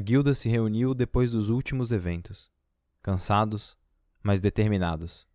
A 0.00 0.02
guilda 0.02 0.32
se 0.32 0.48
reuniu 0.48 0.94
depois 0.94 1.30
dos 1.30 1.50
últimos 1.50 1.92
eventos, 1.92 2.50
cansados, 3.02 3.76
mas 4.22 4.40
determinados. 4.40 5.28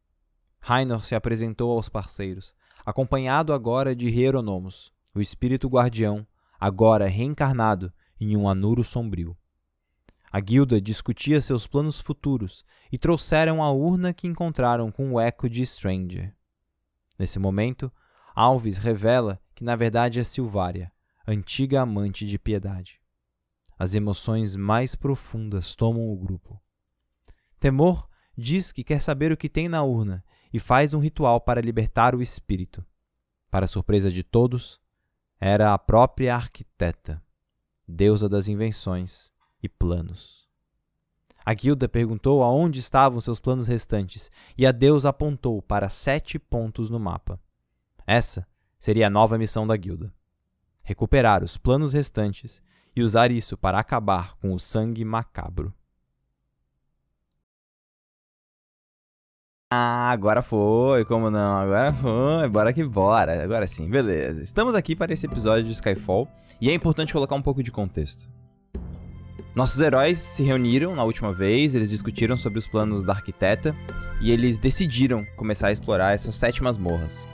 Rainor 0.59 1.05
se 1.05 1.13
apresentou 1.13 1.73
aos 1.73 1.87
parceiros, 1.87 2.51
acompanhado 2.83 3.53
agora 3.53 3.95
de 3.95 4.07
Hieronomos, 4.07 4.91
o 5.13 5.21
espírito 5.21 5.67
guardião, 5.67 6.25
agora 6.59 7.07
reencarnado 7.07 7.93
em 8.19 8.35
um 8.35 8.49
anuro 8.49 8.83
sombrio. 8.83 9.37
A 10.31 10.39
guilda 10.39 10.81
discutia 10.81 11.39
seus 11.39 11.67
planos 11.67 11.99
futuros 11.99 12.65
e 12.91 12.97
trouxeram 12.97 13.61
a 13.61 13.71
urna 13.71 14.15
que 14.15 14.25
encontraram 14.25 14.91
com 14.91 15.13
o 15.13 15.19
eco 15.19 15.47
de 15.47 15.63
Stranger. 15.63 16.33
Nesse 17.19 17.37
momento, 17.37 17.91
Alves 18.33 18.79
revela 18.79 19.39
que 19.53 19.63
na 19.63 19.75
verdade 19.75 20.19
é 20.19 20.23
Silvária, 20.23 20.91
antiga 21.27 21.81
amante 21.81 22.25
de 22.25 22.39
Piedade. 22.39 23.04
As 23.77 23.93
emoções 23.93 24.55
mais 24.55 24.95
profundas 24.95 25.75
tomam 25.75 26.11
o 26.11 26.15
grupo. 26.15 26.61
Temor 27.59 28.07
diz 28.37 28.71
que 28.71 28.83
quer 28.83 29.01
saber 29.01 29.31
o 29.31 29.37
que 29.37 29.49
tem 29.49 29.67
na 29.67 29.83
urna 29.83 30.23
e 30.53 30.59
faz 30.59 30.93
um 30.93 30.99
ritual 30.99 31.41
para 31.41 31.61
libertar 31.61 32.15
o 32.15 32.21
espírito. 32.21 32.85
Para 33.51 33.67
surpresa 33.67 34.09
de 34.09 34.23
todos, 34.23 34.79
era 35.39 35.73
a 35.73 35.77
própria 35.77 36.35
arquiteta, 36.35 37.21
deusa 37.87 38.29
das 38.29 38.47
invenções 38.47 39.31
e 39.61 39.67
planos. 39.67 40.45
A 41.45 41.53
guilda 41.53 41.87
perguntou 41.87 42.41
aonde 42.41 42.79
estavam 42.79 43.21
seus 43.21 43.39
planos 43.39 43.67
restantes 43.67 44.31
e 44.57 44.65
a 44.65 44.71
deusa 44.71 45.09
apontou 45.09 45.61
para 45.61 45.89
sete 45.89 46.39
pontos 46.39 46.89
no 46.89 46.99
mapa. 46.99 47.39
Essa 48.07 48.47
seria 48.79 49.07
a 49.07 49.09
nova 49.11 49.37
missão 49.37 49.67
da 49.67 49.77
guilda: 49.77 50.13
recuperar 50.83 51.43
os 51.43 51.57
planos 51.57 51.93
restantes 51.93 52.61
e 52.95 53.01
usar 53.01 53.31
isso 53.31 53.57
para 53.57 53.79
acabar 53.79 54.35
com 54.37 54.53
o 54.53 54.59
sangue 54.59 55.03
macabro. 55.03 55.73
Ah, 59.71 60.11
agora 60.11 60.41
foi, 60.41 61.03
como 61.03 61.29
não? 61.29 61.57
Agora 61.57 61.93
foi, 61.93 62.47
bora 62.47 62.71
que 62.71 62.83
bora. 62.83 63.43
Agora 63.43 63.67
sim, 63.67 63.89
beleza. 63.89 64.41
Estamos 64.43 64.75
aqui 64.75 64.95
para 64.95 65.11
esse 65.11 65.25
episódio 65.25 65.65
de 65.65 65.73
Skyfall 65.73 66.29
e 66.61 66.69
é 66.69 66.73
importante 66.73 67.11
colocar 67.11 67.35
um 67.35 67.41
pouco 67.41 67.61
de 67.61 67.71
contexto. 67.71 68.29
Nossos 69.53 69.79
heróis 69.79 70.19
se 70.19 70.43
reuniram 70.43 70.95
na 70.95 71.03
última 71.03 71.33
vez, 71.33 71.75
eles 71.75 71.89
discutiram 71.89 72.37
sobre 72.37 72.59
os 72.59 72.67
planos 72.67 73.03
da 73.03 73.13
arquiteta 73.13 73.75
e 74.21 74.31
eles 74.31 74.59
decidiram 74.59 75.25
começar 75.35 75.67
a 75.67 75.71
explorar 75.71 76.13
essas 76.13 76.35
sete 76.35 76.61
masmorras. 76.61 77.25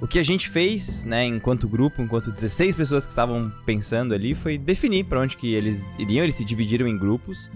O 0.00 0.08
que 0.08 0.18
a 0.18 0.22
gente 0.22 0.48
fez, 0.48 1.04
né, 1.04 1.26
enquanto 1.26 1.68
grupo, 1.68 2.00
enquanto 2.00 2.32
16 2.32 2.74
pessoas 2.74 3.06
que 3.06 3.12
estavam 3.12 3.52
pensando 3.66 4.14
ali, 4.14 4.34
foi 4.34 4.56
definir 4.56 5.04
para 5.04 5.20
onde 5.20 5.36
que 5.36 5.52
eles 5.52 5.94
iriam. 5.98 6.24
Eles 6.24 6.36
se 6.36 6.44
dividiram 6.44 6.88
em 6.88 6.96
grupos 6.96 7.50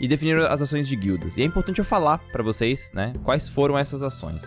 e 0.00 0.06
definiram 0.06 0.46
as 0.46 0.62
ações 0.62 0.86
de 0.86 0.94
guildas. 0.94 1.36
E 1.36 1.42
é 1.42 1.44
importante 1.44 1.80
eu 1.80 1.84
falar 1.84 2.18
para 2.30 2.42
vocês, 2.42 2.92
né, 2.94 3.12
quais 3.24 3.48
foram 3.48 3.76
essas 3.76 4.04
ações. 4.04 4.44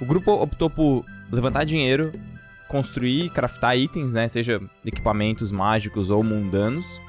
O 0.00 0.04
grupo 0.04 0.32
optou 0.32 0.68
por 0.68 1.04
levantar 1.30 1.62
dinheiro, 1.62 2.10
construir, 2.66 3.30
craftar 3.30 3.76
itens, 3.76 4.12
né, 4.12 4.28
seja 4.28 4.60
equipamentos 4.84 5.52
mágicos 5.52 6.10
ou 6.10 6.24
mundanos, 6.24 7.00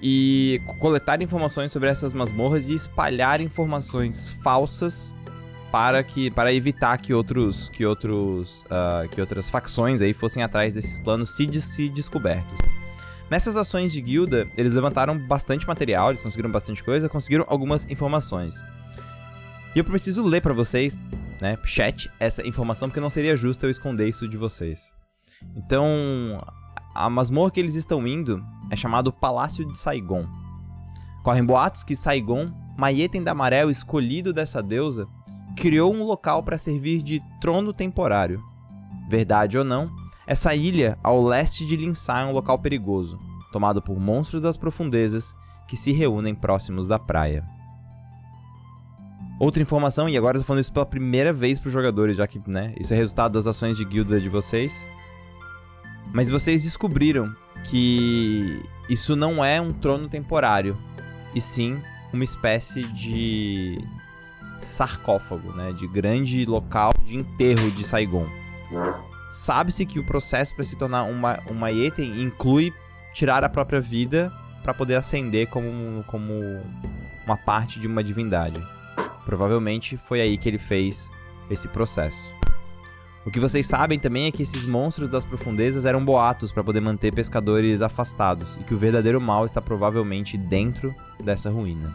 e 0.00 0.60
coletar 0.78 1.20
informações 1.20 1.72
sobre 1.72 1.88
essas 1.88 2.14
masmorras 2.14 2.68
e 2.68 2.74
espalhar 2.74 3.40
informações 3.40 4.30
falsas 4.42 5.14
para 5.70 6.02
que 6.02 6.30
para 6.30 6.52
evitar 6.52 6.98
que 6.98 7.14
outros 7.14 7.68
que 7.68 7.86
outros 7.86 8.64
uh, 8.64 9.08
que 9.08 9.20
outras 9.20 9.48
facções 9.48 10.02
aí 10.02 10.12
fossem 10.12 10.42
atrás 10.42 10.74
desses 10.74 10.98
planos 10.98 11.30
se, 11.30 11.48
se 11.60 11.88
descobertos. 11.88 12.58
Nessas 13.30 13.56
ações 13.56 13.92
de 13.92 14.00
guilda, 14.00 14.48
eles 14.56 14.72
levantaram 14.72 15.16
bastante 15.16 15.66
material, 15.66 16.10
eles 16.10 16.22
conseguiram 16.22 16.50
bastante 16.50 16.82
coisa, 16.82 17.08
conseguiram 17.08 17.44
algumas 17.48 17.88
informações. 17.88 18.60
E 19.72 19.78
eu 19.78 19.84
preciso 19.84 20.26
ler 20.26 20.42
para 20.42 20.52
vocês, 20.52 20.98
né, 21.40 21.56
chat, 21.64 22.10
essa 22.18 22.44
informação, 22.44 22.88
porque 22.88 22.98
não 22.98 23.08
seria 23.08 23.36
justo 23.36 23.64
eu 23.64 23.70
esconder 23.70 24.08
isso 24.08 24.26
de 24.26 24.36
vocês. 24.36 24.92
Então, 25.54 26.44
a 26.92 27.08
masmorra 27.08 27.52
que 27.52 27.60
eles 27.60 27.76
estão 27.76 28.04
indo 28.04 28.44
é 28.68 28.74
chamado 28.74 29.12
Palácio 29.12 29.64
de 29.64 29.78
Saigon. 29.78 30.26
Correm 31.22 31.44
boatos 31.44 31.84
que 31.84 31.94
Saigon, 31.94 32.50
Maieten 32.76 33.22
da 33.22 33.30
Amarelo 33.30 33.70
escolhido 33.70 34.32
dessa 34.32 34.60
deusa, 34.60 35.06
criou 35.56 35.94
um 35.94 36.04
local 36.04 36.42
para 36.42 36.58
servir 36.58 37.02
de 37.02 37.22
trono 37.40 37.72
temporário. 37.72 38.42
Verdade 39.08 39.58
ou 39.58 39.64
não, 39.64 39.90
essa 40.26 40.54
ilha 40.54 40.98
ao 41.02 41.22
leste 41.22 41.66
de 41.66 41.76
Linsai 41.76 42.22
é 42.22 42.26
um 42.26 42.32
local 42.32 42.58
perigoso, 42.58 43.18
tomado 43.52 43.82
por 43.82 43.98
monstros 43.98 44.42
das 44.42 44.56
profundezas 44.56 45.34
que 45.66 45.76
se 45.76 45.92
reúnem 45.92 46.34
próximos 46.34 46.86
da 46.86 46.98
praia. 46.98 47.44
Outra 49.40 49.62
informação, 49.62 50.08
e 50.08 50.16
agora 50.16 50.36
eu 50.36 50.42
tô 50.42 50.46
falando 50.46 50.60
isso 50.60 50.72
pela 50.72 50.84
primeira 50.84 51.32
vez 51.32 51.58
para 51.58 51.68
os 51.68 51.72
jogadores, 51.72 52.16
já 52.16 52.26
que 52.26 52.40
né, 52.46 52.74
isso 52.78 52.92
é 52.92 52.96
resultado 52.96 53.32
das 53.32 53.46
ações 53.46 53.76
de 53.76 53.84
guilda 53.84 54.20
de 54.20 54.28
vocês. 54.28 54.86
Mas 56.12 56.30
vocês 56.30 56.62
descobriram 56.62 57.34
que 57.64 58.62
isso 58.88 59.16
não 59.16 59.44
é 59.44 59.60
um 59.60 59.70
trono 59.70 60.08
temporário, 60.08 60.76
e 61.34 61.40
sim 61.40 61.80
uma 62.12 62.24
espécie 62.24 62.82
de 62.84 63.78
sarcófago, 64.62 65.52
né, 65.52 65.72
de 65.72 65.86
grande 65.86 66.44
local 66.44 66.92
de 67.04 67.16
enterro 67.16 67.70
de 67.70 67.84
Saigon. 67.84 68.26
Sabe-se 69.30 69.86
que 69.86 69.98
o 69.98 70.04
processo 70.04 70.54
para 70.54 70.64
se 70.64 70.76
tornar 70.76 71.04
uma, 71.04 71.38
uma 71.48 71.70
Yeten 71.70 72.22
inclui 72.22 72.72
tirar 73.12 73.44
a 73.44 73.48
própria 73.48 73.80
vida 73.80 74.32
para 74.62 74.74
poder 74.74 74.96
ascender 74.96 75.48
como, 75.48 76.04
como 76.04 76.32
uma 77.24 77.36
parte 77.36 77.78
de 77.78 77.86
uma 77.86 78.02
divindade. 78.02 78.60
Provavelmente 79.24 79.96
foi 79.96 80.20
aí 80.20 80.36
que 80.36 80.48
ele 80.48 80.58
fez 80.58 81.10
esse 81.48 81.68
processo. 81.68 82.32
O 83.24 83.30
que 83.30 83.38
vocês 83.38 83.66
sabem 83.66 83.98
também 83.98 84.26
é 84.26 84.30
que 84.30 84.42
esses 84.42 84.64
monstros 84.64 85.08
das 85.08 85.24
profundezas 85.24 85.84
eram 85.84 86.04
boatos 86.04 86.50
para 86.50 86.64
poder 86.64 86.80
manter 86.80 87.14
pescadores 87.14 87.82
afastados 87.82 88.56
e 88.56 88.64
que 88.64 88.74
o 88.74 88.78
verdadeiro 88.78 89.20
mal 89.20 89.44
está 89.44 89.60
provavelmente 89.60 90.38
dentro 90.38 90.94
dessa 91.22 91.50
ruína. 91.50 91.94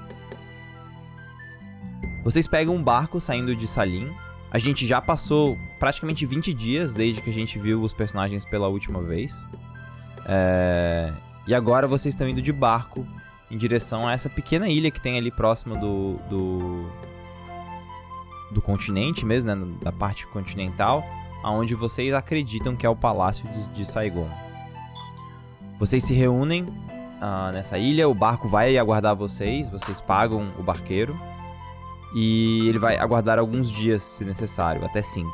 Vocês 2.25 2.47
pegam 2.47 2.75
um 2.75 2.81
barco 2.81 3.21
saindo 3.21 3.55
de 3.55 3.67
Salim. 3.67 4.11
A 4.49 4.57
gente 4.57 4.87
já 4.87 4.99
passou 4.99 5.59
praticamente 5.77 6.25
20 6.25 6.55
dias 6.55 6.95
desde 6.95 7.21
que 7.21 7.29
a 7.29 7.33
gente 7.33 7.59
viu 7.59 7.83
os 7.83 7.93
personagens 7.93 8.43
pela 8.43 8.67
última 8.67 8.99
vez. 8.99 9.45
É... 10.25 11.13
E 11.45 11.53
agora 11.53 11.87
vocês 11.87 12.15
estão 12.15 12.27
indo 12.27 12.41
de 12.41 12.51
barco 12.51 13.05
em 13.51 13.55
direção 13.55 14.07
a 14.07 14.13
essa 14.13 14.27
pequena 14.27 14.67
ilha 14.67 14.89
que 14.89 14.99
tem 14.99 15.19
ali 15.19 15.29
próximo 15.29 15.77
do, 15.77 16.15
do, 16.27 16.89
do 18.49 18.59
continente 18.59 19.23
mesmo, 19.23 19.55
né, 19.55 19.77
da 19.83 19.91
parte 19.91 20.25
continental, 20.25 21.05
aonde 21.43 21.75
vocês 21.75 22.11
acreditam 22.11 22.75
que 22.75 22.87
é 22.87 22.89
o 22.89 22.95
palácio 22.95 23.47
de, 23.49 23.69
de 23.69 23.85
Saigon. 23.85 24.27
Vocês 25.77 26.03
se 26.03 26.15
reúnem 26.15 26.63
uh, 26.63 27.53
nessa 27.53 27.77
ilha, 27.77 28.09
o 28.09 28.15
barco 28.15 28.47
vai 28.47 28.79
aguardar 28.79 29.15
vocês, 29.15 29.69
vocês 29.69 30.01
pagam 30.01 30.51
o 30.57 30.63
barqueiro 30.63 31.15
e 32.15 32.69
ele 32.69 32.79
vai 32.79 32.97
aguardar 32.97 33.37
alguns 33.37 33.69
dias, 33.69 34.01
se 34.01 34.23
necessário, 34.23 34.85
até 34.85 35.01
5. 35.01 35.29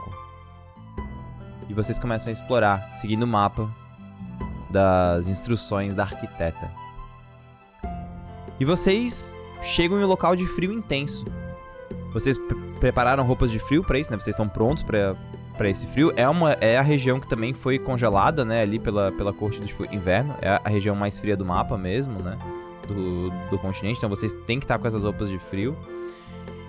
E 1.69 1.74
vocês 1.75 2.00
começam 2.00 2.30
a 2.30 2.33
explorar, 2.33 2.89
seguindo 2.95 3.22
o 3.22 3.28
mapa 3.28 3.72
das 4.72 5.28
instruções 5.28 5.94
da 5.94 6.04
arquiteta. 6.04 6.72
E 8.60 8.66
vocês 8.66 9.33
chegam 9.62 10.00
em 10.00 10.04
um 10.04 10.07
local 10.07 10.36
de 10.36 10.48
frio 10.48 10.74
intenso. 10.74 11.24
Vocês 12.12 12.38
prepararam 12.80 13.24
roupas 13.24 13.51
de 13.51 13.60
frio 13.60 13.84
para 13.84 14.00
isso, 14.00 14.12
né? 14.12 14.18
Vocês 14.18 14.34
estão 14.34 14.50
prontos 14.50 14.84
para 14.84 15.69
esse 15.69 15.88
frio. 15.88 16.12
É 16.16 16.27
uma 16.27 16.54
é 16.54 16.77
a 16.77 16.81
região 16.81 17.19
que 17.19 17.27
também 17.27 17.54
foi 17.54 17.77
congelada, 17.77 18.44
né, 18.44 18.63
ali 18.63 18.80
pela, 18.80 19.12
pela 19.12 19.31
corte 19.31 19.60
do 19.60 19.68
tipo, 19.68 19.86
inverno. 19.94 20.36
É 20.42 20.60
a 20.63 20.69
região 20.69 20.95
mais 20.95 21.19
fria 21.19 21.38
do 21.38 21.45
mapa 21.45 21.77
mesmo, 21.77 22.22
né? 22.22 22.38
Do, 22.88 23.30
do 23.51 23.60
continente. 23.60 23.98
Então 23.98 24.10
vocês 24.10 24.34
têm 24.45 24.60
que 24.60 24.66
estar 24.66 24.80
com 24.80 24.88
essas 24.88 25.04
roupas 25.04 25.30
de 25.30 25.38
frio. 25.38 25.77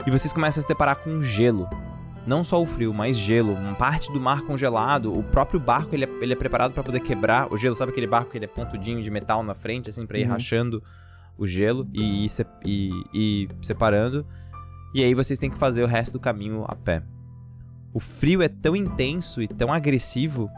E 0.07 0.11
vocês 0.11 0.33
começam 0.33 0.61
a 0.61 0.63
se 0.63 0.69
deparar 0.69 0.97
com 0.97 1.23
gelo. 1.23 1.69
Não 2.27 2.45
só 2.45 2.61
o 2.61 2.67
frio, 2.67 2.93
mas 2.93 3.17
gelo. 3.17 3.53
Uma 3.53 3.75
parte 3.75 4.13
do 4.13 4.21
mar 4.21 4.43
congelado. 4.43 5.13
O 5.13 5.23
próprio 5.23 5.61
barco 5.61 5.95
ele 5.95 6.05
é, 6.05 6.09
ele 6.21 6.33
é 6.33 6.37
preparado 6.37 6.73
para 6.73 6.83
poder 6.83 7.01
quebrar 7.01 7.53
o 7.53 7.57
gelo. 7.57 7.75
Sabe 7.75 7.93
aquele 7.93 8.07
barco 8.07 8.31
que 8.31 8.39
ele 8.39 8.45
é 8.45 8.49
pontudinho 8.49 9.03
de 9.03 9.11
metal 9.11 9.43
na 9.43 9.55
frente, 9.55 9.91
assim, 9.91 10.07
pra 10.07 10.19
ir 10.19 10.25
uhum. 10.25 10.31
rachando 10.31 10.83
o 11.37 11.47
gelo 11.47 11.89
e 11.93 12.25
ir, 12.25 12.29
se, 12.29 12.47
e, 12.65 12.91
e 13.13 13.49
separando. 13.61 14.27
E 14.95 15.03
aí 15.03 15.15
vocês 15.15 15.39
têm 15.39 15.51
que 15.51 15.57
fazer 15.57 15.83
o 15.83 15.87
resto 15.87 16.13
do 16.13 16.21
caminho 16.21 16.65
a 16.69 16.77
pé. 16.77 17.03
O 17.95 18.01
frio 18.01 18.43
é 18.43 18.49
tão 18.49 18.75
intenso 18.75 19.43
e 19.43 19.49
tão 19.49 19.73
agressivo 19.73 20.51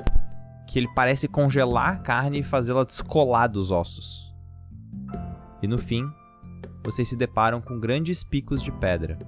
que 0.67 0.79
ele 0.79 0.89
parece 0.95 1.29
congelar 1.29 1.95
a 1.95 1.97
carne 1.97 2.41
e 2.41 2.43
fazê-la 2.43 2.85
descolar 2.85 3.49
dos 3.49 3.71
ossos. 3.71 4.33
E 5.63 5.67
no 5.67 5.79
fim, 5.79 6.07
vocês 6.85 7.09
se 7.09 7.17
deparam 7.17 7.61
com 7.61 7.81
grandes 7.81 8.23
picos 8.23 8.63
de 8.63 8.71
pedra, 8.71 9.19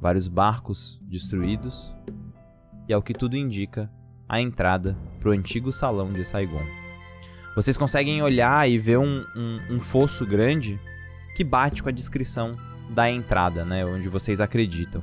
vários 0.00 0.28
barcos 0.28 1.00
destruídos 1.02 1.94
e, 2.86 2.92
ao 2.92 3.02
que 3.02 3.14
tudo 3.14 3.36
indica, 3.36 3.90
a 4.28 4.40
entrada 4.40 4.96
para 5.18 5.30
o 5.30 5.32
antigo 5.32 5.72
salão 5.72 6.12
de 6.12 6.24
Saigon. 6.24 6.62
Vocês 7.56 7.78
conseguem 7.78 8.22
olhar 8.22 8.68
e 8.70 8.78
ver 8.78 8.98
um, 8.98 9.24
um, 9.34 9.58
um 9.70 9.80
fosso 9.80 10.26
grande 10.26 10.78
que 11.34 11.42
bate 11.42 11.82
com 11.82 11.88
a 11.88 11.92
descrição 11.92 12.56
da 12.90 13.10
entrada, 13.10 13.64
né? 13.64 13.84
Onde 13.84 14.08
vocês 14.08 14.40
acreditam 14.40 15.02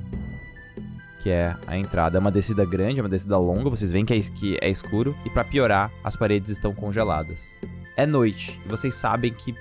que 1.26 1.30
é 1.30 1.56
a 1.66 1.76
entrada. 1.76 2.18
É 2.18 2.20
uma 2.20 2.30
descida 2.30 2.64
grande, 2.64 3.00
é 3.00 3.02
uma 3.02 3.08
descida 3.08 3.36
longa, 3.36 3.68
vocês 3.68 3.90
veem 3.90 4.04
que 4.04 4.14
é, 4.14 4.20
que 4.20 4.56
é 4.60 4.70
escuro, 4.70 5.12
e 5.24 5.30
para 5.30 5.42
piorar, 5.42 5.90
as 6.04 6.16
paredes 6.16 6.50
estão 6.50 6.72
congeladas. 6.72 7.52
É 7.96 8.06
noite, 8.06 8.56
e 8.64 8.68
vocês 8.68 8.94
sabem 8.94 9.32
que 9.32 9.52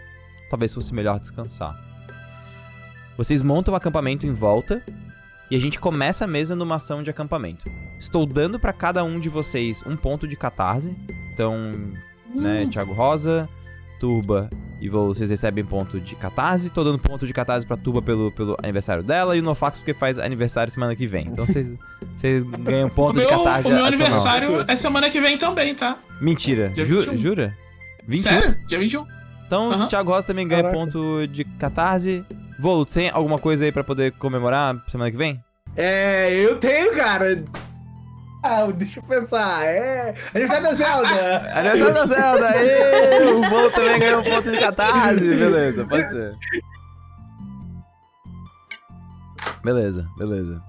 talvez 0.50 0.74
fosse 0.74 0.94
melhor 0.94 1.20
descansar. 1.20 1.80
Vocês 3.18 3.42
montam 3.42 3.74
o 3.74 3.78
acampamento 3.78 4.26
em 4.26 4.34
volta, 4.34 4.84
e 5.50 5.56
a 5.56 5.60
gente 5.60 5.80
começa 5.80 6.26
a 6.26 6.28
mesa 6.28 6.56
numa 6.56 6.76
ação 6.76 7.04
de 7.04 7.10
acampamento. 7.10 7.70
Estou 8.00 8.26
dando 8.26 8.60
para 8.60 8.74
cada 8.74 9.04
um 9.04 9.20
de 9.20 9.30
vocês 9.30 9.84
um 9.86 9.96
ponto 9.96 10.28
de 10.28 10.36
catarse. 10.36 10.96
Então, 11.34 11.72
né, 12.34 12.68
Thiago 12.72 12.94
Rosa, 12.94 13.48
Turba 14.00 14.50
e 14.82 14.90
vocês 14.90 15.30
recebem 15.30 15.64
ponto 15.64 16.00
de 16.00 16.16
catarse. 16.16 16.72
Tô 16.72 16.84
dando 16.84 16.98
ponto 16.98 17.28
de 17.28 17.34
catarse 17.34 17.66
pra 17.66 17.78
Turba 17.78 18.02
pelo, 18.02 18.32
pelo 18.32 18.58
aniversário 18.62 19.04
dela 19.04 19.38
e 19.38 19.40
o 19.40 19.44
Nofax 19.44 19.80
porque 19.80 19.94
faz 19.94 20.18
aniversário 20.18 20.72
semana 20.72 20.96
que 20.96 21.06
vem. 21.06 21.28
Então 21.28 21.46
vocês, 21.46 21.72
vocês 22.18 22.44
ganham 22.44 22.90
ponto 22.90 23.20
de 23.20 23.28
catarse. 23.28 23.68
O 23.68 23.72
meu 23.72 23.86
aniversário 23.86 24.66
é 24.68 24.76
semana 24.76 25.10
que 25.12 25.22
vem 25.22 25.38
também, 25.38 25.76
tá? 25.76 26.00
Mentira. 26.20 26.74
Ju, 26.76 27.16
jura? 27.16 27.56
21? 28.08 28.24
Sério? 28.24 28.58
Dia 28.68 28.80
21. 28.80 29.15
Então 29.46 29.70
uhum. 29.70 29.88
Thiago 29.88 30.12
Rosa 30.12 30.28
também 30.28 30.48
ganha 30.48 30.64
Caraca. 30.64 30.80
ponto 30.80 31.28
de 31.28 31.44
catarse. 31.44 32.26
Vou, 32.60 32.86
tem 32.86 33.10
alguma 33.10 33.38
coisa 33.38 33.66
aí 33.66 33.72
pra 33.72 33.84
poder 33.84 34.14
comemorar 34.14 34.82
semana 34.88 35.12
que 35.12 35.18
vem? 35.18 35.44
É, 35.76 36.34
eu 36.34 36.58
tenho, 36.58 36.96
cara. 36.96 37.44
Ah, 38.42 38.68
deixa 38.72 39.00
eu 39.00 39.04
pensar. 39.04 39.66
É. 39.66 40.14
Aniversário 40.34 40.64
da 40.64 40.74
Zelda! 40.74 41.52
Aniversário 41.60 41.94
da 41.94 42.06
Zelda! 42.06 42.50
Aê! 42.50 43.34
O 43.34 43.50
bolo 43.50 43.72
também 43.72 44.00
ganhou 44.00 44.22
um 44.22 44.24
ponto 44.24 44.52
de 44.52 44.60
catarse. 44.60 45.28
Beleza, 45.28 45.86
pode 45.86 46.10
ser. 46.12 46.36
Beleza, 49.64 50.08
beleza. 50.16 50.62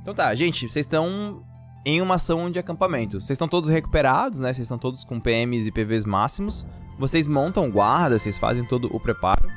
Então 0.00 0.14
tá, 0.14 0.34
gente, 0.34 0.68
vocês 0.68 0.84
estão 0.84 1.44
em 1.84 2.00
uma 2.00 2.14
ação 2.14 2.50
de 2.50 2.58
acampamento. 2.58 3.20
Vocês 3.20 3.32
estão 3.32 3.46
todos 3.48 3.68
recuperados, 3.68 4.40
né? 4.40 4.52
Vocês 4.52 4.64
estão 4.64 4.78
todos 4.78 5.04
com 5.04 5.20
PMs 5.20 5.68
e 5.68 5.72
PVs 5.72 6.06
máximos. 6.06 6.66
Vocês 6.98 7.26
montam 7.26 7.70
guarda, 7.70 8.18
vocês 8.18 8.38
fazem 8.38 8.64
todo 8.64 8.88
o 8.94 9.00
preparo. 9.00 9.48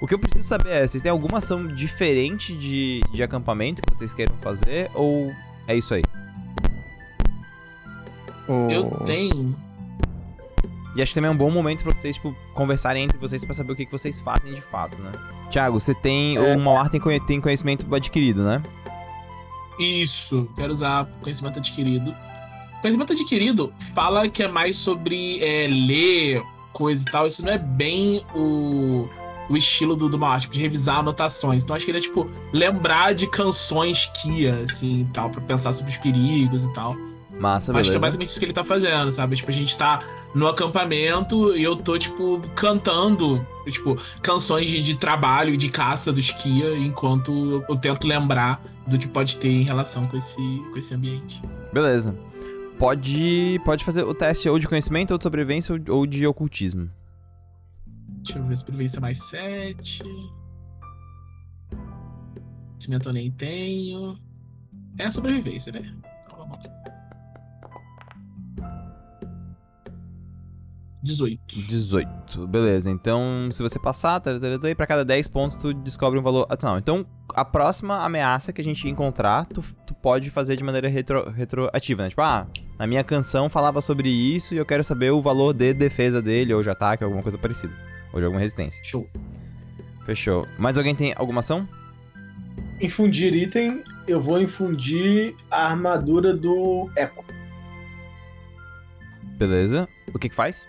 O 0.00 0.06
que 0.06 0.14
eu 0.14 0.18
preciso 0.18 0.46
saber 0.46 0.70
é, 0.70 0.86
vocês 0.86 1.02
têm 1.02 1.10
alguma 1.10 1.38
ação 1.38 1.66
diferente 1.66 2.54
de, 2.54 3.00
de 3.12 3.22
acampamento 3.22 3.80
que 3.80 3.96
vocês 3.96 4.12
queiram 4.12 4.34
fazer? 4.40 4.90
Ou 4.94 5.32
é 5.66 5.76
isso 5.76 5.94
aí? 5.94 6.02
Eu 8.70 8.90
tenho. 9.06 9.56
E 10.94 11.02
acho 11.02 11.10
que 11.10 11.14
também 11.14 11.28
é 11.28 11.32
um 11.32 11.36
bom 11.36 11.50
momento 11.50 11.82
pra 11.82 11.92
vocês, 11.92 12.16
tipo, 12.16 12.36
conversarem 12.52 13.04
entre 13.04 13.18
vocês 13.18 13.44
pra 13.44 13.54
saber 13.54 13.72
o 13.72 13.76
que, 13.76 13.84
que 13.84 13.90
vocês 13.90 14.20
fazem 14.20 14.54
de 14.54 14.60
fato, 14.60 15.00
né? 15.00 15.10
Tiago, 15.50 15.80
você 15.80 15.94
tem. 15.94 16.36
É. 16.36 16.54
O 16.54 16.60
Mauar 16.60 16.88
tem, 16.88 17.00
tem 17.20 17.40
conhecimento 17.40 17.92
adquirido, 17.94 18.42
né? 18.42 18.62
Isso, 19.78 20.48
quero 20.54 20.72
usar 20.72 21.06
conhecimento 21.20 21.58
adquirido. 21.58 22.14
Conhecimento 22.80 23.12
adquirido 23.12 23.72
fala 23.94 24.28
que 24.28 24.42
é 24.42 24.48
mais 24.48 24.76
sobre 24.76 25.42
é, 25.42 25.66
ler 25.66 26.42
coisa 26.74 27.02
e 27.02 27.10
tal. 27.10 27.26
Isso 27.26 27.42
não 27.42 27.52
é 27.52 27.58
bem 27.58 28.26
o, 28.34 29.08
o 29.48 29.56
estilo 29.56 29.96
do, 29.96 30.08
do 30.08 30.18
Mauar, 30.18 30.40
tipo, 30.40 30.52
de 30.52 30.60
revisar 30.60 30.98
anotações. 30.98 31.64
Então 31.64 31.74
acho 31.74 31.86
que 31.86 31.90
ele 31.90 31.98
é, 31.98 32.02
tipo, 32.02 32.28
lembrar 32.52 33.14
de 33.14 33.26
canções 33.26 34.10
Kia, 34.20 34.64
assim 34.68 35.00
e 35.00 35.04
tal, 35.06 35.30
pra 35.30 35.40
pensar 35.40 35.72
sobre 35.72 35.92
os 35.92 35.96
perigos 35.96 36.64
e 36.64 36.72
tal. 36.74 36.94
Massa, 37.38 37.72
beleza. 37.72 37.80
Acho 37.80 37.90
que 37.90 37.96
é 37.96 38.00
basicamente 38.00 38.28
isso 38.28 38.38
que 38.38 38.44
ele 38.44 38.52
tá 38.52 38.64
fazendo, 38.64 39.10
sabe? 39.10 39.36
Tipo, 39.36 39.50
a 39.50 39.54
gente 39.54 39.76
tá 39.76 40.00
no 40.34 40.48
acampamento 40.48 41.56
e 41.56 41.62
eu 41.62 41.76
tô, 41.76 41.98
tipo, 41.98 42.40
cantando, 42.54 43.44
tipo, 43.66 43.96
canções 44.20 44.68
de, 44.68 44.82
de 44.82 44.94
trabalho, 44.96 45.56
de 45.56 45.68
caça 45.68 46.12
dos 46.12 46.30
Kia, 46.30 46.76
enquanto 46.76 47.32
eu, 47.32 47.64
eu, 47.68 47.76
tento 47.76 48.06
lembrar 48.06 48.60
do 48.86 48.98
que 48.98 49.06
pode 49.06 49.36
ter 49.36 49.50
em 49.50 49.62
relação 49.62 50.06
com 50.06 50.16
esse, 50.16 50.62
com 50.70 50.76
esse 50.76 50.94
ambiente. 50.94 51.40
Beleza. 51.72 52.16
Pode, 52.78 53.60
pode 53.64 53.84
fazer 53.84 54.02
o 54.02 54.14
teste 54.14 54.48
ou 54.48 54.58
de 54.58 54.66
conhecimento, 54.68 55.12
ou 55.12 55.18
de 55.18 55.24
sobrevivência, 55.24 55.80
ou, 55.88 56.06
de 56.06 56.26
ocultismo. 56.26 56.90
Deixa 58.22 58.38
eu 58.38 58.46
ver, 58.46 58.56
sobrevivência 58.56 59.00
mais 59.00 59.18
7. 59.24 60.02
Conhecimento 62.70 63.08
eu 63.08 63.12
nem 63.12 63.30
tenho. 63.30 64.18
É 64.98 65.06
a 65.06 65.12
sobrevivência, 65.12 65.72
né? 65.72 65.94
18. 71.04 71.60
18, 71.68 72.46
beleza. 72.46 72.90
Então, 72.90 73.50
se 73.52 73.62
você 73.62 73.78
passar, 73.78 74.18
tá, 74.20 74.40
tá, 74.40 74.58
tá, 74.58 74.70
e 74.70 74.74
pra 74.74 74.86
cada 74.86 75.04
10 75.04 75.28
pontos 75.28 75.56
tu 75.58 75.74
descobre 75.74 76.18
um 76.18 76.22
valor 76.22 76.46
adicional. 76.48 76.78
Então, 76.78 77.04
a 77.34 77.44
próxima 77.44 78.02
ameaça 78.02 78.54
que 78.54 78.60
a 78.62 78.64
gente 78.64 78.88
encontrar, 78.88 79.44
tu, 79.46 79.62
tu 79.86 79.94
pode 79.94 80.30
fazer 80.30 80.56
de 80.56 80.64
maneira 80.64 80.88
retro, 80.88 81.30
retroativa, 81.30 82.04
né? 82.04 82.08
Tipo, 82.08 82.22
ah, 82.22 82.46
na 82.78 82.86
minha 82.86 83.04
canção 83.04 83.50
falava 83.50 83.82
sobre 83.82 84.08
isso 84.08 84.54
e 84.54 84.56
eu 84.56 84.64
quero 84.64 84.82
saber 84.82 85.10
o 85.10 85.20
valor 85.20 85.52
de 85.52 85.74
defesa 85.74 86.22
dele, 86.22 86.54
ou 86.54 86.62
de 86.62 86.70
ataque, 86.70 87.04
alguma 87.04 87.22
coisa 87.22 87.36
parecida. 87.36 87.74
Ou 88.10 88.18
de 88.18 88.24
alguma 88.24 88.40
resistência. 88.40 88.82
Show. 88.82 89.06
Fechou. 90.06 90.46
Mais 90.58 90.78
alguém 90.78 90.94
tem 90.94 91.12
alguma 91.16 91.40
ação? 91.40 91.68
Infundir 92.80 93.34
item, 93.34 93.84
eu 94.08 94.20
vou 94.20 94.40
infundir 94.40 95.36
a 95.50 95.66
armadura 95.68 96.32
do 96.32 96.90
Echo. 96.96 97.24
Beleza. 99.36 99.86
O 100.14 100.18
que 100.18 100.30
que 100.30 100.34
faz? 100.34 100.66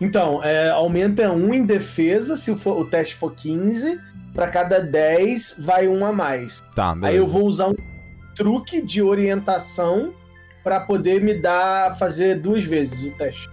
Então, 0.00 0.42
é, 0.42 0.70
aumenta 0.70 1.30
1 1.30 1.54
em 1.54 1.64
defesa 1.64 2.34
se 2.34 2.50
o, 2.50 2.56
for, 2.56 2.78
o 2.78 2.84
teste 2.84 3.14
for 3.14 3.34
15. 3.34 4.00
Para 4.32 4.48
cada 4.48 4.80
10, 4.80 5.56
vai 5.58 5.88
um 5.88 6.04
a 6.06 6.12
mais. 6.12 6.60
Tá, 6.74 6.94
beleza. 6.94 7.08
Aí 7.08 7.16
eu 7.16 7.26
vou 7.26 7.44
usar 7.44 7.68
um 7.68 7.74
truque 8.34 8.80
de 8.80 9.02
orientação 9.02 10.14
para 10.62 10.80
poder 10.80 11.22
me 11.22 11.34
dar 11.34 11.96
fazer 11.98 12.36
duas 12.36 12.64
vezes 12.64 13.04
o 13.04 13.16
teste. 13.16 13.50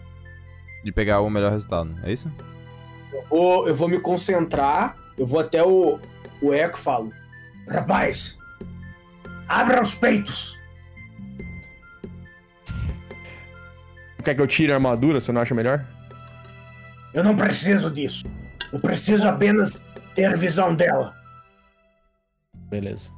De 0.84 0.92
pegar 0.92 1.20
o 1.22 1.30
melhor 1.30 1.52
resultado, 1.52 1.94
é 2.04 2.14
isso? 2.14 2.32
Eu 3.12 3.24
vou, 3.30 3.68
eu 3.68 3.76
vou 3.76 3.90
me 3.90 4.00
concentrar, 4.00 4.96
eu 5.18 5.26
vou 5.26 5.40
até 5.40 5.64
o, 5.64 6.00
o 6.42 6.54
Eco 6.54 6.78
e 6.78 6.82
falo: 6.82 7.12
Rapaz, 7.68 8.38
abra 9.50 9.82
os 9.82 9.96
peitos! 9.96 10.58
Quer 14.24 14.36
que 14.36 14.42
eu 14.42 14.48
tire 14.48 14.72
a 14.72 14.76
armadura? 14.76 15.20
Você 15.20 15.32
não 15.32 15.42
acha 15.42 15.56
melhor? 15.56 15.86
Eu 17.18 17.24
não 17.24 17.36
preciso 17.36 17.90
disso. 17.90 18.24
Eu 18.72 18.80
preciso 18.80 19.28
apenas 19.28 19.82
ter 20.14 20.38
visão 20.38 20.76
dela. 20.76 21.16
Beleza. 22.70 23.10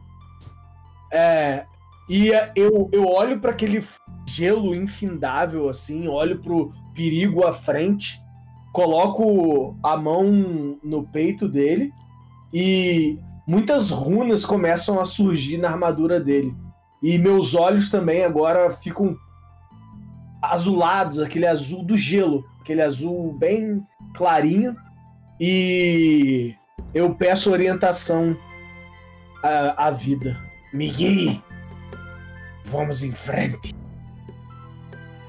É. 1.11 1.65
E 2.09 2.31
eu, 2.55 2.89
eu 2.93 3.05
olho 3.05 3.41
para 3.41 3.51
aquele 3.51 3.83
gelo 4.25 4.73
infindável, 4.73 5.67
assim, 5.67 6.07
olho 6.07 6.39
pro 6.39 6.71
perigo 6.95 7.45
à 7.45 7.51
frente, 7.51 8.17
coloco 8.71 9.77
a 9.83 9.97
mão 9.97 10.79
no 10.81 11.05
peito 11.05 11.49
dele 11.49 11.91
e 12.53 13.19
muitas 13.45 13.91
runas 13.91 14.45
começam 14.45 14.97
a 14.97 15.05
surgir 15.05 15.57
na 15.57 15.71
armadura 15.71 16.21
dele. 16.21 16.55
E 17.03 17.17
meus 17.17 17.53
olhos 17.53 17.89
também 17.89 18.23
agora 18.23 18.71
ficam 18.71 19.17
azulados, 20.41 21.19
aquele 21.19 21.45
azul 21.45 21.83
do 21.83 21.97
gelo, 21.97 22.45
aquele 22.61 22.81
azul 22.81 23.33
bem 23.33 23.85
clarinho. 24.13 24.75
E 25.39 26.55
eu 26.93 27.13
peço 27.15 27.51
orientação 27.51 28.35
à, 29.43 29.87
à 29.87 29.91
vida. 29.91 30.39
Me 30.73 30.89
guie. 30.89 31.41
Vamos 32.65 33.01
em 33.01 33.11
frente. 33.11 33.73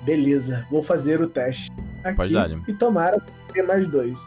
Beleza, 0.03 0.67
vou 0.71 0.83
fazer 0.83 1.21
o 1.21 1.29
teste 1.29 1.71
aqui 2.05 2.35
e 2.69 2.73
tomara 2.75 3.21
ter 3.53 3.63
mais 3.63 3.87
dois. 3.89 4.19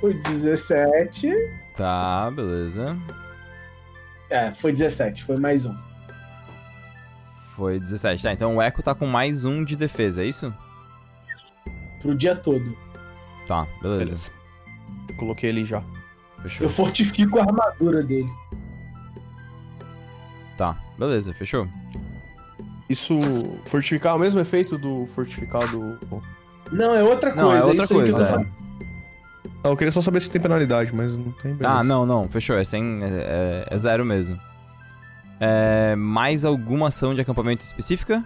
Foi 0.00 0.14
17. 0.14 1.32
Tá, 1.76 2.30
beleza. 2.30 2.96
É, 4.28 4.52
foi 4.52 4.72
17, 4.72 5.24
foi 5.24 5.36
mais 5.36 5.66
um. 5.66 5.76
Foi 7.54 7.78
17. 7.78 8.22
Tá, 8.22 8.32
então 8.32 8.56
o 8.56 8.62
Echo 8.62 8.82
tá 8.82 8.94
com 8.94 9.06
mais 9.06 9.44
um 9.44 9.64
de 9.64 9.76
defesa, 9.76 10.22
é 10.22 10.26
isso? 10.26 10.52
Pro 12.04 12.14
dia 12.14 12.36
todo. 12.36 12.76
Tá, 13.48 13.66
beleza. 13.80 14.04
beleza. 14.04 14.30
Coloquei 15.16 15.48
ele 15.48 15.64
já. 15.64 15.82
Fechou. 16.42 16.66
Eu 16.66 16.70
fortifico 16.70 17.38
a 17.38 17.44
armadura 17.44 18.02
dele. 18.02 18.30
Tá, 20.58 20.76
beleza, 20.98 21.32
fechou. 21.32 21.66
Isso. 22.90 23.18
Fortificar 23.64 24.12
é 24.12 24.16
o 24.16 24.18
mesmo 24.18 24.38
efeito 24.38 24.76
do 24.76 25.06
fortificado. 25.06 25.98
Não, 26.70 26.94
é 26.94 27.02
outra 27.02 27.32
coisa. 27.32 27.42
Não, 27.42 27.52
é 27.56 27.64
outra 27.64 27.88
coisa. 27.88 28.12
Que 28.12 28.22
eu, 28.22 28.40
é. 28.40 28.46
não, 29.64 29.70
eu 29.70 29.76
queria 29.78 29.90
só 29.90 30.02
saber 30.02 30.20
se 30.20 30.30
tem 30.30 30.42
penalidade, 30.42 30.94
mas 30.94 31.16
não 31.16 31.32
tem. 31.32 31.54
Beleza. 31.54 31.78
Ah, 31.78 31.82
não, 31.82 32.04
não, 32.04 32.28
fechou. 32.28 32.58
É, 32.58 32.64
sem, 32.64 33.00
é, 33.02 33.66
é 33.70 33.78
zero 33.78 34.04
mesmo. 34.04 34.38
É, 35.40 35.96
mais 35.96 36.44
alguma 36.44 36.88
ação 36.88 37.14
de 37.14 37.22
acampamento 37.22 37.64
específica? 37.64 38.22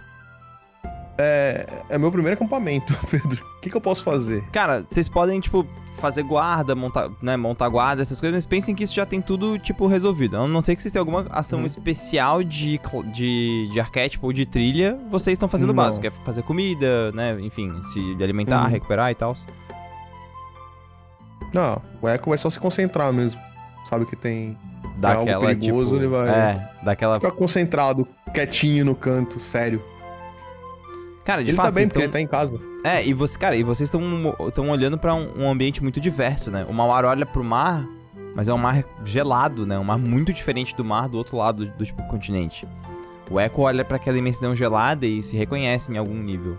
É, 1.21 1.83
é 1.89 1.97
meu 1.97 2.09
primeiro 2.11 2.35
acampamento, 2.35 2.95
Pedro. 3.11 3.45
O 3.57 3.59
que, 3.59 3.69
que 3.69 3.75
eu 3.75 3.81
posso 3.81 4.03
fazer? 4.05 4.41
Cara, 4.53 4.85
vocês 4.89 5.09
podem, 5.09 5.37
tipo, 5.41 5.67
fazer 5.97 6.23
guarda, 6.23 6.73
montar, 6.75 7.09
né, 7.21 7.35
montar 7.35 7.67
guarda, 7.67 8.01
essas 8.01 8.21
coisas, 8.21 8.37
mas 8.37 8.45
pensem 8.45 8.73
que 8.73 8.85
isso 8.85 8.93
já 8.95 9.05
tem 9.05 9.21
tudo, 9.21 9.59
tipo, 9.59 9.85
resolvido. 9.85 10.37
A 10.37 10.47
não 10.47 10.61
ser 10.61 10.77
que 10.77 10.81
vocês 10.81 10.93
tenham 10.93 11.01
alguma 11.01 11.27
ação 11.29 11.59
Hum. 11.59 11.65
especial 11.65 12.41
de, 12.41 12.79
de, 13.11 13.67
de 13.69 13.79
arquétipo 13.81 14.27
ou 14.27 14.31
de 14.31 14.45
trilha, 14.45 14.97
vocês 15.11 15.33
estão 15.35 15.49
fazendo 15.49 15.71
o 15.71 15.73
básico, 15.73 16.07
é 16.07 16.09
fazer 16.09 16.41
comida, 16.43 17.11
né, 17.11 17.37
enfim, 17.41 17.69
se 17.83 17.99
alimentar, 18.23 18.63
Uhum. 18.63 18.69
recuperar 18.69 19.11
e 19.11 19.15
tal. 19.15 19.35
Não, 21.53 21.81
o 22.01 22.07
Echo 22.07 22.29
vai 22.29 22.37
só 22.37 22.49
se 22.49 22.59
concentrar 22.59 23.11
mesmo. 23.11 23.41
Sabe 23.85 24.05
que 24.05 24.15
tem. 24.15 24.57
Dá 24.97 25.13
É 25.13 25.15
algo 25.15 25.45
perigoso, 25.45 25.91
tipo, 25.91 25.95
ele 25.97 26.07
vai- 26.07 26.29
É, 26.29 26.69
dá 26.83 26.91
aquela... 26.91 27.15
Ficar 27.15 27.31
concentrado, 27.31 28.07
quietinho 28.33 28.85
no 28.85 28.93
canto, 28.95 29.39
sério. 29.39 29.81
Cara, 31.25 31.43
de 31.43 31.49
ele 31.51 31.55
fato, 31.57 31.65
tá 31.67 31.71
bem, 31.71 31.85
porque 31.85 31.93
tão- 31.93 32.03
ele 32.03 32.11
tá 32.11 32.19
em 32.21 32.27
casa. 32.27 32.57
É, 32.83 33.05
e 33.05 33.13
você, 33.13 33.37
cara, 33.37 33.55
e 33.55 33.63
vocês 33.63 33.89
estão 33.93 34.69
olhando 34.69 34.97
pra 34.97 35.13
um, 35.13 35.43
um 35.43 35.49
ambiente 35.51 35.83
muito 35.83 35.99
diverso, 35.99 36.49
né? 36.49 36.65
O 36.67 36.73
Mauar 36.73 37.05
olha 37.05 37.25
pro 37.25 37.43
mar, 37.43 37.85
mas 38.35 38.47
é 38.49 38.53
um 38.53 38.57
mar 38.57 38.83
gelado, 39.05 39.65
né? 39.65 39.77
Um 39.77 39.83
mar 39.83 39.97
muito 39.97 40.31
diferente 40.33 40.75
do 40.75 40.83
mar 40.83 41.07
do 41.09 41.17
outro 41.17 41.37
lado 41.37 41.65
do, 41.65 41.85
tipo, 41.85 42.01
continente. 42.07 42.67
O 43.29 43.39
Echo 43.39 43.61
olha 43.61 43.85
pra 43.85 43.97
aquela 43.97 44.17
imensidão 44.17 44.55
gelada 44.55 45.05
e 45.05 45.21
se 45.21 45.37
reconhece 45.37 45.91
em 45.91 45.97
algum 45.97 46.15
nível. 46.15 46.57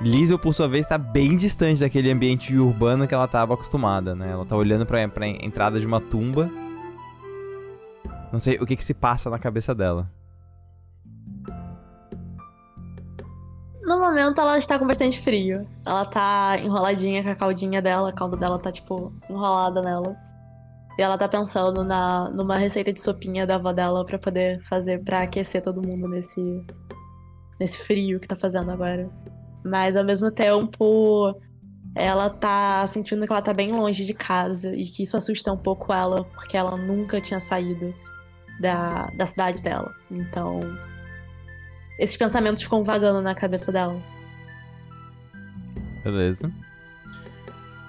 Liesel, 0.00 0.38
por 0.38 0.52
sua 0.52 0.68
vez, 0.68 0.86
tá 0.86 0.98
bem 0.98 1.36
distante 1.36 1.80
daquele 1.80 2.10
ambiente 2.10 2.54
urbano 2.58 3.06
que 3.08 3.14
ela 3.14 3.26
tava 3.28 3.54
acostumada, 3.54 4.14
né? 4.14 4.30
Ela 4.32 4.44
tá 4.44 4.54
olhando 4.56 4.84
pra, 4.84 5.08
pra 5.08 5.26
entrada 5.26 5.80
de 5.80 5.86
uma 5.86 6.00
tumba. 6.00 6.50
Não 8.32 8.38
sei 8.40 8.56
o 8.56 8.66
que 8.66 8.76
que 8.76 8.84
se 8.84 8.92
passa 8.92 9.30
na 9.30 9.38
cabeça 9.38 9.74
dela. 9.74 10.10
No 13.84 13.98
momento 13.98 14.40
ela 14.40 14.56
está 14.58 14.78
com 14.78 14.86
bastante 14.86 15.20
frio. 15.20 15.68
Ela 15.86 16.06
tá 16.06 16.56
enroladinha 16.62 17.22
com 17.22 17.28
a 17.28 17.34
caldinha 17.34 17.82
dela, 17.82 18.08
a 18.08 18.12
cauda 18.12 18.36
dela 18.36 18.58
tá, 18.58 18.72
tipo, 18.72 19.12
enrolada 19.28 19.82
nela. 19.82 20.16
E 20.98 21.02
ela 21.02 21.18
tá 21.18 21.28
pensando 21.28 21.84
na, 21.84 22.30
numa 22.30 22.56
receita 22.56 22.92
de 22.92 23.00
sopinha 23.00 23.46
da 23.46 23.56
avó 23.56 23.72
dela 23.72 24.04
pra 24.06 24.18
poder 24.18 24.60
fazer 24.62 25.02
pra 25.04 25.22
aquecer 25.22 25.60
todo 25.60 25.86
mundo 25.86 26.08
nesse, 26.08 26.64
nesse 27.60 27.78
frio 27.78 28.20
que 28.20 28.28
tá 28.28 28.36
fazendo 28.36 28.70
agora. 28.70 29.10
Mas 29.64 29.96
ao 29.96 30.04
mesmo 30.04 30.30
tempo, 30.30 31.34
ela 31.94 32.30
tá 32.30 32.86
sentindo 32.86 33.26
que 33.26 33.32
ela 33.32 33.42
tá 33.42 33.52
bem 33.52 33.70
longe 33.70 34.06
de 34.06 34.14
casa 34.14 34.74
e 34.74 34.84
que 34.86 35.02
isso 35.02 35.16
assusta 35.16 35.52
um 35.52 35.58
pouco 35.58 35.92
ela, 35.92 36.24
porque 36.24 36.56
ela 36.56 36.76
nunca 36.76 37.20
tinha 37.20 37.40
saído 37.40 37.92
da, 38.60 39.08
da 39.18 39.26
cidade 39.26 39.62
dela. 39.62 39.92
Então, 40.10 40.60
esses 41.98 42.16
pensamentos 42.16 42.62
ficam 42.62 42.82
vagando 42.82 43.20
na 43.20 43.34
cabeça 43.34 43.70
dela. 43.70 44.00
Beleza. 46.02 46.52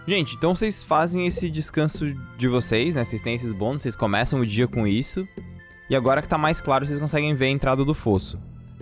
Gente, 0.07 0.35
então 0.35 0.55
vocês 0.55 0.83
fazem 0.83 1.25
esse 1.25 1.49
descanso 1.49 2.13
de 2.37 2.47
vocês, 2.47 2.95
né? 2.95 3.03
Vocês 3.03 3.21
têm 3.21 3.33
esses 3.33 3.51
bônus, 3.51 3.81
vocês 3.81 3.95
começam 3.95 4.39
o 4.39 4.45
dia 4.45 4.67
com 4.67 4.85
isso. 4.85 5.27
E 5.89 5.95
agora 5.95 6.21
que 6.21 6.27
tá 6.27 6.37
mais 6.37 6.61
claro, 6.61 6.85
vocês 6.85 6.99
conseguem 6.99 7.33
ver 7.33 7.45
a 7.45 7.49
entrada 7.49 7.83
do 7.83 7.93
fosso. 7.93 8.39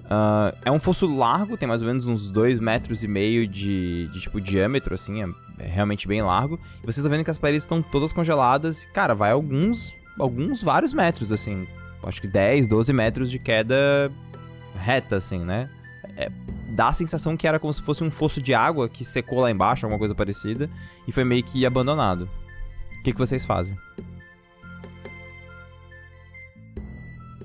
Ah, 0.09 0.53
é 0.65 0.71
um 0.71 0.79
fosso 0.79 1.07
largo, 1.07 1.57
tem 1.57 1.67
mais 1.67 1.81
ou 1.81 1.87
menos 1.87 2.07
uns 2.07 2.29
2 2.29 2.59
metros 2.59 3.03
e 3.03 3.07
meio 3.07 3.47
de, 3.47 4.07
de 4.09 4.19
tipo 4.19 4.39
diâmetro, 4.41 4.93
assim, 4.93 5.23
é, 5.23 5.27
é 5.59 5.67
realmente 5.67 6.07
bem 6.07 6.21
largo. 6.21 6.59
E 6.81 6.81
vocês 6.81 6.97
estão 6.97 7.09
vendo 7.09 7.23
que 7.23 7.31
as 7.31 7.37
paredes 7.37 7.63
estão 7.63 7.81
todas 7.81 8.11
congeladas. 8.11 8.85
Cara, 8.93 9.15
vai 9.15 9.31
alguns, 9.31 9.93
alguns 10.19 10.61
vários 10.61 10.93
metros, 10.93 11.31
assim. 11.31 11.65
Acho 12.03 12.21
que 12.21 12.27
10, 12.27 12.67
12 12.67 12.91
metros 12.91 13.31
de 13.31 13.39
queda 13.39 14.11
reta, 14.83 15.15
assim, 15.15 15.39
né? 15.39 15.69
É, 16.17 16.29
dá 16.69 16.89
a 16.89 16.93
sensação 16.93 17.37
que 17.37 17.47
era 17.47 17.57
como 17.57 17.71
se 17.71 17.81
fosse 17.81 18.03
um 18.03 18.11
fosso 18.11 18.41
de 18.41 18.53
água 18.53 18.89
que 18.89 19.05
secou 19.05 19.39
lá 19.39 19.49
embaixo, 19.49 19.85
alguma 19.85 19.97
coisa 19.97 20.13
parecida, 20.13 20.69
e 21.07 21.11
foi 21.11 21.23
meio 21.23 21.43
que 21.43 21.65
abandonado. 21.65 22.29
O 22.99 23.03
que, 23.03 23.13
que 23.13 23.17
vocês 23.19 23.45
fazem? 23.45 23.77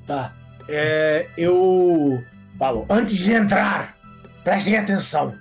Tá. 0.07 0.35
É, 0.69 1.29
eu 1.37 2.23
falo, 2.59 2.85
antes 2.91 3.17
de 3.17 3.33
entrar, 3.33 3.97
prestem 4.43 4.77
atenção. 4.77 5.37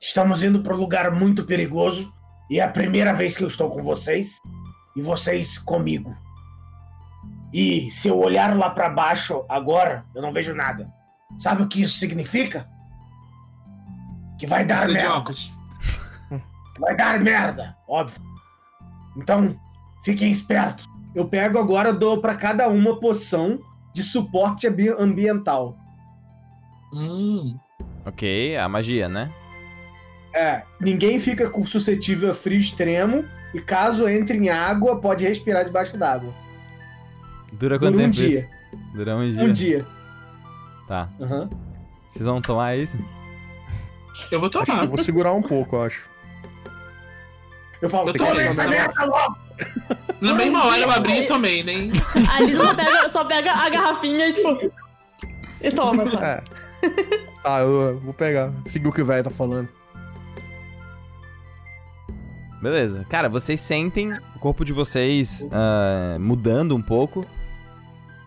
Estamos 0.00 0.42
indo 0.42 0.62
para 0.62 0.74
um 0.74 0.78
lugar 0.78 1.10
muito 1.12 1.44
perigoso 1.44 2.12
e 2.50 2.58
é 2.58 2.62
a 2.62 2.68
primeira 2.68 3.12
vez 3.12 3.36
que 3.36 3.44
eu 3.44 3.48
estou 3.48 3.70
com 3.70 3.82
vocês 3.82 4.36
e 4.96 5.02
vocês 5.02 5.58
comigo. 5.58 6.16
E 7.52 7.90
se 7.90 8.08
eu 8.08 8.18
olhar 8.18 8.56
lá 8.56 8.70
para 8.70 8.88
baixo 8.88 9.44
agora, 9.48 10.04
eu 10.14 10.22
não 10.22 10.32
vejo 10.32 10.54
nada. 10.54 10.90
Sabe 11.38 11.62
o 11.62 11.68
que 11.68 11.82
isso 11.82 11.98
significa? 11.98 12.68
Que 14.38 14.46
vai 14.46 14.64
dar 14.64 14.86
de 14.86 14.94
merda. 14.94 15.32
Vai 16.78 16.96
dar 16.96 17.20
merda, 17.20 17.76
óbvio. 17.86 18.20
Então, 19.16 19.54
fiquem 20.02 20.30
espertos. 20.30 20.86
Eu 21.14 21.28
pego 21.28 21.58
agora, 21.58 21.92
dou 21.92 22.18
pra 22.20 22.34
cada 22.34 22.66
uma 22.68 22.98
poção 22.98 23.58
de 23.92 24.02
suporte 24.02 24.66
ambi- 24.66 24.88
ambiental. 24.88 25.76
Hum. 26.92 27.58
Ok, 28.06 28.56
a 28.56 28.68
magia, 28.68 29.08
né? 29.08 29.30
É, 30.34 30.62
ninguém 30.80 31.18
fica 31.20 31.50
com 31.50 31.64
suscetível 31.66 32.30
a 32.30 32.34
frio 32.34 32.58
extremo 32.58 33.24
e 33.52 33.60
caso 33.60 34.08
entre 34.08 34.38
em 34.38 34.48
água, 34.48 34.98
pode 34.98 35.26
respirar 35.28 35.64
debaixo 35.64 35.96
d'água. 35.98 36.32
Dura 37.52 37.78
quanto 37.78 37.94
um 37.94 37.98
tempo 37.98 38.10
dia. 38.10 38.40
isso? 38.40 38.48
Dura 38.94 39.16
um 39.16 39.30
dia. 39.30 39.42
Um 39.42 39.52
dia. 39.52 39.86
Tá. 40.88 41.08
Aham. 41.20 41.48
Vocês 42.10 42.26
vão 42.26 42.40
tomar 42.42 42.76
isso? 42.76 42.98
Eu 44.30 44.40
vou 44.40 44.48
Acho 44.48 44.64
tomar. 44.66 44.82
eu 44.84 44.88
vou 44.88 44.98
segurar 44.98 45.32
um 45.32 45.42
pouco, 45.42 45.76
eu 45.76 45.82
acho. 45.82 46.08
Eu 47.80 47.88
falo, 47.90 48.10
Eu 48.10 48.14
também, 48.14 48.46
essa 48.46 48.66
merda 48.68 49.04
logo! 49.04 49.36
Na 50.20 50.34
mesma 50.34 50.64
hora 50.66 50.78
eu 50.80 50.90
abri 50.90 51.20
e 51.22 51.26
tomei, 51.26 51.62
nem. 51.62 51.90
A 52.30 52.40
Lisa 52.40 52.62
só 52.62 52.74
pega, 52.74 53.08
só 53.10 53.24
pega 53.24 53.52
a 53.52 53.68
garrafinha 53.68 54.28
e 54.28 54.32
tipo. 54.32 54.72
E 55.60 55.70
toma, 55.70 56.06
sabe? 56.06 56.24
É. 56.24 56.42
Ah, 57.44 57.60
eu, 57.60 57.98
vou 58.00 58.14
pegar. 58.14 58.52
Seguir 58.66 58.88
o 58.88 58.92
que 58.92 59.02
o 59.02 59.06
velho 59.06 59.24
tá 59.24 59.30
falando. 59.30 59.68
Beleza. 62.60 63.04
Cara, 63.08 63.28
vocês 63.28 63.60
sentem 63.60 64.12
o 64.36 64.38
corpo 64.38 64.64
de 64.64 64.72
vocês 64.72 65.44
ah, 65.50 66.16
mudando 66.20 66.76
um 66.76 66.82
pouco. 66.82 67.26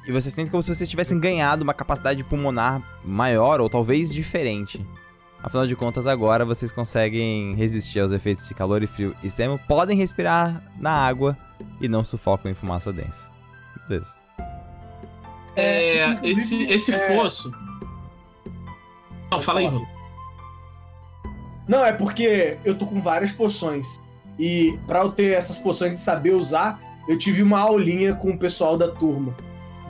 E 0.08 0.12
vocês 0.12 0.34
sentem 0.34 0.52
como 0.52 0.62
se 0.62 0.74
vocês 0.74 0.90
tivessem 0.90 1.20
ganhado 1.20 1.64
uma 1.64 1.74
capacidade 1.74 2.24
pulmonar 2.24 2.82
maior 3.04 3.60
ou 3.60 3.70
talvez 3.70 4.14
diferente. 4.14 4.86
Afinal 5.42 5.68
de 5.68 5.76
contas, 5.76 6.08
agora 6.08 6.46
vocês 6.46 6.72
conseguem 6.72 7.54
resistir 7.56 8.00
aos 8.00 8.12
efeitos 8.12 8.48
de 8.48 8.54
calor 8.54 8.84
e 8.84 8.88
frio 8.88 9.16
extremo, 9.24 9.60
podem 9.68 9.98
respirar 9.98 10.62
na 10.80 10.92
água 10.92 11.38
e 11.80 11.88
não 11.88 12.04
sufocam 12.04 12.52
em 12.52 12.56
fumaça 12.56 12.92
densa. 12.92 13.30
Beleza. 13.88 14.16
É, 15.56 16.08
inclusive, 16.08 16.42
esse, 16.42 16.64
esse 16.66 16.92
é- 16.92 17.16
fosso. 17.16 17.52
Não, 19.32 19.42
fala 19.42 19.60
aí, 19.60 19.68
Rô. 19.68 19.86
Não, 21.68 21.84
é 21.84 21.92
porque 21.92 22.58
eu 22.64 22.76
tô 22.76 22.86
com 22.86 23.02
várias 23.02 23.32
poções. 23.32 24.00
E 24.38 24.78
pra 24.86 25.00
eu 25.00 25.12
ter 25.12 25.34
essas 25.34 25.58
poções 25.58 25.94
e 25.94 25.98
saber 25.98 26.32
usar, 26.32 26.80
eu 27.08 27.18
tive 27.18 27.42
uma 27.42 27.60
aulinha 27.60 28.14
com 28.14 28.32
o 28.32 28.38
pessoal 28.38 28.78
da 28.78 28.88
turma. 28.88 29.34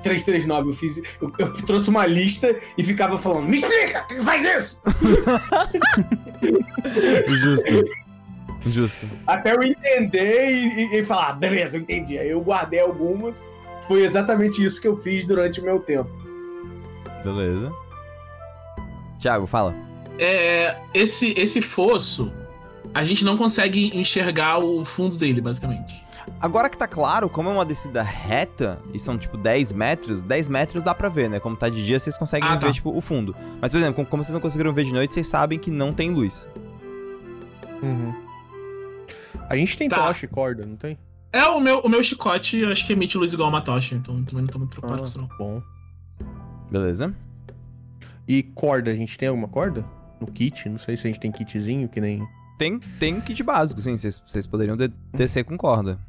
339, 0.05 0.69
eu 0.69 0.73
fiz. 0.73 0.97
Eu, 1.21 1.31
eu 1.37 1.53
trouxe 1.53 1.89
uma 1.89 2.05
lista 2.05 2.55
e 2.77 2.83
ficava 2.83 3.17
falando: 3.17 3.49
Me 3.49 3.55
explica! 3.57 4.03
Quem 4.07 4.21
faz 4.21 4.43
isso? 4.45 4.79
Justo. 7.27 7.83
Justo. 8.67 9.05
Até 9.27 9.53
eu 9.55 9.61
entender 9.63 10.49
e, 10.51 10.95
e- 10.95 10.99
e 10.99 11.03
falar: 11.03 11.29
"Ah, 11.29 11.33
beleza, 11.33 11.77
eu 11.77 11.81
entendi. 11.81 12.17
Aí 12.17 12.29
eu 12.29 12.41
guardei 12.41 12.79
algumas. 12.79 13.45
Foi 13.87 14.03
exatamente 14.03 14.63
isso 14.63 14.81
que 14.81 14.87
eu 14.87 14.95
fiz 14.97 15.25
durante 15.25 15.59
o 15.59 15.63
meu 15.63 15.79
tempo. 15.79 16.09
Beleza. 17.23 17.71
Thiago, 19.19 19.45
fala. 19.45 19.75
É, 20.17 20.77
esse, 20.93 21.33
esse 21.37 21.61
fosso, 21.61 22.31
a 22.93 23.03
gente 23.03 23.23
não 23.25 23.37
consegue 23.37 23.91
enxergar 23.95 24.59
o 24.59 24.83
fundo 24.85 25.17
dele, 25.17 25.41
basicamente. 25.41 26.03
Agora 26.39 26.69
que 26.69 26.77
tá 26.77 26.87
claro, 26.87 27.29
como 27.29 27.49
é 27.49 27.51
uma 27.53 27.65
descida 27.65 28.01
reta, 28.03 28.81
e 28.93 28.99
são 28.99 29.17
tipo 29.17 29.37
10 29.37 29.71
metros, 29.71 30.23
10 30.23 30.47
metros 30.47 30.83
dá 30.83 30.93
pra 30.93 31.07
ver, 31.09 31.29
né? 31.29 31.39
Como 31.39 31.55
tá 31.55 31.69
de 31.69 31.83
dia, 31.85 31.97
vocês 31.99 32.17
conseguem 32.17 32.47
Ah, 32.49 32.53
ver, 32.55 32.67
tá. 32.67 32.71
tipo, 32.73 32.95
o 32.95 33.01
fundo. 33.01 33.35
Mas, 33.61 33.71
por 33.71 33.77
exemplo, 33.77 34.05
como- 34.05 34.23
vocês 34.23 34.33
não 34.33 34.41
conseguiram 34.41 34.73
ver 34.73 34.85
de 34.85 34.93
noite, 34.93 35.13
vocês 35.13 35.27
sabem 35.27 35.57
que 35.59 35.69
não 35.71 35.91
tem 35.93 36.11
luz. 36.11 36.47
Uhum. 37.81 38.13
A 39.49 39.55
gente 39.55 39.77
tem 39.77 39.87
Tá. 39.89 39.97
tocha 39.97 40.25
e 40.25 40.29
corda, 40.29 40.65
não 40.65 40.75
tem? 40.75 40.97
É, 41.31 41.43
o 41.45 41.59
meu, 41.59 41.79
o 41.79 41.89
meu 41.89 42.01
chicote, 42.03 42.57
eu 42.57 42.69
acho 42.69 42.85
que 42.87 42.93
emite 42.93 43.17
luz 43.17 43.33
igual 43.33 43.49
uma 43.49 43.61
tocha, 43.61 43.93
então 43.95 44.23
também 44.23 44.43
não 44.43 44.47
tô 44.49 44.57
muito 44.59 44.71
preocupado 44.71 44.99
com 44.99 45.05
isso, 45.05 45.17
não. 45.19 45.27
bom. 45.37 45.61
Beleza? 46.71 47.13
E 48.27 48.41
corda, 48.41 48.91
a 48.91 48.95
gente 48.95 49.17
tem 49.17 49.27
alguma 49.27 49.47
corda? 49.47 49.85
No 50.19 50.27
kit? 50.27 50.67
Não 50.69 50.77
sei 50.77 50.95
se 50.97 51.05
a 51.07 51.11
gente 51.11 51.19
tem 51.19 51.31
kitzinho, 51.31 51.87
que 51.89 51.99
nem. 52.01 52.25
Tem, 52.57 52.79
tem 52.79 53.19
kit 53.21 53.43
básico, 53.43 53.79
sim. 53.81 53.97
Vocês, 53.97 54.21
vocês 54.25 54.47
poderiam 54.47 54.77
de- 54.77 54.87
descer 55.13 55.43
com 55.43 55.57
corda. 55.57 55.99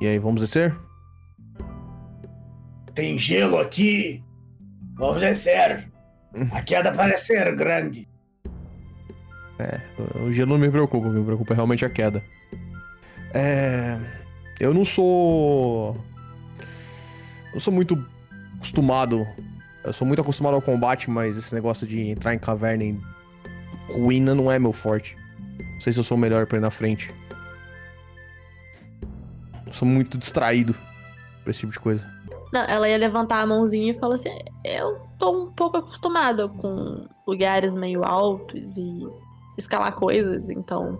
E 0.00 0.06
aí, 0.06 0.18
vamos 0.18 0.40
descer? 0.40 0.76
Tem 2.94 3.18
gelo 3.18 3.58
aqui. 3.58 4.22
Vamos 4.94 5.20
descer. 5.20 5.90
A 6.52 6.62
queda 6.62 6.92
parece 6.92 7.26
ser 7.26 7.54
grande. 7.56 8.08
O 10.24 10.32
gelo 10.32 10.52
não 10.52 10.58
me 10.58 10.70
preocupa, 10.70 11.08
o 11.08 11.10
que 11.10 11.18
me 11.18 11.24
preocupa 11.24 11.52
é 11.52 11.56
realmente 11.56 11.84
a 11.84 11.90
queda. 11.90 12.22
É. 13.34 13.98
Eu 14.60 14.72
não 14.72 14.84
sou. 14.84 15.96
Eu 17.52 17.60
sou 17.60 17.72
muito 17.72 18.04
acostumado. 18.56 19.26
Eu 19.84 19.92
sou 19.92 20.06
muito 20.06 20.20
acostumado 20.20 20.54
ao 20.54 20.62
combate, 20.62 21.10
mas 21.10 21.36
esse 21.36 21.54
negócio 21.54 21.86
de 21.86 22.08
entrar 22.08 22.34
em 22.34 22.38
caverna 22.38 22.84
em 22.84 23.00
ruína 23.88 24.34
não 24.34 24.50
é 24.50 24.58
meu 24.58 24.72
forte. 24.72 25.16
Não 25.58 25.80
sei 25.80 25.92
se 25.92 25.98
eu 25.98 26.04
sou 26.04 26.16
o 26.16 26.20
melhor 26.20 26.46
pra 26.46 26.58
ir 26.58 26.60
na 26.60 26.70
frente. 26.70 27.12
Eu 29.78 29.86
sou 29.86 29.86
muito 29.88 30.18
distraído 30.18 30.74
pra 31.44 31.52
esse 31.52 31.60
tipo 31.60 31.70
de 31.72 31.78
coisa. 31.78 32.04
Não, 32.52 32.62
ela 32.64 32.88
ia 32.88 32.96
levantar 32.98 33.42
a 33.42 33.46
mãozinha 33.46 33.92
e 33.92 33.98
falar 33.98 34.16
assim: 34.16 34.36
Eu 34.64 34.98
tô 35.20 35.30
um 35.44 35.52
pouco 35.52 35.76
acostumada 35.76 36.48
com 36.48 37.06
lugares 37.24 37.76
meio 37.76 38.02
altos 38.04 38.76
e 38.76 39.06
escalar 39.56 39.92
coisas, 39.92 40.50
então. 40.50 40.98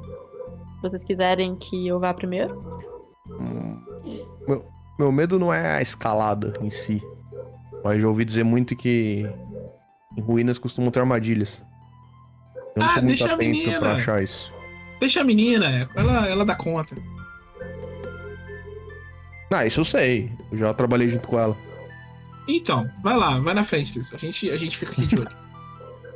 Se 0.76 0.82
vocês 0.82 1.02
quiserem 1.02 1.56
que 1.56 1.88
eu 1.88 1.98
vá 1.98 2.14
primeiro? 2.14 2.56
Hum, 3.28 3.82
Meu, 4.46 4.64
meu 4.96 5.10
medo 5.10 5.40
não 5.40 5.52
é 5.52 5.78
a 5.78 5.82
escalada 5.82 6.52
em 6.60 6.70
si. 6.70 7.02
Mas 7.82 8.00
já 8.00 8.06
ouvi 8.06 8.24
dizer 8.24 8.44
muito 8.44 8.76
que 8.76 9.28
em 10.16 10.20
ruínas 10.22 10.56
costumam 10.56 10.92
ter 10.92 11.00
armadilhas. 11.00 11.64
Eu 12.76 12.80
não 12.82 12.86
Ah, 12.86 12.90
sou 12.90 13.02
muito 13.02 13.18
deixa 13.18 13.32
a 13.32 13.34
atento 13.34 13.50
menina. 13.58 13.78
pra 13.80 13.94
achar 13.94 14.22
isso. 14.22 14.54
Deixa 15.00 15.20
a 15.20 15.24
menina, 15.24 15.88
ela, 15.96 16.28
ela 16.28 16.44
dá 16.44 16.54
conta. 16.54 16.94
Ah, 19.50 19.66
isso 19.66 19.80
eu 19.80 19.84
sei. 19.84 20.30
Eu 20.52 20.58
já 20.58 20.74
trabalhei 20.74 21.08
junto 21.08 21.26
com 21.26 21.38
ela. 21.38 21.56
Então, 22.46 22.88
vai 23.02 23.16
lá, 23.16 23.38
vai 23.40 23.54
na 23.54 23.64
frente, 23.64 23.94
Liz. 23.94 24.12
A 24.12 24.16
gente, 24.16 24.50
a 24.50 24.56
gente 24.56 24.76
fica 24.76 24.92
aqui 24.92 25.06
de 25.06 25.20
olho. 25.20 25.30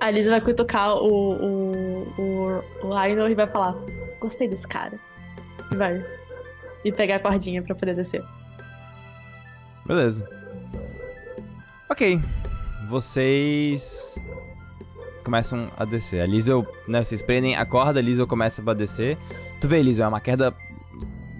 A 0.01 0.11
Liz 0.11 0.27
vai 0.27 0.41
cutucar 0.41 0.97
o, 0.97 1.07
o, 1.07 2.13
o, 2.19 2.65
o 2.83 2.93
Rainor 2.93 3.31
e 3.31 3.37
vai 3.37 3.47
falar: 3.47 3.77
Gostei 4.19 4.49
desse 4.49 4.67
cara. 4.67 4.99
E 5.71 5.77
vai. 5.77 6.05
E 6.85 6.91
pegar 6.91 7.17
a 7.17 7.21
cordinha 7.21 7.63
pra 7.63 7.73
poder 7.73 7.95
descer. 7.95 8.25
Beleza. 9.87 10.29
Ok. 11.89 12.21
Vocês 12.89 14.21
começam 15.23 15.71
a 15.77 15.85
descer. 15.85 16.21
A 16.21 16.27
Liesel, 16.27 16.67
né, 16.89 17.05
vocês 17.05 17.23
prendem 17.23 17.57
a 17.57 17.65
corda, 17.65 18.01
a 18.01 18.03
Liesel 18.03 18.27
começa 18.27 18.63
a 18.69 18.75
descer. 18.75 19.17
Tu 19.61 19.69
vê, 19.69 19.81
Liesel, 19.83 20.07
é 20.07 20.09
uma 20.09 20.21
queda 20.21 20.53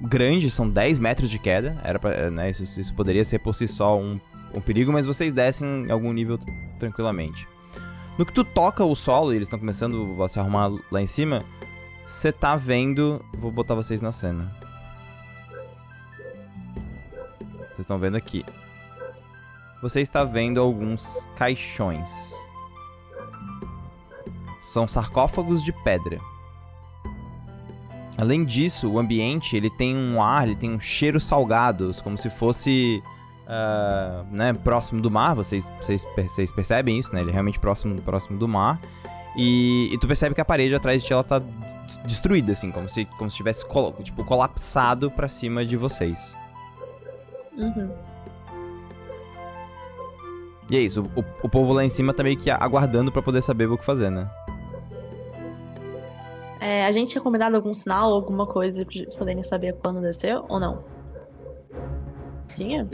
grande, 0.03 0.51
são 0.51 0.69
10 0.69 0.99
metros 0.99 1.31
de 1.31 1.39
queda. 1.39 1.81
Era 1.83 1.99
pra, 1.99 2.31
né, 2.31 2.51
isso, 2.51 2.81
isso 2.81 2.95
poderia 2.95 3.25
ser 3.25 3.39
por 3.39 3.55
si 3.55 3.69
só 3.69 3.99
um, 3.99 4.21
um 4.55 4.61
perigo, 4.61 4.93
mas 4.93 5.07
vocês 5.07 5.33
descem 5.33 5.87
em 5.87 5.91
algum 5.91 6.13
nível 6.13 6.39
tranquilamente. 6.79 7.47
No 8.19 8.27
que 8.27 8.33
tu 8.33 8.45
toca 8.45 8.85
o 8.85 8.95
solo 8.95 9.33
e 9.33 9.37
eles 9.37 9.47
estão 9.47 9.59
começando 9.59 10.23
a 10.23 10.29
se 10.29 10.39
arrumar 10.39 10.71
lá 10.91 11.01
em 11.01 11.07
cima, 11.07 11.43
você 12.07 12.31
tá 12.31 12.57
vendo. 12.57 13.25
Vou 13.39 13.51
botar 13.51 13.75
vocês 13.75 14.03
na 14.03 14.13
cena. 14.13 14.55
Vocês 17.69 17.81
estão 17.81 17.99
vendo 17.99 18.17
aqui. 18.17 18.45
Você 19.81 20.01
está 20.01 20.23
vendo 20.23 20.61
alguns 20.61 21.27
caixões. 21.37 22.33
São 24.61 24.87
sarcófagos 24.87 25.65
de 25.65 25.73
pedra. 25.83 26.21
Além 28.19 28.45
disso, 28.45 28.91
o 28.91 28.99
ambiente 28.99 29.57
ele 29.57 29.71
tem 29.71 29.97
um 29.97 30.23
ar, 30.23 30.47
ele 30.47 30.57
tem 30.57 30.71
um 30.71 30.79
cheiro 30.81 31.19
salgado, 31.19 31.91
como 32.05 32.17
se 32.19 32.29
fosse 32.29 33.03
ah, 33.47 34.25
né, 34.31 34.53
próximo 34.53 35.01
do 35.01 35.11
mar. 35.11 35.35
Vocês, 35.35 35.69
vocês, 35.81 36.07
vocês 36.17 36.53
percebem 36.53 36.99
isso, 36.99 37.13
né? 37.15 37.21
Ele 37.23 37.31
é 37.31 37.33
realmente 37.33 37.59
próximo, 37.59 38.01
próximo 38.03 38.39
do 38.39 38.47
mar. 38.47 38.79
E, 39.35 39.89
e 39.91 39.99
tu 39.99 40.07
percebe 40.07 40.35
que 40.35 40.43
a 40.43 40.45
parede 40.45 40.75
atrás 40.75 41.01
de 41.01 41.07
ti 41.09 41.13
ela 41.15 41.25
tá 41.25 41.39
des- 41.39 41.97
destruída, 42.05 42.53
assim, 42.53 42.71
como 42.71 42.87
se, 42.87 43.07
como 43.17 43.31
se 43.31 43.37
tivesse 43.39 43.65
colo- 43.65 43.95
tipo, 44.03 44.23
colapsado 44.25 45.11
pra 45.11 45.27
cima 45.27 45.65
de 45.65 45.75
vocês. 45.75 46.37
Uhum. 47.57 47.91
E 50.71 50.77
é 50.77 50.81
isso, 50.81 51.03
o, 51.17 51.25
o 51.47 51.49
povo 51.49 51.73
lá 51.73 51.83
em 51.85 51.89
cima 51.89 52.13
tá 52.13 52.23
meio 52.23 52.37
que 52.37 52.51
aguardando 52.51 53.11
pra 53.11 53.23
poder 53.23 53.43
saber 53.43 53.67
o 53.71 53.79
que 53.79 53.85
fazer, 53.85 54.11
né? 54.11 54.29
É, 56.63 56.87
a 56.87 56.93
gente 56.93 57.11
tinha 57.11 57.21
combinado 57.21 57.57
algum 57.57 57.75
sinal, 57.75 58.15
alguma 58.15 58.47
coisa 58.47 58.85
pra 58.87 58.95
eles 58.95 59.17
poderem 59.17 59.43
saber 59.43 59.73
quando 59.83 60.01
descer 60.01 60.41
ou 60.49 60.61
não? 60.61 60.85
Tinha? 62.47 62.89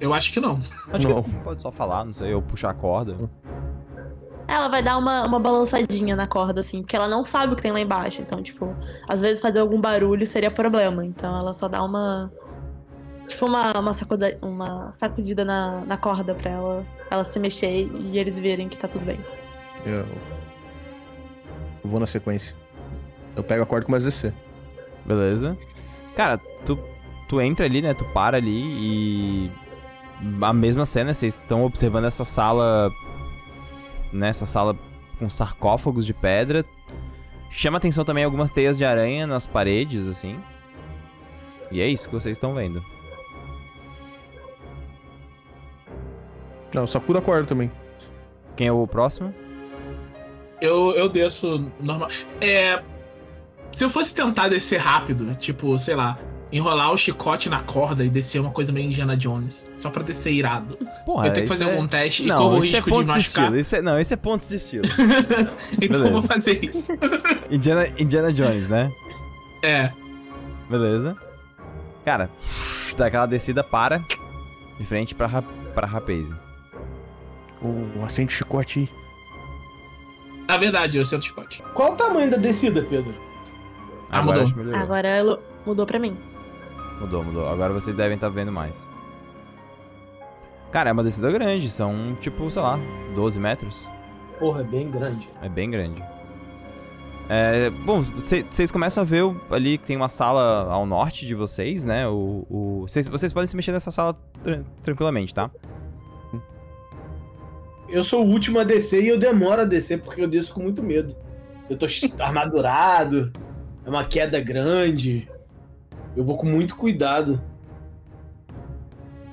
Eu 0.00 0.14
acho 0.14 0.32
que 0.32 0.40
não. 0.40 0.58
Acho 0.90 1.06
Não. 1.06 1.22
que 1.22 1.30
pode 1.40 1.60
só 1.60 1.70
falar, 1.70 2.04
não 2.04 2.14
sei, 2.14 2.32
ou 2.32 2.40
puxar 2.40 2.70
a 2.70 2.74
corda. 2.74 3.16
Ela 4.48 4.68
vai 4.68 4.82
dar 4.82 4.96
uma, 4.96 5.26
uma 5.26 5.38
balançadinha 5.38 6.16
na 6.16 6.26
corda, 6.26 6.60
assim, 6.60 6.80
porque 6.80 6.96
ela 6.96 7.08
não 7.08 7.22
sabe 7.22 7.52
o 7.52 7.56
que 7.56 7.62
tem 7.62 7.72
lá 7.72 7.80
embaixo. 7.80 8.22
Então, 8.22 8.42
tipo, 8.42 8.74
às 9.06 9.20
vezes 9.20 9.40
fazer 9.40 9.58
algum 9.60 9.80
barulho 9.80 10.26
seria 10.26 10.50
problema. 10.50 11.04
Então 11.04 11.38
ela 11.38 11.52
só 11.52 11.68
dá 11.68 11.82
uma. 11.82 12.32
Tipo, 13.28 13.46
uma, 13.46 13.78
uma, 13.78 13.92
sacuda, 13.92 14.38
uma 14.40 14.92
sacudida 14.92 15.44
na, 15.44 15.82
na 15.84 15.96
corda 15.96 16.34
pra 16.34 16.50
ela, 16.50 16.86
ela 17.10 17.22
se 17.22 17.38
mexer 17.38 17.86
e 17.86 18.18
eles 18.18 18.38
verem 18.38 18.68
que 18.68 18.78
tá 18.78 18.88
tudo 18.88 19.04
bem. 19.04 19.20
Eu... 19.84 20.06
eu 21.84 21.90
vou 21.90 22.00
na 22.00 22.06
sequência. 22.06 22.59
Eu 23.36 23.42
pego 23.42 23.62
a 23.62 23.66
corda 23.66 23.86
começo 23.86 24.06
a 24.06 24.08
descer. 24.08 24.34
Beleza. 25.04 25.56
Cara, 26.14 26.38
tu, 26.64 26.78
tu 27.28 27.40
entra 27.40 27.66
ali, 27.66 27.80
né? 27.80 27.94
Tu 27.94 28.04
para 28.06 28.36
ali 28.36 28.50
e. 28.50 29.50
A 30.42 30.52
mesma 30.52 30.84
cena, 30.84 31.14
vocês 31.14 31.34
estão 31.34 31.64
observando 31.64 32.04
essa 32.04 32.24
sala. 32.24 32.90
Né? 34.12 34.28
Essa 34.28 34.46
sala 34.46 34.76
com 35.18 35.30
sarcófagos 35.30 36.04
de 36.04 36.12
pedra. 36.12 36.64
Chama 37.50 37.78
atenção 37.78 38.04
também 38.04 38.24
algumas 38.24 38.50
teias 38.50 38.78
de 38.78 38.84
aranha 38.84 39.26
nas 39.26 39.46
paredes, 39.46 40.06
assim. 40.06 40.38
E 41.70 41.80
é 41.80 41.86
isso 41.86 42.08
que 42.08 42.14
vocês 42.14 42.36
estão 42.36 42.54
vendo. 42.54 42.82
Não, 46.72 46.86
sacuda 46.86 47.18
a 47.18 47.22
corda 47.22 47.46
também. 47.46 47.70
Quem 48.56 48.68
é 48.68 48.72
o 48.72 48.86
próximo? 48.86 49.34
Eu, 50.60 50.92
eu 50.92 51.08
desço 51.08 51.70
normal. 51.80 52.10
É. 52.40 52.82
Se 53.72 53.84
eu 53.84 53.90
fosse 53.90 54.14
tentar 54.14 54.48
descer 54.48 54.78
rápido, 54.78 55.34
tipo, 55.36 55.78
sei 55.78 55.94
lá, 55.94 56.18
enrolar 56.52 56.92
o 56.92 56.98
chicote 56.98 57.48
na 57.48 57.60
corda 57.60 58.04
e 58.04 58.08
descer 58.10 58.40
uma 58.40 58.50
coisa 58.50 58.72
meio 58.72 58.86
Indiana 58.86 59.16
Jones. 59.16 59.64
Só 59.76 59.88
pra 59.90 60.02
descer 60.02 60.32
irado. 60.32 60.76
Porra, 61.06 61.28
eu 61.28 61.32
tenho 61.32 61.44
que 61.46 61.52
fazer 61.52 61.64
é- 61.64 61.72
algum 61.72 61.86
teste 61.86 62.24
e 62.24 62.26
Não, 62.26 62.38
corro 62.38 62.56
o 62.60 62.64
isso 62.64 62.66
é 62.76 62.78
risco 62.78 62.84
de 62.84 62.90
pontos 62.90 63.06
de 63.12 63.16
machucar. 63.18 63.44
estilo. 63.44 63.60
Isso 63.60 63.76
é... 63.76 63.82
Não, 63.82 64.00
isso 64.00 64.12
é 64.14 64.16
pontos 64.16 64.48
de 64.48 64.56
estilo. 64.56 64.84
então 65.80 66.04
eu 66.04 66.12
vou 66.12 66.22
Beleza. 66.22 66.28
fazer 66.28 66.64
isso. 66.64 66.86
Indiana, 67.50 67.88
Indiana 67.98 68.32
Jones, 68.32 68.68
né? 68.68 68.92
É. 69.62 69.90
Beleza. 70.68 71.16
Cara, 72.04 72.28
dá 72.96 73.06
aquela 73.06 73.26
descida, 73.26 73.62
para. 73.62 74.02
De 74.78 74.84
frente 74.86 75.14
pra, 75.14 75.26
ra- 75.26 75.44
pra 75.74 75.86
Rapaze. 75.86 76.34
Oh, 77.62 78.04
acende 78.04 78.32
o 78.32 78.36
chicote 78.36 78.80
aí. 78.80 78.88
Na 80.48 80.56
verdade, 80.56 80.98
eu 80.98 81.06
sento 81.06 81.22
o 81.22 81.26
chicote. 81.26 81.62
Qual 81.74 81.92
o 81.92 81.96
tamanho 81.96 82.30
da 82.30 82.36
descida, 82.36 82.82
Pedro? 82.82 83.14
Ah, 84.10 84.18
Agora 84.20 84.46
mudou. 84.46 84.74
Agora 84.76 85.08
ela 85.08 85.40
mudou 85.66 85.86
pra 85.86 85.98
mim. 85.98 86.16
Mudou, 87.00 87.24
mudou. 87.24 87.48
Agora 87.48 87.72
vocês 87.72 87.94
devem 87.96 88.14
estar 88.16 88.28
vendo 88.28 88.50
mais. 88.52 88.88
Cara, 90.70 90.90
é 90.90 90.92
uma 90.92 91.02
descida 91.02 91.30
grande. 91.30 91.68
São, 91.70 92.16
tipo, 92.20 92.50
sei 92.50 92.62
lá, 92.62 92.78
12 93.14 93.38
metros. 93.40 93.88
Porra, 94.38 94.60
é 94.60 94.64
bem 94.64 94.90
grande. 94.90 95.28
É 95.42 95.48
bem 95.48 95.70
grande. 95.70 96.02
É, 97.28 97.70
bom, 97.70 98.02
cê- 98.20 98.44
vocês 98.50 98.72
começam 98.72 99.02
a 99.02 99.04
ver 99.06 99.22
o- 99.22 99.40
ali 99.50 99.78
que 99.78 99.86
tem 99.86 99.96
uma 99.96 100.08
sala 100.08 100.64
ao 100.72 100.84
norte 100.84 101.24
de 101.26 101.34
vocês, 101.34 101.84
né? 101.84 102.08
O, 102.08 102.44
o- 102.50 102.80
vocês, 102.88 103.06
vocês 103.06 103.32
podem 103.32 103.46
se 103.46 103.54
mexer 103.54 103.70
nessa 103.70 103.90
sala 103.92 104.16
tran- 104.42 104.64
tranquilamente, 104.82 105.32
tá? 105.32 105.48
Eu 107.88 108.04
sou 108.04 108.24
o 108.24 108.28
último 108.28 108.58
a 108.60 108.64
descer 108.64 109.02
e 109.02 109.08
eu 109.08 109.18
demoro 109.18 109.62
a 109.62 109.64
descer 109.64 110.00
porque 110.02 110.22
eu 110.22 110.28
desço 110.28 110.54
com 110.54 110.60
muito 110.62 110.82
medo. 110.82 111.14
Eu 111.68 111.76
tô 111.76 111.86
armadurado, 112.20 113.32
é 113.84 113.88
uma 113.88 114.04
queda 114.04 114.40
grande. 114.40 115.28
Eu 116.16 116.24
vou 116.24 116.36
com 116.36 116.46
muito 116.46 116.76
cuidado. 116.76 117.40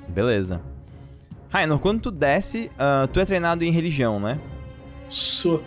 Beleza. 0.09 0.61
Rainor, 1.49 1.79
quando 1.79 2.01
tu 2.01 2.11
desce, 2.11 2.71
ah, 2.77 3.07
tu 3.11 3.19
é 3.19 3.25
treinado 3.25 3.63
em 3.63 3.71
religião, 3.71 4.19
né? 4.19 4.39
Sou. 5.09 5.63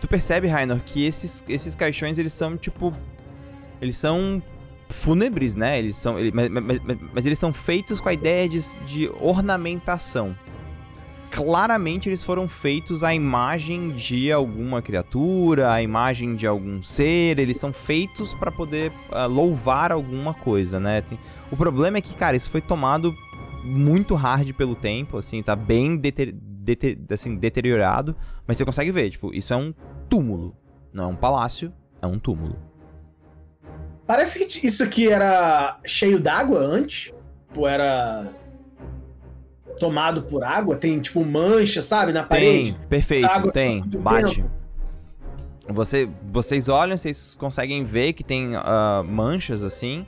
Tu 0.00 0.06
percebe, 0.06 0.46
Rainor, 0.46 0.78
que 0.78 1.04
esses, 1.04 1.42
esses 1.48 1.74
caixões, 1.74 2.18
eles 2.18 2.32
são, 2.32 2.56
tipo... 2.56 2.94
Eles 3.80 3.96
são 3.96 4.40
fúnebres, 4.88 5.56
né? 5.56 5.76
Eles 5.76 5.96
são... 5.96 6.16
ele- 6.16 6.30
mas, 6.32 6.48
mas- 6.48 6.64
mas- 6.84 6.98
mas 7.12 7.26
eles 7.26 7.36
são 7.36 7.52
feitos 7.52 8.00
com 8.00 8.08
a 8.08 8.12
ideia 8.12 8.48
de, 8.48 8.60
de 8.86 9.08
ornamentação. 9.20 10.36
Claramente 11.30 12.08
eles 12.08 12.24
foram 12.24 12.48
feitos 12.48 13.04
à 13.04 13.14
imagem 13.14 13.90
de 13.90 14.32
alguma 14.32 14.80
criatura, 14.82 15.72
à 15.72 15.82
imagem 15.82 16.34
de 16.34 16.46
algum 16.46 16.82
ser. 16.82 17.38
Eles 17.38 17.58
são 17.58 17.72
feitos 17.72 18.32
pra 18.34 18.50
poder 18.50 18.90
ah, 19.10 19.26
louvar 19.26 19.92
alguma 19.92 20.32
coisa, 20.34 20.80
né? 20.80 21.02
Tem- 21.02 21.18
O 21.50 21.56
problema 21.56 21.98
é 21.98 22.00
que, 22.00 22.14
cara, 22.14 22.36
isso 22.36 22.50
foi 22.50 22.60
tomado 22.60 23.14
muito 23.62 24.14
hard 24.14 24.52
pelo 24.54 24.74
tempo, 24.74 25.18
assim, 25.18 25.42
tá 25.42 25.54
bem 25.54 25.96
deter- 25.96 26.32
dete- 26.34 26.98
assim, 27.10 27.36
deteriorado, 27.36 28.16
mas 28.46 28.56
você 28.56 28.64
consegue 28.64 28.90
ver, 28.90 29.10
tipo, 29.10 29.32
isso 29.34 29.52
é 29.52 29.56
um 29.56 29.74
túmulo. 30.08 30.56
Não 30.92 31.04
é 31.04 31.06
um 31.08 31.16
palácio, 31.16 31.72
é 32.00 32.06
um 32.06 32.18
túmulo. 32.18 32.56
Parece 34.06 34.38
que 34.46 34.66
isso 34.66 34.82
aqui 34.82 35.08
era 35.08 35.78
cheio 35.84 36.18
d'água 36.18 36.60
antes. 36.60 37.12
Tipo, 37.48 37.66
era 37.66 38.28
tomado 39.78 40.22
por 40.22 40.42
água. 40.44 40.76
Tem, 40.76 40.98
tipo, 40.98 41.24
mancha, 41.24 41.82
sabe, 41.82 42.12
na 42.12 42.22
parede. 42.22 42.72
Tem, 42.72 42.88
perfeito, 42.88 43.26
Água 43.26 43.52
tem, 43.52 43.82
bate. 43.82 44.36
tempo. 44.36 44.50
Você, 45.70 46.08
vocês 46.22 46.68
olham, 46.68 46.96
vocês 46.96 47.34
conseguem 47.34 47.84
ver 47.84 48.14
que 48.14 48.24
tem 48.24 48.56
ah, 48.56 49.02
manchas 49.06 49.62
assim, 49.62 50.06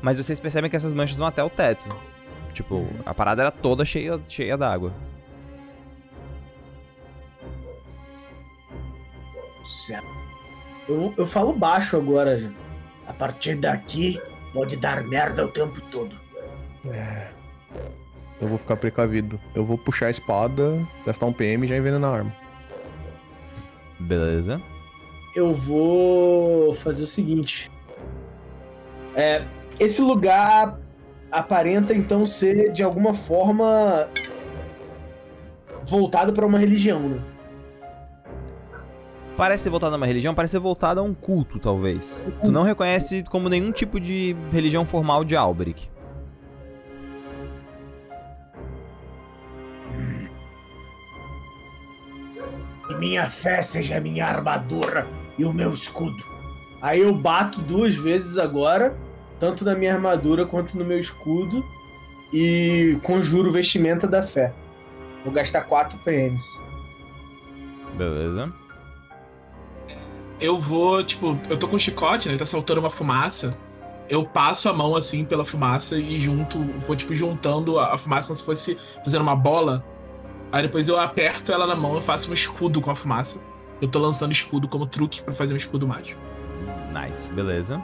mas 0.00 0.16
vocês 0.16 0.38
percebem 0.38 0.70
que 0.70 0.76
essas 0.76 0.92
manchas 0.92 1.18
vão 1.18 1.26
até 1.26 1.42
o 1.42 1.50
teto. 1.50 1.88
Tipo, 2.52 2.86
a 3.04 3.12
parada 3.12 3.42
era 3.42 3.50
toda 3.50 3.84
cheia, 3.84 4.20
cheia 4.28 4.56
d'água. 4.56 4.92
Certo. 9.86 10.06
Eu, 10.88 11.12
eu 11.16 11.26
falo 11.26 11.52
baixo 11.52 11.96
agora, 11.96 12.38
já. 12.38 12.50
A 13.06 13.12
partir 13.12 13.56
daqui, 13.56 14.20
pode 14.52 14.76
dar 14.76 15.02
merda 15.02 15.44
o 15.44 15.48
tempo 15.48 15.80
todo. 15.90 16.14
É. 16.86 17.28
Eu 18.42 18.48
vou 18.48 18.58
ficar 18.58 18.76
precavido. 18.76 19.40
Eu 19.54 19.64
vou 19.64 19.78
puxar 19.78 20.06
a 20.06 20.10
espada, 20.10 20.76
gastar 21.06 21.26
um 21.26 21.32
PM 21.32 21.64
e 21.64 21.68
já 21.68 21.76
envenenar 21.76 22.10
a 22.10 22.16
arma. 22.16 22.36
Beleza. 24.00 24.60
Eu 25.34 25.54
vou 25.54 26.74
fazer 26.74 27.04
o 27.04 27.06
seguinte. 27.06 27.70
É, 29.14 29.44
esse 29.78 30.02
lugar 30.02 30.80
aparenta 31.30 31.94
então 31.94 32.26
ser 32.26 32.72
de 32.72 32.82
alguma 32.82 33.14
forma 33.14 34.08
voltado 35.86 36.32
para 36.32 36.44
uma 36.44 36.58
religião, 36.58 37.08
né? 37.08 37.22
Parece 39.36 39.64
ser 39.64 39.70
voltada 39.70 39.94
a 39.94 39.96
uma 39.96 40.06
religião, 40.06 40.34
parece 40.34 40.52
ser 40.52 40.58
voltada 40.58 41.00
a 41.00 41.04
um 41.04 41.14
culto, 41.14 41.58
talvez. 41.60 42.22
Tu 42.44 42.50
não 42.50 42.62
reconhece 42.62 43.22
como 43.22 43.48
nenhum 43.48 43.70
tipo 43.70 44.00
de 44.00 44.36
religião 44.50 44.84
formal 44.84 45.24
de 45.24 45.36
Alberic. 45.36 45.91
E 52.92 52.94
minha 52.96 53.28
fé 53.28 53.62
seja 53.62 53.98
minha 53.98 54.26
armadura 54.26 55.06
e 55.38 55.44
o 55.44 55.52
meu 55.52 55.72
escudo. 55.72 56.22
Aí 56.80 57.00
eu 57.00 57.14
bato 57.14 57.60
duas 57.62 57.94
vezes 57.94 58.36
agora, 58.36 58.94
tanto 59.38 59.64
na 59.64 59.74
minha 59.74 59.94
armadura 59.94 60.44
quanto 60.44 60.76
no 60.76 60.84
meu 60.84 61.00
escudo, 61.00 61.64
e 62.32 62.98
conjuro 63.02 63.50
vestimenta 63.50 64.06
da 64.06 64.22
fé. 64.22 64.52
Vou 65.24 65.32
gastar 65.32 65.62
4 65.62 65.98
PMs. 65.98 66.44
Beleza. 67.96 68.52
Eu 70.40 70.58
vou, 70.60 71.02
tipo, 71.04 71.38
eu 71.48 71.56
tô 71.56 71.68
com 71.68 71.76
um 71.76 71.78
chicote, 71.78 72.26
né? 72.28 72.32
Ele 72.32 72.38
tá 72.38 72.46
soltando 72.46 72.78
uma 72.78 72.90
fumaça. 72.90 73.56
Eu 74.08 74.24
passo 74.24 74.68
a 74.68 74.72
mão 74.72 74.96
assim 74.96 75.24
pela 75.24 75.44
fumaça 75.44 75.96
e 75.96 76.18
junto, 76.18 76.58
vou 76.80 76.96
tipo 76.96 77.14
juntando 77.14 77.78
a 77.78 77.94
a 77.94 77.98
fumaça 77.98 78.26
como 78.26 78.36
se 78.36 78.44
fosse 78.44 78.76
fazendo 79.04 79.22
uma 79.22 79.36
bola. 79.36 79.84
Aí 80.52 80.62
depois 80.62 80.86
eu 80.86 81.00
aperto 81.00 81.50
ela 81.50 81.66
na 81.66 81.74
mão 81.74 81.98
e 81.98 82.02
faço 82.02 82.30
um 82.30 82.34
escudo 82.34 82.80
com 82.80 82.90
a 82.90 82.94
fumaça. 82.94 83.40
Eu 83.80 83.88
tô 83.88 83.98
lançando 83.98 84.30
escudo 84.32 84.68
como 84.68 84.86
truque 84.86 85.22
pra 85.22 85.32
fazer 85.32 85.54
um 85.54 85.56
escudo 85.56 85.88
mágico. 85.88 86.20
Nice, 86.92 87.32
beleza. 87.32 87.82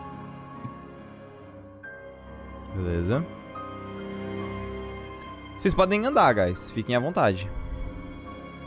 Beleza. 2.76 3.24
Vocês 5.56 5.74
podem 5.74 6.04
andar, 6.06 6.32
guys. 6.34 6.70
Fiquem 6.70 6.94
à 6.94 7.00
vontade. 7.00 7.50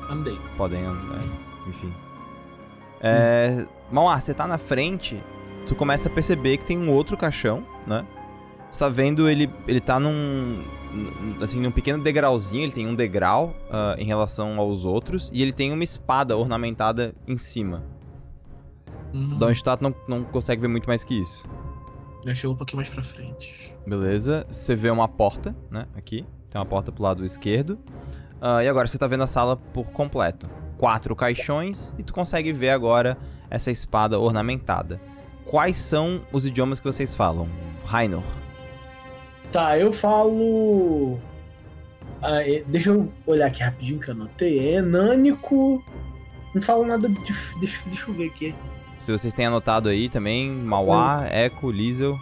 Andei. 0.09 0.37
Podem 0.57 0.83
andar, 0.83 1.19
enfim. 1.67 1.93
É, 2.99 3.65
Mauá, 3.89 4.19
você 4.19 4.33
tá 4.33 4.45
na 4.45 4.57
frente, 4.57 5.21
tu 5.67 5.75
começa 5.75 6.09
a 6.09 6.11
perceber 6.11 6.57
que 6.57 6.65
tem 6.65 6.77
um 6.77 6.89
outro 6.91 7.15
caixão, 7.15 7.63
né? 7.87 8.05
Você 8.71 8.79
tá 8.79 8.89
vendo 8.89 9.29
ele, 9.29 9.49
ele 9.67 9.79
tá 9.79 9.99
num- 9.99 10.63
assim, 11.41 11.59
num 11.59 11.71
pequeno 11.71 12.03
degrauzinho, 12.03 12.63
ele 12.63 12.71
tem 12.71 12.87
um 12.87 12.95
degrau 12.95 13.55
ah, 13.69 13.95
em 13.97 14.05
relação 14.05 14.59
aos 14.59 14.85
outros, 14.85 15.29
e 15.33 15.41
ele 15.41 15.53
tem 15.53 15.71
uma 15.71 15.83
espada 15.83 16.37
ornamentada 16.37 17.13
em 17.27 17.37
cima. 17.37 17.83
Da 19.37 19.53
tá, 19.53 19.77
tu 19.77 19.83
não, 19.83 19.95
não 20.07 20.23
consegue 20.23 20.61
ver 20.61 20.69
muito 20.69 20.87
mais 20.87 21.03
que 21.03 21.19
isso. 21.19 21.45
já 22.25 22.33
chegou 22.33 22.53
um 22.53 22.57
pouquinho 22.57 22.77
mais 22.77 22.89
pra 22.89 23.03
frente. 23.03 23.73
Beleza, 23.85 24.45
você 24.49 24.73
vê 24.73 24.89
uma 24.89 25.07
porta, 25.07 25.55
né? 25.69 25.85
Aqui. 25.95 26.25
Tem 26.49 26.59
uma 26.59 26.65
porta 26.65 26.91
pro 26.91 27.03
lado 27.03 27.25
esquerdo. 27.25 27.77
Ah, 28.39 28.63
e 28.63 28.67
agora 28.67 28.87
você 28.87 28.97
tá 28.97 29.07
vendo 29.07 29.23
a 29.23 29.27
sala 29.27 29.57
por 29.57 29.91
completo. 29.91 30.49
Quatro 30.77 31.15
caixões 31.15 31.93
e 31.97 32.03
tu 32.03 32.13
consegue 32.13 32.51
ver 32.51 32.69
agora 32.69 33.17
essa 33.49 33.69
espada 33.69 34.19
ornamentada. 34.19 35.01
Quais 35.45 35.77
são 35.77 36.21
os 36.31 36.45
idiomas 36.45 36.79
que 36.79 36.85
vocês 36.85 37.13
falam? 37.13 37.47
Rainor. 37.85 38.23
Tá, 39.51 39.77
eu 39.77 39.91
falo. 39.91 41.19
Ah, 42.21 42.41
é, 42.47 42.63
deixa 42.67 42.91
eu 42.91 43.11
olhar 43.25 43.47
aqui 43.47 43.61
rapidinho 43.63 43.99
que 43.99 44.09
eu 44.09 44.13
anotei. 44.13 44.59
É 44.69 44.77
enânico. 44.77 45.83
Não 46.53 46.61
falo 46.61 46.85
nada 46.85 47.09
de. 47.09 47.15
Deixa, 47.59 47.77
deixa 47.87 48.05
eu 48.09 48.13
ver 48.13 48.27
aqui. 48.27 48.55
Se 48.99 49.11
vocês 49.11 49.33
têm 49.33 49.47
anotado 49.47 49.89
aí 49.89 50.07
também, 50.09 50.51
Mauá, 50.51 51.25
Echo, 51.31 51.71
Liesel. 51.71 52.17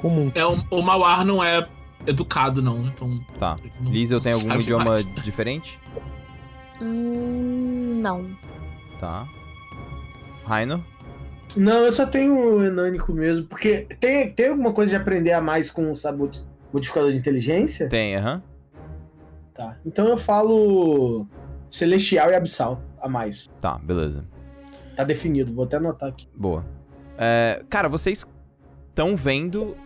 Comum. 0.00 0.30
É, 0.34 0.44
o, 0.46 0.56
o 0.70 0.82
Mauar 0.82 1.24
não 1.24 1.42
é 1.42 1.66
educado, 2.06 2.62
não. 2.62 2.86
Então. 2.86 3.20
Tá. 3.38 3.56
não- 3.80 3.90
Liesel 3.90 4.20
tem 4.20 4.32
algum 4.32 4.54
idioma 4.60 4.84
mais. 4.84 5.06
diferente? 5.24 5.78
Hum, 6.80 8.00
não. 8.02 8.26
Tá. 9.00 9.26
Rainor? 10.46 10.80
Não, 11.56 11.82
eu 11.82 11.92
só 11.92 12.04
tenho 12.06 12.34
o 12.36 12.64
enânico 12.64 13.12
mesmo. 13.12 13.46
Porque 13.46 13.86
tem, 14.00 14.30
tem 14.32 14.48
alguma 14.48 14.72
coisa 14.72 14.90
de 14.90 14.96
aprender 14.96 15.32
a 15.32 15.40
mais 15.40 15.70
com 15.70 15.90
o 15.90 15.96
sabot- 15.96 16.44
modificador 16.74 17.10
de 17.12 17.16
inteligência? 17.18 17.88
Tem, 17.88 18.16
aham. 18.16 18.42
Tá. 19.54 19.78
Então 19.86 20.08
eu 20.08 20.18
falo. 20.18 21.26
Celestial 21.70 22.30
e 22.30 22.34
Abissal 22.34 22.80
a 23.00 23.08
mais. 23.08 23.48
Tá, 23.60 23.78
beleza. 23.78 24.24
Tá 24.94 25.02
definido, 25.02 25.52
vou 25.52 25.64
até 25.64 25.76
anotar 25.76 26.08
aqui. 26.10 26.28
Boa. 26.36 26.64
É, 27.18 27.64
cara, 27.68 27.88
vocês 27.88 28.24
estão 28.90 29.16
vendo 29.16 29.76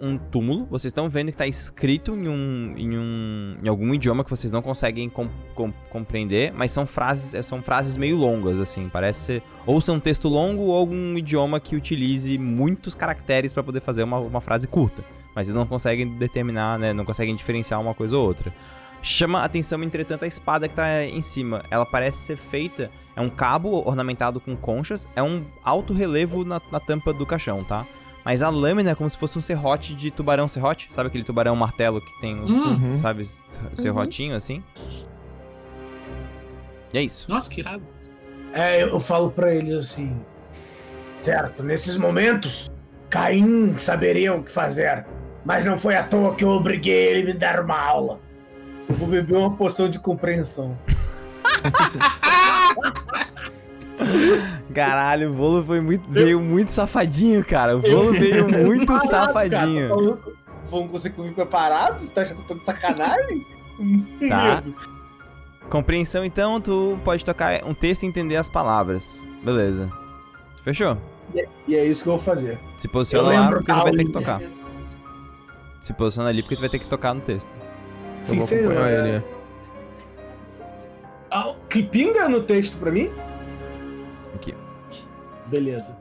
um 0.00 0.16
túmulo, 0.18 0.66
vocês 0.66 0.90
estão 0.90 1.08
vendo 1.08 1.32
que 1.32 1.38
tá 1.38 1.46
escrito 1.46 2.14
em 2.14 2.28
um, 2.28 2.74
em 2.76 2.96
um 2.98 3.56
em 3.62 3.68
algum 3.68 3.92
idioma 3.94 4.22
que 4.22 4.30
vocês 4.30 4.52
não 4.52 4.60
conseguem 4.62 5.08
com- 5.08 5.28
com- 5.54 5.72
compreender, 5.90 6.52
mas 6.52 6.70
são 6.70 6.86
frases, 6.86 7.34
é, 7.34 7.40
são 7.42 7.62
frases 7.62 7.96
meio 7.96 8.16
longas 8.16 8.60
assim, 8.60 8.88
parece 8.88 9.20
ser 9.20 9.42
ou 9.66 9.80
ser 9.80 9.90
um 9.92 9.98
texto 10.00 10.28
longo 10.28 10.62
ou 10.64 10.76
algum 10.76 11.16
idioma 11.18 11.58
que 11.58 11.74
utilize 11.74 12.36
muitos 12.38 12.94
caracteres 12.94 13.52
para 13.52 13.62
poder 13.62 13.80
fazer 13.80 14.02
uma, 14.04 14.18
uma 14.18 14.40
frase 14.40 14.68
curta, 14.68 15.02
mas 15.38 15.46
eles 15.46 15.54
não 15.56 15.64
conseguem 15.64 16.08
determinar, 16.08 16.76
né, 16.80 16.92
não 16.92 17.04
conseguem 17.04 17.36
diferenciar 17.36 17.80
uma 17.80 17.94
coisa 17.94 18.16
ou 18.16 18.26
outra. 18.26 18.52
Chama 19.00 19.38
a 19.42 19.44
atenção, 19.44 19.80
entretanto, 19.84 20.24
a 20.24 20.26
espada 20.26 20.66
que 20.66 20.74
tá 20.74 21.04
em 21.04 21.22
cima. 21.22 21.62
Ela 21.70 21.86
parece 21.86 22.18
ser 22.18 22.36
feita. 22.36 22.90
É 23.14 23.20
um 23.20 23.30
cabo 23.30 23.86
ornamentado 23.88 24.40
com 24.40 24.56
conchas. 24.56 25.08
É 25.14 25.22
um 25.22 25.44
alto 25.62 25.92
relevo 25.92 26.44
na, 26.44 26.60
na 26.72 26.80
tampa 26.80 27.12
do 27.12 27.24
caixão, 27.24 27.62
tá? 27.62 27.86
Mas 28.24 28.42
a 28.42 28.48
lâmina 28.50 28.90
é 28.90 28.94
como 28.96 29.08
se 29.08 29.16
fosse 29.16 29.38
um 29.38 29.40
serrote 29.40 29.94
de 29.94 30.10
tubarão 30.10 30.48
serrote. 30.48 30.88
Sabe 30.90 31.06
aquele 31.06 31.22
tubarão 31.22 31.54
martelo 31.54 32.00
que 32.00 32.20
tem, 32.20 32.34
um, 32.34 32.46
Hum, 32.46 32.70
Uhum. 32.90 32.96
sabe, 32.96 33.24
serrotinho 33.74 34.34
assim? 34.34 34.64
E 36.92 36.98
é 36.98 37.02
isso. 37.02 37.30
nossa, 37.30 37.48
que 37.48 37.60
irado. 37.60 37.82
É, 38.52 38.82
eu, 38.82 38.88
eu 38.88 38.98
falo 39.00 39.30
pra 39.30 39.54
eles 39.54 39.72
assim. 39.74 40.20
Certo, 41.16 41.62
nesses 41.62 41.96
momentos, 41.96 42.68
Caim 43.08 43.78
saberia 43.78 44.34
o 44.34 44.42
que 44.42 44.50
fazer. 44.50 45.06
Mas 45.48 45.64
não 45.64 45.76
foi 45.78 45.96
à 45.96 46.02
toa 46.02 46.34
que 46.34 46.44
eu 46.44 46.50
obriguei 46.50 47.06
ele 47.06 47.22
a 47.22 47.24
me 47.32 47.34
dar 47.38 47.60
uma 47.60 47.80
aula. 47.80 48.20
Eu 48.86 48.94
vou 48.94 49.08
beber 49.08 49.34
uma 49.34 49.56
poção 49.56 49.88
de 49.88 49.98
compreensão. 49.98 50.76
Caralho, 54.74 55.30
o 55.30 55.34
Volo 55.34 55.64
foi 55.64 55.80
muito, 55.80 56.04
veio 56.10 56.38
muito 56.38 56.70
safadinho, 56.70 57.42
cara. 57.42 57.78
O 57.78 57.80
Volo 57.80 58.12
veio 58.12 58.46
muito 58.66 58.92
safadinho. 59.08 59.88
Cara, 59.88 60.18
com 60.68 60.86
você 60.88 61.08
vim 61.08 61.32
preparado? 61.32 62.00
Você 62.00 62.12
tá 62.12 62.20
achando 62.20 62.36
que 62.36 62.42
eu 62.42 62.48
tô 62.48 62.54
de 62.54 62.62
sacanagem? 62.62 63.46
Tá. 64.28 64.62
Compreensão, 65.70 66.26
então, 66.26 66.60
tu 66.60 66.98
pode 67.02 67.24
tocar 67.24 67.64
um 67.64 67.72
texto 67.72 68.02
e 68.02 68.06
entender 68.06 68.36
as 68.36 68.50
palavras. 68.50 69.24
Beleza. 69.42 69.90
Fechou? 70.62 70.98
E 71.66 71.74
é 71.74 71.86
isso 71.86 72.02
que 72.02 72.10
eu 72.10 72.16
vou 72.16 72.22
fazer. 72.22 72.58
Se 72.76 72.86
posiciona 72.86 73.30
lá 73.30 73.48
porque 73.48 73.72
tu 73.72 73.76
da 73.76 73.82
vai 73.82 73.92
ter 73.92 74.04
que 74.04 74.12
tocar. 74.12 74.42
Se 75.80 75.92
posiciona 75.92 76.28
ali 76.30 76.42
porque 76.42 76.56
tu 76.56 76.60
vai 76.60 76.68
ter 76.68 76.78
que 76.78 76.86
tocar 76.86 77.14
no 77.14 77.20
texto. 77.20 77.54
Eu 78.20 78.24
Sim, 78.26 78.38
vou 78.38 78.46
senhor. 78.46 78.72
acompanhar 78.72 79.06
ele. 79.06 79.16
é. 79.16 79.24
Ah, 81.30 81.54
que 81.68 81.82
pinga 81.82 82.28
no 82.28 82.40
texto 82.42 82.76
pra 82.78 82.90
mim? 82.90 83.10
Aqui. 84.34 84.54
Beleza. 85.46 85.96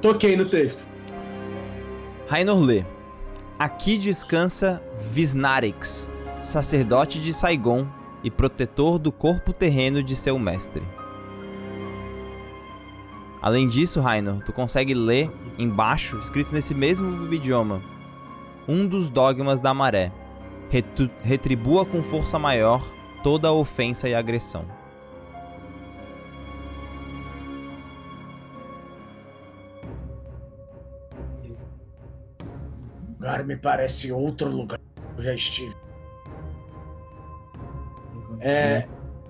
Toquei 0.00 0.36
no 0.36 0.46
texto. 0.46 0.86
Rainor 2.28 2.58
lê. 2.60 2.84
Aqui 3.58 3.98
descansa 3.98 4.80
Visnarix, 4.96 6.08
sacerdote 6.42 7.20
de 7.20 7.32
Saigon 7.34 7.86
e 8.22 8.30
protetor 8.30 8.98
do 8.98 9.10
corpo 9.10 9.52
terreno 9.52 10.02
de 10.02 10.14
seu 10.14 10.38
mestre. 10.38 10.82
Além 13.40 13.68
disso, 13.68 14.00
Rainer, 14.00 14.42
tu 14.44 14.52
consegue 14.52 14.94
ler 14.94 15.30
embaixo, 15.58 16.18
escrito 16.18 16.52
nesse 16.52 16.74
mesmo 16.74 17.32
idioma, 17.32 17.80
um 18.68 18.86
dos 18.86 19.10
dogmas 19.10 19.58
da 19.60 19.72
maré. 19.74 20.12
Retribua 21.24 21.84
com 21.86 22.02
força 22.02 22.38
maior 22.38 22.86
toda 23.22 23.50
ofensa 23.52 24.08
e 24.08 24.14
agressão. 24.14 24.64
lugar 33.08 33.44
me 33.44 33.56
parece 33.56 34.12
outro 34.12 34.48
lugar 34.50 34.78
que 34.78 35.20
eu 35.20 35.24
já 35.24 35.34
estive. 35.34 35.74
É, 38.40 38.86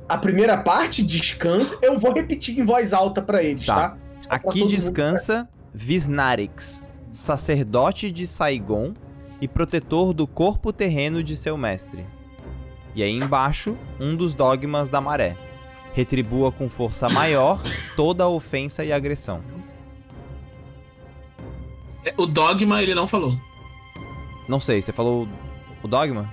a 0.08 0.18
primeira 0.18 0.58
parte 0.58 1.02
descansa. 1.02 1.78
Eu 1.82 1.98
vou 1.98 2.12
repetir 2.12 2.58
em 2.58 2.64
voz 2.64 2.92
alta 2.92 3.22
pra 3.22 3.42
eles, 3.42 3.66
Tá. 3.66 3.90
tá? 3.90 3.96
Aqui 4.28 4.44
todo 4.44 4.58
mundo- 4.58 4.68
descansa 4.70 5.48
Visnarix, 5.72 6.82
sacerdote 7.12 8.10
de 8.10 8.26
Saigon 8.26 8.92
e 9.40 9.46
protetor 9.48 10.12
do 10.12 10.26
corpo 10.26 10.72
terreno 10.72 11.22
de 11.22 11.36
seu 11.36 11.56
mestre. 11.56 12.04
E 12.94 13.02
aí 13.02 13.12
embaixo, 13.12 13.76
um 14.00 14.16
dos 14.16 14.34
dogmas 14.34 14.88
da 14.88 15.00
maré. 15.00 15.36
Retribua 15.94 16.50
com 16.52 16.68
força 16.68 17.08
maior 17.08 17.60
toda 17.96 18.28
ofensa 18.28 18.84
e 18.84 18.92
agressão. 18.92 19.40
O 22.16 22.26
dogma 22.26 22.82
ele 22.82 22.94
não 22.94 23.06
falou. 23.06 23.36
Não 24.48 24.58
sei, 24.60 24.80
você 24.80 24.92
falou 24.92 25.28
o 25.82 25.88
dogma? 25.88 26.32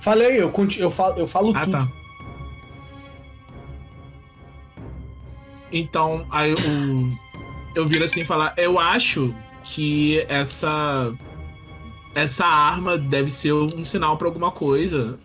Falei, 0.00 0.40
eu, 0.40 0.50
conti- 0.50 0.80
eu 0.80 0.90
falo, 0.90 1.18
eu 1.18 1.26
falo 1.26 1.52
Ah, 1.56 1.60
tudo. 1.64 1.72
tá. 1.72 1.88
Então, 5.72 6.24
aí 6.30 6.54
o, 6.54 7.12
eu 7.74 7.86
viro 7.86 8.04
assim 8.04 8.20
e 8.20 8.24
falar, 8.24 8.54
eu 8.56 8.78
acho 8.78 9.34
que 9.64 10.24
essa 10.28 11.12
essa 12.14 12.44
arma 12.44 12.98
deve 12.98 13.30
ser 13.30 13.52
um 13.52 13.84
sinal 13.84 14.16
pra 14.16 14.28
alguma 14.28 14.50
coisa 14.50 15.18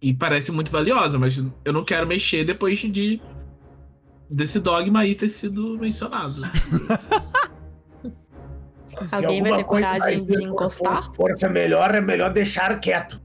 e 0.00 0.12
parece 0.12 0.50
muito 0.50 0.70
valiosa, 0.70 1.18
mas 1.18 1.42
eu 1.64 1.72
não 1.72 1.84
quero 1.84 2.06
mexer 2.06 2.44
depois 2.44 2.78
de 2.80 3.20
desse 4.28 4.58
dogma 4.58 5.00
aí 5.00 5.14
ter 5.14 5.28
sido 5.28 5.78
mencionado. 5.78 6.42
Se 9.06 9.14
Alguém 9.16 9.42
vai 9.42 9.50
alguma 9.50 9.56
ter 9.56 9.64
coisa 9.64 9.86
coragem 9.88 10.24
de 10.24 10.44
encostar? 10.44 11.14
Força 11.14 11.48
melhor, 11.48 11.94
é 11.94 12.00
melhor 12.00 12.30
deixar 12.30 12.78
quieto. 12.78 13.20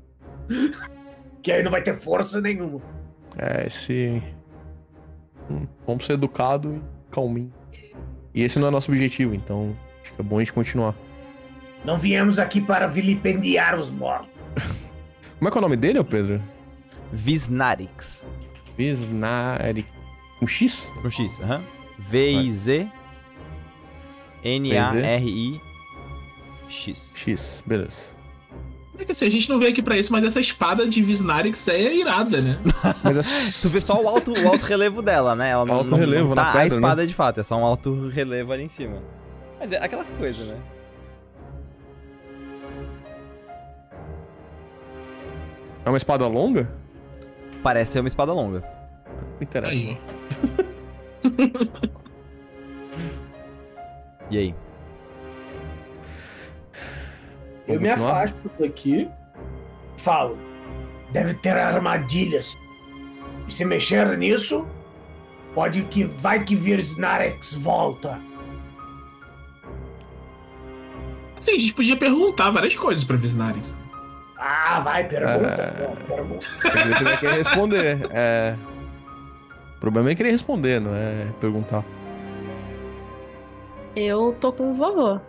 que 1.43 1.51
aí 1.51 1.61
não 1.61 1.71
vai 1.71 1.81
ter 1.81 1.93
força 1.95 2.41
nenhuma. 2.41 2.81
É, 3.37 3.67
esse. 3.67 4.23
Hum, 5.49 5.67
Vamos 5.85 6.05
ser 6.05 6.13
educado 6.13 6.73
e 6.75 6.81
calminho. 7.11 7.53
E 8.33 8.43
esse 8.43 8.59
não 8.59 8.67
é 8.67 8.71
nosso 8.71 8.91
objetivo, 8.91 9.35
então 9.35 9.77
acho 10.01 10.13
que 10.13 10.21
é 10.21 10.23
bom 10.23 10.37
a 10.37 10.39
gente 10.39 10.53
continuar. 10.53 10.95
Não 11.87 11.97
viemos 11.97 12.37
aqui 12.37 12.59
para 12.59 12.85
vilipendiar 12.85 13.79
os 13.79 13.89
mortos. 13.89 14.27
Como 15.39 15.47
é 15.47 15.51
que 15.51 15.57
é 15.57 15.59
o 15.59 15.61
nome 15.61 15.77
dele, 15.77 16.03
Pedro? 16.03 16.43
Visnarix. 17.13 18.25
Visnari. 18.77 19.85
Um 20.41 20.47
X? 20.47 20.91
Com 21.01 21.09
X, 21.09 21.39
aham. 21.39 21.63
V-I-Z 21.97 22.89
N-A-R-I-X. 24.43 25.63
X, 27.15 27.63
beleza. 27.65 28.01
É 28.99 29.05
que 29.05 29.13
assim, 29.13 29.25
a 29.25 29.31
gente 29.31 29.49
não 29.49 29.57
veio 29.57 29.71
aqui 29.71 29.81
pra 29.81 29.97
isso, 29.97 30.11
mas 30.11 30.25
essa 30.25 30.41
espada 30.41 30.85
de 30.85 31.01
Visnarix 31.01 31.65
é 31.69 31.95
irada, 31.95 32.41
né? 32.41 32.59
Mas 33.01 33.15
é... 33.15 33.21
Tu 33.61 33.69
vê 33.69 33.79
só 33.79 34.01
o 34.01 34.09
alto, 34.09 34.33
o 34.33 34.47
alto 34.49 34.65
relevo 34.65 35.01
dela, 35.01 35.37
né? 35.37 35.51
Ela 35.51 35.65
não, 35.65 35.75
Alto 35.75 35.91
não, 35.91 35.97
relevo 35.97 36.35
não 36.35 36.35
na 36.35 36.43
tá 36.43 36.49
a 36.49 36.53
pedra, 36.63 36.75
espada 36.75 37.07
de 37.07 37.13
fato, 37.13 37.39
é 37.39 37.43
só 37.43 37.55
um 37.55 37.63
alto 37.63 38.09
relevo 38.09 38.51
ali 38.51 38.63
em 38.63 38.69
cima. 38.69 39.01
Mas 39.57 39.71
é 39.71 39.77
aquela 39.77 40.03
coisa, 40.03 40.43
né? 40.43 40.57
É 45.87 45.89
uma 45.89 45.95
espada 45.95 46.27
longa? 46.27 46.69
Parece 47.63 47.93
ser 47.93 48.01
uma 48.01 48.09
espada 48.09 48.33
longa. 48.33 48.61
Interessa. 49.39 49.79
Aí. 49.79 49.97
E 54.29 54.37
aí? 54.37 54.55
Eu 57.65 57.75
Vamos 57.75 57.81
me 57.81 57.89
continuar? 57.91 58.09
afasto 58.09 58.51
daqui. 58.59 59.09
Falo. 59.95 60.37
Deve 61.13 61.33
ter 61.35 61.55
armadilhas. 61.55 62.53
E 63.47 63.53
se 63.53 63.63
mexer 63.63 64.17
nisso, 64.17 64.67
pode 65.55 65.83
que 65.83 66.03
vai 66.03 66.43
que 66.43 66.57
vir 66.57 66.79
Snarex 66.79 67.53
volta. 67.53 68.19
Assim, 71.37 71.51
a 71.51 71.57
gente 71.57 71.73
podia 71.73 71.95
perguntar 71.95 72.49
várias 72.49 72.75
coisas 72.75 73.05
pra 73.05 73.15
Visnarix. 73.15 73.73
Ah, 74.39 74.79
vai, 74.81 75.03
pergunta. 75.07 75.73
Não, 75.79 75.95
pergunta. 76.15 76.47
Vai 77.03 77.17
querer 77.17 77.37
responder. 77.37 78.07
É. 78.11 78.55
O 79.75 79.79
problema 79.79 80.11
é 80.11 80.15
querer 80.15 80.31
responder, 80.31 80.79
não 80.81 80.93
é 80.95 81.27
perguntar. 81.39 81.83
Eu 83.95 84.35
tô 84.39 84.51
com 84.51 84.71
o 84.71 84.73
vovô. 84.73 85.19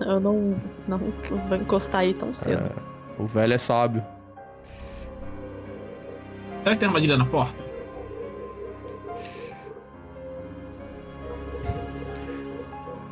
Eu 0.00 0.20
não, 0.20 0.56
não 0.86 0.98
vou 1.48 1.56
encostar 1.56 2.00
aí 2.02 2.14
tão 2.14 2.32
cedo. 2.34 2.70
É, 2.70 3.22
O 3.22 3.26
velho 3.26 3.52
é 3.54 3.58
sábio. 3.58 4.04
Será 6.62 6.74
que 6.74 6.80
tem 6.80 6.88
armadilha 6.88 7.16
na 7.16 7.26
porta? 7.26 7.62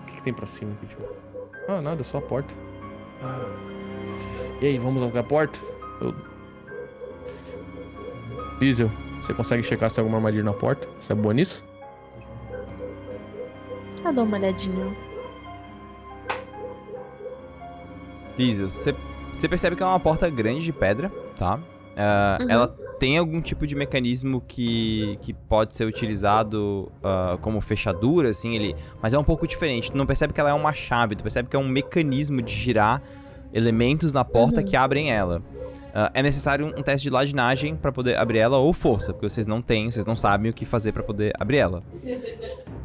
O 0.02 0.06
que, 0.06 0.12
que 0.14 0.22
tem 0.22 0.32
pra 0.32 0.46
cima 0.46 0.72
aqui, 0.72 0.86
tipo? 0.86 1.02
Ah, 1.68 1.80
nada, 1.80 2.02
só 2.02 2.18
a 2.18 2.22
porta. 2.22 2.54
E 4.62 4.66
aí, 4.66 4.78
vamos 4.78 5.02
até 5.02 5.18
a 5.18 5.24
porta? 5.24 5.58
Eu... 6.00 6.14
Diesel, 8.60 8.88
você 9.20 9.34
consegue 9.34 9.60
checar 9.64 9.90
se 9.90 9.96
tem 9.96 10.02
alguma 10.02 10.18
armadilha 10.18 10.44
na 10.44 10.52
porta? 10.52 10.86
Você 11.00 11.12
é 11.12 11.16
boa 11.16 11.34
nisso? 11.34 11.64
Ah, 14.04 14.12
dá 14.12 14.22
uma 14.22 14.36
olhadinha. 14.36 14.96
Diesel, 18.38 18.70
você 18.70 18.94
você 19.32 19.48
percebe 19.48 19.74
que 19.74 19.82
é 19.82 19.86
uma 19.86 19.98
porta 19.98 20.30
grande 20.30 20.64
de 20.64 20.72
pedra, 20.72 21.10
tá? 21.36 21.58
Ah, 21.96 22.38
Uhum. 22.40 22.48
Ela 22.48 22.68
tem 23.00 23.18
algum 23.18 23.40
tipo 23.40 23.66
de 23.66 23.74
mecanismo 23.74 24.40
que, 24.46 25.18
que 25.22 25.32
pode 25.32 25.74
ser 25.74 25.86
utilizado 25.86 26.88
ah, 27.02 27.36
como 27.40 27.60
fechadura, 27.60 28.28
assim, 28.28 28.54
ele, 28.54 28.76
mas 29.02 29.12
é 29.12 29.18
um 29.18 29.24
pouco 29.24 29.44
diferente. 29.44 29.90
Tu 29.90 29.98
não 29.98 30.06
percebe 30.06 30.32
que 30.32 30.40
ela 30.40 30.50
é 30.50 30.54
uma 30.54 30.72
chave, 30.72 31.16
tu 31.16 31.22
percebe 31.24 31.48
que 31.48 31.56
é 31.56 31.58
um 31.58 31.66
mecanismo 31.66 32.40
de 32.40 32.54
girar 32.54 33.02
elementos 33.52 34.12
na 34.12 34.24
porta 34.24 34.60
Uhum. 34.60 34.66
que 34.66 34.76
abrem 34.76 35.10
ela. 35.10 35.42
Ah, 35.94 36.10
é 36.14 36.22
necessário 36.22 36.66
um 36.66 36.82
teste 36.82 37.02
de 37.02 37.10
ladinagem 37.10 37.76
pra 37.76 37.92
poder 37.92 38.16
abrir 38.18 38.38
ela 38.38 38.56
ou 38.56 38.72
força, 38.72 39.12
porque 39.12 39.28
vocês 39.28 39.46
não 39.46 39.60
têm, 39.60 39.90
vocês 39.90 40.06
não 40.06 40.16
sabem 40.16 40.50
o 40.50 40.54
que 40.54 40.64
fazer 40.64 40.92
pra 40.92 41.02
poder 41.02 41.32
abrir 41.38 41.58
ela. 41.58 41.82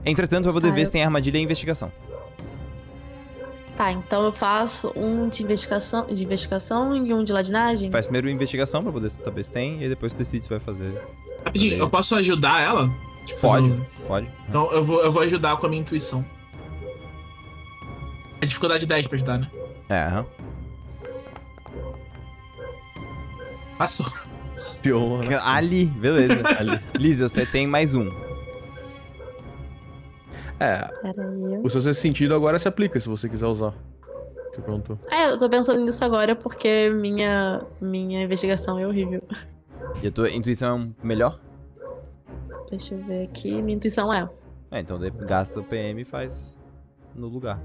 Entretanto, 0.05 0.43
pra 0.43 0.53
poder 0.53 0.69
Ah, 0.69 0.73
ver 0.73 0.81
eu- 0.81 0.85
se 0.85 0.91
tem 0.91 1.03
armadilha 1.03 1.37
e 1.37 1.41
investigação. 1.41 1.91
Tá, 3.77 3.91
então 3.91 4.23
eu 4.23 4.31
faço 4.31 4.91
um 4.95 5.29
de 5.29 5.43
investigação, 5.43 6.07
de 6.07 6.23
investigação 6.23 6.95
e 6.95 7.13
um 7.13 7.23
de 7.23 7.31
ladinagem. 7.31 7.91
Faz 7.91 8.07
primeiro 8.07 8.27
investigação 8.29 8.81
pra 8.83 8.91
poder 8.91 9.09
saber 9.11 9.43
se 9.43 9.51
tem, 9.51 9.83
e 9.83 9.87
depois 9.87 10.13
decide 10.13 10.43
se 10.43 10.49
vai 10.49 10.59
fazer. 10.59 10.99
Rapidinho, 11.45 11.77
eu 11.77 11.89
posso 11.89 12.15
ajudar 12.15 12.63
ela? 12.63 12.89
Tipo, 13.25 13.39
Pode, 13.41 13.69
um- 13.69 13.85
pode. 14.07 14.27
Então 14.49 14.71
eu 14.71 14.83
vou, 14.83 15.01
eu 15.03 15.11
vou 15.11 15.21
ajudar 15.21 15.55
com 15.57 15.65
a 15.65 15.69
minha 15.69 15.81
intuição. 15.81 16.25
É 18.41 18.45
dificuldade 18.45 18.85
10 18.85 19.05
pra 19.07 19.15
ajudar, 19.15 19.37
né? 19.39 19.47
É, 19.89 19.99
aham. 20.07 20.25
Passou. 23.77 24.05
Né? 25.27 25.35
Ali, 25.41 25.85
beleza. 25.85 26.41
Ali. 26.57 26.79
Liz, 26.95 27.19
você 27.19 27.45
tem 27.45 27.67
mais 27.67 27.93
um. 27.93 28.09
É, 30.59 30.89
o 31.63 31.69
seu 31.69 31.81
sexto 31.81 32.01
sentido 32.01 32.33
agora 32.33 32.57
se 32.57 32.67
aplica 32.67 32.99
se 32.99 33.07
você 33.07 33.29
quiser 33.29 33.45
usar. 33.45 33.73
Você 34.49 34.61
perguntou. 34.61 34.97
É, 35.11 35.29
eu 35.29 35.37
tô 35.37 35.47
pensando 35.47 35.81
nisso 35.81 36.03
agora 36.03 36.35
porque 36.35 36.89
minha, 36.89 37.63
minha 37.79 38.23
investigação 38.23 38.79
é 38.79 38.87
horrível. 38.87 39.21
E 40.01 40.07
a 40.07 40.11
tua 40.11 40.31
intuição 40.31 40.95
é 41.03 41.05
melhor? 41.05 41.39
Deixa 42.69 42.95
eu 42.95 43.03
ver 43.03 43.23
aqui. 43.23 43.61
Minha 43.61 43.75
intuição 43.75 44.11
é. 44.11 44.27
É, 44.71 44.79
então 44.79 44.99
gasta 45.27 45.59
o 45.59 45.63
PM 45.63 46.01
e 46.01 46.05
faz 46.05 46.57
no 47.13 47.27
lugar. 47.27 47.61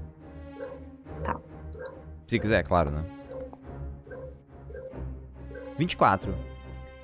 Tá. 1.23 1.39
Se 2.27 2.39
quiser, 2.39 2.63
claro, 2.63 2.91
né? 2.91 3.03
24. 5.77 6.33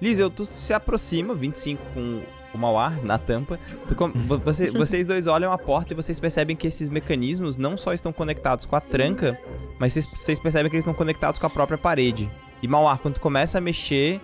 Liz, 0.01 0.19
eu, 0.19 0.29
tu 0.29 0.45
se 0.45 0.73
aproxima, 0.73 1.33
25 1.35 1.81
com 1.93 2.21
o 2.53 2.57
Mauar 2.57 3.03
na 3.03 3.17
tampa. 3.17 3.59
Com- 3.97 4.11
vo- 4.11 4.37
você- 4.39 4.71
vocês 4.77 5.05
dois 5.05 5.27
olham 5.27 5.51
a 5.51 5.57
porta 5.57 5.93
e 5.93 5.95
vocês 5.95 6.19
percebem 6.19 6.55
que 6.55 6.67
esses 6.67 6.89
mecanismos 6.89 7.57
não 7.57 7.77
só 7.77 7.93
estão 7.93 8.13
conectados 8.13 8.65
com 8.65 8.75
a 8.75 8.79
tranca, 8.81 9.39
mas 9.77 9.93
vocês, 9.93 10.05
vocês 10.05 10.39
percebem 10.39 10.69
que 10.69 10.75
eles 10.75 10.83
estão 10.83 10.93
conectados 10.93 11.39
com 11.39 11.45
a 11.45 11.49
própria 11.49 11.77
parede. 11.77 12.29
E 12.61 12.67
Mauar, 12.67 12.97
quando 12.99 13.15
tu 13.15 13.21
começa 13.21 13.57
a 13.57 13.61
mexer, 13.61 14.19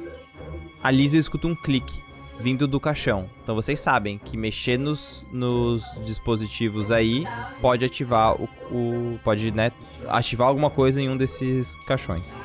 a 0.82 0.90
Liz 0.92 1.14
escuta 1.14 1.48
um 1.48 1.56
clique. 1.56 2.04
vindo 2.38 2.68
do 2.68 2.82
caixão. 2.82 3.30
Então 3.44 3.56
vocês 3.56 3.80
sabem 3.80 4.18
que 4.18 4.36
mexer 4.36 4.78
nos, 4.78 5.24
nos 5.32 5.84
dispositivos 6.06 6.92
aí 6.92 7.24
pode 7.62 7.86
ativar 7.86 8.36
o. 8.36 8.50
o- 8.72 9.20
pode, 9.24 9.52
né, 9.52 9.72
ativar 10.10 10.48
alguma 10.50 10.70
coisa 10.70 11.02
em 11.02 11.08
um 11.10 11.16
desses 11.16 11.76
caixões. 11.86 12.36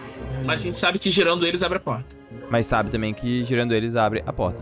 Mas 0.44 0.60
a 0.60 0.64
gente 0.64 0.78
sabe 0.78 0.98
que 0.98 1.10
girando 1.10 1.46
eles 1.46 1.62
abre 1.62 1.78
a 1.78 1.80
porta. 1.80 2.16
Mas 2.50 2.66
sabe 2.66 2.90
também 2.90 3.12
que 3.14 3.44
girando 3.44 3.72
eles 3.72 3.96
abre 3.96 4.22
a 4.26 4.32
porta. 4.32 4.60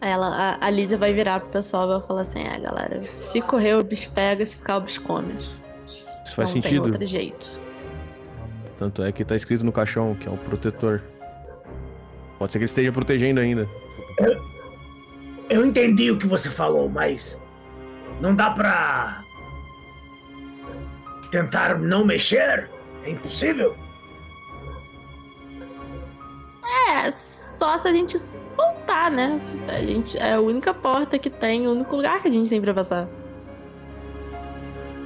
Ela, 0.00 0.58
a, 0.60 0.66
a 0.66 0.70
Lízia 0.70 0.98
vai 0.98 1.14
virar 1.14 1.40
pro 1.40 1.48
pessoal 1.48 1.84
e 1.84 1.98
vai 1.98 2.06
falar 2.06 2.20
assim: 2.22 2.42
é, 2.42 2.58
galera, 2.58 3.04
se 3.10 3.40
correr 3.40 3.74
o 3.74 3.82
bicho 3.82 4.10
pega, 4.12 4.44
se 4.44 4.58
ficar 4.58 4.76
o 4.76 4.80
bicho 4.82 5.00
come. 5.02 5.34
Isso 6.24 6.34
faz 6.34 6.48
Não 6.48 6.60
tem 6.60 6.62
sentido. 6.62 6.86
outro 6.86 7.06
jeito. 7.06 7.60
Tanto 8.76 9.02
é 9.02 9.12
que 9.12 9.24
tá 9.24 9.36
escrito 9.36 9.64
no 9.64 9.72
caixão 9.72 10.14
que 10.14 10.28
é 10.28 10.30
um 10.30 10.36
protetor. 10.36 11.02
Pode 12.38 12.52
ser 12.52 12.58
que 12.58 12.64
ele 12.64 12.68
esteja 12.68 12.92
protegendo 12.92 13.40
ainda. 13.40 13.68
Eu 15.48 15.64
entendi 15.64 16.10
o 16.10 16.18
que 16.18 16.26
você 16.26 16.50
falou, 16.50 16.88
mas 16.88 17.40
não 18.20 18.34
dá 18.34 18.50
pra 18.50 19.22
tentar 21.30 21.78
não 21.78 22.04
mexer? 22.04 22.68
É 23.04 23.10
impossível? 23.10 23.76
É, 26.90 27.10
só 27.10 27.76
se 27.76 27.86
a 27.88 27.92
gente 27.92 28.16
voltar, 28.56 29.10
né? 29.10 29.40
A 29.68 29.82
gente 29.84 30.16
é 30.18 30.34
a 30.34 30.40
única 30.40 30.72
porta 30.72 31.18
que 31.18 31.28
tem, 31.30 31.66
o 31.66 31.72
único 31.72 31.96
lugar 31.96 32.20
que 32.22 32.28
a 32.28 32.32
gente 32.32 32.48
tem 32.48 32.60
pra 32.60 32.72
passar. 32.72 33.08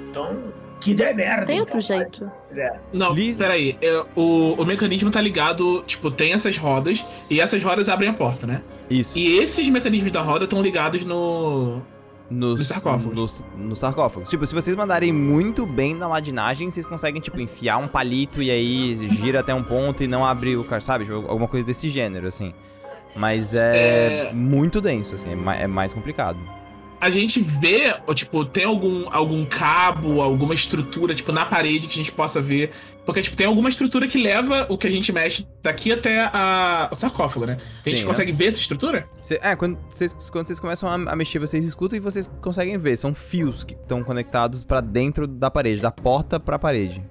Então, 0.08 0.52
que 0.80 0.94
dê 0.94 1.12
merda. 1.12 1.46
Tem 1.46 1.58
então, 1.58 1.76
outro 1.76 1.80
jeito. 1.80 2.30
mas 2.46 2.58
é. 2.58 2.80
Não, 2.92 3.12
Liz- 3.12 3.38
peraí. 3.38 3.76
é, 3.82 4.04
o, 4.14 4.54
o 4.54 4.64
mecanismo 4.64 5.10
tá 5.10 5.20
ligado, 5.20 5.82
tipo, 5.86 6.10
tem 6.10 6.32
essas 6.32 6.56
rodas 6.56 7.04
e 7.28 7.40
essas 7.40 7.62
rodas 7.62 7.88
abrem 7.88 8.10
a 8.10 8.14
porta, 8.14 8.46
né? 8.46 8.62
Isso. 8.88 9.18
E 9.18 9.38
esses 9.38 9.68
mecanismos 9.68 10.12
da 10.12 10.22
roda 10.22 10.44
estão 10.44 10.62
ligados 10.62 11.04
no. 11.04 11.82
Nos, 12.30 12.58
Nos 12.58 12.68
sarcófagos. 12.68 13.14
Nos, 13.16 13.46
nos 13.56 13.78
sarcófagos. 13.78 14.28
Tipo, 14.28 14.46
se 14.46 14.54
vocês 14.54 14.76
mandarem 14.76 15.12
muito 15.12 15.64
bem 15.64 15.94
na 15.94 16.06
ladinagem, 16.06 16.70
vocês 16.70 16.84
conseguem, 16.86 17.20
tipo, 17.22 17.40
enfiar 17.40 17.78
um 17.78 17.88
palito 17.88 18.42
e 18.42 18.50
aí 18.50 18.94
gira 19.08 19.40
até 19.40 19.54
um 19.54 19.62
ponto 19.62 20.02
e 20.02 20.06
não 20.06 20.24
abre 20.26 20.56
o 20.56 20.62
carro, 20.64 20.82
sabe? 20.82 21.04
Tipo, 21.04 21.16
alguma 21.26 21.48
coisa 21.48 21.66
desse 21.66 21.88
gênero, 21.88 22.26
assim. 22.28 22.52
Mas 23.16 23.54
é, 23.54 24.28
É. 24.28 24.32
muito 24.32 24.80
denso, 24.80 25.14
assim, 25.14 25.30
é 25.30 25.62
é 25.62 25.66
mais 25.66 25.94
complicado. 25.94 26.38
A 27.00 27.10
gente 27.10 27.40
vê, 27.40 27.94
ou, 28.06 28.14
tipo, 28.14 28.44
tem 28.44 28.64
algum, 28.64 29.08
algum 29.12 29.44
cabo, 29.44 30.20
alguma 30.20 30.52
estrutura, 30.52 31.14
tipo, 31.14 31.30
na 31.30 31.44
parede 31.46 31.86
que 31.86 31.94
a 31.94 31.96
gente 31.96 32.10
possa 32.12 32.40
ver. 32.40 32.72
Porque, 33.06 33.22
tipo, 33.22 33.36
tem 33.36 33.46
alguma 33.46 33.68
estrutura 33.68 34.06
que 34.08 34.20
leva 34.20 34.66
o 34.68 34.76
que 34.76 34.86
a 34.86 34.90
gente 34.90 35.10
mexe 35.12 35.46
daqui 35.62 35.92
até 35.92 36.20
a, 36.32 36.88
o 36.92 36.96
sarcófago, 36.96 37.46
né? 37.46 37.56
A 37.86 37.88
gente 37.88 38.00
Sim, 38.00 38.04
consegue 38.06 38.32
ver 38.32 38.48
essa 38.48 38.60
estrutura? 38.60 39.06
Cê- 39.22 39.38
é, 39.42 39.54
quando 39.56 39.78
vocês, 39.88 40.12
quando 40.30 40.46
vocês 40.46 40.60
começam 40.60 40.88
a, 40.90 41.16
mexer, 41.16 41.38
vocês 41.38 41.64
escutam 41.64 41.96
e 41.96 42.00
vocês 42.00 42.28
conseguem 42.42 42.76
ver. 42.76 42.96
São 42.98 43.14
fios 43.14 43.64
que 43.64 43.74
estão 43.74 44.02
conectados 44.04 44.62
pra 44.64 44.80
dentro 44.80 45.26
da 45.26 45.50
parede, 45.50 45.80
da 45.80 45.90
porta 45.92 46.38
pra 46.40 46.58
parede. 46.58 47.02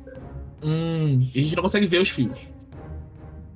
Hum, 0.62 1.28
e 1.34 1.40
a 1.40 1.44
gente 1.44 1.56
não 1.56 1.64
consegue 1.64 1.88
ver 1.88 2.02
os 2.02 2.10
fios. 2.10 2.38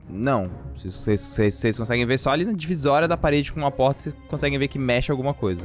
Não. 0.09 0.49
Vocês- 0.75 1.19
vocês 1.53 1.77
conseguem 1.77 2.05
ver 2.05 2.17
só 2.17 2.31
ali 2.31 2.43
na 2.43 2.53
divisória 2.53 3.07
da 3.07 3.15
parede 3.17 3.53
com 3.53 3.59
uma 3.59 3.71
porta, 3.71 3.99
vocês 4.01 4.15
conseguem 4.27 4.57
ver 4.57 4.67
que 4.67 4.79
mexe 4.79 5.11
alguma 5.11 5.33
coisa. 5.33 5.63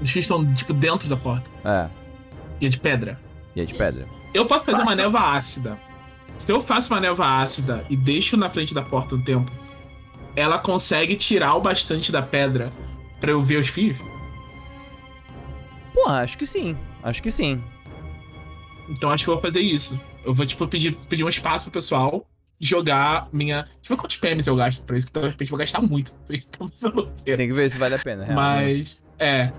Os 0.00 0.10
fios 0.10 0.24
estão, 0.24 0.54
tipo, 0.54 0.72
dentro 0.72 1.08
da 1.08 1.16
porta. 1.16 1.50
É, 1.64 1.88
E 2.60 2.66
é 2.66 2.68
de 2.68 2.78
pedra. 2.78 3.18
e 3.56 3.60
é 3.60 3.64
de 3.64 3.74
pedra. 3.74 4.06
Eu 4.34 4.46
posso 4.46 4.64
fazer 4.66 4.82
uma 4.82 4.94
névoa 4.94 5.20
ácida. 5.36 5.78
Se 6.38 6.52
eu 6.52 6.60
faço 6.60 6.92
uma 6.92 7.00
névoa 7.00 7.42
ácida 7.42 7.84
e 7.90 7.96
deixo 7.96 8.36
na 8.36 8.48
frente 8.48 8.72
da 8.72 8.82
porta 8.82 9.14
um 9.16 9.20
tempo, 9.22 9.50
ela 10.36 10.58
consegue 10.58 11.16
tirar 11.16 11.54
o 11.54 11.60
bastante 11.60 12.12
da 12.12 12.22
pedra 12.22 12.70
pra 13.20 13.30
eu 13.32 13.40
ver 13.42 13.58
os 13.58 13.68
fios? 13.68 13.96
Pô, 15.92 16.08
acho 16.08 16.38
que 16.38 16.46
sim. 16.46 16.76
Acho 17.02 17.22
que 17.22 17.30
sim. 17.30 17.60
Então 18.88 19.10
acho 19.10 19.24
que 19.24 19.30
eu 19.30 19.34
vou 19.34 19.42
fazer 19.42 19.60
isso. 19.60 19.98
Eu 20.24 20.32
vou, 20.32 20.46
tipo, 20.46 20.66
pedir, 20.68 20.94
pedir 21.08 21.24
um 21.24 21.28
espaço 21.28 21.64
pro 21.64 21.72
pessoal 21.80 22.24
jogar 22.60 23.28
minha. 23.32 23.62
Deixa 23.62 23.92
eu 23.92 23.96
ver 23.96 24.00
quantos 24.00 24.16
PMs 24.16 24.46
eu 24.46 24.56
gasto 24.56 24.82
pra 24.84 24.98
isso, 24.98 25.06
que 25.06 25.12
de 25.12 25.20
repente 25.26 25.48
eu 25.48 25.50
vou 25.50 25.58
gastar 25.58 25.80
muito. 25.80 26.12
Então. 26.30 26.68
Tem 27.24 27.48
que 27.48 27.52
ver 27.52 27.70
se 27.70 27.78
vale 27.78 27.94
a 27.96 27.98
pena. 27.98 28.24
realmente. 28.24 28.36
Mas, 28.36 29.00
é. 29.18 29.52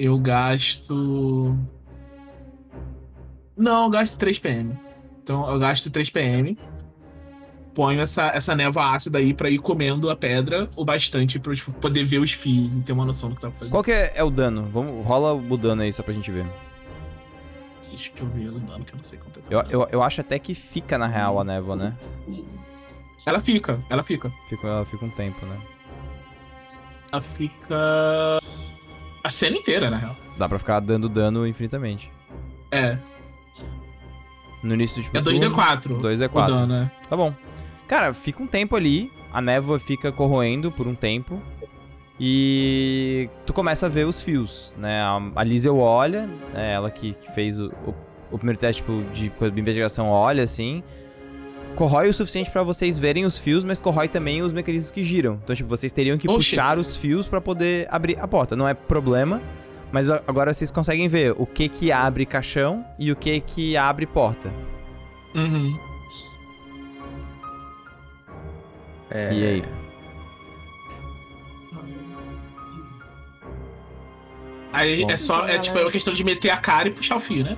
Eu 0.00 0.18
gasto. 0.18 1.54
Não, 3.54 3.84
eu 3.84 3.90
gasto 3.90 4.16
3 4.16 4.38
PM. 4.38 4.74
Então 5.22 5.46
eu 5.50 5.58
gasto 5.58 5.90
3 5.90 6.08
PM. 6.08 6.56
Ponho 7.74 8.00
essa, 8.00 8.28
essa 8.28 8.56
névoa 8.56 8.94
ácida 8.94 9.18
aí 9.18 9.34
pra 9.34 9.50
ir 9.50 9.58
comendo 9.58 10.08
a 10.08 10.16
pedra 10.16 10.70
o 10.74 10.86
bastante 10.86 11.38
pra 11.38 11.52
eu 11.52 11.56
tipo, 11.56 11.70
poder 11.72 12.04
ver 12.04 12.18
os 12.18 12.32
fios 12.32 12.78
e 12.78 12.80
ter 12.80 12.92
uma 12.92 13.04
noção 13.04 13.28
do 13.28 13.34
que 13.34 13.42
tá 13.42 13.50
fazendo. 13.50 13.70
Qual 13.70 13.82
que 13.82 13.92
é, 13.92 14.12
é 14.14 14.24
o 14.24 14.30
dano? 14.30 14.70
Vamos, 14.72 15.06
rola 15.06 15.34
o 15.34 15.56
dano 15.58 15.82
aí 15.82 15.92
só 15.92 16.02
pra 16.02 16.14
gente 16.14 16.30
ver. 16.30 16.46
Deixa 17.86 18.10
eu 18.16 18.26
ver 18.28 18.48
o 18.48 18.58
dano 18.58 18.82
que 18.82 18.94
eu 18.94 18.96
não 18.96 19.04
sei 19.04 19.18
quanto 19.18 19.38
é. 19.38 19.42
Eu, 19.50 19.60
eu, 19.68 19.88
eu 19.92 20.02
acho 20.02 20.22
até 20.22 20.38
que 20.38 20.54
fica 20.54 20.96
na 20.96 21.08
real 21.08 21.38
a 21.38 21.44
névoa, 21.44 21.76
né? 21.76 21.94
Ela 23.26 23.42
fica, 23.42 23.78
ela 23.90 24.02
fica. 24.02 24.32
Fica, 24.48 24.66
ela 24.66 24.86
fica 24.86 25.04
um 25.04 25.10
tempo, 25.10 25.44
né? 25.44 25.60
Ela 27.12 27.20
fica. 27.20 28.40
A 29.22 29.30
cena 29.30 29.56
inteira, 29.56 29.90
na 29.90 29.98
real. 29.98 30.16
Dá 30.38 30.48
pra 30.48 30.58
ficar 30.58 30.80
dando 30.80 31.08
dano 31.08 31.46
infinitamente. 31.46 32.10
É. 32.70 32.96
No 34.62 34.74
início 34.74 35.02
tipo, 35.02 35.20
do 35.20 35.30
É 35.30 35.40
turno, 35.40 35.56
2D4. 35.56 36.00
2D4. 36.00 36.30
O 36.32 36.46
dano, 36.46 36.66
né? 36.66 36.90
Tá 37.08 37.16
bom. 37.16 37.34
Cara, 37.88 38.14
fica 38.14 38.42
um 38.42 38.46
tempo 38.46 38.76
ali, 38.76 39.10
a 39.32 39.40
névoa 39.40 39.78
fica 39.78 40.12
corroendo 40.12 40.70
por 40.70 40.86
um 40.86 40.94
tempo. 40.94 41.40
E 42.18 43.30
tu 43.46 43.52
começa 43.52 43.86
a 43.86 43.88
ver 43.88 44.06
os 44.06 44.20
fios, 44.20 44.74
né? 44.76 45.00
A, 45.02 45.18
a 45.36 45.42
Liesel 45.42 45.78
olha, 45.78 46.26
né? 46.52 46.74
ela 46.74 46.90
que, 46.90 47.14
que 47.14 47.32
fez 47.32 47.58
o, 47.58 47.68
o, 47.86 47.94
o 48.30 48.36
primeiro 48.36 48.60
teste 48.60 48.82
tipo, 48.82 49.02
de, 49.12 49.50
de 49.50 49.60
investigação, 49.60 50.08
olha 50.08 50.44
assim. 50.44 50.82
Corrói 51.76 52.08
o 52.08 52.14
suficiente 52.14 52.50
pra 52.50 52.62
vocês 52.62 52.98
verem 52.98 53.24
os 53.24 53.38
fios, 53.38 53.64
mas 53.64 53.80
corrói 53.80 54.06
também 54.08 54.42
os 54.42 54.52
mecanismos 54.52 54.90
que 54.90 55.02
giram. 55.02 55.40
Então, 55.42 55.56
tipo, 55.56 55.68
vocês 55.68 55.90
teriam 55.92 56.18
que 56.18 56.28
Oxi. 56.28 56.50
puxar 56.50 56.78
os 56.78 56.94
fios 56.96 57.26
pra 57.26 57.40
poder 57.40 57.86
abrir 57.90 58.18
a 58.18 58.28
porta. 58.28 58.54
Não 58.54 58.68
é 58.68 58.74
problema, 58.74 59.40
mas 59.90 60.10
agora 60.10 60.52
vocês 60.52 60.70
conseguem 60.70 61.08
ver 61.08 61.34
o 61.38 61.46
que 61.46 61.68
que 61.68 61.90
abre 61.90 62.26
caixão 62.26 62.84
e 62.98 63.10
o 63.10 63.16
que 63.16 63.40
que 63.40 63.76
abre 63.76 64.04
porta. 64.06 64.50
Uhum. 65.34 65.78
É, 69.10 69.32
E 69.32 69.44
aí? 69.46 69.62
Aí 74.72 75.02
Bom. 75.02 75.10
é 75.10 75.16
só. 75.16 75.48
É 75.48 75.58
tipo, 75.58 75.78
é 75.78 75.82
uma 75.82 75.90
questão 75.90 76.14
de 76.14 76.22
meter 76.22 76.50
a 76.50 76.56
cara 76.56 76.88
e 76.88 76.90
puxar 76.92 77.16
o 77.16 77.20
fio, 77.20 77.42
né? 77.42 77.56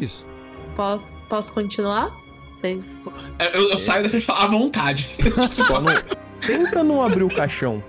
Isso. 0.00 0.26
Posso, 0.74 1.16
posso 1.28 1.52
continuar? 1.52 2.10
Vocês. 2.58 2.92
É, 3.38 3.56
Eu, 3.56 3.70
eu 3.70 3.78
saio 3.78 4.02
da 4.02 4.10
frente 4.10 4.26
à 4.28 4.46
vontade. 4.48 5.16
Só 5.52 5.80
não... 5.80 5.92
Tenta 6.44 6.82
não 6.82 7.00
abrir 7.02 7.22
o 7.22 7.32
caixão. 7.32 7.80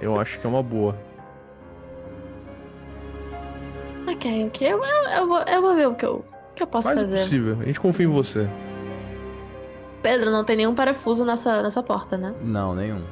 Eu 0.00 0.18
acho 0.18 0.38
que 0.40 0.46
é 0.46 0.48
uma 0.48 0.62
boa. 0.62 0.98
Ok, 4.08 4.46
ok. 4.46 4.66
Eu, 4.72 4.82
eu, 4.82 5.04
eu 5.10 5.26
vou, 5.28 5.38
eu 5.42 5.60
vou 5.60 5.74
ver 5.74 5.88
o 5.88 5.94
que 5.94 6.06
eu, 6.06 6.24
o 6.50 6.54
que 6.54 6.62
eu 6.62 6.66
posso 6.66 6.88
Faz 6.88 7.00
fazer. 7.00 7.18
possível. 7.18 7.58
A 7.60 7.64
gente 7.64 7.78
confia 7.80 8.06
em 8.06 8.08
você. 8.08 8.48
Pedro, 10.02 10.30
não 10.30 10.42
tem 10.42 10.56
nenhum 10.56 10.74
parafuso 10.74 11.22
nessa, 11.24 11.62
nessa 11.62 11.82
porta, 11.82 12.16
né? 12.16 12.34
Não, 12.42 12.74
nenhum. 12.74 13.02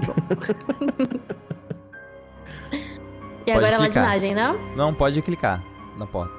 E 3.48 3.52
Pode 3.52 3.64
agora 3.64 3.76
é 3.76 3.78
clicar. 3.78 4.02
ladinagem, 4.04 4.34
né? 4.34 4.58
Não, 4.76 4.92
pode 4.92 5.22
clicar 5.22 5.62
na 5.96 6.04
porta. 6.04 6.34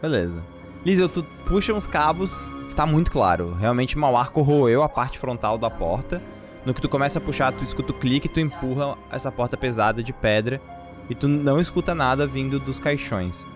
Beleza. 0.00 0.40
Liesel, 0.84 1.08
tu 1.08 1.22
puxa 1.46 1.72
uns 1.72 1.86
cabos, 1.86 2.46
tá 2.76 2.84
muito 2.84 3.10
claro. 3.10 3.54
Realmente 3.54 3.96
Mauar 3.96 4.30
corroeu 4.30 4.82
a 4.82 4.88
parte 4.88 5.18
frontal 5.18 5.56
da 5.56 5.70
porta. 5.70 6.20
No 6.66 6.74
que 6.74 6.80
tu 6.80 6.88
começa 6.88 7.18
a 7.18 7.22
puxar, 7.22 7.52
tu 7.52 7.64
escuta 7.64 7.92
o 7.92 7.94
clique, 7.94 8.28
tu 8.28 8.40
empurra 8.40 8.96
essa 9.10 9.30
porta 9.30 9.56
pesada 9.56 10.02
de 10.02 10.12
pedra 10.12 10.60
e 11.08 11.14
tu 11.14 11.28
não 11.28 11.60
escuta 11.60 11.94
nada 11.94 12.26
vindo 12.26 12.58
dos 12.58 12.78
caixões. 12.78 13.46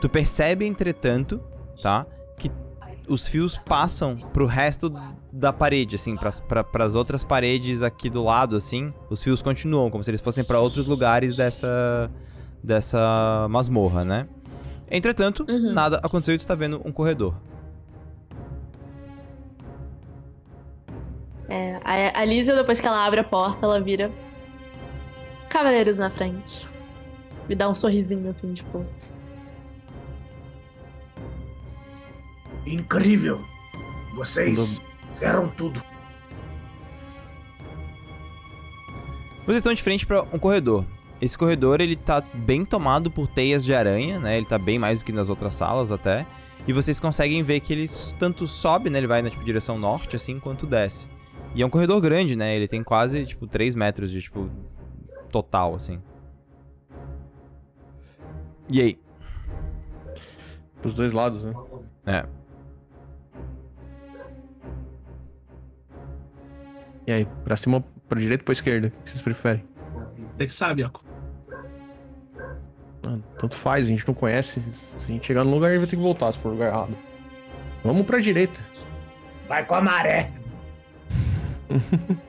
Tu 0.00 0.08
percebe, 0.08 0.66
entretanto, 0.66 1.40
tá? 1.82 2.06
Que 2.38 2.50
os 3.08 3.26
fios 3.26 3.56
passam 3.58 4.16
pro 4.16 4.46
resto 4.46 4.92
da 5.32 5.52
parede, 5.52 5.96
assim, 5.96 6.16
pras, 6.16 6.40
pra, 6.40 6.64
pras 6.64 6.94
outras 6.94 7.22
paredes 7.22 7.82
aqui 7.82 8.10
do 8.10 8.22
lado, 8.24 8.56
assim. 8.56 8.92
Os 9.08 9.22
fios 9.22 9.40
continuam, 9.40 9.90
como 9.90 10.02
se 10.02 10.10
eles 10.10 10.20
fossem 10.20 10.44
pra 10.44 10.60
outros 10.60 10.86
lugares 10.86 11.34
dessa, 11.34 12.10
dessa 12.62 13.46
masmorra, 13.48 14.04
né? 14.04 14.28
Entretanto, 14.90 15.44
Uhum. 15.48 15.72
nada 15.72 15.98
aconteceu 16.02 16.34
e 16.34 16.38
tu 16.38 16.46
tá 16.46 16.54
vendo 16.54 16.80
um 16.84 16.92
corredor. 16.92 17.34
É, 21.48 21.78
a, 21.84 22.20
a 22.20 22.24
Lísia, 22.24 22.54
depois 22.54 22.80
que 22.80 22.86
ela 22.86 23.04
abre 23.06 23.20
a 23.20 23.24
porta, 23.24 23.64
ela 23.64 23.80
vira. 23.80 24.10
Cavaleiros 25.48 25.96
na 25.98 26.10
frente. 26.10 26.66
Me 27.48 27.54
dá 27.54 27.68
um 27.68 27.74
sorrisinho 27.74 28.28
assim, 28.28 28.52
tipo. 28.52 28.84
Incrível. 32.66 33.40
Vocês 34.14 34.80
fizeram 35.14 35.48
tudo. 35.48 35.82
Vocês 39.44 39.58
estão 39.58 39.72
de 39.72 39.82
frente 39.82 40.04
para 40.04 40.22
um 40.22 40.38
corredor. 40.38 40.84
Esse 41.20 41.36
corredor 41.36 41.80
ele 41.80 41.96
tá 41.96 42.20
bem 42.20 42.64
tomado 42.64 43.10
por 43.10 43.26
teias 43.26 43.64
de 43.64 43.74
aranha, 43.74 44.18
né? 44.18 44.36
Ele 44.36 44.46
tá 44.46 44.58
bem 44.58 44.78
mais 44.78 44.98
do 44.98 45.06
que 45.06 45.12
nas 45.12 45.30
outras 45.30 45.54
salas 45.54 45.90
até. 45.90 46.26
E 46.68 46.72
vocês 46.72 47.00
conseguem 47.00 47.42
ver 47.42 47.60
que 47.60 47.72
ele 47.72 47.88
tanto 48.18 48.46
sobe, 48.46 48.90
né? 48.90 48.98
Ele 48.98 49.06
vai 49.06 49.22
na 49.22 49.30
tipo, 49.30 49.44
direção 49.44 49.78
norte, 49.78 50.16
assim, 50.16 50.38
quanto 50.38 50.66
desce. 50.66 51.08
E 51.54 51.62
é 51.62 51.66
um 51.66 51.70
corredor 51.70 52.00
grande, 52.00 52.36
né? 52.36 52.54
Ele 52.54 52.68
tem 52.68 52.82
quase, 52.82 53.24
tipo, 53.24 53.46
3 53.46 53.74
metros 53.74 54.10
de, 54.10 54.20
tipo, 54.20 54.50
total, 55.30 55.74
assim. 55.74 56.02
E 58.68 58.82
aí? 58.82 58.98
Pros 60.82 60.92
dois 60.92 61.12
lados, 61.12 61.44
né? 61.44 61.54
É. 62.04 62.26
E 67.06 67.12
aí, 67.12 67.28
pra 67.44 67.56
cima, 67.56 67.82
pra 68.08 68.20
direita 68.20 68.42
ou 68.42 68.46
pra 68.46 68.52
esquerda? 68.52 68.88
O 68.88 68.90
que 68.90 69.10
vocês 69.10 69.22
preferem? 69.22 69.64
Você 70.36 70.46
que 70.46 70.52
sabe, 70.52 70.84
ó. 70.84 71.05
Ah, 73.06 73.18
tanto 73.38 73.56
faz, 73.56 73.86
a 73.86 73.88
gente 73.88 74.06
não 74.06 74.14
conhece. 74.14 74.60
Se 74.98 75.04
a 75.04 75.12
gente 75.12 75.26
chegar 75.26 75.44
no 75.44 75.50
lugar, 75.50 75.68
a 75.68 75.70
gente 75.70 75.80
vai 75.80 75.88
ter 75.88 75.96
que 75.96 76.02
voltar 76.02 76.32
se 76.32 76.38
for 76.38 76.50
lugar 76.50 76.68
errado. 76.68 76.96
Vamos 77.84 78.04
pra 78.04 78.18
direita. 78.18 78.60
Vai 79.48 79.64
com 79.64 79.74
a 79.74 79.80
maré. 79.80 80.30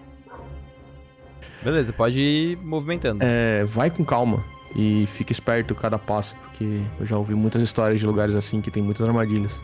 Beleza, 1.64 1.92
pode 1.92 2.20
ir 2.20 2.58
movimentando. 2.58 3.24
É, 3.24 3.64
vai 3.66 3.90
com 3.90 4.06
calma 4.06 4.44
e 4.76 5.08
fica 5.14 5.32
esperto 5.32 5.74
cada 5.74 5.98
passo, 5.98 6.36
porque 6.44 6.82
eu 7.00 7.06
já 7.06 7.18
ouvi 7.18 7.34
muitas 7.34 7.62
histórias 7.62 8.00
de 8.00 8.06
lugares 8.06 8.36
assim 8.36 8.62
que 8.62 8.70
tem 8.70 8.84
muitas 8.84 9.06
armadilhas. 9.08 9.60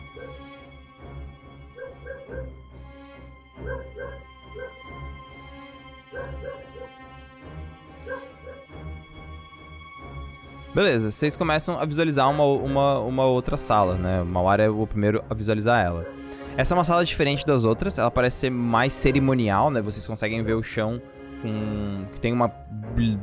Beleza, 10.74 11.12
vocês 11.12 11.36
começam 11.36 11.78
a 11.78 11.84
visualizar 11.84 12.28
uma, 12.28 12.44
uma, 12.44 12.98
uma 12.98 13.24
outra 13.24 13.56
sala, 13.56 13.94
né? 13.94 14.22
O 14.22 14.26
Mauar 14.26 14.58
é 14.58 14.68
o 14.68 14.84
primeiro 14.88 15.22
a 15.30 15.34
visualizar 15.34 15.80
ela. 15.80 16.04
Essa 16.56 16.74
é 16.74 16.76
uma 16.76 16.82
sala 16.82 17.04
diferente 17.04 17.46
das 17.46 17.64
outras, 17.64 17.96
ela 17.96 18.10
parece 18.10 18.38
ser 18.38 18.50
mais 18.50 18.92
cerimonial, 18.92 19.70
né? 19.70 19.80
Vocês 19.80 20.04
conseguem 20.04 20.42
ver 20.42 20.54
o 20.54 20.64
chão 20.64 21.00
com... 21.40 22.06
que 22.12 22.18
tem 22.18 22.32
uma, 22.32 22.50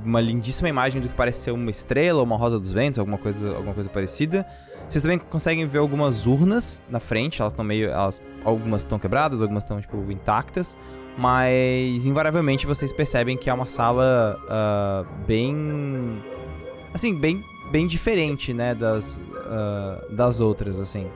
uma 0.06 0.22
lindíssima 0.22 0.70
imagem 0.70 1.02
do 1.02 1.10
que 1.10 1.14
parece 1.14 1.42
ser 1.42 1.52
uma 1.52 1.70
estrela 1.70 2.20
ou 2.20 2.26
uma 2.26 2.38
rosa 2.38 2.58
dos 2.58 2.72
ventos, 2.72 3.00
alguma 3.00 3.18
coisa, 3.18 3.50
alguma 3.54 3.74
coisa 3.74 3.90
parecida. 3.90 4.46
Vocês 4.88 5.02
também 5.02 5.20
conseguem 5.20 5.68
ver 5.68 5.80
algumas 5.80 6.26
urnas 6.26 6.82
na 6.90 7.02
frente, 7.02 7.42
elas 7.42 7.52
estão 7.52 7.66
meio... 7.66 7.90
Elas, 7.90 8.22
algumas 8.46 8.82
estão 8.82 8.98
quebradas, 8.98 9.42
algumas 9.42 9.64
estão, 9.64 9.82
tipo, 9.82 9.98
intactas. 10.10 10.78
Mas, 11.18 12.06
invariavelmente, 12.06 12.66
vocês 12.66 12.94
percebem 12.94 13.36
que 13.36 13.50
é 13.50 13.54
uma 13.54 13.66
sala 13.66 14.40
uh, 14.46 15.26
bem 15.28 16.22
assim, 16.94 17.14
bem, 17.14 17.44
bem 17.72 17.88
diferente, 17.88 18.54
né, 18.54 18.76
das, 18.76 19.18
uh, 19.18 20.14
das 20.14 20.42
outras, 20.42 20.80
assim. 20.80 21.08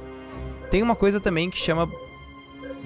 Tem 0.71 0.81
uma 0.81 0.95
coisa 0.95 1.19
também 1.19 1.49
que 1.49 1.57
chama 1.57 1.89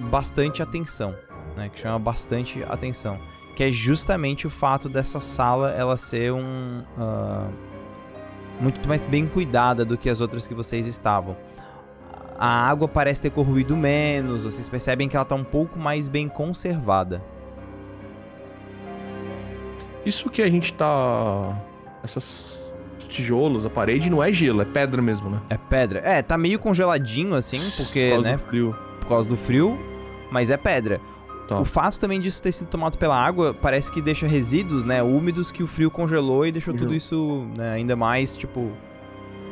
bastante 0.10 0.62
atenção, 0.62 1.16
né, 1.56 1.70
que 1.70 1.80
chama 1.80 2.00
bastante 2.00 2.64
atenção, 2.64 3.18
que 3.56 3.64
é 3.64 3.72
justamente 3.72 4.48
o 4.48 4.50
fato 4.50 4.88
dessa 4.88 5.20
sala 5.20 5.72
ela 5.72 5.98
ser 5.98 6.32
um 6.32 6.84
uh, 6.98 7.52
muito 8.60 8.88
mais 8.88 9.06
bem 9.06 9.28
cuidada 9.28 9.86
do 9.86 9.98
que 9.98 10.10
as 10.10 10.22
outras 10.22 10.48
que 10.48 10.54
vocês 10.54 10.86
estavam. 10.86 11.36
A 12.38 12.70
água 12.70 12.88
parece 12.88 13.22
ter 13.22 13.32
corroído 13.32 13.76
menos, 13.76 14.46
vocês 14.46 14.70
percebem 14.70 15.10
que 15.10 15.16
ela 15.16 15.24
está 15.24 15.36
um 15.36 15.44
pouco 15.44 15.78
mais 15.78 16.08
bem 16.08 16.30
conservada. 16.30 17.22
Isso 20.06 20.30
que 20.30 20.42
a 20.42 20.50
gente 20.50 20.74
tá. 20.74 21.62
Essas 22.02 22.60
tijolos, 23.10 23.66
a 23.66 23.70
parede 23.70 24.10
não 24.10 24.24
é 24.24 24.32
gelo, 24.32 24.62
é 24.62 24.66
pedra 24.66 25.02
mesmo, 25.02 25.30
né? 25.30 25.42
É 25.50 25.58
pedra. 25.58 26.00
É, 26.00 26.22
tá 26.22 26.38
meio 26.38 26.58
congeladinho 26.60 27.36
assim, 27.36 27.60
porque, 27.76 28.08
Por 28.10 28.14
causa 28.16 28.30
né, 28.32 28.38
do 28.38 28.44
frio. 28.44 28.76
por 29.02 29.08
causa 29.10 29.30
do 29.30 29.36
frio, 29.36 29.78
mas 30.32 30.50
é 30.50 30.56
pedra. 30.58 31.02
Tá. 31.48 31.60
O 31.60 31.66
fato 31.66 32.00
também 32.00 32.20
disso 32.20 32.42
ter 32.44 32.52
sido 32.52 32.68
tomado 32.68 32.98
pela 32.98 33.16
água 33.20 33.56
parece 33.60 33.92
que 33.92 34.02
deixa 34.02 34.28
resíduos, 34.28 34.86
né, 34.86 35.02
úmidos 35.02 35.52
que 35.52 35.64
o 35.64 35.68
frio 35.68 35.90
congelou 35.90 36.46
e 36.46 36.52
deixou 36.52 36.74
tudo 36.74 36.82
Congelou. 36.94 36.96
isso 36.98 37.48
né, 37.58 37.72
ainda 37.74 37.96
mais, 37.96 38.38
tipo, 38.38 38.72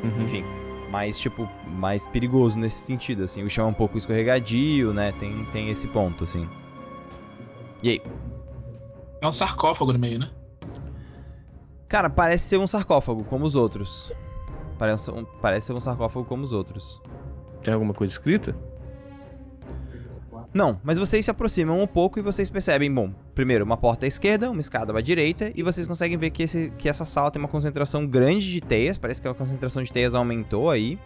Uhum. 0.04 0.24
enfim, 0.24 0.44
mais 0.92 1.18
tipo, 1.20 1.50
mais 1.76 2.06
perigoso 2.06 2.60
nesse 2.60 2.86
sentido, 2.86 3.24
assim. 3.24 3.42
O 3.44 3.50
chão 3.50 3.66
é 3.66 3.70
um 3.70 3.74
pouco 3.74 3.98
escorregadio, 3.98 4.94
né? 4.94 5.12
Tem 5.20 5.44
tem 5.52 5.70
esse 5.72 5.88
ponto, 5.88 6.24
assim. 6.24 6.48
E 7.82 7.90
aí? 7.90 8.02
É 9.20 9.28
um 9.28 9.32
sarcófago 9.32 9.92
no 9.92 9.98
meio, 9.98 10.20
né? 10.20 10.30
Cara, 11.88 12.10
parece 12.10 12.46
ser 12.46 12.58
um 12.58 12.68
sarcófago 12.68 13.24
como 13.24 13.46
os 13.46 13.56
outros. 13.56 14.12
Parece, 14.78 15.10
um, 15.12 15.24
parece 15.42 15.68
ser 15.68 15.74
um 15.74 15.80
sarcófago 15.80 16.26
como 16.26 16.44
os 16.44 16.54
outros. 16.54 17.02
Tem 17.64 17.74
alguma 17.74 17.94
coisa 17.94 18.12
escrita? 18.14 18.56
Não, 20.54 20.80
mas 20.84 20.98
vocês 20.98 21.26
se 21.26 21.32
aproximam 21.32 21.82
um 21.82 21.88
pouco 21.88 22.20
e 22.20 22.22
vocês 22.22 22.50
percebem, 22.50 22.94
bom, 22.94 23.12
primeiro 23.36 23.66
uma 23.66 23.78
porta 23.78 24.06
à 24.06 24.08
esquerda, 24.08 24.50
uma 24.50 24.62
escada 24.62 24.98
à 24.98 25.02
direita, 25.02 25.52
e 25.54 25.62
vocês 25.62 25.86
conseguem 25.86 26.18
ver 26.18 26.30
que, 26.30 26.44
esse, 26.44 26.72
que 26.78 26.88
essa 26.88 27.06
sala 27.06 27.30
tem 27.30 27.40
uma 27.42 27.48
concentração 27.50 28.08
grande 28.08 28.52
de 28.52 28.62
teias, 28.62 28.98
parece 28.98 29.22
que 29.22 29.28
a 29.28 29.34
concentração 29.34 29.84
de 29.84 29.92
teias 29.92 30.16
aumentou 30.16 30.70
aí, 30.70 30.98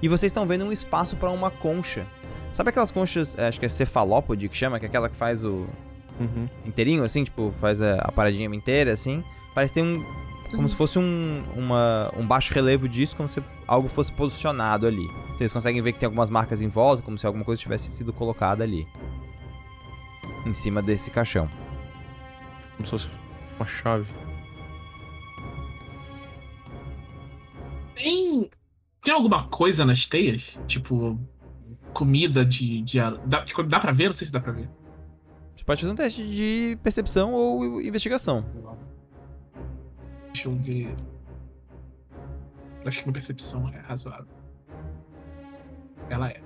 e 0.00 0.08
vocês 0.08 0.30
estão 0.30 0.46
vendo 0.46 0.64
um 0.64 0.72
espaço 0.72 1.16
para 1.16 1.30
uma 1.30 1.50
concha. 1.50 2.06
Sabe 2.52 2.70
aquelas 2.70 2.90
conchas, 2.90 3.36
é, 3.36 3.48
acho 3.48 3.58
que 3.58 3.66
é 3.66 3.68
cefalópode 3.68 4.48
que 4.48 4.56
chama, 4.56 4.78
que 4.78 4.86
é 4.86 4.88
aquela 4.88 5.08
que 5.08 5.16
faz 5.16 5.44
o 5.44 5.66
Uhum. 6.20 6.48
inteirinho, 6.64 7.02
assim, 7.02 7.24
tipo, 7.24 7.52
faz 7.60 7.82
a, 7.82 7.96
a 7.96 8.12
paradinha 8.12 8.46
inteira, 8.54 8.92
assim? 8.92 9.24
Parece 9.52 9.74
ter 9.74 9.82
um, 9.82 10.04
como 10.54 10.68
se 10.68 10.74
fosse 10.76 10.98
um, 10.98 11.44
uma, 11.56 12.12
um 12.16 12.26
baixo 12.26 12.52
relevo 12.54 12.88
disso, 12.88 13.16
como 13.16 13.28
se 13.28 13.42
algo 13.66 13.88
fosse 13.88 14.12
posicionado 14.12 14.86
ali. 14.86 15.06
Vocês 15.36 15.52
conseguem 15.52 15.80
ver 15.82 15.92
que 15.92 15.98
tem 15.98 16.06
algumas 16.06 16.30
marcas 16.30 16.62
em 16.62 16.68
volta, 16.68 17.02
como 17.02 17.18
se 17.18 17.26
alguma 17.26 17.44
coisa 17.44 17.60
tivesse 17.60 17.88
sido 17.88 18.12
colocada 18.12 18.62
ali. 18.64 18.86
Em 20.46 20.52
cima 20.54 20.80
desse 20.82 21.10
caixão. 21.10 21.48
Como 22.76 22.84
se 22.86 22.90
fosse 22.90 23.10
uma 23.58 23.66
chave. 23.66 24.06
Tem. 27.94 28.50
Tem 29.02 29.14
alguma 29.14 29.44
coisa 29.48 29.84
nas 29.84 30.06
teias? 30.06 30.58
Tipo. 30.66 31.18
Comida 31.92 32.44
de. 32.44 32.82
de 32.82 32.98
ar- 32.98 33.18
dá, 33.24 33.44
tipo, 33.44 33.62
dá 33.62 33.78
pra 33.78 33.92
ver? 33.92 34.08
Não 34.08 34.14
sei 34.14 34.26
se 34.26 34.32
dá 34.32 34.40
pra 34.40 34.52
ver. 34.52 34.68
Você 35.54 35.64
pode 35.64 35.80
fazer 35.80 35.92
um 35.92 35.96
teste 35.96 36.22
de 36.28 36.76
percepção 36.82 37.32
ou 37.32 37.80
investigação. 37.80 38.44
Deixa 40.34 40.48
eu 40.48 40.54
ver. 40.56 40.94
Acho 42.84 42.98
que 42.98 43.04
minha 43.04 43.14
percepção 43.14 43.68
é 43.68 43.78
razoável. 43.78 44.26
Ela 46.10 46.28
é. 46.28 46.40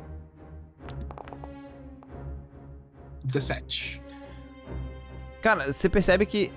17. 3.24 4.00
Cara, 5.40 5.72
você 5.72 5.88
percebe 5.88 6.26
que 6.26 6.52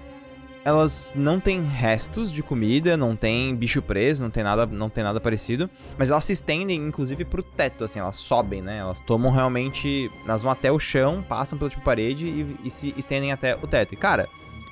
elas 0.66 1.14
não 1.16 1.40
têm 1.40 1.62
restos 1.64 2.32
de 2.32 2.44
comida, 2.44 2.98
não 2.98 3.16
tem 3.16 3.56
bicho 3.56 3.82
preso, 3.82 4.22
não 4.22 4.30
tem 4.30 4.44
nada, 4.44 4.66
não 4.66 4.90
tem 4.90 5.04
nada 5.04 5.20
parecido, 5.20 5.70
mas 5.98 6.12
elas 6.12 6.26
se 6.26 6.34
estendem 6.34 6.78
inclusive 6.86 7.26
pro 7.26 7.42
teto, 7.42 7.86
assim, 7.86 8.00
elas 8.00 8.18
sobem, 8.18 8.62
né? 8.62 8.78
Elas 8.80 9.00
tomam 9.00 9.32
realmente, 9.32 10.12
elas 10.26 10.44
vão 10.44 10.52
até 10.52 10.72
o 10.72 10.78
chão, 10.78 11.24
passam 11.28 11.58
pela 11.58 11.70
tipo 11.70 11.82
parede 11.82 12.28
e, 12.28 12.58
e 12.66 12.70
se 12.70 12.94
estendem 12.98 13.32
até 13.32 13.56
o 13.56 13.66
teto. 13.66 13.94
E 13.94 13.98
cara, 13.98 14.28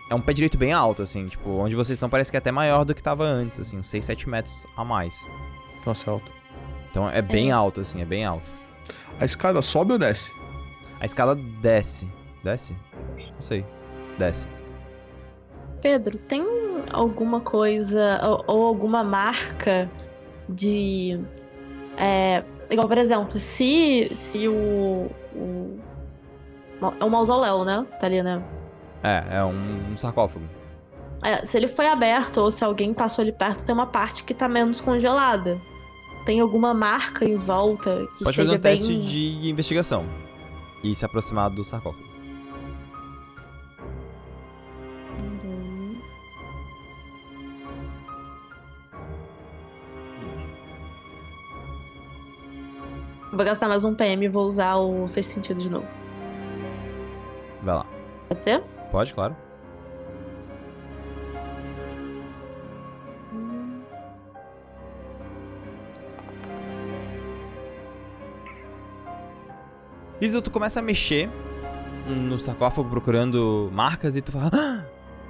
é 0.09 0.15
um 0.15 0.21
pé 0.21 0.33
direito 0.33 0.57
bem 0.57 0.73
alto, 0.73 1.01
assim, 1.01 1.25
tipo, 1.27 1.49
onde 1.49 1.75
vocês 1.75 1.95
estão 1.95 2.09
parece 2.09 2.31
que 2.31 2.37
é 2.37 2.39
até 2.39 2.51
maior 2.51 2.83
do 2.83 2.95
que 2.95 3.03
tava 3.03 3.23
antes, 3.23 3.59
assim, 3.59 3.77
uns 3.77 3.87
6, 3.87 4.05
7 4.05 4.29
metros 4.29 4.65
a 4.75 4.83
mais. 4.83 5.27
Nossa, 5.85 6.09
é 6.09 6.13
alto. 6.13 6.31
Então 6.89 7.09
é 7.09 7.21
bem 7.21 7.49
É. 7.49 7.51
alto, 7.51 7.81
assim, 7.81 8.01
é 8.01 8.05
bem 8.05 8.25
alto. 8.25 8.51
A 9.19 9.25
escada 9.25 9.61
sobe 9.61 9.93
ou 9.93 9.99
desce? 9.99 10.31
A 10.99 11.05
escada 11.05 11.35
desce. 11.35 12.07
Desce? 12.43 12.75
Não 13.17 13.41
sei. 13.41 13.65
Desce. 14.17 14.47
Pedro, 15.81 16.17
tem 16.17 16.43
alguma 16.91 17.39
coisa 17.39 18.19
ou, 18.23 18.43
ou 18.47 18.65
alguma 18.65 19.03
marca 19.03 19.89
de. 20.47 21.19
É, 21.97 22.43
igual, 22.69 22.87
por 22.87 22.97
exemplo, 22.97 23.37
se, 23.39 24.09
se 24.13 24.47
o. 24.47 25.09
o 25.35 25.79
é 26.99 27.03
um 27.05 27.09
mausoléu, 27.09 27.63
né? 27.65 27.85
Tá 27.99 28.07
ali, 28.07 28.23
né? 28.23 28.41
É, 29.03 29.37
é 29.37 29.43
um, 29.43 29.91
um 29.91 29.97
sarcófago. 29.97 30.45
É, 31.21 31.43
se 31.43 31.57
ele 31.57 31.67
foi 31.67 31.87
aberto 31.87 32.37
ou 32.37 32.51
se 32.51 32.63
alguém 32.63 32.93
passou 32.93 33.21
ali 33.21 33.31
perto, 33.31 33.63
tem 33.63 33.73
uma 33.73 33.85
parte 33.87 34.23
que 34.23 34.33
tá 34.33 34.47
menos 34.47 34.79
congelada. 34.79 35.59
Tem 36.25 36.39
alguma 36.39 36.73
marca 36.73 37.25
em 37.25 37.35
volta 37.35 38.07
que 38.17 38.23
Pode 38.23 38.35
fazer 38.37 38.55
esteja 38.55 38.55
um 38.55 38.59
teste 38.59 38.87
bem. 38.87 38.99
de 39.01 39.49
investigação. 39.49 40.05
E 40.83 40.95
se 40.95 41.03
aproximar 41.03 41.49
do 41.49 41.63
sarcófago. 41.63 42.07
Vou 53.31 53.45
gastar 53.45 53.67
mais 53.67 53.85
um 53.85 53.93
PM 53.93 54.25
e 54.25 54.27
vou 54.27 54.45
usar 54.45 54.75
o 54.77 55.07
sexto 55.07 55.31
sentido 55.31 55.61
de 55.61 55.69
novo. 55.69 55.87
Vai 57.61 57.75
lá. 57.75 57.85
Pode 58.27 58.43
ser? 58.43 58.63
Pode, 58.91 59.13
claro. 59.13 59.35
Liso, 70.21 70.41
tu 70.41 70.51
começa 70.51 70.79
a 70.79 70.83
mexer 70.83 71.29
no 72.07 72.39
sarcófago 72.39 72.89
procurando 72.89 73.69
marcas 73.73 74.15
e 74.17 74.21
tu 74.21 74.31
fala. 74.31 74.49
"Ah, 74.53 74.83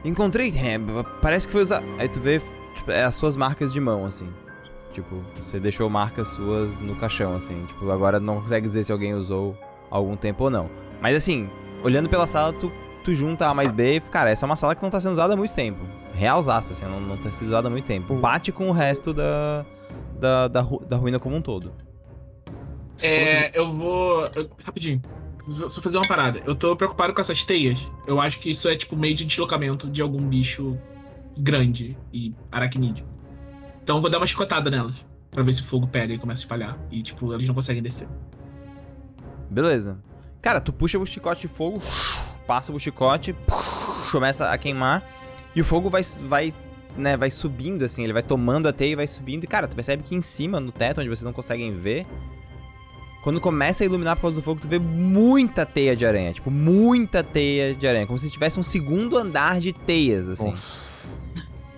encontrei! 0.03 0.49
É, 0.49 0.79
parece 1.21 1.45
que 1.47 1.53
foi 1.53 1.61
usado. 1.61 1.85
Aí 1.99 2.09
tu 2.09 2.19
vê 2.19 2.39
tipo, 2.75 2.91
é 2.91 3.03
as 3.03 3.15
suas 3.15 3.35
marcas 3.35 3.71
de 3.71 3.79
mão, 3.79 4.05
assim. 4.05 4.27
Tipo, 4.93 5.17
você 5.35 5.59
deixou 5.59 5.87
marcas 5.89 6.29
suas 6.29 6.79
no 6.79 6.95
caixão, 6.95 7.35
assim. 7.35 7.65
Tipo, 7.67 7.91
agora 7.91 8.19
não 8.19 8.41
consegue 8.41 8.67
dizer 8.67 8.83
se 8.83 8.91
alguém 8.91 9.13
usou 9.13 9.55
algum 9.91 10.15
tempo 10.15 10.45
ou 10.45 10.49
não. 10.49 10.69
Mas 10.99 11.15
assim, 11.15 11.47
olhando 11.83 12.09
pela 12.09 12.25
sala, 12.25 12.51
tu, 12.53 12.71
tu 13.03 13.13
junta 13.15 13.47
A 13.47 13.53
mais 13.53 13.71
B 13.71 13.95
e, 13.97 13.99
cara, 14.01 14.29
essa 14.29 14.45
é 14.45 14.47
uma 14.47 14.55
sala 14.55 14.75
que 14.75 14.81
não 14.83 14.89
tá 14.89 14.99
sendo 14.99 15.13
usada 15.13 15.33
há 15.33 15.37
muito 15.37 15.53
tempo. 15.53 15.79
Realzaça, 16.13 16.73
assim, 16.73 16.85
não, 16.85 16.99
não 16.99 17.17
tá 17.17 17.31
sendo 17.31 17.47
usada 17.47 17.67
há 17.67 17.71
muito 17.71 17.85
tempo. 17.85 18.15
Bate 18.15 18.51
com 18.51 18.69
o 18.69 18.71
resto 18.71 19.13
da, 19.13 19.65
da, 20.19 20.47
da, 20.47 20.61
ru- 20.61 20.83
da 20.85 20.97
ruína 20.97 21.19
como 21.19 21.35
um 21.35 21.41
todo. 21.41 21.71
É, 23.01 23.57
eu 23.57 23.71
vou. 23.71 24.25
eu- 24.35 24.49
rapidinho. 24.63 25.01
Só 25.69 25.81
fazer 25.81 25.97
uma 25.97 26.07
parada. 26.07 26.41
Eu 26.45 26.53
tô 26.53 26.75
preocupado 26.75 27.13
com 27.13 27.21
essas 27.21 27.43
teias. 27.43 27.79
Eu 28.05 28.19
acho 28.21 28.39
que 28.39 28.51
isso 28.51 28.67
é 28.69 28.75
tipo 28.75 28.95
meio 28.95 29.15
de 29.15 29.25
deslocamento 29.25 29.87
de 29.89 30.01
algum 30.01 30.21
bicho 30.21 30.77
grande 31.37 31.97
e 32.13 32.35
aracnídeo. 32.51 33.05
Então 33.81 33.95
eu 33.97 34.01
vou 34.01 34.11
dar 34.11 34.17
uma 34.19 34.27
chicotada 34.27 34.69
nelas. 34.69 35.03
Pra 35.31 35.41
ver 35.41 35.53
se 35.53 35.61
o 35.61 35.65
fogo 35.65 35.87
pega 35.87 36.13
e 36.13 36.19
começa 36.19 36.41
a 36.41 36.43
espalhar. 36.43 36.77
E, 36.91 37.01
tipo, 37.01 37.33
eles 37.33 37.47
não 37.47 37.55
conseguem 37.55 37.81
descer. 37.81 38.07
Beleza. 39.49 39.97
Cara, 40.41 40.59
tu 40.61 40.71
puxa 40.73 40.97
o 40.99 41.05
chicote 41.05 41.41
de 41.41 41.47
fogo, 41.47 41.81
passa 42.49 42.73
o 42.73 42.79
chicote, 42.79 43.35
começa 44.11 44.49
a 44.49 44.57
queimar 44.57 45.07
e 45.55 45.61
o 45.61 45.63
fogo 45.63 45.87
vai, 45.87 46.01
vai, 46.21 46.51
né, 46.97 47.15
vai 47.15 47.29
subindo 47.29 47.85
assim, 47.85 48.03
ele 48.03 48.11
vai 48.11 48.23
tomando 48.23 48.67
a 48.67 48.73
teia 48.73 48.93
e 48.93 48.95
vai 48.95 49.05
subindo. 49.05 49.43
E 49.43 49.47
cara, 49.47 49.67
tu 49.67 49.75
percebe 49.75 50.01
que 50.01 50.15
em 50.15 50.21
cima, 50.21 50.59
no 50.59 50.71
teto, 50.71 50.99
onde 50.99 51.09
vocês 51.09 51.21
não 51.21 51.31
conseguem 51.31 51.75
ver, 51.75 52.07
quando 53.23 53.39
começa 53.39 53.83
a 53.83 53.85
iluminar 53.85 54.15
por 54.15 54.23
causa 54.23 54.37
do 54.37 54.41
fogo, 54.41 54.61
tu 54.61 54.67
vê 54.67 54.79
muita 54.79 55.63
teia 55.63 55.95
de 55.95 56.07
aranha, 56.07 56.33
tipo, 56.33 56.49
muita 56.49 57.23
teia 57.23 57.75
de 57.75 57.87
aranha, 57.87 58.07
como 58.07 58.17
se 58.17 58.31
tivesse 58.31 58.59
um 58.59 58.63
segundo 58.63 59.15
andar 59.15 59.59
de 59.59 59.71
teias 59.71 60.27
assim. 60.27 60.49
Nossa. 60.49 60.89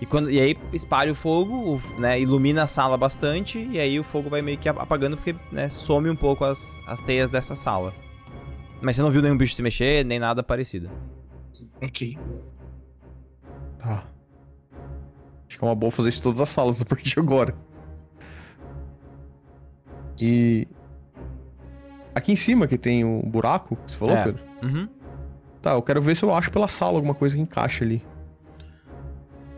E, 0.00 0.06
quando, 0.06 0.30
e 0.30 0.40
aí 0.40 0.56
espalha 0.72 1.12
o 1.12 1.14
fogo, 1.14 1.82
né, 1.98 2.18
ilumina 2.18 2.62
a 2.62 2.66
sala 2.66 2.96
bastante, 2.96 3.58
e 3.70 3.78
aí 3.78 4.00
o 4.00 4.04
fogo 4.04 4.30
vai 4.30 4.40
meio 4.40 4.56
que 4.56 4.70
apagando 4.70 5.18
porque 5.18 5.36
né, 5.52 5.68
some 5.68 6.08
um 6.08 6.16
pouco 6.16 6.46
as, 6.46 6.80
as 6.86 6.98
teias 6.98 7.28
dessa 7.28 7.54
sala. 7.54 7.92
Mas 8.82 8.96
você 8.96 9.02
não 9.02 9.10
viu 9.10 9.22
nenhum 9.22 9.36
bicho 9.36 9.54
se 9.54 9.62
mexer, 9.62 10.04
nem 10.04 10.18
nada 10.18 10.42
parecido. 10.42 10.90
Ok. 11.80 12.18
Tá. 13.78 14.04
Acho 15.48 15.58
que 15.58 15.64
é 15.64 15.68
uma 15.68 15.74
boa 15.74 15.90
fazer 15.90 16.08
isso 16.08 16.18
em 16.18 16.22
todas 16.24 16.40
as 16.40 16.48
salas 16.48 16.82
a 16.82 16.84
partir 16.84 17.14
de 17.14 17.20
agora. 17.20 17.54
E. 20.20 20.66
Aqui 22.14 22.32
em 22.32 22.36
cima 22.36 22.66
que 22.66 22.76
tem 22.76 23.04
o 23.04 23.22
buraco, 23.24 23.76
que 23.76 23.92
você 23.92 23.96
falou, 23.96 24.16
É. 24.16 24.24
Pedro? 24.24 24.42
Uhum. 24.62 24.88
Tá, 25.62 25.72
eu 25.74 25.82
quero 25.82 26.02
ver 26.02 26.16
se 26.16 26.24
eu 26.24 26.34
acho 26.34 26.50
pela 26.50 26.66
sala 26.66 26.96
alguma 26.98 27.14
coisa 27.14 27.36
que 27.36 27.40
encaixa 27.40 27.84
ali. 27.84 28.04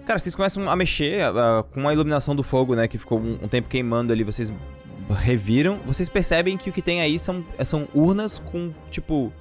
Cara, 0.05 0.19
vocês 0.19 0.37
começam 0.37 0.69
a 0.69 0.77
mexer 0.77 1.23
ah, 1.23 1.65
com 1.73 1.89
a 1.89 1.93
iluminação 1.93 2.37
do 2.37 2.43
fogo, 2.43 2.75
né? 2.75 2.87
Que 2.87 2.99
ficou 2.99 3.19
um, 3.19 3.39
um 3.43 3.49
tempo 3.49 3.69
queimando 3.69 4.13
ali, 4.13 4.23
vocês 4.23 4.53
reviram. 5.13 5.79
Vocês 5.85 6.09
percebem 6.09 6.57
que 6.57 6.71
o 6.71 6.73
que 6.73 6.83
tem 6.83 7.01
aí 7.01 7.19
são, 7.19 7.45
são 7.65 7.89
urnas 7.95 8.39
com, 8.39 8.73
tipo. 8.91 9.33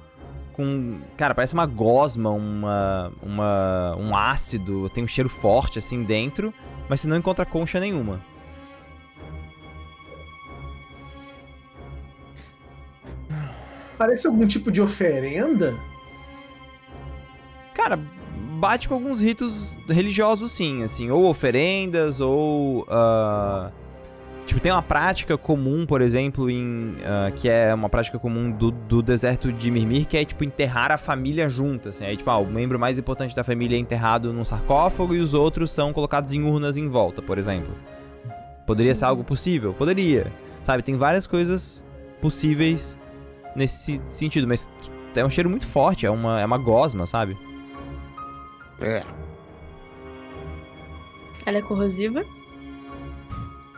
Com. 0.52 1.00
Cara, 1.16 1.34
parece 1.34 1.54
uma 1.54 1.66
gosma, 1.66 2.30
uma, 2.30 3.12
uma. 3.22 3.96
um 3.96 4.16
ácido, 4.16 4.88
tem 4.90 5.02
um 5.02 5.08
cheiro 5.08 5.28
forte 5.28 5.78
assim 5.78 6.04
dentro, 6.04 6.52
mas 6.88 7.00
você 7.00 7.08
não 7.08 7.16
encontra 7.16 7.44
concha 7.44 7.80
nenhuma. 7.80 8.20
Parece 13.96 14.26
algum 14.26 14.46
tipo 14.46 14.70
de 14.70 14.82
oferenda? 14.82 15.74
Cara, 17.72 17.98
bate 18.60 18.88
com 18.88 18.94
alguns 18.94 19.20
ritos 19.20 19.78
religiosos, 19.88 20.52
sim, 20.52 20.82
assim, 20.82 21.10
ou 21.10 21.26
oferendas, 21.26 22.20
ou. 22.20 22.86
ah, 22.88 23.72
tipo, 24.46 24.60
tem 24.60 24.70
uma 24.70 24.82
prática 24.82 25.36
comum, 25.36 25.86
por 25.86 26.00
exemplo, 26.00 26.50
em. 26.50 26.96
ah, 27.04 27.30
que 27.30 27.48
é 27.48 27.74
uma 27.74 27.88
prática 27.88 28.18
comum 28.18 28.50
do, 28.50 28.70
do 28.70 29.02
deserto 29.02 29.52
de 29.52 29.70
Mirmir, 29.70 30.06
que 30.06 30.16
é, 30.16 30.24
tipo, 30.24 30.44
enterrar 30.44 30.92
a 30.92 30.98
família 30.98 31.48
junta, 31.48 31.90
assim. 31.90 32.04
Aí, 32.04 32.16
tipo, 32.16 32.30
ah, 32.30 32.38
o 32.38 32.46
membro 32.46 32.78
mais 32.78 32.98
importante 32.98 33.34
da 33.34 33.42
família 33.42 33.76
é 33.76 33.78
enterrado 33.78 34.32
num 34.32 34.44
sarcófago 34.44 35.14
e 35.14 35.20
os 35.20 35.34
outros 35.34 35.70
são 35.70 35.92
colocados 35.92 36.32
em 36.32 36.42
urnas 36.42 36.76
em 36.76 36.88
volta, 36.88 37.22
por 37.22 37.38
exemplo. 37.38 37.74
Poderia 38.66 38.94
ser 38.94 39.06
algo 39.06 39.24
possível? 39.24 39.74
Poderia. 39.74 40.32
Sabe, 40.62 40.82
tem 40.82 40.96
várias 40.96 41.26
coisas 41.26 41.84
possíveis 42.20 42.98
nesse 43.54 44.00
sentido, 44.02 44.48
mas 44.48 44.68
é 45.14 45.24
um 45.24 45.30
cheiro 45.30 45.50
muito 45.50 45.66
forte, 45.66 46.06
é 46.06 46.10
uma, 46.10 46.40
é 46.40 46.44
uma 46.44 46.58
gosma, 46.58 47.06
sabe? 47.06 47.36
É. 48.80 49.02
Ela 51.46 51.58
é 51.58 51.62
corrosiva? 51.62 52.24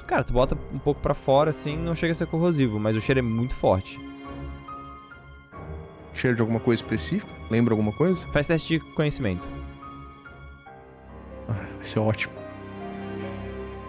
Cara, 0.07 0.22
tu 0.22 0.32
bota 0.32 0.57
um 0.72 0.78
pouco 0.78 1.00
pra 1.00 1.14
fora 1.14 1.50
assim, 1.50 1.76
não 1.76 1.94
chega 1.94 2.12
a 2.12 2.14
ser 2.14 2.26
corrosivo, 2.26 2.78
mas 2.78 2.96
o 2.96 3.00
cheiro 3.00 3.18
é 3.18 3.22
muito 3.22 3.54
forte. 3.54 3.98
Cheiro 6.14 6.36
de 6.36 6.42
alguma 6.42 6.61
coisa 6.61 6.82
específica? 6.82 7.30
Lembra 7.50 7.74
alguma 7.74 7.92
coisa? 7.92 8.26
Faz 8.28 8.46
teste 8.46 8.78
de 8.78 8.80
conhecimento. 8.94 9.48
Ah, 11.48 11.66
vai 11.76 11.84
ser 11.84 11.98
ótimo. 11.98 12.32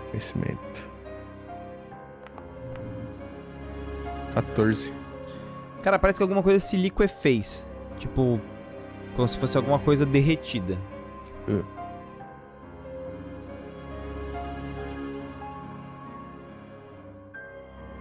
Conhecimento. 0.09 0.87
14. 4.33 4.93
Cara, 5.83 5.97
parece 5.97 6.19
que 6.19 6.23
alguma 6.23 6.43
coisa 6.43 6.59
se 6.59 6.75
liquefez. 6.75 7.65
Tipo, 7.97 8.41
como 9.15 9.27
se 9.27 9.37
fosse 9.37 9.55
alguma 9.55 9.79
coisa 9.79 10.05
derretida. 10.05 10.77
Uh. 11.47 11.76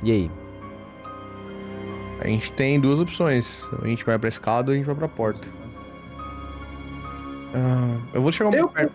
E 0.03 0.13
aí? 0.13 0.31
A 2.21 2.27
gente 2.27 2.53
tem 2.53 2.81
duas 2.81 3.01
opções. 3.01 3.69
A 3.83 3.87
gente 3.87 4.05
vai 4.05 4.19
pra 4.19 4.29
escada 4.29 4.71
ou 4.71 4.75
a 4.75 4.77
gente 4.77 4.87
vai 4.87 4.95
pra 4.95 5.09
porta. 5.09 5.47
Ah, 7.55 7.97
eu 8.13 8.23
vou 8.23 8.33
chegar 8.33 8.51
um 8.51 8.53
pouco 8.53 8.75
perto. 8.75 8.93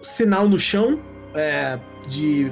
Sinal 0.00 0.48
no 0.48 0.58
chão 0.58 0.98
é, 1.34 1.78
de, 2.06 2.50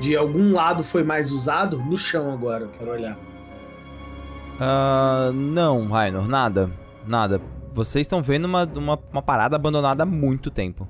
de 0.00 0.16
algum 0.16 0.52
lado 0.52 0.82
foi 0.82 1.02
mais 1.02 1.32
usado? 1.32 1.78
No 1.78 1.96
chão 1.96 2.32
agora, 2.32 2.64
eu 2.64 2.70
quero 2.70 2.90
olhar. 2.90 3.18
Ah, 4.60 5.30
não, 5.34 5.88
Rainor, 5.88 6.28
nada. 6.28 6.70
Nada. 7.06 7.40
Vocês 7.74 8.06
estão 8.06 8.22
vendo 8.22 8.44
uma, 8.44 8.64
uma, 8.64 8.98
uma 9.10 9.22
parada 9.22 9.56
abandonada 9.56 10.02
há 10.02 10.06
muito 10.06 10.50
tempo. 10.50 10.86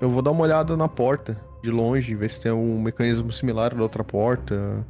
Eu 0.00 0.08
vou 0.08 0.22
dar 0.22 0.30
uma 0.30 0.42
olhada 0.42 0.76
na 0.76 0.86
porta, 0.86 1.40
de 1.62 1.70
longe, 1.70 2.14
ver 2.14 2.30
se 2.30 2.40
tem 2.40 2.52
um 2.52 2.80
mecanismo 2.80 3.30
similar 3.32 3.74
da 3.74 3.82
outra 3.82 4.04
porta. 4.04 4.86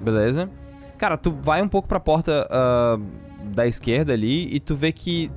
Beleza? 0.00 0.50
Cara, 0.98 1.16
tu 1.16 1.30
vai 1.30 1.62
um 1.62 1.68
pouco 1.68 1.88
pra 1.88 2.00
porta 2.00 2.46
ah, 2.50 2.98
da 3.44 3.66
esquerda 3.66 4.12
ali 4.12 4.54
e 4.54 4.60
tu 4.60 4.76
vê 4.76 4.92
que 4.92 5.30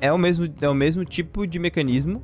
é 0.00 0.12
o 0.12 0.18
mesmo, 0.18 0.46
é 0.60 0.68
o 0.68 0.74
mesmo 0.74 1.04
tipo 1.04 1.46
de 1.46 1.58
mecanismo. 1.58 2.22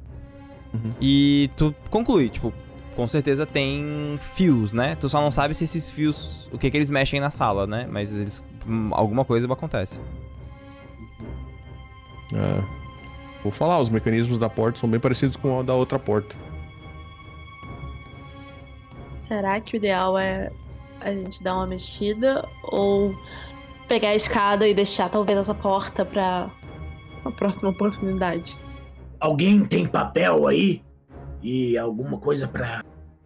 Uhum. 0.72 0.93
E 1.01 1.51
tu 1.57 1.74
conclui, 1.90 2.28
tipo, 2.28 2.53
com 2.97 3.07
certeza 3.07 3.45
tem 3.45 4.18
fios, 4.20 4.72
né? 4.72 4.97
Tu 4.97 5.09
só 5.09 5.20
não 5.20 5.30
sabe 5.30 5.55
se 5.55 5.64
esses 5.64 5.90
fios, 5.90 6.49
o 6.53 6.59
que 6.59 6.70
que 6.70 6.76
eles 6.76 6.90
mexem 6.90 7.20
na 7.20 7.30
sala, 7.30 7.66
né? 7.66 7.86
Mas 7.90 8.14
eles, 8.14 8.45
hum, 8.66 8.90
alguma 8.93 9.24
coisa 9.24 9.51
acontece. 9.53 10.01
É. 12.34 12.62
Vou 13.43 13.53
falar, 13.53 13.78
os 13.80 13.90
mecanismos 13.90 14.38
da 14.38 14.49
porta 14.49 14.78
são 14.78 14.88
bem 14.88 15.01
parecidos 15.01 15.36
com 15.36 15.59
o 15.59 15.62
da 15.62 15.74
outra 15.74 15.99
porta. 15.99 16.36
Será 19.23 19.61
que 19.61 19.75
o 19.75 19.79
ideal 19.79 20.18
é 20.18 20.51
a 21.01 21.14
gente 21.14 21.43
dar 21.43 21.55
uma 21.55 21.66
mexida 21.66 22.45
ou 22.64 23.14
pegar 23.87 24.09
a 24.09 24.14
escada 24.16 24.66
e 24.66 24.75
deixar 24.75 25.09
talvez 25.09 25.39
essa 25.39 25.55
porta 25.55 26.05
pra 26.05 26.51
uma 27.25 27.31
próxima 27.31 27.70
oportunidade? 27.70 28.59
Alguém 29.20 29.64
tem 29.64 29.87
papel 29.87 30.49
aí? 30.49 30.83
E 31.41 31.79
alguma 31.79 32.18
coisa 32.18 32.49
pra 32.49 32.83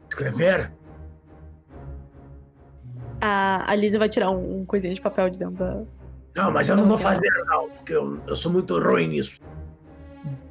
escrever? 0.08 0.70
A, 3.22 3.70
a 3.70 3.74
Lisa 3.74 3.98
vai 3.98 4.10
tirar 4.10 4.30
um, 4.30 4.60
um 4.60 4.64
coisinha 4.66 4.92
de 4.92 5.00
papel 5.00 5.30
de 5.30 5.38
dentro 5.38 5.56
da. 5.56 5.82
Não, 6.34 6.52
mas 6.52 6.68
eu 6.68 6.76
não 6.76 6.84
vou 6.84 6.98
fazer 6.98 7.30
não, 7.46 7.70
porque 7.70 7.94
eu, 7.94 8.20
eu 8.26 8.36
sou 8.36 8.52
muito 8.52 8.78
ruim 8.78 9.08
nisso. 9.08 9.40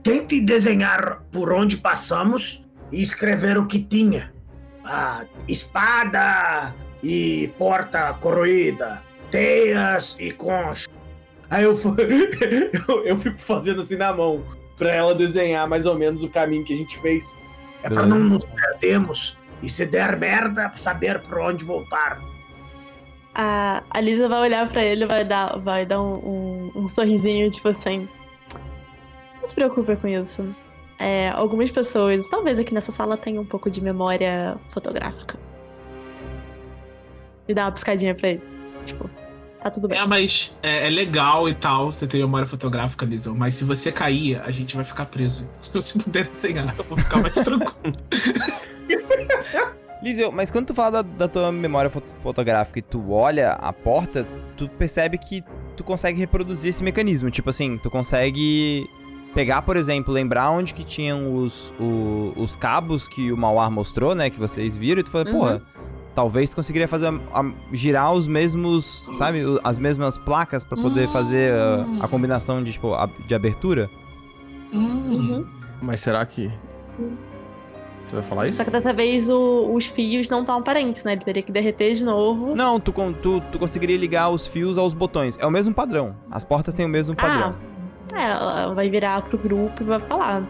Tente 0.02 0.42
desenhar 0.42 1.22
por 1.32 1.54
onde 1.54 1.78
passamos 1.78 2.66
e 2.92 3.04
escrever 3.04 3.60
o 3.60 3.68
que 3.68 3.80
tinha. 3.80 4.35
Ah, 4.86 5.26
espada 5.48 6.76
e 7.02 7.52
porta 7.58 8.14
corroída, 8.14 9.02
teias 9.32 10.16
e 10.20 10.32
concha. 10.32 10.88
Aí 11.50 11.64
eu, 11.64 11.74
eu, 12.88 13.06
eu 13.06 13.18
fico 13.18 13.40
fazendo 13.40 13.82
assim 13.82 13.96
na 13.96 14.14
mão, 14.14 14.44
pra 14.78 14.94
ela 14.94 15.16
desenhar 15.16 15.68
mais 15.68 15.86
ou 15.86 15.96
menos 15.96 16.24
o 16.24 16.30
caminho 16.30 16.64
que 16.64 16.74
a 16.74 16.78
gente 16.78 16.98
fez. 17.00 17.38
É 17.84 17.90
pra 17.90 18.06
não 18.06 18.20
nos 18.20 18.46
perdermos. 18.46 19.38
E 19.62 19.70
se 19.70 19.86
der 19.86 20.18
merda, 20.18 20.72
saber 20.76 21.20
pra 21.22 21.48
onde 21.48 21.64
voltar. 21.64 22.20
A, 23.34 23.84
a 23.90 24.02
Lisa 24.02 24.28
vai 24.28 24.42
olhar 24.42 24.68
pra 24.70 24.84
ele 24.84 25.04
e 25.04 25.08
vai 25.08 25.26
dar, 25.26 25.58
vai 25.58 25.86
dar 25.86 26.02
um, 26.02 26.16
um, 26.16 26.72
um 26.76 26.88
sorrisinho, 26.88 27.50
tipo 27.50 27.70
assim. 27.70 28.08
Não 29.36 29.44
se 29.44 29.54
preocupe 29.54 29.96
com 29.96 30.08
isso. 30.08 30.56
É, 30.98 31.30
algumas 31.30 31.70
pessoas, 31.72 32.28
talvez 32.30 32.58
aqui 32.60 32.74
nessa 32.74 32.92
sala, 32.92 33.18
tenham 33.18 33.44
um 33.44 33.46
pouco 33.46 33.70
de 33.70 33.82
memória 33.82 34.58
fotográfica. 34.70 35.38
E 37.48 37.54
dá 37.54 37.66
uma 37.66 37.72
piscadinha 37.72 38.16
pra 38.16 38.30
ele. 38.30 38.42
Tipo, 38.86 39.10
tá 39.62 39.70
tudo 39.70 39.88
bem. 39.88 40.00
É, 40.00 40.06
mas 40.06 40.56
é, 40.64 40.88
é 40.88 40.90
legal 40.90 41.50
e 41.50 41.54
tal 41.54 41.92
você 41.92 42.08
ter 42.08 42.18
memória 42.20 42.48
fotográfica, 42.48 43.06
Lisa. 43.06 43.34
Mas 43.34 43.56
se 43.56 43.64
você 43.64 43.92
cair, 43.92 44.42
a 44.42 44.52
gente 44.52 44.76
vai 44.76 44.86
ficar 44.86 45.06
preso. 45.08 45.48
Se 45.62 45.72
você 45.74 46.00
puder 46.00 46.28
desenhar, 46.28 46.74
eu 46.78 46.84
vou 46.86 46.98
ficar 46.98 47.22
mais 47.22 47.34
tranquilo. 47.34 47.94
Liseu, 50.02 50.32
mas 50.32 50.52
quando 50.52 50.68
tu 50.68 50.74
fala 50.74 51.02
da, 51.02 51.02
da 51.02 51.28
tua 51.28 51.52
memória 51.52 51.90
fot- 51.90 52.04
fotográfica 52.22 52.78
e 52.80 52.82
tu 52.82 53.12
olha 53.12 53.54
a 53.54 53.74
porta, 53.74 54.28
tu 54.56 54.70
percebe 54.70 55.18
que 55.18 55.44
tu 55.76 55.84
consegue 55.84 56.20
reproduzir 56.20 56.70
esse 56.70 56.84
mecanismo. 56.84 57.32
Tipo 57.32 57.50
assim, 57.50 57.78
tu 57.78 57.90
consegue 57.90 58.88
pegar, 59.36 59.62
por 59.62 59.78
exemplo, 59.78 60.12
lembrar 60.12 60.50
onde 60.50 60.74
que 60.74 60.84
tinham 60.84 61.36
os, 61.36 61.72
o- 61.80 62.34
os 62.38 62.56
cabos 62.56 63.08
que 63.08 63.32
o 63.32 63.38
Mauar 63.38 63.70
mostrou, 63.70 64.16
né? 64.16 64.30
Que 64.32 64.40
vocês 64.40 64.76
viram, 64.76 65.02
e 65.02 65.04
tu 65.04 65.12
fala, 65.12 65.26
Uhum. 65.26 65.32
porra, 65.34 65.62
talvez 66.16 66.50
tu 66.50 66.56
conseguiria 66.56 66.88
fazer 66.88 67.08
a- 67.08 67.20
a- 67.42 67.52
girar 67.74 68.14
os 68.14 68.26
mesmos, 68.26 69.08
sabe, 69.18 69.42
as 69.64 69.78
mesmas 69.78 70.18
placas 70.18 70.64
pra 70.64 70.76
poder 70.78 71.08
fazer 71.10 71.54
Hum. 71.54 72.00
a, 72.02 72.06
a 72.06 72.08
combinação 72.08 72.64
de, 72.64 72.72
tipo, 72.72 72.94
a- 72.94 73.10
de 73.28 73.36
abertura. 73.36 73.90
Hum. 74.74 75.12
Uhum. 75.12 75.46
Mas 75.82 76.00
será 76.02 76.26
que. 76.26 76.50
Você 78.06 78.14
vai 78.16 78.24
falar 78.24 78.46
isso? 78.46 78.56
Só 78.58 78.64
que 78.64 78.70
dessa 78.72 78.94
vez 78.94 79.30
o- 79.30 79.72
os 79.74 79.86
fios 79.88 80.30
não 80.30 80.42
estão 80.42 80.60
aparentes, 80.60 81.04
né? 81.04 81.14
Ele 81.14 81.22
teria 81.22 81.42
que 81.42 81.52
derreter 81.52 81.96
de 81.96 82.04
novo. 82.06 82.56
Não, 82.56 82.80
tu, 82.80 82.94
con- 82.94 83.12
tu, 83.14 83.42
tu 83.52 83.58
conseguiria 83.58 83.98
ligar 83.98 84.30
os 84.30 84.46
fios 84.46 84.78
aos 84.78 84.94
botões. 84.94 85.38
É 85.42 85.46
o 85.46 85.52
mesmo 85.52 85.74
padrão. 85.74 86.16
As 86.30 86.44
portas 86.44 86.74
têm 86.76 86.86
o 86.86 86.90
mesmo 86.90 87.16
padrão. 87.16 87.56
Ah, 87.58 87.75
ela 88.24 88.74
vai 88.74 88.90
virar 88.90 89.22
pro 89.24 89.38
grupo 89.38 89.84
e 89.84 89.86
vai 89.86 90.00
falar. 90.00 90.44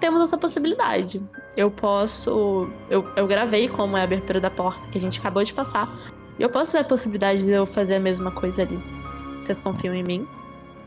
Temos 0.00 0.22
essa 0.22 0.36
possibilidade. 0.36 1.22
Eu 1.56 1.70
posso. 1.70 2.68
Eu, 2.90 3.06
eu 3.14 3.26
gravei 3.26 3.68
como 3.68 3.96
é 3.96 4.00
a 4.00 4.04
abertura 4.04 4.40
da 4.40 4.50
porta 4.50 4.80
que 4.90 4.98
a 4.98 5.00
gente 5.00 5.20
acabou 5.20 5.44
de 5.44 5.54
passar. 5.54 5.88
E 6.38 6.42
eu 6.42 6.50
posso 6.50 6.72
ver 6.72 6.78
a 6.78 6.84
possibilidade 6.84 7.44
de 7.44 7.50
eu 7.50 7.66
fazer 7.66 7.96
a 7.96 8.00
mesma 8.00 8.30
coisa 8.30 8.62
ali. 8.62 8.78
Vocês 9.42 9.58
confiam 9.58 9.94
em 9.94 10.02
mim? 10.02 10.26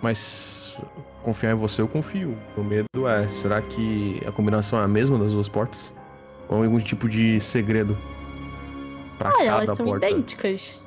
Mas 0.02 0.78
confiar 1.24 1.52
em 1.52 1.56
você 1.56 1.82
eu 1.82 1.88
confio. 1.88 2.38
O 2.58 2.64
medo 2.64 3.08
é, 3.08 3.28
será 3.28 3.62
que 3.62 4.22
a 4.28 4.32
combinação 4.32 4.80
é 4.80 4.84
a 4.84 4.88
mesma 4.88 5.18
das 5.18 5.32
duas 5.32 5.48
portas? 5.48 5.94
Ou 6.50 6.64
algum 6.64 6.80
tipo 6.80 7.08
de 7.08 7.40
segredo? 7.40 7.98
Pra 9.18 9.30
Olha, 9.30 9.38
cada 9.38 9.64
elas 9.64 9.78
são 9.78 9.86
porta? 9.86 10.10
idênticas. 10.10 10.86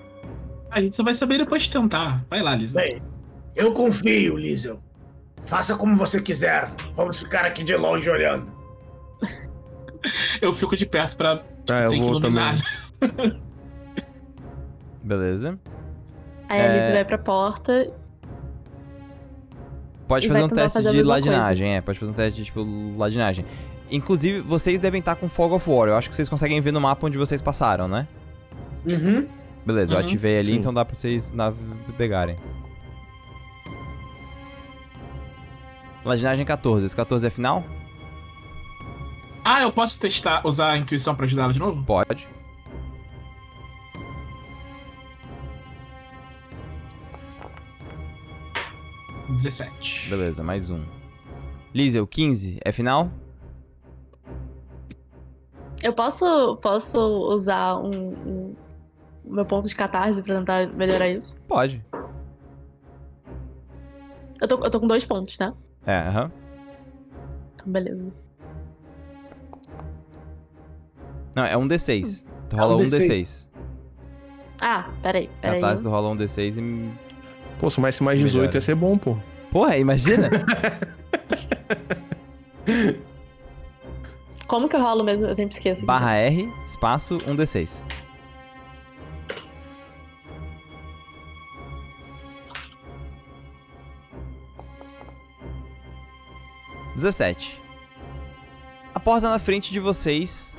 A 0.71 0.81
gente 0.81 0.95
só 0.95 1.03
vai 1.03 1.15
saber 1.15 1.39
depois 1.39 1.63
de 1.63 1.71
tentar. 1.71 2.25
Vai 2.29 2.43
lá, 2.43 2.55
Lisa. 2.55 2.79
Bem, 2.79 3.03
eu 3.57 3.73
confio, 3.73 4.37
Liesel. 4.37 4.81
Faça 5.45 5.77
como 5.77 5.97
você 5.97 6.21
quiser. 6.21 6.69
Vamos 6.95 7.21
ficar 7.21 7.45
aqui 7.47 7.63
de 7.65 7.75
longe 7.77 8.09
olhando. 8.11 8.51
Eu 10.41 10.53
fico 10.53 10.77
de 10.77 10.87
perto 10.87 11.17
pra 11.17 11.43
É, 11.71 11.87
eu 11.87 11.91
vou 11.91 12.19
iluminar. 12.19 12.55
também. 13.01 13.41
Beleza. 15.03 15.59
Aí 16.49 16.61
a 16.61 16.65
É. 16.65 16.81
Liz 16.81 16.91
vai 16.91 17.05
pra 17.05 17.19
porta. 17.19 17.91
Pode 20.07 20.27
fazer 20.29 20.45
um 20.45 20.49
teste 20.49 20.73
fazer 20.73 20.93
de 20.93 21.03
ladinagem, 21.03 21.77
é. 21.77 21.81
Pode 21.81 21.99
fazer 21.99 22.13
um 22.13 22.15
teste 22.15 22.39
de, 22.41 22.47
tipo, 22.47 22.65
ladinagem. 22.97 23.45
Inclusive, 23.91 24.41
vocês 24.41 24.79
devem 24.79 25.01
estar 25.01 25.17
com 25.17 25.29
Fog 25.29 25.53
of 25.55 25.69
War. 25.69 25.89
Eu 25.89 25.97
acho 25.97 26.09
que 26.09 26.17
vocês 26.17 26.29
conseguem 26.29 26.61
ver 26.61 26.73
no 26.73 26.81
mapa 26.81 27.07
onde 27.07 27.19
vocês 27.19 27.43
passaram, 27.43 27.89
né? 27.89 28.07
Uhum. 28.87 29.27
Beleza, 29.67 29.95
eu 29.95 29.99
Uhum. 29.99 30.05
ativei 30.05 30.37
ali, 30.39 30.47
Sim. 30.47 30.55
então 30.57 30.73
dá 30.73 30.85
pra 30.85 30.95
vocês 30.95 31.31
navegarem. 31.31 32.37
Ladinagem 36.05 36.45
14. 36.45 36.87
Esse 36.87 36.97
14 36.97 37.27
é 37.27 37.31
final? 37.31 37.65
Ah, 39.45 39.63
eu 39.63 39.73
posso 39.73 39.99
testar, 39.99 40.47
usar 40.47 40.73
a 40.73 40.79
intuição 40.79 41.15
pra 41.15 41.25
ajudar 41.25 41.45
ela 41.45 41.53
de 41.53 41.59
novo? 41.59 41.83
Pode. 41.85 42.27
17. 49.29 50.09
Beleza, 50.11 50.43
mais 50.43 50.71
um. 50.71 50.83
Liesel, 51.75 52.07
15 52.07 52.59
é 52.65 52.73
final? 52.73 53.11
Eu 55.83 55.93
posso, 55.93 56.57
posso 56.57 56.99
usar 57.29 57.77
um, 57.77 57.91
um- 57.91 58.57
meu 59.25 59.45
ponto 59.45 59.69
de 59.69 59.77
catarse 59.77 60.23
pra 60.23 60.35
tentar 60.37 60.67
melhorar 60.69 61.09
isso? 61.09 61.39
Pode. 61.47 61.85
Eu 64.41 64.49
tô, 64.49 64.65
eu 64.65 64.71
tô 64.71 64.81
com 64.81 64.87
dois 64.87 65.05
pontos, 65.05 65.39
né? 65.39 65.53
É, 65.89 65.97
aham. 66.01 66.31
Então, 67.55 67.73
beleza. 67.73 68.13
Não, 71.35 71.45
é 71.45 71.57
um 71.57 71.67
D6. 71.67 72.27
Tu 72.51 72.57
É 72.57 72.61
rola 72.61 72.77
um 72.77 72.81
um 72.81 72.83
D6. 72.85 73.09
D6. 73.09 73.49
Ah, 74.61 74.91
peraí, 75.03 75.31
peraí. 75.41 75.61
Catarse, 75.63 75.83
tu 75.83 75.89
rola 75.89 76.11
um 76.11 76.17
D6 76.17 76.59
e. 76.59 76.91
Pô, 77.59 77.71
se 77.71 77.81
mais 77.81 77.99
mais 78.01 78.19
18 78.21 78.37
Melhora. 78.41 78.57
ia 78.57 78.61
ser 78.61 78.75
bom, 78.75 78.99
pô. 78.99 79.17
Porra, 79.51 79.79
imagina! 79.79 80.29
Como 84.47 84.69
que 84.69 84.77
eu 84.77 84.81
rolo 84.83 85.03
mesmo? 85.05 85.27
Eu 85.27 85.35
sempre 85.35 85.55
esqueço. 85.55 85.87
Barra 85.87 86.19
gente. 86.19 86.45
R, 86.49 86.53
espaço, 86.65 87.17
um 87.27 87.35
D6. 87.35 87.83
Dezessete. 96.99 97.61
A 98.93 98.99
porta 98.99 99.31
na 99.31 99.39
frente 99.39 99.71
de 99.71 99.79
vocês 99.79 100.53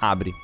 abre. 0.00 0.34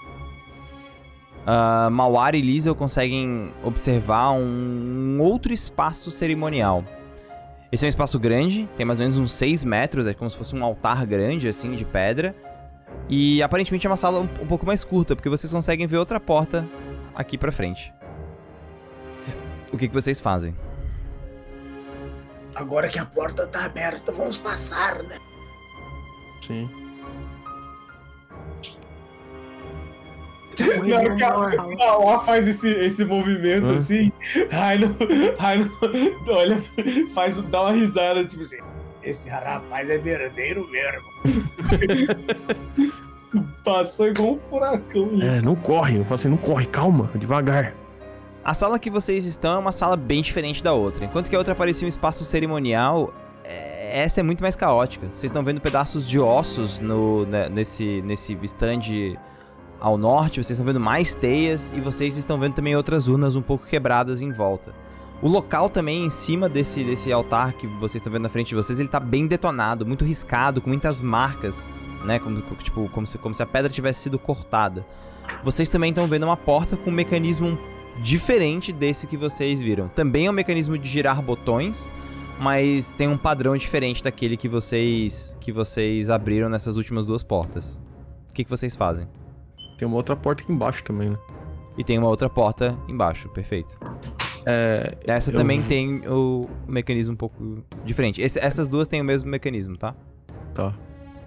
Uh, 1.38 2.36
e 2.36 2.40
Liesel 2.40 2.72
conseguem 2.72 3.52
observar 3.64 4.30
um 4.30 5.20
outro 5.20 5.52
espaço 5.52 6.12
cerimonial. 6.12 6.84
Esse 7.72 7.84
é 7.84 7.86
um 7.86 7.88
espaço 7.88 8.16
grande, 8.16 8.68
tem 8.76 8.86
mais 8.86 9.00
ou 9.00 9.06
menos 9.06 9.18
uns 9.18 9.32
6 9.32 9.64
metros, 9.64 10.06
é 10.06 10.14
como 10.14 10.30
se 10.30 10.36
fosse 10.36 10.54
um 10.54 10.62
altar 10.62 11.04
grande, 11.04 11.48
assim, 11.48 11.72
de 11.72 11.84
pedra. 11.84 12.32
E 13.08 13.42
aparentemente 13.42 13.88
é 13.88 13.90
uma 13.90 13.96
sala 13.96 14.20
um, 14.20 14.28
um 14.40 14.46
pouco 14.46 14.64
mais 14.64 14.84
curta, 14.84 15.16
porque 15.16 15.28
vocês 15.28 15.52
conseguem 15.52 15.84
ver 15.88 15.96
outra 15.96 16.20
porta 16.20 16.64
aqui 17.12 17.36
pra 17.36 17.50
frente. 17.50 17.92
O 19.72 19.76
que, 19.76 19.88
que 19.88 19.94
vocês 19.94 20.20
fazem? 20.20 20.54
Agora 22.58 22.88
que 22.88 22.98
a 22.98 23.04
porta 23.04 23.46
tá 23.46 23.66
aberta, 23.66 24.10
vamos 24.10 24.36
passar, 24.36 25.00
né? 25.04 25.16
Sim. 26.44 26.68
Na 30.88 30.96
hora 30.96 31.14
que 31.14 31.22
a, 31.84 32.18
faz 32.18 32.48
esse, 32.48 32.68
esse 32.68 33.04
movimento 33.04 33.66
Hã? 33.66 33.76
assim, 33.76 34.10
Raino, 34.50 34.96
Raino 35.38 35.70
olha, 36.26 36.60
faz, 37.14 37.40
dá 37.42 37.62
uma 37.62 37.70
risada, 37.70 38.24
tipo 38.24 38.42
assim. 38.42 38.58
Esse 39.04 39.28
rapaz 39.28 39.88
é 39.88 39.96
verdadeiro 39.96 40.68
mesmo. 40.68 41.06
Passou 43.62 44.08
igual 44.08 44.32
um 44.32 44.40
furacão. 44.50 45.10
É, 45.22 45.40
não 45.40 45.54
corre. 45.54 45.98
Eu 45.98 46.02
falo 46.02 46.14
assim, 46.16 46.28
não 46.28 46.36
corre, 46.36 46.66
calma, 46.66 47.08
devagar. 47.14 47.72
A 48.48 48.54
sala 48.54 48.78
que 48.78 48.88
vocês 48.88 49.26
estão 49.26 49.56
é 49.56 49.58
uma 49.58 49.72
sala 49.72 49.94
bem 49.94 50.22
diferente 50.22 50.64
da 50.64 50.72
outra. 50.72 51.04
Enquanto 51.04 51.28
que 51.28 51.36
a 51.36 51.38
outra 51.38 51.54
parecia 51.54 51.84
um 51.84 51.88
espaço 51.90 52.24
cerimonial, 52.24 53.12
é- 53.44 54.00
essa 54.00 54.20
é 54.20 54.22
muito 54.22 54.40
mais 54.40 54.56
caótica. 54.56 55.06
Vocês 55.08 55.24
estão 55.24 55.44
vendo 55.44 55.60
pedaços 55.60 56.08
de 56.08 56.18
ossos 56.18 56.80
no, 56.80 57.26
né, 57.26 57.50
nesse, 57.50 58.00
nesse 58.00 58.32
stand 58.44 59.18
ao 59.78 59.98
norte, 59.98 60.42
vocês 60.42 60.52
estão 60.52 60.64
vendo 60.64 60.80
mais 60.80 61.14
teias 61.14 61.70
e 61.74 61.80
vocês 61.82 62.16
estão 62.16 62.40
vendo 62.40 62.54
também 62.54 62.74
outras 62.74 63.06
urnas 63.06 63.36
um 63.36 63.42
pouco 63.42 63.66
quebradas 63.66 64.22
em 64.22 64.32
volta. 64.32 64.72
O 65.20 65.28
local 65.28 65.68
também 65.68 66.06
em 66.06 66.10
cima 66.10 66.48
desse, 66.48 66.82
desse 66.82 67.12
altar 67.12 67.52
que 67.52 67.66
vocês 67.66 67.96
estão 67.96 68.10
vendo 68.10 68.22
na 68.22 68.30
frente 68.30 68.48
de 68.48 68.54
vocês, 68.54 68.80
ele 68.80 68.88
tá 68.88 68.98
bem 68.98 69.26
detonado, 69.26 69.84
muito 69.84 70.06
riscado, 70.06 70.62
com 70.62 70.70
muitas 70.70 71.02
marcas, 71.02 71.68
né? 72.02 72.18
Como, 72.18 72.40
tipo, 72.40 72.88
como, 72.94 73.06
se, 73.06 73.18
como 73.18 73.34
se 73.34 73.42
a 73.42 73.46
pedra 73.46 73.70
tivesse 73.70 74.04
sido 74.04 74.18
cortada. 74.18 74.86
Vocês 75.44 75.68
também 75.68 75.90
estão 75.90 76.06
vendo 76.06 76.22
uma 76.22 76.36
porta 76.36 76.78
com 76.78 76.88
um 76.88 76.94
mecanismo 76.94 77.58
diferente 78.02 78.72
desse 78.72 79.06
que 79.06 79.16
vocês 79.16 79.60
viram. 79.60 79.88
Também 79.88 80.26
é 80.26 80.30
um 80.30 80.34
mecanismo 80.34 80.76
de 80.78 80.88
girar 80.88 81.20
botões, 81.22 81.90
mas 82.40 82.92
tem 82.92 83.08
um 83.08 83.18
padrão 83.18 83.56
diferente 83.56 84.02
daquele 84.02 84.36
que 84.36 84.48
vocês 84.48 85.36
que 85.40 85.50
vocês 85.52 86.08
abriram 86.10 86.48
nessas 86.48 86.76
últimas 86.76 87.04
duas 87.06 87.22
portas. 87.22 87.80
O 88.30 88.32
que, 88.32 88.44
que 88.44 88.50
vocês 88.50 88.76
fazem? 88.76 89.06
Tem 89.76 89.86
uma 89.86 89.96
outra 89.96 90.14
porta 90.16 90.42
aqui 90.42 90.52
embaixo 90.52 90.82
também, 90.84 91.10
né? 91.10 91.16
E 91.76 91.84
tem 91.84 91.98
uma 91.98 92.08
outra 92.08 92.28
porta 92.28 92.76
embaixo, 92.88 93.28
perfeito. 93.28 93.78
É, 94.46 94.96
Essa 95.06 95.30
Eu- 95.30 95.36
também 95.36 95.62
tem 95.62 96.02
o 96.08 96.48
mecanismo 96.66 97.14
um 97.14 97.16
pouco 97.16 97.62
diferente. 97.84 98.20
Esse- 98.20 98.38
essas 98.40 98.66
duas 98.68 98.88
têm 98.88 99.00
o 99.00 99.04
mesmo 99.04 99.28
mecanismo, 99.30 99.76
tá? 99.76 99.94
tá. 100.54 100.74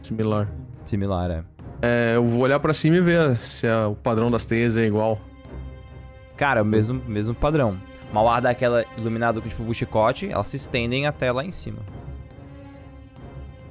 Similar. 0.02 0.52
Similar, 0.86 1.32
é. 1.32 1.44
É, 1.82 2.14
eu 2.16 2.26
vou 2.26 2.42
olhar 2.42 2.60
pra 2.60 2.74
cima 2.74 2.98
e 2.98 3.02
ver 3.02 3.38
se 3.38 3.66
é- 3.68 3.86
o 3.86 3.96
padrão 3.96 4.30
das 4.32 4.46
teias 4.46 4.76
é 4.78 4.86
igual. 4.86 5.20
Cara, 6.42 6.64
o 6.64 6.66
mesmo, 6.66 7.00
mesmo 7.08 7.36
padrão. 7.36 7.80
Uma 8.12 8.28
ar 8.34 8.42
daquela 8.42 8.84
iluminada 8.98 9.39
com 9.39 9.48
tipo 9.48 9.72
chicote, 9.76 10.28
elas 10.28 10.48
se 10.48 10.56
estendem 10.56 11.06
até 11.06 11.32
lá 11.32 11.46
em 11.46 11.52
cima. 11.52 11.84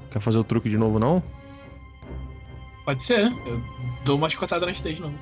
Quer 0.08 0.20
fazer 0.20 0.38
o 0.38 0.44
truque 0.44 0.70
de 0.70 0.78
novo, 0.78 1.00
não? 1.00 1.20
Pode 2.84 3.02
ser. 3.02 3.26
Eu 3.44 3.60
dou 4.04 4.16
uma 4.16 4.30
chicotada 4.30 4.66
na 4.66 4.70
stage, 4.70 5.00
não. 5.00 5.12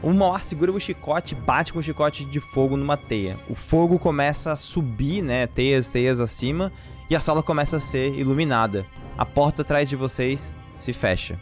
O 0.00 0.12
Mauar 0.12 0.44
segura 0.44 0.70
o 0.70 0.78
chicote, 0.78 1.34
bate 1.34 1.72
com 1.72 1.80
o 1.80 1.82
chicote 1.82 2.24
de 2.24 2.38
fogo 2.38 2.76
numa 2.76 2.96
teia. 2.96 3.36
O 3.48 3.56
fogo 3.56 3.98
começa 3.98 4.52
a 4.52 4.56
subir, 4.56 5.20
né? 5.20 5.48
Teias, 5.48 5.90
teias 5.90 6.20
acima, 6.20 6.70
e 7.10 7.16
a 7.16 7.20
sala 7.20 7.42
começa 7.42 7.78
a 7.78 7.80
ser 7.80 8.16
iluminada. 8.16 8.86
A 9.18 9.26
porta 9.26 9.62
atrás 9.62 9.88
de 9.88 9.96
vocês 9.96 10.54
se 10.76 10.92
fecha. 10.92 11.40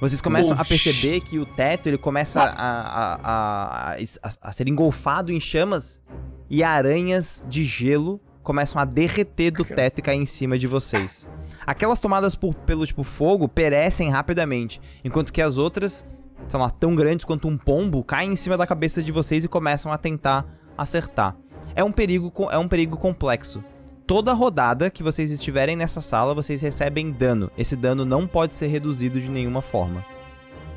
Vocês 0.00 0.20
começam 0.20 0.56
a 0.58 0.64
perceber 0.64 1.20
que 1.20 1.38
o 1.38 1.46
teto 1.46 1.88
ele 1.88 1.98
começa 1.98 2.40
a, 2.40 2.46
a, 2.46 3.14
a, 3.14 3.92
a, 3.94 4.30
a 4.42 4.52
ser 4.52 4.68
engolfado 4.68 5.32
em 5.32 5.40
chamas 5.40 6.00
e 6.48 6.62
aranhas 6.62 7.44
de 7.48 7.64
gelo 7.64 8.20
começam 8.42 8.80
a 8.80 8.84
derreter 8.84 9.50
do 9.50 9.64
teto 9.64 9.98
e 9.98 10.02
cair 10.02 10.18
em 10.18 10.26
cima 10.26 10.56
de 10.58 10.66
vocês. 10.66 11.28
Aquelas 11.66 12.00
tomadas 12.00 12.34
por, 12.34 12.54
pelo 12.54 12.86
tipo 12.86 13.02
fogo 13.02 13.46
perecem 13.48 14.08
rapidamente, 14.08 14.80
enquanto 15.04 15.32
que 15.32 15.42
as 15.42 15.58
outras 15.58 16.06
sei 16.46 16.60
lá, 16.60 16.70
tão 16.70 16.94
grandes 16.94 17.24
quanto 17.24 17.48
um 17.48 17.58
pombo, 17.58 18.04
caem 18.04 18.32
em 18.32 18.36
cima 18.36 18.56
da 18.56 18.66
cabeça 18.66 19.02
de 19.02 19.10
vocês 19.10 19.44
e 19.44 19.48
começam 19.48 19.92
a 19.92 19.98
tentar 19.98 20.46
acertar. 20.76 21.36
É 21.74 21.82
um 21.82 21.92
perigo, 21.92 22.32
é 22.50 22.58
um 22.58 22.68
perigo 22.68 22.96
complexo. 22.96 23.62
Toda 24.08 24.32
rodada 24.32 24.88
que 24.88 25.02
vocês 25.02 25.30
estiverem 25.30 25.76
nessa 25.76 26.00
sala, 26.00 26.34
vocês 26.34 26.62
recebem 26.62 27.12
dano. 27.12 27.50
Esse 27.58 27.76
dano 27.76 28.06
não 28.06 28.26
pode 28.26 28.54
ser 28.54 28.68
reduzido 28.68 29.20
de 29.20 29.30
nenhuma 29.30 29.60
forma. 29.60 30.02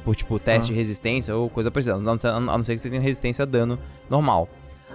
Por, 0.04 0.14
tipo, 0.18 0.38
teste 0.38 0.72
de 0.72 0.78
resistência 0.78 1.34
ou 1.34 1.50
coisa 1.50 1.72
parecida. 1.72 1.96
A 1.96 2.00
não 2.00 2.18
ser 2.18 2.74
que 2.74 2.82
vocês 2.82 2.92
tenham 2.92 3.02
resistência 3.02 3.44
a 3.44 3.46
dano 3.46 3.80
normal. 4.10 4.50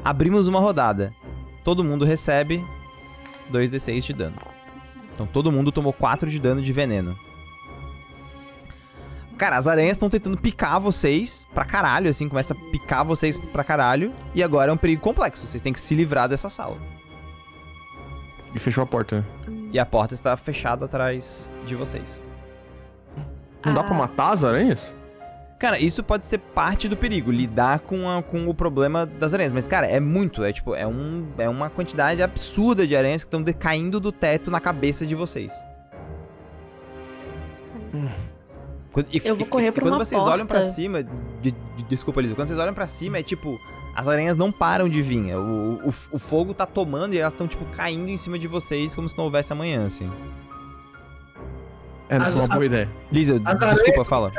Abrimos 0.05 0.49
uma 0.49 0.61
rodada. 0.61 1.15
Todo 1.65 1.83
mundo 1.83 2.05
recebe 2.05 2.63
2d6 3.51 4.03
de 4.03 4.13
dano. 4.13 4.37
Então 5.15 5.27
todo 5.27 5.51
mundo 5.51 5.73
tomou 5.73 5.95
4 5.95 6.31
de 6.31 6.39
dano 6.39 6.61
de 6.61 6.75
veneno. 6.75 7.17
Cara, 9.39 9.57
as 9.57 9.67
aranhas 9.67 9.93
estão 9.93 10.11
tentando 10.11 10.37
picar 10.37 10.79
vocês 10.79 11.47
pra 11.55 11.65
caralho, 11.65 12.11
assim, 12.11 12.29
começa 12.29 12.53
a 12.53 12.71
picar 12.71 13.03
vocês 13.03 13.39
pra 13.39 13.65
caralho. 13.65 14.13
E 14.35 14.43
agora 14.43 14.71
é 14.71 14.75
um 14.75 14.77
perigo 14.77 15.01
complexo, 15.01 15.47
vocês 15.47 15.63
têm 15.63 15.73
que 15.73 15.81
se 15.81 15.95
livrar 15.95 16.29
dessa 16.29 16.51
sala. 16.51 16.77
E 18.55 18.59
fechou 18.59 18.83
a 18.83 18.87
porta? 18.87 19.25
E 19.73 19.79
a 19.79 19.85
porta 19.87 20.15
está 20.15 20.37
fechada 20.37 20.85
atrás 20.87 21.51
de 21.67 21.75
vocês. 21.75 22.23
Não 23.65 23.75
dá 23.75 23.81
Ah. 23.81 23.85
pra 23.85 23.95
matar 23.95 24.33
as 24.33 24.45
aranhas? 24.45 24.95
Cara, 25.59 25.79
isso 25.79 26.05
pode 26.05 26.27
ser 26.27 26.39
parte 26.39 26.87
do 26.87 26.97
perigo, 26.97 27.31
lidar 27.31 27.81
com, 27.81 28.09
a- 28.09 28.23
com 28.23 28.47
o 28.47 28.55
problema 28.55 29.07
das 29.07 29.33
aranhas. 29.33 29.53
Mas, 29.53 29.67
cara, 29.67 29.87
é 29.87 29.99
muito, 29.99 30.45
é 30.45 30.53
tipo, 30.53 30.75
é, 30.75 30.87
um, 30.87 31.27
é 31.39 31.49
uma 31.49 31.71
quantidade 31.71 32.23
absurda 32.23 32.87
de 32.87 32.95
aranhas 32.95 33.25
que 33.25 33.35
estão 33.35 33.43
caindo 33.59 33.99
do 33.99 34.13
teto 34.13 34.51
na 34.51 34.61
cabeça 34.61 35.07
de 35.07 35.15
vocês. 35.15 35.53
Quando- 38.93 39.09
e- 39.13 39.21
Eu 39.25 39.37
vou 39.37 39.47
e- 39.47 39.51
correr 39.51 39.69
e 39.69 39.73
pra 39.73 39.83
quando 39.83 39.95
uma 39.95 40.05
vocês 40.05 40.21
olham 40.21 40.47
pra 40.47 40.59
porta. 40.61 40.73
cima, 40.75 41.03
de- 41.03 41.53
de- 41.53 41.83
desculpa, 41.89 42.21
Lisa, 42.21 42.35
quando 42.35 42.49
vocês 42.49 42.59
olham 42.59 42.75
pra 42.75 42.87
cima 42.87 43.19
é 43.19 43.23
tipo, 43.23 43.59
as 43.97 44.07
aranhas 44.07 44.37
não 44.37 44.53
param 44.53 44.89
de 44.89 45.01
vir. 45.01 45.35
O, 45.35 45.81
o, 45.85 45.89
o 46.13 46.19
fogo 46.19 46.53
tá 46.53 46.67
tomando 46.67 47.15
e 47.15 47.19
elas 47.19 47.33
estão 47.33 47.49
tipo 47.49 47.65
caindo 47.75 48.09
em 48.11 48.17
cima 48.17 48.39
de 48.39 48.47
vocês 48.47 48.95
como 48.95 49.09
se 49.09 49.17
não 49.17 49.25
houvesse 49.25 49.53
amanhã, 49.53 49.87
assim. 49.87 50.11
É, 52.09 52.19
não 52.19 52.27
As- 52.27 52.35
foi 52.35 52.43
uma 52.45 52.55
boa 52.55 52.67
ideia. 52.67 52.89
Lisa, 53.11 53.39
desculpa, 53.41 53.65
aranhas- 53.65 54.07
fala. 54.09 54.33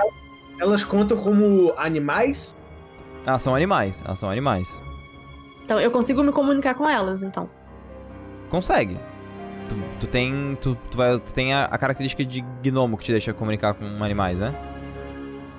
Elas 0.60 0.84
contam 0.84 1.18
como 1.18 1.74
animais? 1.78 2.56
Elas 3.26 3.42
são 3.42 3.54
animais, 3.54 4.02
elas 4.06 4.18
são 4.20 4.30
animais. 4.30 4.82
Então, 5.66 5.80
eu 5.80 5.92
consigo 5.92 6.24
me 6.24 6.32
comunicar 6.32 6.76
com 6.76 6.88
elas, 6.90 7.22
então. 7.24 7.50
Consegue. 8.50 8.98
Tu, 9.68 9.76
tu 10.00 10.08
tem. 10.08 10.58
Tu, 10.62 10.78
tu 10.90 10.98
vai, 10.98 11.20
tu 11.20 11.34
tem 11.34 11.54
a, 11.54 11.66
a 11.66 11.78
característica 11.78 12.24
de 12.24 12.42
gnomo 12.64 12.98
que 12.98 13.04
te 13.04 13.12
deixa 13.12 13.34
comunicar 13.34 13.74
com 13.74 13.86
animais, 14.02 14.40
né? 14.40 14.54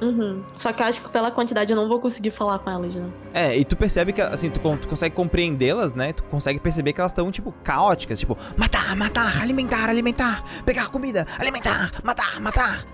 Uhum. 0.00 0.42
Só 0.54 0.72
que 0.72 0.80
eu 0.82 0.86
acho 0.86 1.02
que 1.02 1.08
pela 1.08 1.30
quantidade 1.30 1.72
eu 1.72 1.76
não 1.76 1.88
vou 1.88 1.98
conseguir 2.00 2.30
falar 2.30 2.58
com 2.60 2.70
elas, 2.70 2.94
não. 2.94 3.12
É, 3.34 3.56
e 3.56 3.64
tu 3.64 3.74
percebe 3.76 4.12
que, 4.12 4.20
assim, 4.22 4.48
tu, 4.48 4.60
con- 4.60 4.76
tu 4.76 4.86
consegue 4.86 5.14
compreendê-las, 5.14 5.92
né? 5.94 6.12
Tu 6.12 6.22
consegue 6.24 6.60
perceber 6.60 6.92
que 6.92 7.00
elas 7.00 7.10
estão, 7.12 7.30
tipo, 7.32 7.52
caóticas. 7.64 8.18
Tipo, 8.20 8.38
matar, 8.56 8.94
matar, 8.94 9.42
alimentar, 9.42 9.88
alimentar, 9.88 10.44
pegar 10.64 10.88
comida, 10.88 11.26
alimentar, 11.38 11.90
matar, 12.04 12.40
matar. 12.40 12.84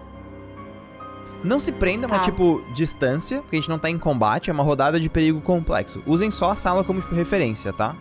Não 1.42 1.60
se 1.60 1.72
prendam 1.72 2.08
a, 2.10 2.18
Tá. 2.20 2.24
tipo, 2.24 2.62
distância, 2.72 3.42
porque 3.42 3.56
a 3.56 3.60
gente 3.60 3.68
não 3.68 3.78
tá 3.78 3.90
em 3.90 3.98
combate, 3.98 4.48
é 4.48 4.52
uma 4.52 4.62
rodada 4.62 4.98
de 4.98 5.10
perigo 5.10 5.42
complexo. 5.42 6.02
Usem 6.06 6.30
só 6.30 6.52
a 6.52 6.56
sala 6.56 6.82
como 6.82 7.02
tipo, 7.02 7.14
referência, 7.14 7.70
tá? 7.70 7.94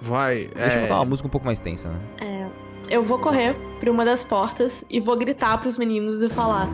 Vai. 0.00 0.48
Deixa 0.54 0.74
eu 0.76 0.78
é... 0.78 0.82
botar 0.82 0.96
uma 0.96 1.04
música 1.04 1.28
um 1.28 1.30
pouco 1.30 1.46
mais 1.46 1.60
tensa, 1.60 1.88
né? 1.88 2.00
É, 2.20 2.46
eu 2.96 3.04
vou 3.04 3.18
correr 3.20 3.54
pra 3.78 3.88
uma 3.92 4.04
das 4.04 4.24
portas 4.24 4.84
e 4.90 4.98
vou 4.98 5.16
gritar 5.16 5.56
pros 5.58 5.78
meninos 5.78 6.20
e 6.20 6.28
falar: 6.28 6.68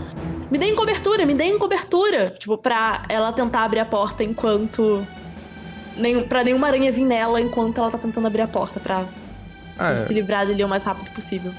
Me 0.54 0.58
deem 0.58 0.76
cobertura, 0.76 1.26
me 1.26 1.34
deem 1.34 1.58
cobertura! 1.58 2.30
Tipo, 2.38 2.56
pra 2.56 3.02
ela 3.08 3.32
tentar 3.32 3.64
abrir 3.64 3.80
a 3.80 3.84
porta 3.84 4.22
enquanto. 4.22 5.04
Nenhum, 5.96 6.28
pra 6.28 6.44
nenhuma 6.44 6.68
aranha 6.68 6.92
vir 6.92 7.04
nela 7.04 7.40
enquanto 7.40 7.78
ela 7.78 7.90
tá 7.90 7.98
tentando 7.98 8.24
abrir 8.28 8.42
a 8.42 8.46
porta, 8.46 8.78
pra 8.78 9.04
É, 9.76 9.96
se 9.96 10.14
livrar 10.14 10.46
dele 10.46 10.62
o 10.62 10.68
mais 10.68 10.84
rápido 10.84 11.10
possível. 11.10 11.50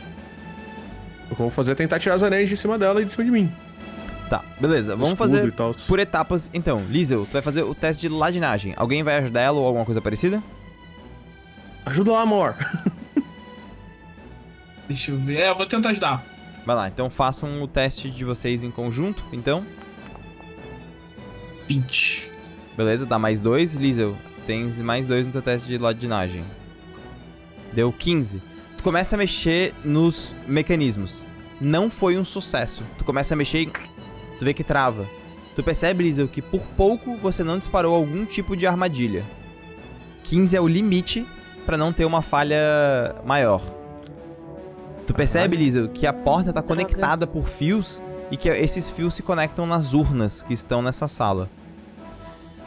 o 1.26 1.28
que 1.28 1.32
eu 1.34 1.36
vou 1.36 1.50
fazer 1.50 1.74
é 1.74 1.76
tentar 1.76 2.00
tirar 2.00 2.16
as 2.16 2.24
aranhas 2.24 2.48
de 2.48 2.56
cima 2.56 2.78
dela 2.80 3.02
e 3.02 3.06
de 3.06 3.12
cima 3.12 3.26
de 3.26 3.32
mim. 3.32 3.52
Tá, 4.30 4.41
beleza. 4.62 4.96
Vamos 4.96 5.10
Escudo 5.12 5.30
fazer 5.30 5.54
por 5.89 6.00
etapas, 6.00 6.50
então. 6.54 6.82
Liesel, 6.89 7.26
tu 7.26 7.34
vai 7.34 7.41
fazer 7.41 7.64
o 7.64 7.76
teste 7.76 8.08
de 8.08 8.14
ladinagem. 8.14 8.76
Alguém 8.78 9.04
vai 9.04 9.18
ajudar 9.18 9.41
ela 9.41 9.60
ou 9.60 9.68
alguma 9.68 9.84
coisa 9.84 10.00
parecida? 10.02 10.41
Ajuda 11.86 12.14
lá, 12.14 12.22
amor. 12.22 12.56
Deixa 14.88 15.12
eu 15.12 15.18
ver. 15.20 15.39
É, 15.39 15.50
eu 15.50 15.56
vou 15.58 15.66
tentar 15.66 15.89
ajudar. 15.89 16.24
Vai 16.66 16.76
lá, 16.76 16.88
então 16.88 17.09
façam 17.09 17.61
o 17.61 17.68
teste 17.68 18.09
de 18.09 18.26
vocês 18.26 18.63
em 18.63 18.72
conjunto, 18.72 19.24
então. 19.32 19.63
20. 21.68 22.32
Beleza, 22.76 23.05
dá 23.05 23.20
mais 23.20 23.39
dois. 23.39 23.76
Liesel, 23.76 24.16
tens 24.47 24.82
mais 24.82 25.07
dois 25.07 25.28
no 25.28 25.32
teu 25.32 25.41
teste 25.41 25.68
de 25.68 25.78
ladinagem. 25.78 26.43
Deu 27.72 27.91
15. 27.91 28.41
Tu 28.78 28.84
começa 28.84 29.16
a 29.16 29.20
mexer 29.20 29.74
nos 29.84 30.36
mecanismos. 30.47 31.24
Não 31.61 31.89
foi 31.89 32.18
um 32.18 32.26
sucesso. 32.26 32.84
Tu 32.97 33.03
começa 33.03 33.34
a 33.34 33.38
mexer 33.38 33.61
e 33.61 33.66
tu 33.68 34.43
vê 34.43 34.53
que 34.53 34.63
trava. 34.63 35.07
Tu 35.55 35.63
percebe, 35.63 36.03
Liesel, 36.03 36.28
que 36.28 36.41
por 36.41 36.61
pouco 36.76 37.16
você 37.16 37.43
não 37.43 37.59
disparou 37.59 37.95
algum 37.95 38.26
tipo 38.26 38.57
de 38.57 38.68
armadilha. 38.68 39.24
15 40.24 40.57
é 40.57 40.61
o 40.61 40.68
limite 40.68 41.26
pra 41.66 41.78
não 41.78 41.93
ter 41.93 42.05
uma 42.05 42.22
falha 42.22 43.16
maior. 43.24 43.61
Tu 45.08 45.14
percebe, 45.14 45.56
Liesel, 45.56 45.88
que 45.89 46.08
a 46.08 46.14
porta 46.14 46.51
tá 46.51 46.62
conectada 46.62 47.28
por 47.28 47.47
fios 47.47 48.01
e 48.32 48.38
que 48.38 48.49
esses 48.49 48.89
fios 48.89 49.14
se 49.14 49.22
conectam 49.22 49.66
nas 49.66 49.93
urnas 49.93 50.41
que 50.41 50.53
estão 50.53 50.82
nessa 50.82 51.08
sala. 51.08 51.47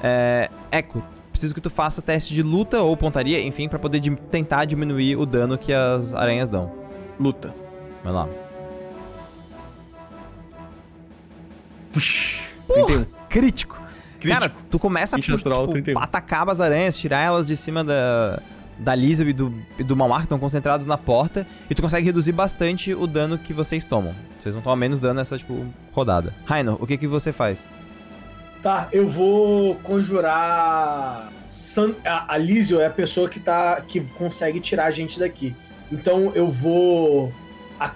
É, 0.02 0.48
Echo, 0.70 1.02
preciso 1.32 1.52
que 1.54 1.60
tu 1.60 1.68
faça 1.70 2.00
teste 2.00 2.32
de 2.32 2.42
luta 2.42 2.80
ou 2.80 2.96
pontaria, 2.96 3.42
enfim, 3.42 3.68
pra 3.68 3.78
poder 3.78 3.98
di- 3.98 4.14
tentar 4.30 4.64
diminuir 4.66 5.16
o 5.16 5.26
dano 5.26 5.58
que 5.58 5.72
as 5.72 6.14
aranhas 6.14 6.48
dão. 6.48 6.72
Luta. 7.18 7.52
Vai 8.04 8.12
lá. 8.12 8.28
31. 11.92 13.04
Crítico. 13.28 13.80
Crítico. 14.20 14.40
Cara, 14.40 14.52
tu 14.70 14.78
começa 14.78 15.16
a 15.16 15.20
tipo, 15.20 15.38
31. 15.70 15.98
atacar 16.00 16.48
as 16.48 16.60
aranhas, 16.60 16.96
tirar 16.96 17.20
elas 17.20 17.46
de 17.46 17.56
cima 17.56 17.82
da, 17.84 18.40
da 18.78 18.94
Lisa 18.94 19.24
e 19.24 19.32
do, 19.32 19.52
e 19.78 19.82
do 19.82 19.96
Malmar, 19.96 20.18
que 20.18 20.24
estão 20.24 20.38
concentrados 20.38 20.86
na 20.86 20.96
porta, 20.96 21.46
e 21.68 21.74
tu 21.74 21.82
consegue 21.82 22.06
reduzir 22.06 22.32
bastante 22.32 22.94
o 22.94 23.06
dano 23.06 23.36
que 23.38 23.52
vocês 23.52 23.84
tomam. 23.84 24.14
Vocês 24.38 24.54
vão 24.54 24.62
tomar 24.62 24.76
menos 24.76 25.00
dano 25.00 25.14
nessa, 25.14 25.36
tipo, 25.36 25.66
rodada. 25.92 26.32
Rainer, 26.44 26.74
o 26.80 26.86
que 26.86 26.96
que 26.96 27.06
você 27.06 27.32
faz? 27.32 27.68
Tá, 28.62 28.88
eu 28.92 29.08
vou 29.08 29.76
conjurar. 29.76 31.32
San... 31.46 31.94
A, 32.04 32.36
Lísio 32.36 32.80
é 32.80 32.86
a 32.86 32.90
pessoa 32.90 33.28
que 33.28 33.38
tá. 33.40 33.80
que 33.86 34.00
consegue 34.00 34.60
tirar 34.60 34.86
a 34.86 34.90
gente 34.90 35.18
daqui. 35.18 35.54
Então 35.90 36.32
eu 36.34 36.50
vou 36.50 37.32
a- 37.78 37.92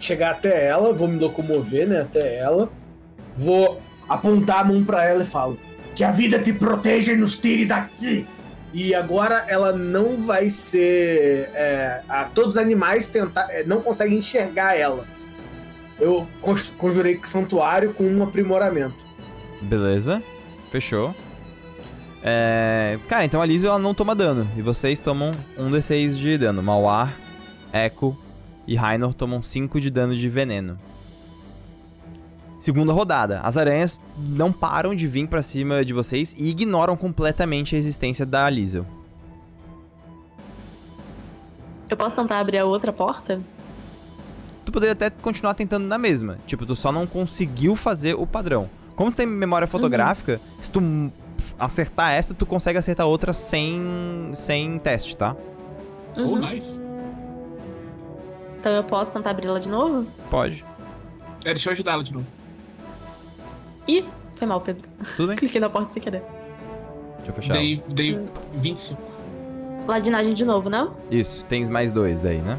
chegar 0.00 0.30
até 0.30 0.66
ela, 0.66 0.92
vou 0.92 1.08
me 1.08 1.18
locomover, 1.18 1.86
né, 1.86 2.00
até 2.00 2.38
ela. 2.38 2.70
Vou 3.36 3.82
apontar 4.08 4.60
a 4.60 4.64
mão 4.64 4.84
pra 4.84 5.04
ela 5.04 5.22
e 5.22 5.26
falo: 5.26 5.58
Que 5.94 6.04
a 6.04 6.12
vida 6.12 6.38
te 6.38 6.52
proteja 6.52 7.12
e 7.12 7.16
nos 7.16 7.36
tire 7.36 7.64
daqui. 7.66 8.26
E 8.72 8.94
agora 8.94 9.44
ela 9.48 9.72
não 9.72 10.18
vai 10.18 10.50
ser. 10.50 11.50
é, 11.54 12.02
a, 12.08 12.24
todos 12.24 12.56
os 12.56 12.62
animais 12.62 13.08
tentar, 13.08 13.48
é, 13.50 13.64
não 13.64 13.80
conseguem 13.80 14.18
enxergar 14.18 14.76
ela. 14.76 15.06
Eu 15.98 16.28
conjurei 16.76 17.18
santuário 17.24 17.94
com 17.94 18.04
um 18.04 18.22
aprimoramento. 18.22 18.96
Beleza, 19.62 20.22
fechou. 20.70 21.14
É, 22.22 22.98
Cara, 23.08 23.24
então 23.24 23.40
a 23.40 23.46
Lizel 23.46 23.70
ela 23.70 23.78
não 23.78 23.94
toma 23.94 24.14
dano. 24.14 24.46
E 24.56 24.62
vocês 24.62 25.00
tomam 25.00 25.30
um 25.56 25.70
D6 25.70 26.16
de 26.16 26.36
dano. 26.36 26.62
Mauar, 26.62 27.16
Echo 27.72 28.16
e 28.66 28.74
Rainor 28.74 29.14
tomam 29.14 29.40
5 29.40 29.80
de 29.80 29.90
dano 29.90 30.14
de 30.14 30.28
veneno. 30.28 30.78
Segunda 32.66 32.92
rodada. 32.92 33.38
As 33.44 33.56
aranhas 33.56 34.00
não 34.18 34.50
param 34.52 34.92
de 34.92 35.06
vir 35.06 35.28
pra 35.28 35.40
cima 35.40 35.84
de 35.84 35.92
vocês 35.92 36.34
e 36.36 36.50
ignoram 36.50 36.96
completamente 36.96 37.76
a 37.76 37.78
existência 37.78 38.26
da 38.26 38.50
Lizel. 38.50 38.84
Eu 41.88 41.96
posso 41.96 42.16
tentar 42.16 42.40
abrir 42.40 42.58
a 42.58 42.64
outra 42.64 42.92
porta? 42.92 43.40
Tu 44.64 44.72
poderia 44.72 44.94
até 44.94 45.10
continuar 45.10 45.54
tentando 45.54 45.86
na 45.86 45.96
mesma. 45.96 46.38
Tipo, 46.44 46.66
tu 46.66 46.74
só 46.74 46.90
não 46.90 47.06
conseguiu 47.06 47.76
fazer 47.76 48.14
o 48.14 48.26
padrão. 48.26 48.68
Como 48.96 49.12
tu 49.12 49.16
tem 49.16 49.26
memória 49.26 49.68
fotográfica, 49.68 50.40
se 50.60 50.68
tu 50.68 50.82
acertar 51.56 52.14
essa, 52.14 52.34
tu 52.34 52.44
consegue 52.44 52.80
acertar 52.80 53.06
outra 53.06 53.32
sem, 53.32 53.80
sem 54.34 54.76
teste, 54.80 55.16
tá? 55.16 55.36
Oh, 56.16 56.20
Uhum. 56.20 56.40
nice. 56.40 56.80
Então 58.58 58.72
eu 58.72 58.82
posso 58.82 59.12
tentar 59.12 59.30
abrir 59.30 59.46
ela 59.46 59.60
de 59.60 59.68
novo? 59.68 60.04
Pode. 60.28 60.64
É, 61.44 61.50
deixa 61.54 61.68
eu 61.68 61.72
ajudar 61.72 61.92
ela 61.92 62.02
de 62.02 62.12
novo. 62.12 62.26
Ih, 63.88 64.04
foi 64.36 64.46
mal, 64.46 64.60
Pedro. 64.60 64.88
Tudo 65.16 65.28
bem? 65.28 65.36
Cliquei 65.38 65.60
na 65.60 65.68
porta 65.70 65.92
sem 65.92 66.02
querer. 66.02 66.22
Deixa 67.18 67.30
eu 67.30 67.34
fechar. 67.34 67.52
Dei, 67.54 67.82
dei 67.88 68.18
25. 68.54 69.00
Ladinagem 69.86 70.34
de 70.34 70.44
novo, 70.44 70.68
não? 70.68 70.96
Isso, 71.10 71.44
tens 71.44 71.68
mais 71.68 71.92
dois 71.92 72.20
daí, 72.20 72.38
né? 72.38 72.58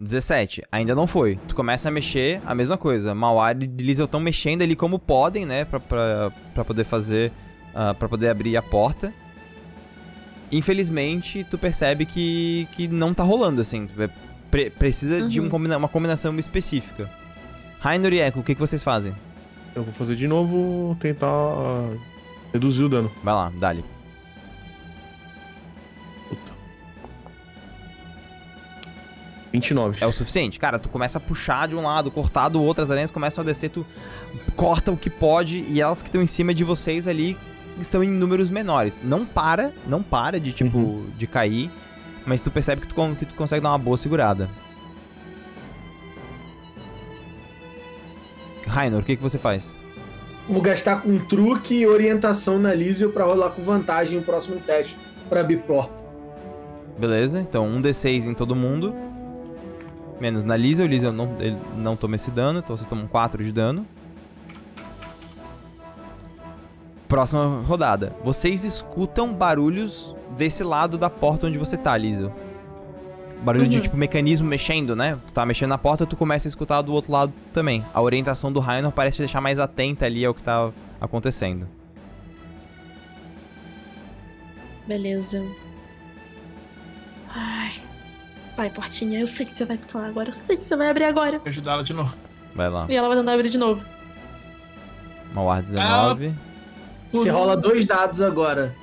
Dezessete, 0.00 0.62
ainda 0.70 0.94
não 0.94 1.06
foi. 1.06 1.38
Tu 1.48 1.54
começa 1.54 1.88
a 1.88 1.90
mexer, 1.90 2.40
a 2.44 2.54
mesma 2.54 2.76
coisa. 2.76 3.14
Mauar 3.14 3.56
e 3.62 3.66
Lizel 3.66 4.04
estão 4.04 4.20
mexendo 4.20 4.62
ali 4.62 4.74
como 4.76 4.98
podem, 4.98 5.46
né? 5.46 5.64
Pra, 5.64 5.80
pra, 5.80 6.32
pra 6.52 6.64
poder 6.64 6.84
fazer. 6.84 7.32
ah, 7.74 7.94
pra 7.94 8.08
poder 8.08 8.28
abrir 8.28 8.56
a 8.56 8.62
porta. 8.62 9.12
Infelizmente, 10.52 11.44
tu 11.50 11.56
percebe 11.56 12.04
que, 12.04 12.68
que 12.72 12.86
não 12.86 13.14
tá 13.14 13.22
rolando 13.22 13.60
assim. 13.60 13.88
Pre- 14.54 14.70
precisa 14.70 15.26
de 15.28 15.40
um 15.40 15.44
Uhum. 15.44 15.50
combina- 15.50 15.76
uma 15.76 15.88
combinação 15.88 16.38
específica. 16.38 17.10
Rainor 17.80 18.12
e 18.12 18.20
Echo, 18.20 18.38
o 18.38 18.42
que, 18.44 18.54
que 18.54 18.60
vocês 18.60 18.84
fazem? 18.84 19.12
Eu 19.74 19.82
vou 19.82 19.92
fazer 19.92 20.14
de 20.14 20.28
novo, 20.28 20.96
tentar 21.00 21.26
ah, 21.26 21.90
reduzir 22.52 22.84
o 22.84 22.88
dano. 22.88 23.10
Vai 23.24 23.34
lá, 23.34 23.50
dali. 23.58 23.84
Puta. 26.28 26.52
29. 29.52 29.98
É 30.00 30.06
o 30.06 30.12
suficiente. 30.12 30.56
Cara, 30.60 30.78
tu 30.78 30.88
começa 30.88 31.18
a 31.18 31.20
puxar 31.20 31.66
de 31.66 31.74
um 31.74 31.82
lado, 31.82 32.08
cortar 32.12 32.48
do 32.48 32.62
outro, 32.62 32.84
as 32.84 32.92
aranhas 32.92 33.10
começam 33.10 33.42
a 33.42 33.44
descer, 33.44 33.70
tu 33.70 33.84
corta 34.54 34.92
o 34.92 34.96
que 34.96 35.10
pode 35.10 35.64
e 35.68 35.80
elas 35.80 36.00
que 36.00 36.08
estão 36.08 36.22
em 36.22 36.28
cima 36.28 36.54
de 36.54 36.62
vocês 36.62 37.08
ali 37.08 37.36
estão 37.80 38.04
em 38.04 38.08
números 38.08 38.50
menores. 38.50 39.02
Não 39.04 39.26
para, 39.26 39.72
não 39.84 40.00
para 40.00 40.38
de 40.38 40.52
tipo, 40.52 40.78
Uhum. 40.78 41.06
de 41.18 41.26
cair, 41.26 41.68
mas 42.26 42.40
tu 42.40 42.50
percebe 42.50 42.80
que 42.80 42.86
tu, 42.86 42.94
que 43.16 43.26
tu 43.26 43.34
consegue 43.34 43.62
dar 43.62 43.70
uma 43.70 43.78
boa 43.78 43.96
segurada. 43.96 44.48
Rainor, 48.66 49.00
o 49.00 49.04
que, 49.04 49.16
que 49.16 49.22
você 49.22 49.38
faz? 49.38 49.74
Vou 50.48 50.60
gastar 50.60 51.00
com 51.00 51.18
truque 51.18 51.74
e 51.74 51.86
orientação 51.86 52.58
na 52.58 52.74
Lísio 52.74 53.10
pra 53.10 53.24
rolar 53.24 53.50
com 53.50 53.62
vantagem 53.62 54.18
no 54.18 54.24
próximo 54.24 54.60
teste 54.60 54.96
pra 55.28 55.40
abrir 55.40 55.58
porta. 55.58 56.02
Beleza, 56.98 57.40
então 57.40 57.66
um 57.66 57.80
D6 57.80 58.26
em 58.26 58.34
todo 58.34 58.54
mundo. 58.54 58.94
Menos 60.20 60.44
na 60.44 60.56
Lisa, 60.56 60.84
o 60.84 60.86
Lisa 60.86 61.10
não, 61.10 61.36
ele 61.40 61.56
não 61.76 61.96
toma 61.96 62.16
esse 62.16 62.30
dano, 62.30 62.60
então 62.60 62.76
vocês 62.76 62.88
tomam 62.88 63.06
4 63.06 63.42
de 63.42 63.50
dano. 63.50 63.86
Próxima 67.14 67.62
rodada. 67.64 68.12
Vocês 68.24 68.64
escutam 68.64 69.32
barulhos 69.32 70.12
desse 70.36 70.64
lado 70.64 70.98
da 70.98 71.08
porta 71.08 71.46
onde 71.46 71.56
você 71.56 71.76
tá, 71.76 71.96
Lisa. 71.96 72.32
Barulho 73.40 73.68
de 73.68 73.76
Uhum. 73.76 73.82
tipo 73.84 73.96
mecanismo 73.96 74.48
mexendo, 74.48 74.96
né? 74.96 75.16
Tu 75.24 75.32
tá 75.32 75.46
mexendo 75.46 75.68
na 75.68 75.78
porta, 75.78 76.04
tu 76.04 76.16
começa 76.16 76.48
a 76.48 76.50
escutar 76.50 76.82
do 76.82 76.92
outro 76.92 77.12
lado 77.12 77.32
também. 77.52 77.84
A 77.94 78.02
orientação 78.02 78.52
do 78.52 78.58
Rainor 78.58 78.90
parece 78.90 79.18
te 79.18 79.20
deixar 79.20 79.40
mais 79.40 79.60
atenta 79.60 80.06
ali 80.06 80.24
ao 80.24 80.34
que 80.34 80.42
tá 80.42 80.72
acontecendo. 81.00 81.68
Beleza. 84.84 85.40
Ai. 87.32 87.74
Vai, 88.56 88.70
portinha. 88.70 89.20
Eu 89.20 89.28
sei 89.28 89.46
que 89.46 89.56
você 89.56 89.64
vai 89.64 89.76
funcionar 89.78 90.08
agora. 90.08 90.30
Eu 90.30 90.32
sei 90.32 90.56
que 90.56 90.64
você 90.64 90.74
vai 90.74 90.88
abrir 90.90 91.04
agora. 91.04 91.38
Vou 91.38 91.46
ajudar 91.46 91.74
ela 91.74 91.84
de 91.84 91.92
novo. 91.92 92.12
Vai 92.56 92.68
lá. 92.68 92.86
E 92.88 92.96
ela 92.96 93.06
vai 93.06 93.16
tentar 93.16 93.34
abrir 93.34 93.50
de 93.50 93.58
novo. 93.58 93.84
Mauar 95.32 95.62
19. 95.62 96.34
Você 97.14 97.30
Uhum. 97.30 97.36
rola 97.38 97.56
dois 97.56 97.84
dados 97.84 98.20
agora. 98.20 98.74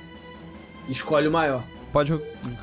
Escolhe 0.88 1.28
o 1.28 1.30
maior. 1.32 1.62
Pode 1.92 2.18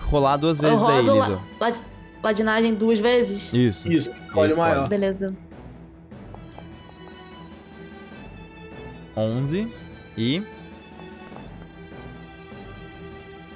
rolar 0.10 0.38
duas 0.38 0.58
Eu 0.60 0.64
vezes 0.70 0.82
daí, 0.86 1.02
Lisa. 1.02 1.14
la- 1.16 1.42
lad- 1.60 1.82
ladinagem 2.24 2.74
duas 2.74 3.00
vezes? 3.00 3.54
Isso. 3.54 3.88
Isso, 3.88 4.10
escolhe 4.12 4.50
Isso, 4.52 4.60
o 4.60 4.64
maior. 4.64 4.88
Beleza. 4.90 5.36
11 9.16 9.68
e 10.18 10.42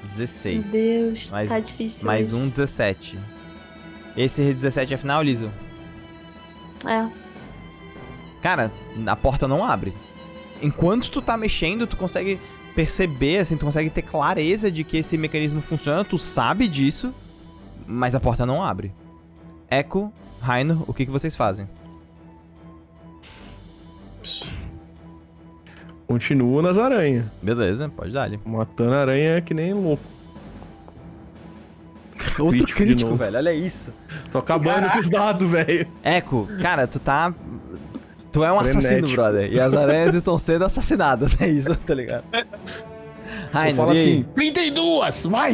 16. 0.03 0.59
Meu 0.65 0.71
Deus, 0.71 1.31
Mais, 1.31 1.49
tá 1.49 1.59
difícil. 1.59 2.05
mais 2.05 2.33
hoje. 2.33 2.43
um 2.43 2.49
17. 2.49 3.19
Esse 4.15 4.53
17 4.53 4.93
é 4.93 4.97
final, 4.97 5.23
Liso? 5.23 5.51
É. 6.85 7.07
Cara, 8.41 8.71
a 9.07 9.15
porta 9.15 9.47
não 9.47 9.63
abre. 9.65 9.93
Enquanto 10.63 11.11
tu 11.11 11.21
tá 11.21 11.35
mexendo, 11.35 11.85
tu 11.85 11.97
consegue 11.97 12.39
perceber, 12.73 13.39
assim, 13.39 13.57
tu 13.57 13.65
consegue 13.65 13.89
ter 13.89 14.01
clareza 14.01 14.71
de 14.71 14.83
que 14.83 14.97
esse 14.97 15.17
mecanismo 15.17 15.61
funciona, 15.61 16.03
tu 16.05 16.17
sabe 16.17 16.67
disso, 16.67 17.13
mas 17.85 18.15
a 18.15 18.19
porta 18.19 18.45
não 18.45 18.63
abre. 18.63 18.93
Echo, 19.69 20.11
Raino, 20.39 20.83
o 20.87 20.93
que, 20.93 21.05
que 21.05 21.11
vocês 21.11 21.35
fazem? 21.35 21.67
Continuo 26.07 26.61
nas 26.61 26.77
aranhas. 26.77 27.25
Beleza, 27.41 27.89
pode 27.89 28.11
dar 28.11 28.23
ali. 28.23 28.39
Matando 28.45 28.93
aranha 28.93 29.41
que 29.41 29.53
nem 29.53 29.73
louco. 29.73 30.03
Outro 32.39 32.57
Crítico 32.57 32.77
crítico, 32.77 33.15
velho, 33.15 33.37
olha 33.37 33.53
isso. 33.53 33.93
Tô 34.31 34.39
acabando 34.39 34.89
com 34.89 34.99
os 34.99 35.09
dados, 35.09 35.49
velho. 35.49 35.87
Echo, 36.03 36.47
cara, 36.61 36.87
tu 36.87 36.99
tá. 36.99 37.33
Tu 38.33 38.43
é 38.43 38.51
um 38.51 38.59
assassino, 38.59 38.81
Frenético. 38.83 39.15
brother. 39.15 39.53
E 39.53 39.59
as 39.59 39.73
aranhas 39.73 40.13
estão 40.15 40.37
sendo 40.37 40.65
assassinadas. 40.65 41.35
É 41.39 41.47
isso, 41.47 41.73
tá 41.75 41.93
ligado? 41.93 42.23
Eu 42.33 42.45
Rainer, 43.51 43.75
falo 43.75 43.93
e 43.93 43.97
aí? 43.97 44.03
assim, 44.13 44.23
32, 44.35 45.25
vai! 45.27 45.53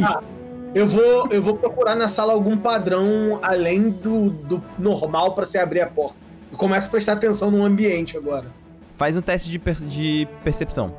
Eu 0.73 0.87
vou, 0.87 1.27
eu 1.29 1.41
vou 1.41 1.55
procurar 1.57 1.95
na 1.95 2.07
sala 2.07 2.31
algum 2.33 2.55
padrão 2.57 3.39
além 3.41 3.89
do, 3.89 4.29
do 4.29 4.63
normal 4.77 5.33
pra 5.35 5.45
você 5.45 5.57
abrir 5.59 5.81
a 5.81 5.87
porta. 5.87 6.15
Eu 6.51 6.57
começo 6.57 6.87
a 6.87 6.89
prestar 6.91 7.13
atenção 7.13 7.51
no 7.51 7.63
ambiente 7.65 8.15
agora. 8.17 8.45
Faz 8.97 9.15
um 9.17 9.21
teste 9.21 9.49
de, 9.49 9.59
per- 9.59 9.75
de 9.85 10.27
percepção. 10.43 10.93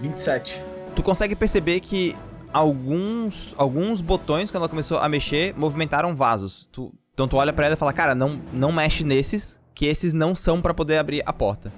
27. 0.00 0.62
Tu 0.94 1.02
consegue 1.02 1.34
perceber 1.34 1.80
que 1.80 2.16
alguns, 2.52 3.54
alguns 3.58 4.00
botões, 4.00 4.50
quando 4.50 4.62
ela 4.62 4.68
começou 4.68 4.98
a 4.98 5.08
mexer, 5.08 5.54
movimentaram 5.56 6.14
vasos. 6.14 6.68
Tu, 6.72 6.92
então 7.14 7.26
tu 7.28 7.36
olha 7.36 7.52
pra 7.52 7.66
ela 7.66 7.74
e 7.74 7.78
fala, 7.78 7.92
cara, 7.92 8.14
não, 8.14 8.40
não 8.52 8.70
mexe 8.72 9.04
nesses, 9.04 9.58
que 9.74 9.86
esses 9.86 10.12
não 10.12 10.34
são 10.34 10.60
pra 10.60 10.74
poder 10.74 10.98
abrir 10.98 11.22
a 11.24 11.32
porta. 11.32 11.72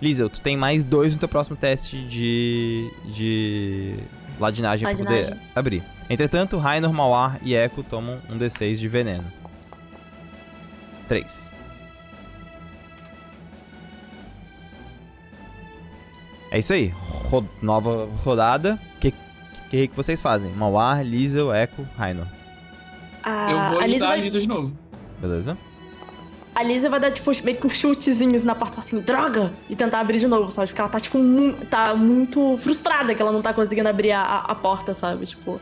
Liesel, 0.00 0.30
tu 0.30 0.40
tem 0.40 0.56
mais 0.56 0.82
dois 0.82 1.12
no 1.12 1.20
teu 1.20 1.28
próximo 1.28 1.56
teste 1.56 2.02
de. 2.08 2.90
de. 3.14 3.94
ladinagem, 4.38 4.82
pra 4.84 4.92
Ladinagem. 4.92 5.32
poder 5.34 5.42
abrir. 5.54 5.82
Entretanto, 6.08 6.56
Rainor, 6.56 6.92
Mauar 6.92 7.38
e 7.42 7.54
Echo 7.54 7.82
tomam 7.82 8.18
um 8.30 8.38
D6 8.38 8.76
de 8.76 8.88
veneno. 8.88 9.24
3. 11.06 11.50
É 16.50 16.58
isso 16.58 16.72
aí. 16.72 16.88
Ro- 17.30 17.48
nova 17.62 18.08
rodada. 18.24 18.78
O 18.96 18.98
que, 18.98 19.14
que, 19.70 19.88
que 19.88 19.96
vocês 19.96 20.20
fazem? 20.20 20.50
Mauar, 20.52 21.02
Liesel, 21.04 21.54
Echo, 21.54 21.86
Rainor. 21.96 22.26
A, 23.22 23.50
Eu 23.50 23.58
vou 23.72 23.80
a, 23.80 23.86
Lisa 23.86 23.96
ajudar 23.96 24.06
a 24.06 24.08
vai, 24.10 24.20
Lisa 24.20 24.40
de 24.40 24.46
novo. 24.46 24.72
Beleza? 25.20 25.58
a 26.54 26.62
Lisa 26.62 26.90
vai 26.90 27.00
dar, 27.00 27.10
tipo, 27.10 27.30
meio 27.44 27.56
que 27.56 27.66
uns 27.66 27.74
chutezinhos 27.74 28.44
na 28.44 28.54
porta, 28.54 28.80
assim, 28.80 29.00
droga! 29.00 29.52
E 29.68 29.74
tentar 29.76 30.00
abrir 30.00 30.18
de 30.18 30.26
novo, 30.26 30.50
sabe? 30.50 30.66
Porque 30.68 30.80
ela 30.80 30.90
tá, 30.90 31.00
tipo, 31.00 31.18
mu 31.18 31.52
tá 31.66 31.94
muito 31.94 32.56
frustrada 32.58 33.14
que 33.14 33.22
ela 33.22 33.32
não 33.32 33.40
tá 33.40 33.54
conseguindo 33.54 33.88
abrir 33.88 34.12
a, 34.12 34.22
a- 34.22 34.54
porta, 34.54 34.92
sabe? 34.92 35.24
Tipo, 35.24 35.58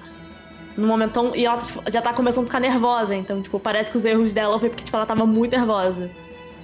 no 0.76 0.86
momentão. 0.88 1.36
E 1.36 1.44
ela 1.46 1.59
tipo, 1.59 1.82
já 1.92 2.00
tá 2.02 2.12
começando 2.12 2.44
a 2.44 2.46
ficar 2.46 2.59
nervosa, 2.61 3.14
então, 3.14 3.40
tipo, 3.42 3.61
parece 3.61 3.90
que 3.92 3.96
os 3.96 4.04
erros 4.04 4.32
dela 4.32 4.59
foi 4.59 4.70
porque, 4.70 4.82
tipo, 4.82 4.96
ela 4.96 5.06
tava 5.06 5.24
muito 5.26 5.52
nervosa. 5.56 6.11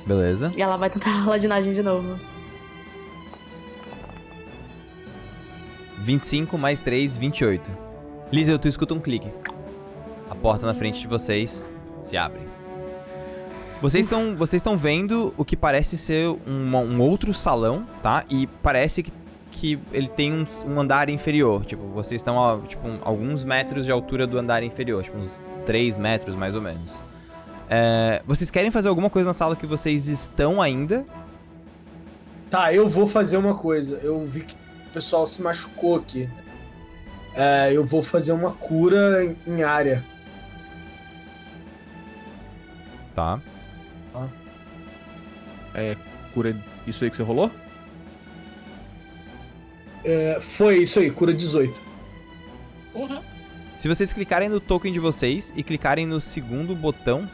Beleza. 0.07 0.51
E 0.57 0.63
ela 0.63 0.77
vai 0.77 0.91
tentar 0.91 1.11
a 1.23 1.27
ladinagem 1.27 1.73
de 1.73 1.83
novo. 1.83 2.19
25 6.01 6.59
mais 6.59 6.83
3, 6.83 7.17
28. 7.17 7.71
Liesel, 8.33 8.59
tu 8.59 8.69
escuta 8.69 8.95
um 8.95 9.01
clique. 9.01 9.31
Porta 10.45 10.67
na 10.67 10.75
frente 10.75 11.01
de 11.01 11.07
vocês 11.07 11.65
se 12.03 12.19
abre. 12.19 12.43
Vocês 13.81 14.05
estão 14.05 14.37
vocês 14.37 14.61
estão 14.61 14.77
vendo 14.77 15.33
o 15.39 15.45
que 15.45 15.57
parece 15.57 15.97
ser 15.97 16.37
uma- 16.47 16.81
um 16.81 17.01
outro 17.01 17.33
salão, 17.33 17.87
tá? 18.03 18.27
E 18.29 18.47
parece 18.63 19.03
que, 19.03 19.11
que 19.51 19.79
ele 19.91 20.07
tem 20.07 20.31
um, 20.35 20.47
um 20.67 20.79
andar 20.79 21.09
inferior. 21.09 21.65
Tipo, 21.65 21.85
vocês 21.95 22.19
estão 22.19 22.39
a 22.47 22.59
tipo, 22.61 22.87
um- 22.87 22.99
alguns 23.01 23.43
metros 23.43 23.87
de 23.87 23.91
altura 23.91 24.27
do 24.27 24.39
andar 24.39 24.63
inferior, 24.63 25.03
tipo 25.03 25.17
uns 25.17 25.41
3 25.65 25.97
metros 25.97 26.35
mais 26.35 26.55
ou 26.55 26.61
menos. 26.61 27.01
É, 27.71 28.21
vocês 28.27 28.51
querem 28.51 28.71
fazer 28.71 28.91
alguma 28.91 29.09
coisa 29.09 29.31
na 29.31 29.33
sala 29.35 29.57
que 29.57 29.67
vocês 29.67 30.09
estão 30.09 30.61
ainda? 30.61 31.07
Tá, 32.51 32.71
eu 32.71 32.87
vou 32.87 33.07
fazer 33.07 33.39
uma 33.39 33.55
coisa. 33.55 33.99
Eu 34.03 34.23
vi 34.27 34.41
que 34.43 34.55
o 34.55 34.93
pessoal 34.93 35.27
se 35.27 35.41
machucou 35.41 35.97
aqui. 35.97 36.29
É, 37.35 37.71
eu 37.73 37.83
vou 37.83 38.03
fazer 38.03 38.33
uma 38.33 38.51
cura 38.53 39.25
em, 39.25 39.35
em 39.47 39.63
área. 39.63 40.05
Tá. 43.15 43.39
É, 45.75 45.97
cura 46.33 46.57
isso 46.87 47.05
aí 47.05 47.11
que 47.11 47.17
você 47.17 47.23
rolou? 47.23 47.51
É, 50.05 50.39
foi 50.41 50.79
isso 50.79 51.01
aí, 51.01 51.11
cura 51.11 51.33
18. 51.33 51.81
Porra. 52.93 53.23
Se 53.79 53.89
vocês 53.89 54.13
clicarem 54.13 54.49
no 54.49 54.61
token 54.61 54.93
de 54.93 55.01
vocês 55.01 55.53
e 55.57 55.63
clicarem 55.63 56.07
no 56.07 56.21
segundo 56.21 56.75
botão, 56.75 57.29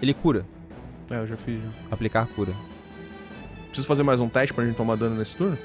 ele 0.00 0.14
cura. 0.14 0.44
É, 1.10 1.16
eu 1.16 1.26
já 1.26 1.36
fiz. 1.36 1.62
já. 1.62 1.68
Aplicar 1.90 2.26
cura. 2.28 2.52
Preciso 3.66 3.86
fazer 3.86 4.02
mais 4.02 4.20
um 4.20 4.28
teste 4.28 4.54
pra 4.54 4.64
gente 4.64 4.76
tomar 4.76 4.96
dano 4.96 5.16
nesse 5.16 5.36
turno? 5.36 5.58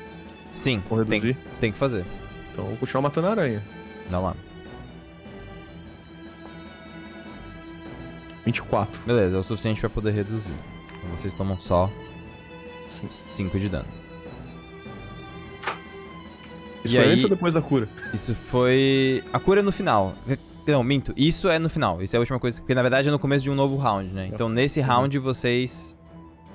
Sim, 0.52 0.82
Ou 0.90 1.04
tem, 1.06 1.20
reduzir? 1.20 1.38
tem 1.60 1.72
que 1.72 1.78
fazer. 1.78 2.06
Então 2.52 2.64
eu 2.66 2.70
vou 2.72 2.78
continuar 2.78 3.02
matando 3.04 3.28
a 3.28 3.32
aranha. 3.32 3.64
Dá 4.10 4.20
lá. 4.20 4.36
24. 8.46 9.02
Beleza, 9.06 9.38
é 9.38 9.40
o 9.40 9.44
suficiente 9.44 9.80
pra 9.80 9.90
poder 9.90 10.12
reduzir. 10.12 10.54
Então 10.98 11.18
vocês 11.18 11.34
tomam 11.34 11.60
só 11.60 11.90
5 13.10 13.60
de 13.60 13.70
dano. 13.70 13.86
Isso 16.84 16.94
E 16.96 16.98
foi 16.98 17.06
aí- 17.06 17.12
antes 17.14 17.24
ou 17.24 17.30
depois 17.30 17.54
da 17.54 17.62
cura? 17.62 17.88
Isso 18.14 18.36
foi. 18.36 19.24
A 19.32 19.40
cura 19.40 19.62
é 19.62 19.64
no 19.64 19.72
final. 19.72 20.14
Não, 20.68 20.84
minto. 20.84 21.14
Isso 21.16 21.50
é 21.50 21.58
no 21.60 21.70
final. 21.70 22.02
Isso 22.02 22.16
é 22.16 22.18
a 22.18 22.20
última 22.20 22.40
coisa. 22.40 22.60
Porque 22.62 22.74
na 22.76 22.82
verdade 22.82 23.08
é 23.08 23.12
no 23.12 23.20
começo 23.20 23.44
de 23.44 23.50
um 23.52 23.56
novo 23.56 23.76
round, 23.78 24.10
né? 24.14 24.30
Então 24.34 24.50
nesse 24.50 24.82
round 24.82 25.18
vocês 25.20 25.96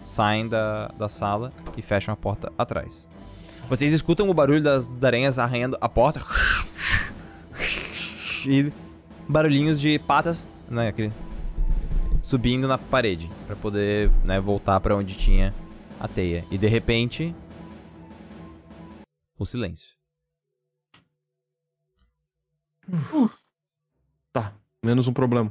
saem 0.02 0.46
da, 0.48 0.88
da 0.98 1.08
sala 1.08 1.52
e 1.76 1.82
fecham 1.82 2.12
a 2.12 2.16
porta 2.16 2.52
atrás. 2.58 3.08
Vocês 3.68 3.92
escutam 3.92 4.28
o 4.30 4.34
barulho 4.34 4.62
das 4.62 4.88
das 4.90 5.04
aranhas 5.04 5.38
arranhando 5.38 5.76
a 5.80 5.88
porta. 5.88 6.22
E 8.46 8.72
barulhinhos 9.28 9.80
de 9.80 9.98
patas, 9.98 10.46
né? 10.70 10.88
Aquele. 10.88 11.12
Subindo 12.28 12.68
na 12.68 12.76
parede. 12.76 13.30
Pra 13.46 13.56
poder, 13.56 14.10
né, 14.22 14.38
voltar 14.38 14.78
pra 14.80 14.94
onde 14.94 15.16
tinha 15.16 15.54
a 15.98 16.06
teia. 16.06 16.44
E 16.50 16.58
de 16.58 16.66
repente. 16.66 17.34
O 19.38 19.46
silêncio. 19.46 19.88
Tá, 24.30 24.52
menos 24.84 25.08
um 25.08 25.12
problema. 25.14 25.50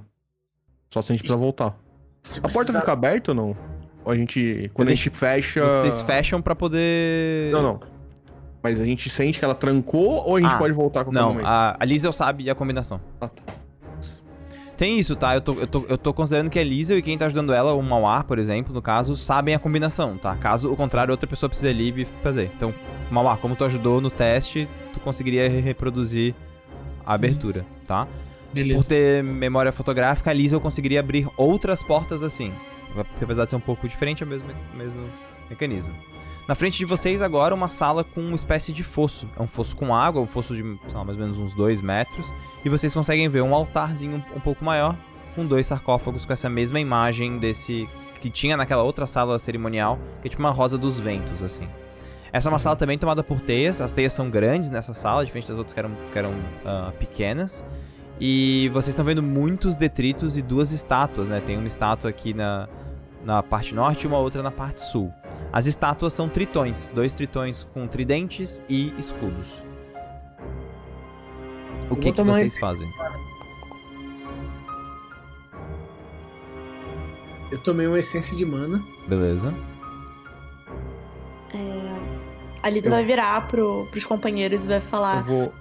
Só 0.93 1.01
se 1.01 1.11
a 1.11 1.15
gente 1.15 1.23
precisar 1.23 1.39
voltar. 1.43 1.75
Se 2.23 2.37
A 2.39 2.43
porta 2.43 2.57
precisar- 2.59 2.79
fica 2.81 2.91
aberta 2.91 3.31
ou 3.31 3.35
não? 3.35 3.57
Ou 4.05 4.11
a 4.11 4.15
gente. 4.15 4.69
Quando 4.73 4.87
a 4.87 4.89
deixo- 4.89 5.05
gente 5.05 5.15
fecha. 5.17 5.63
Vocês 5.67 6.01
fecham 6.03 6.43
pra 6.43 6.53
poder. 6.55 7.51
Não, 7.51 7.63
não. 7.63 7.79
Mas 8.61 8.79
a 8.79 8.85
gente 8.85 9.09
sente 9.09 9.39
que 9.39 9.45
ela 9.45 9.55
trancou 9.55 10.15
ou 10.27 10.35
a 10.35 10.41
gente 10.41 10.51
Ah, 10.53 10.57
pode 10.59 10.73
voltar 10.73 11.05
com 11.05 11.11
Não, 11.11 11.39
a, 11.43 11.75
a 11.79 11.85
Liesel 11.85 12.11
sabe 12.11 12.47
a 12.51 12.53
combinação. 12.55 13.01
Ah, 13.19 13.29
tá. 13.29 13.43
Tem 14.77 14.99
isso, 14.99 15.15
tá? 15.15 15.33
Eu 15.33 15.41
tô, 15.41 15.53
eu, 15.53 15.67
tô, 15.67 15.85
eu 15.89 15.97
tô 15.97 16.13
considerando 16.13 16.51
que 16.51 16.59
a 16.59 16.63
Liesel 16.63 16.99
e 16.99 17.01
quem 17.01 17.17
tá 17.17 17.25
ajudando 17.25 17.51
ela, 17.51 17.73
o 17.73 17.81
Mauar, 17.81 18.23
por 18.25 18.37
exemplo, 18.37 18.71
no 18.73 18.81
caso, 18.81 19.15
sabem 19.15 19.55
a 19.55 19.59
combinação, 19.59 20.17
tá? 20.17 20.35
Caso 20.35 20.71
o 20.71 20.75
contrário, 20.75 21.11
outra 21.11 21.27
pessoa 21.27 21.49
precise 21.49 21.67
ali 21.67 22.01
e 22.03 22.05
fazer. 22.21 22.51
Então, 22.55 22.71
Mauar, 23.09 23.37
como 23.37 23.55
tu 23.55 23.65
ajudou 23.65 23.99
no 23.99 24.11
teste, 24.11 24.67
tu 24.93 24.99
conseguiria 24.99 25.49
re- 25.49 25.61
reproduzir 25.61 26.35
a 27.03 27.13
abertura, 27.15 27.65
tá? 27.87 28.05
Por 28.05 28.53
Beleza. 28.53 28.87
ter 28.87 29.23
memória 29.23 29.71
fotográfica, 29.71 30.29
a 30.29 30.33
Liesel 30.33 30.61
conseguiria 30.61 30.99
abrir 30.99 31.27
outras 31.35 31.81
portas 31.81 32.21
assim. 32.21 32.53
Apesar 33.21 33.45
de 33.45 33.49
ser 33.51 33.55
um 33.55 33.59
pouco 33.61 33.87
diferente, 33.87 34.21
é 34.21 34.25
o 34.25 34.29
mesmo, 34.29 34.47
mesmo 34.75 35.03
mecanismo. 35.49 35.91
Na 36.47 36.55
frente 36.55 36.77
de 36.77 36.85
vocês 36.85 37.21
agora 37.21 37.53
uma 37.53 37.67
sala 37.67 38.05
com 38.05 38.21
uma 38.21 38.35
espécie 38.35 38.71
de 38.71 38.81
fosso. 38.81 39.27
É 39.37 39.41
um 39.41 39.47
fosso 39.47 39.75
com 39.75 39.93
água, 39.93 40.21
um 40.21 40.27
fosso 40.27 40.55
de, 40.55 40.61
sei 40.61 40.97
lá, 40.97 41.03
mais 41.03 41.17
ou 41.17 41.23
menos 41.23 41.37
uns 41.37 41.53
2 41.53 41.81
metros. 41.81 42.33
E 42.63 42.69
vocês 42.69 42.93
conseguem 42.93 43.27
ver 43.27 43.41
um 43.41 43.53
altarzinho 43.53 44.23
um, 44.33 44.37
um 44.37 44.39
pouco 44.39 44.63
maior, 44.63 44.95
com 45.35 45.45
dois 45.45 45.67
sarcófagos 45.67 46.25
com 46.25 46.31
essa 46.31 46.49
mesma 46.49 46.79
imagem 46.79 47.37
desse 47.37 47.87
que 48.21 48.29
tinha 48.29 48.55
naquela 48.55 48.81
outra 48.81 49.05
sala 49.05 49.37
cerimonial, 49.37 49.99
que 50.21 50.27
é 50.27 50.29
tipo 50.29 50.41
uma 50.41 50.49
rosa 50.49 50.77
dos 50.77 50.99
ventos, 50.99 51.43
assim. 51.43 51.67
Essa 52.31 52.49
é 52.49 52.51
uma 52.51 52.59
sala 52.59 52.75
também 52.75 52.97
tomada 52.97 53.23
por 53.23 53.41
teias. 53.41 53.81
As 53.81 53.91
teias 53.91 54.13
são 54.13 54.29
grandes 54.29 54.69
nessa 54.69 54.93
sala, 54.93 55.25
diferente 55.25 55.49
das 55.49 55.57
outras 55.57 55.73
que 55.73 55.79
eram, 55.79 55.91
que 56.11 56.17
eram 56.17 56.33
ah, 56.65 56.93
pequenas. 56.97 57.63
E 58.19 58.69
vocês 58.73 58.89
estão 58.89 59.05
vendo 59.05 59.21
muitos 59.21 59.75
detritos 59.75 60.37
e 60.37 60.41
duas 60.41 60.71
estátuas, 60.71 61.27
né? 61.27 61.41
Tem 61.45 61.57
uma 61.57 61.67
estátua 61.67 62.09
aqui 62.09 62.33
na, 62.33 62.67
na 63.27 63.43
parte 63.43 63.75
norte 63.75 64.03
e 64.03 64.07
uma 64.07 64.17
outra 64.17 64.41
na 64.41 64.49
parte 64.49 64.81
sul. 64.81 65.13
As 65.51 65.65
estátuas 65.65 66.13
são 66.13 66.29
tritões, 66.29 66.87
dois 66.95 67.13
tritões 67.13 67.65
com 67.73 67.85
tridentes 67.85 68.63
e 68.69 68.93
escudos. 68.97 69.61
O 71.89 71.93
Eu 71.93 71.95
que, 71.97 72.13
que 72.13 72.23
vocês 72.23 72.47
esse- 72.47 72.59
fazem? 72.59 72.89
Eu 77.51 77.57
tomei 77.59 77.85
uma 77.85 77.99
essência 77.99 78.35
de 78.35 78.45
mana. 78.45 78.81
Beleza. 79.07 79.53
A 82.63 82.69
Liz 82.69 82.85
Eu- 82.85 82.91
vai 82.91 83.03
virar 83.05 83.45
pro, 83.47 83.85
pros 83.91 84.05
companheiros 84.05 84.63
e 84.65 84.67
vai 84.67 84.77
Eu 84.77 84.81
falar: 84.81 85.23
vou. 85.23 85.51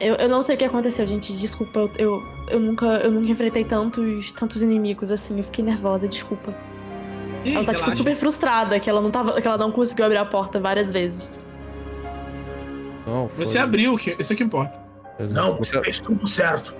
eu, 0.00 0.14
eu 0.16 0.28
não 0.28 0.40
sei 0.42 0.56
o 0.56 0.58
que 0.58 0.64
aconteceu, 0.64 1.06
gente. 1.06 1.32
Desculpa, 1.34 1.80
eu, 1.80 1.90
eu, 1.98 2.22
eu 2.50 2.60
nunca, 2.60 2.86
eu 2.86 3.10
nunca 3.10 3.30
enfrentei 3.30 3.64
tantos, 3.64 4.32
tantos 4.32 4.60
inimigos 4.62 5.10
assim. 5.12 5.36
Eu 5.38 5.44
fiquei 5.44 5.64
nervosa, 5.64 6.06
desculpa. 6.08 6.54
Ih, 7.44 7.54
ela 7.54 7.64
tá, 7.64 7.72
tipo, 7.74 7.90
super 7.92 8.16
frustrada 8.16 8.78
que 8.80 8.88
ela 8.90 9.00
não 9.00 9.10
tava. 9.10 9.40
que 9.40 9.46
ela 9.46 9.56
não 9.58 9.70
conseguiu 9.72 10.04
abrir 10.04 10.18
a 10.18 10.24
porta 10.24 10.58
várias 10.60 10.92
vezes. 10.92 11.30
Não, 13.06 13.28
foi... 13.28 13.46
Você 13.46 13.58
abriu, 13.58 13.96
que- 13.96 14.16
isso 14.18 14.32
é 14.32 14.36
que 14.36 14.42
importa. 14.44 14.80
Não, 15.30 15.56
Você- 15.56 15.80
fez 15.80 15.98
tudo 16.00 16.26
certo. 16.26 16.74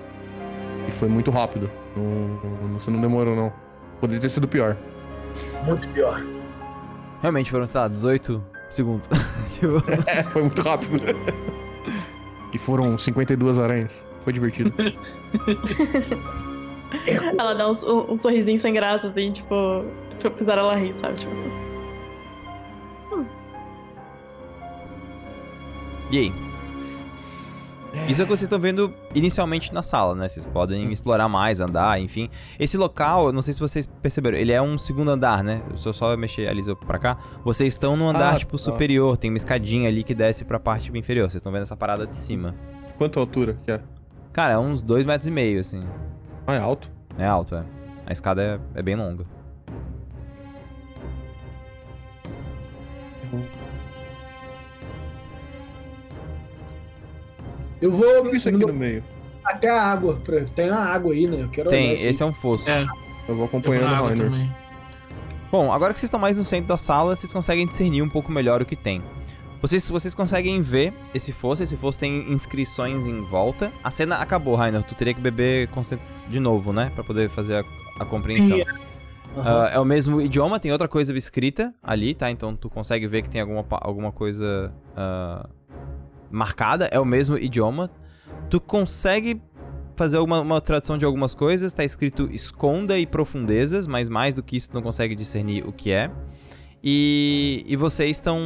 E 0.87 0.91
foi 0.91 1.07
muito 1.09 1.31
rápido. 1.31 1.69
Não- 1.95 2.39
não- 2.69 2.79
você 2.79 2.91
não 2.91 3.01
demorou, 3.01 3.35
não. 3.35 3.51
Poderia 3.99 4.21
ter 4.21 4.29
sido 4.29 4.47
pior. 4.47 4.77
Muito 5.65 5.87
pior. 5.89 6.23
Realmente 7.21 7.51
foram, 7.51 7.67
sei 7.67 7.81
lá, 7.81 7.87
18 7.87 8.43
segundos. 8.69 9.07
Tipo, 9.59 9.83
É, 10.07 10.23
foi 10.23 10.43
muito 10.43 10.61
rápido. 10.61 10.97
e 12.53 12.57
foram 12.57 12.97
52 12.97 13.59
aranhas. 13.59 14.03
Foi 14.23 14.31
divertido. 14.31 14.71
Ela 17.37 17.53
dá 17.53 17.67
um, 17.67 17.71
um- 17.87 18.11
um 18.13 18.15
sorrisinho 18.15 18.57
sem 18.57 18.73
graça, 18.73 19.07
assim, 19.07 19.31
tipo. 19.31 19.83
Fizeram 20.35 20.63
ela 20.63 20.75
rir, 20.75 20.93
sabe? 20.93 21.15
Tipo, 21.15 21.31
E 26.11 26.17
aí? 26.17 26.33
Isso 28.07 28.21
é 28.21 28.23
o 28.23 28.27
que 28.27 28.29
vocês 28.31 28.43
estão 28.43 28.59
vendo 28.59 28.93
inicialmente 29.15 29.73
na 29.73 29.81
sala, 29.81 30.13
né? 30.15 30.27
Vocês 30.27 30.45
podem 30.45 30.91
explorar 30.91 31.27
mais, 31.27 31.59
andar, 31.59 31.99
enfim. 31.99 32.29
Esse 32.59 32.77
local, 32.77 33.27
eu 33.27 33.33
não 33.33 33.41
sei 33.41 33.53
se 33.53 33.59
vocês 33.59 33.85
perceberam, 33.85 34.37
ele 34.37 34.51
é 34.51 34.61
um 34.61 34.77
segundo 34.77 35.09
andar, 35.09 35.43
né? 35.43 35.61
Se 35.75 35.87
eu 35.87 35.93
só 35.93 36.15
mexer 36.15 36.47
a 36.47 36.53
Lisa 36.53 36.75
pra 36.75 36.97
cá, 36.99 37.17
vocês 37.43 37.73
estão 37.73 37.95
no 37.97 38.07
andar, 38.07 38.35
Ah, 38.35 38.37
tipo, 38.39 38.57
tá. 38.57 38.63
superior. 38.63 39.17
Tem 39.17 39.29
uma 39.31 39.37
escadinha 39.37 39.87
ali 39.87 40.03
que 40.03 40.13
desce 40.15 40.45
pra 40.45 40.59
parte 40.59 40.95
inferior. 40.95 41.25
Vocês 41.29 41.35
estão 41.39 41.51
vendo 41.51 41.63
essa 41.63 41.75
parada 41.77 42.05
de 42.07 42.15
cima. 42.17 42.55
Quanta 42.97 43.19
altura 43.19 43.57
que 43.63 43.71
é? 43.71 43.81
Cara, 44.33 44.53
é 44.53 44.57
uns 44.57 44.81
dois 44.83 45.05
metros 45.05 45.27
e 45.27 45.31
meio, 45.31 45.59
assim. 45.59 45.83
Ah, 46.45 46.55
é 46.55 46.59
alto? 46.59 46.91
É 47.17 47.25
alto, 47.25 47.55
é. 47.55 47.63
A 48.05 48.13
escada 48.13 48.41
é, 48.75 48.79
é 48.79 48.81
bem 48.83 48.95
longa. 48.95 49.25
Eu 57.81 57.91
vou 57.91 58.29
que 58.29 58.35
isso 58.37 58.49
aqui 58.49 58.57
no 58.57 58.73
meio? 58.73 59.03
até 59.43 59.69
a 59.69 59.81
água. 59.81 60.19
pra- 60.23 60.41
Tem 60.55 60.69
a 60.69 60.77
água 60.77 61.13
aí, 61.13 61.25
né? 61.27 61.41
Eu 61.43 61.49
quero 61.49 61.69
Tem, 61.69 61.93
esse 61.93 62.21
é 62.21 62.25
um 62.25 62.33
fosso. 62.33 62.69
É, 62.69 62.85
Eu 63.27 63.35
vou 63.35 63.45
acompanhando 63.45 63.91
o 63.91 64.05
Rainer. 64.05 64.25
também. 64.25 64.55
Bom, 65.51 65.71
agora 65.73 65.93
que 65.93 65.99
vocês 65.99 66.07
estão 66.07 66.19
mais 66.19 66.37
no 66.37 66.43
centro 66.43 66.67
da 66.67 66.77
sala, 66.77 67.15
vocês 67.15 67.33
conseguem 67.33 67.65
discernir 67.65 68.01
um 68.03 68.09
pouco 68.09 68.31
melhor 68.31 68.61
o 68.61 68.65
que 68.65 68.75
tem. 68.75 69.01
Vocês, 69.61 69.89
vocês 69.89 70.13
conseguem 70.15 70.61
ver 70.61 70.93
esse 71.13 71.31
fosso, 71.31 71.63
esse 71.63 71.75
fosso 71.75 71.99
tem 71.99 72.31
inscrições 72.31 73.05
em 73.05 73.21
volta. 73.21 73.71
A 73.83 73.91
cena 73.91 74.15
acabou, 74.17 74.55
Rainer. 74.55 74.83
Tu 74.83 74.95
teria 74.95 75.13
que 75.13 75.19
beber 75.19 75.67
de 76.27 76.39
novo, 76.39 76.71
né? 76.71 76.91
Pra 76.95 77.03
poder 77.03 77.29
fazer 77.29 77.55
a, 77.57 77.63
a 78.01 78.05
compreensão. 78.05 78.57
Aham. 79.37 79.63
Ah, 79.65 79.69
é 79.73 79.79
o 79.79 79.85
mesmo 79.85 80.21
idioma, 80.21 80.59
tem 80.59 80.71
outra 80.71 80.87
coisa 80.87 81.15
escrita 81.15 81.73
ali, 81.83 82.15
tá? 82.15 82.31
Então 82.31 82.55
tu 82.55 82.69
consegue 82.69 83.05
ver 83.07 83.21
que 83.21 83.29
tem 83.29 83.41
alguma, 83.41 83.65
alguma 83.69 84.11
coisa 84.11 84.73
ah, 84.95 85.47
marcada. 86.31 86.85
É 86.91 86.99
o 86.99 87.05
mesmo 87.05 87.37
idioma. 87.37 87.89
Tu 88.49 88.59
consegue 88.59 89.41
fazer 89.95 90.17
uma, 90.19 90.39
uma 90.39 90.61
tradução 90.61 90.97
de 90.97 91.05
algumas 91.05 91.33
coisas. 91.35 91.73
Tá 91.73 91.83
escrito 91.83 92.29
esconda 92.31 92.97
e 92.97 93.05
profundezas, 93.05 93.87
mas 93.87 94.07
mais 94.07 94.33
do 94.33 94.41
que 94.41 94.55
isso 94.55 94.71
tu 94.71 94.75
não 94.75 94.81
consegue 94.81 95.15
discernir 95.15 95.67
o 95.67 95.71
que 95.71 95.91
é. 95.91 96.09
E, 96.83 97.65
e 97.67 97.75
vocês 97.75 98.17
estão 98.17 98.39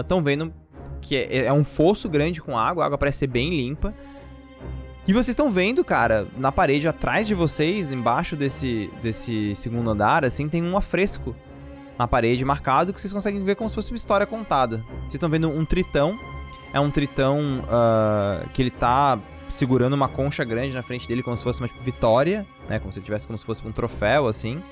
estão 0.00 0.22
vendo 0.22 0.52
que 1.00 1.16
é, 1.16 1.44
é 1.44 1.52
um 1.52 1.64
fosso 1.64 2.08
grande 2.08 2.40
com 2.40 2.56
água, 2.56 2.82
a 2.82 2.86
água 2.86 2.98
parece 2.98 3.18
ser 3.18 3.26
bem 3.26 3.50
limpa. 3.50 3.94
E 5.06 5.12
vocês 5.12 5.28
estão 5.28 5.50
vendo, 5.50 5.82
cara, 5.82 6.26
na 6.36 6.52
parede 6.52 6.86
atrás 6.86 7.26
de 7.26 7.34
vocês, 7.34 7.90
embaixo 7.90 8.36
desse, 8.36 8.90
desse 9.00 9.54
segundo 9.54 9.88
andar, 9.88 10.22
assim, 10.22 10.50
tem 10.50 10.62
um 10.62 10.76
afresco 10.76 11.34
na 11.98 12.06
parede 12.06 12.44
marcado 12.44 12.92
que 12.92 13.00
vocês 13.00 13.12
conseguem 13.12 13.42
ver 13.42 13.56
como 13.56 13.70
se 13.70 13.74
fosse 13.74 13.90
uma 13.90 13.96
história 13.96 14.26
contada. 14.26 14.84
Vocês 15.00 15.14
estão 15.14 15.30
vendo 15.30 15.48
um 15.48 15.64
tritão. 15.64 16.18
É 16.72 16.80
um 16.80 16.90
tritão 16.90 17.60
uh, 17.60 18.48
que 18.50 18.62
ele 18.62 18.70
tá 18.70 19.18
segurando 19.48 19.94
uma 19.94 20.08
concha 20.08 20.44
grande 20.44 20.74
na 20.74 20.82
frente 20.82 21.08
dele, 21.08 21.22
como 21.22 21.36
se 21.36 21.42
fosse 21.42 21.60
uma 21.60 21.68
tipo, 21.68 21.82
vitória, 21.82 22.46
né? 22.68 22.78
Como 22.78 22.92
se 22.92 23.00
tivesse 23.00 23.26
como 23.26 23.38
se 23.38 23.44
fosse 23.44 23.66
um 23.66 23.72
troféu, 23.72 24.26
assim. 24.26 24.62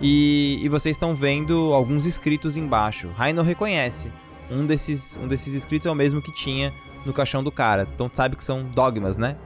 E, 0.00 0.58
e 0.62 0.68
vocês 0.68 0.96
estão 0.96 1.14
vendo 1.14 1.74
alguns 1.74 2.06
escritos 2.06 2.56
embaixo. 2.56 3.08
Raino 3.16 3.42
reconhece. 3.42 4.10
Um 4.50 4.64
desses, 4.64 5.16
um 5.22 5.28
desses 5.28 5.54
escritos 5.54 5.86
é 5.86 5.90
o 5.90 5.94
mesmo 5.94 6.22
que 6.22 6.32
tinha 6.32 6.72
no 7.04 7.12
caixão 7.12 7.42
do 7.42 7.52
cara. 7.52 7.86
Então 7.94 8.08
tu 8.08 8.16
sabe 8.16 8.36
que 8.36 8.44
são 8.44 8.62
dogmas, 8.64 9.18
né? 9.18 9.36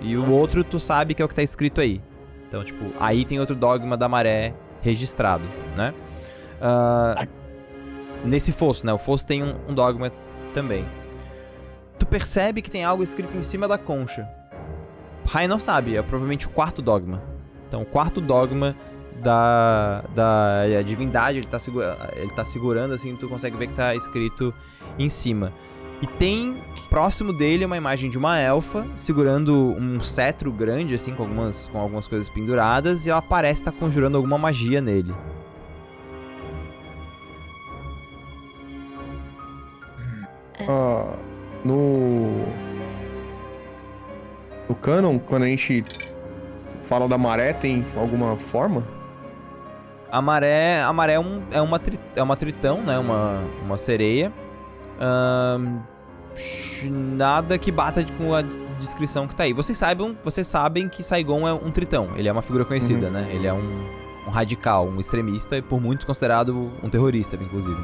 E 0.00 0.16
o 0.16 0.30
outro 0.30 0.62
tu 0.62 0.78
sabe 0.78 1.14
que 1.14 1.22
é 1.22 1.24
o 1.24 1.28
que 1.28 1.34
tá 1.34 1.42
escrito 1.42 1.80
aí. 1.80 2.00
Então, 2.46 2.62
tipo, 2.62 2.84
aí 3.00 3.24
tem 3.24 3.40
outro 3.40 3.56
dogma 3.56 3.96
da 3.96 4.08
maré 4.08 4.54
registrado, 4.82 5.44
né? 5.74 5.94
Uh, 6.60 7.28
nesse 8.24 8.52
fosso, 8.52 8.84
né? 8.84 8.92
O 8.92 8.98
fosso 8.98 9.26
tem 9.26 9.42
um, 9.42 9.56
um 9.68 9.74
dogma 9.74 10.12
também. 10.52 10.86
Tu 12.02 12.06
percebe 12.06 12.60
que 12.60 12.68
tem 12.68 12.82
algo 12.82 13.00
escrito 13.00 13.36
em 13.36 13.42
cima 13.42 13.68
da 13.68 13.78
concha. 13.78 14.28
Rai 15.24 15.46
não 15.46 15.60
sabe, 15.60 15.96
é 15.96 16.02
provavelmente 16.02 16.48
o 16.48 16.50
quarto 16.50 16.82
dogma. 16.82 17.22
Então, 17.68 17.82
o 17.82 17.86
quarto 17.86 18.20
dogma 18.20 18.74
da, 19.22 20.02
da 20.12 20.82
divindade, 20.84 21.38
ele 21.38 21.46
tá, 21.46 21.60
segura, 21.60 22.12
ele 22.16 22.32
tá 22.32 22.44
segurando, 22.44 22.92
assim, 22.92 23.14
tu 23.14 23.28
consegue 23.28 23.56
ver 23.56 23.68
que 23.68 23.74
tá 23.74 23.94
escrito 23.94 24.52
em 24.98 25.08
cima. 25.08 25.52
E 26.02 26.06
tem 26.08 26.60
próximo 26.90 27.32
dele 27.32 27.64
uma 27.64 27.76
imagem 27.76 28.10
de 28.10 28.18
uma 28.18 28.36
elfa 28.36 28.84
segurando 28.96 29.54
um 29.78 30.00
cetro 30.00 30.50
grande, 30.50 30.96
assim, 30.96 31.14
com 31.14 31.22
algumas, 31.22 31.68
com 31.68 31.78
algumas 31.78 32.08
coisas 32.08 32.28
penduradas, 32.28 33.06
e 33.06 33.10
ela 33.10 33.22
parece 33.22 33.60
estar 33.60 33.70
tá 33.70 33.78
conjurando 33.78 34.16
alguma 34.16 34.36
magia 34.36 34.80
nele. 34.80 35.14
Ah, 40.68 41.14
no. 41.64 42.46
No 44.68 44.74
canon, 44.76 45.18
quando 45.18 45.42
a 45.42 45.46
gente 45.46 45.84
fala 46.82 47.08
da 47.08 47.18
maré, 47.18 47.52
tem 47.52 47.84
alguma 47.96 48.36
forma? 48.36 48.82
A 50.10 50.20
maré, 50.20 50.82
a 50.82 50.92
maré 50.92 51.14
é, 51.14 51.20
um, 51.20 51.42
é, 51.50 51.60
uma, 51.60 51.78
tri, 51.78 51.98
é 52.14 52.22
uma 52.22 52.36
tritão, 52.36 52.82
né? 52.82 52.98
Uma, 52.98 53.42
uma 53.64 53.76
sereia. 53.76 54.32
Um, 55.00 55.80
nada 57.16 57.58
que 57.58 57.72
bata 57.72 58.04
com 58.18 58.34
a 58.34 58.42
descrição 58.42 59.26
que 59.26 59.34
tá 59.34 59.44
aí. 59.44 59.52
Vocês, 59.52 59.76
saibam, 59.76 60.16
vocês 60.22 60.46
sabem 60.46 60.88
que 60.88 61.02
Saigon 61.02 61.46
é 61.46 61.52
um 61.52 61.70
tritão. 61.70 62.10
Ele 62.16 62.28
é 62.28 62.32
uma 62.32 62.42
figura 62.42 62.64
conhecida, 62.64 63.06
uhum. 63.06 63.12
né? 63.12 63.28
Ele 63.32 63.46
é 63.46 63.52
um, 63.52 63.88
um 64.26 64.30
radical, 64.30 64.86
um 64.86 65.00
extremista 65.00 65.56
e 65.56 65.62
por 65.62 65.80
muitos 65.80 66.04
considerado 66.04 66.70
um 66.82 66.88
terrorista, 66.88 67.36
inclusive. 67.36 67.80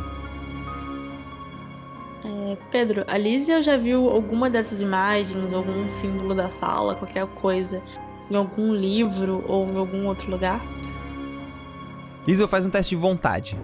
É, 2.49 2.57
Pedro, 2.71 3.05
a 3.07 3.19
Lízia 3.19 3.61
já 3.61 3.77
viu 3.77 4.09
alguma 4.09 4.49
dessas 4.49 4.81
imagens, 4.81 5.53
algum 5.53 5.87
símbolo 5.91 6.35
da 6.35 6.49
sala, 6.49 6.95
qualquer 6.95 7.27
coisa, 7.27 7.83
em 8.31 8.35
algum 8.35 8.75
livro 8.75 9.45
ou 9.47 9.69
em 9.69 9.77
algum 9.77 10.07
outro 10.07 10.31
lugar? 10.31 10.59
Lízia 12.27 12.49
faz 12.49 12.65
um 12.65 12.71
teste 12.71 12.95
de 12.95 13.01
vontade. 13.01 13.59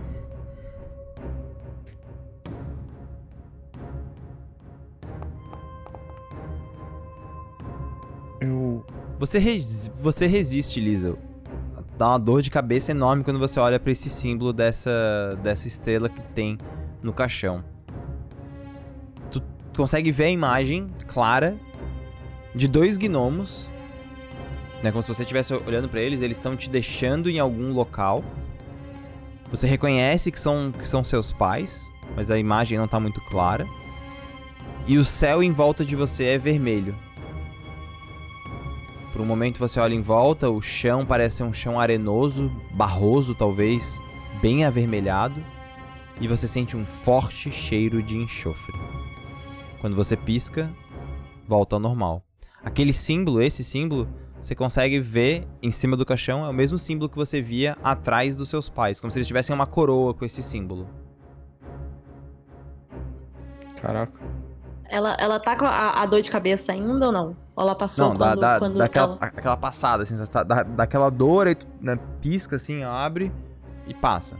Eu. 8.38 8.84
Você, 9.18 9.38
res... 9.38 9.90
você 9.94 10.26
resiste, 10.26 10.78
Lisa. 10.78 11.16
Dá 11.96 12.08
uma 12.08 12.18
dor 12.18 12.42
de 12.42 12.50
cabeça 12.50 12.90
enorme 12.90 13.24
quando 13.24 13.38
você 13.38 13.58
olha 13.58 13.80
para 13.80 13.92
esse 13.92 14.10
símbolo 14.10 14.52
dessa, 14.52 15.38
dessa 15.42 15.68
estrela 15.68 16.10
que 16.10 16.20
tem 16.34 16.58
no 17.02 17.12
caixão. 17.12 17.64
Tu, 19.74 19.78
consegue 19.78 20.12
ver 20.12 20.26
a 20.26 20.30
imagem 20.30 20.88
clara 21.08 21.58
de 22.54 22.68
dois 22.68 22.96
gnomos. 22.96 23.68
Né, 24.82 24.92
como 24.92 25.02
se 25.02 25.08
você 25.08 25.22
estivesse 25.22 25.52
olhando 25.52 25.88
para 25.88 26.00
eles, 26.00 26.22
eles 26.22 26.36
estão 26.36 26.56
te 26.56 26.70
deixando 26.70 27.28
em 27.28 27.40
algum 27.40 27.72
local. 27.72 28.22
Você 29.50 29.66
reconhece 29.66 30.30
que 30.30 30.38
são, 30.38 30.70
que 30.70 30.86
são 30.86 31.02
seus 31.02 31.32
pais, 31.32 31.92
mas 32.14 32.30
a 32.30 32.38
imagem 32.38 32.78
não 32.78 32.86
tá 32.86 33.00
muito 33.00 33.20
clara. 33.22 33.66
E 34.86 34.96
o 34.96 35.04
céu 35.04 35.42
em 35.42 35.50
volta 35.50 35.84
de 35.84 35.96
você 35.96 36.26
é 36.26 36.38
vermelho. 36.38 36.94
Por 39.12 39.20
um 39.20 39.26
momento 39.26 39.58
você 39.58 39.80
olha 39.80 39.94
em 39.94 40.02
volta, 40.02 40.50
o 40.50 40.60
chão 40.60 41.04
parece 41.04 41.42
um 41.42 41.52
chão 41.52 41.80
arenoso, 41.80 42.50
barroso 42.72 43.34
talvez, 43.34 44.00
bem 44.40 44.64
avermelhado, 44.64 45.42
e 46.20 46.28
você 46.28 46.46
sente 46.46 46.76
um 46.76 46.84
forte 46.84 47.50
cheiro 47.50 48.02
de 48.02 48.16
enxofre. 48.16 48.74
Quando 49.84 49.96
você 49.96 50.16
pisca, 50.16 50.70
volta 51.46 51.76
ao 51.76 51.78
normal. 51.78 52.22
Aquele 52.64 52.90
símbolo, 52.90 53.42
esse 53.42 53.62
símbolo, 53.62 54.08
você 54.40 54.54
consegue 54.54 54.98
ver 54.98 55.46
em 55.60 55.70
cima 55.70 55.94
do 55.94 56.06
caixão, 56.06 56.42
é 56.42 56.48
o 56.48 56.54
mesmo 56.54 56.78
símbolo 56.78 57.06
que 57.06 57.18
você 57.18 57.42
via 57.42 57.76
atrás 57.84 58.34
dos 58.34 58.48
seus 58.48 58.66
pais, 58.66 58.98
como 58.98 59.10
se 59.10 59.18
eles 59.18 59.26
tivessem 59.26 59.54
uma 59.54 59.66
coroa 59.66 60.14
com 60.14 60.24
esse 60.24 60.40
símbolo. 60.42 60.88
Caraca. 63.76 64.18
Ela, 64.88 65.18
ela 65.20 65.38
tá 65.38 65.54
com 65.54 65.66
a, 65.66 66.00
a, 66.00 66.06
dor 66.06 66.22
de 66.22 66.30
cabeça 66.30 66.72
ainda 66.72 67.04
ou 67.04 67.12
não? 67.12 67.36
Ou 67.54 67.64
ela 67.64 67.74
passou 67.74 68.08
não, 68.08 68.16
quando, 68.16 68.40
dá, 68.40 68.58
quando 68.58 68.78
daquela, 68.78 69.04
ela... 69.04 69.18
aquela 69.20 69.56
passada, 69.58 70.04
assim, 70.04 70.14
dá, 70.46 70.62
daquela 70.62 71.10
dor, 71.10 71.46
aí 71.46 71.56
tu, 71.56 71.66
né, 71.78 71.98
pisca 72.22 72.56
assim, 72.56 72.82
abre 72.82 73.30
e 73.86 73.92
passa. 73.92 74.38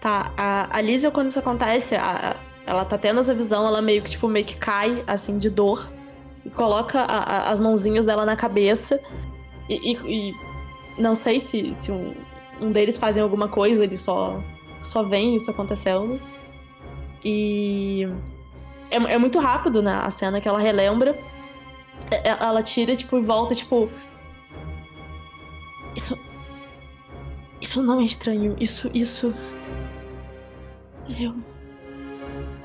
Tá, 0.00 0.32
a, 0.38 0.74
a 0.74 0.80
Lízia, 0.80 1.10
quando 1.10 1.28
isso 1.28 1.38
acontece, 1.38 1.94
a, 1.96 2.34
ela 2.66 2.84
tá 2.84 2.98
tendo 2.98 3.20
essa 3.20 3.32
visão, 3.32 3.66
ela 3.66 3.80
meio 3.80 4.02
que, 4.02 4.10
tipo, 4.10 4.26
meio 4.28 4.44
que 4.44 4.56
cai, 4.56 5.04
assim, 5.06 5.38
de 5.38 5.48
dor. 5.48 5.88
E 6.44 6.50
coloca 6.50 7.00
a, 7.00 7.50
as 7.50 7.60
mãozinhas 7.60 8.04
dela 8.04 8.26
na 8.26 8.36
cabeça. 8.36 9.00
E, 9.68 9.92
e, 9.92 10.30
e 10.30 10.34
não 10.98 11.14
sei 11.14 11.38
se, 11.38 11.72
se 11.72 11.92
um, 11.92 12.12
um 12.60 12.72
deles 12.72 12.98
fazem 12.98 13.22
alguma 13.22 13.48
coisa, 13.48 13.84
ele 13.84 13.96
só, 13.96 14.42
só 14.82 15.04
vem 15.04 15.36
isso 15.36 15.48
acontecendo. 15.50 16.20
E 17.24 18.08
é, 18.90 18.96
é 18.96 19.18
muito 19.18 19.38
rápido, 19.38 19.80
né? 19.80 19.92
A 20.02 20.10
cena 20.10 20.40
que 20.40 20.48
ela 20.48 20.58
relembra. 20.58 21.16
É, 22.10 22.30
é, 22.30 22.36
ela 22.40 22.62
tira, 22.62 22.96
tipo, 22.96 23.16
e 23.16 23.22
volta, 23.22 23.54
tipo. 23.54 23.88
Isso. 25.94 26.18
Isso 27.60 27.80
não 27.80 28.00
é 28.00 28.04
estranho. 28.04 28.56
Isso. 28.58 28.90
Isso. 28.92 29.32
Eu. 31.08 31.34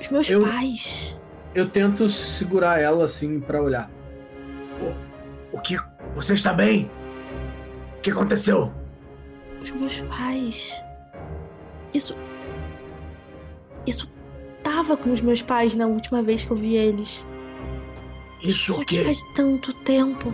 Os 0.01 0.09
meus 0.09 0.29
eu, 0.29 0.41
pais. 0.41 1.17
Eu 1.53 1.69
tento 1.69 2.09
segurar 2.09 2.79
ela 2.79 3.05
assim 3.05 3.39
para 3.39 3.61
olhar. 3.61 3.89
O, 4.79 5.57
o 5.57 5.61
que. 5.61 5.77
Você 6.15 6.33
está 6.33 6.51
bem? 6.53 6.89
O 7.97 8.01
que 8.01 8.09
aconteceu? 8.09 8.73
Os 9.61 9.69
meus 9.71 10.01
pais. 10.01 10.73
Isso. 11.93 12.15
Isso 13.85 14.09
tava 14.63 14.97
com 14.97 15.11
os 15.11 15.21
meus 15.21 15.41
pais 15.41 15.75
na 15.75 15.85
última 15.85 16.23
vez 16.23 16.43
que 16.43 16.51
eu 16.51 16.57
vi 16.57 16.75
eles. 16.75 17.25
Isso 18.41 18.73
Só 18.73 18.81
o 18.81 18.85
quê? 18.85 18.97
que 18.97 19.03
faz 19.03 19.21
tanto 19.35 19.71
tempo. 19.83 20.33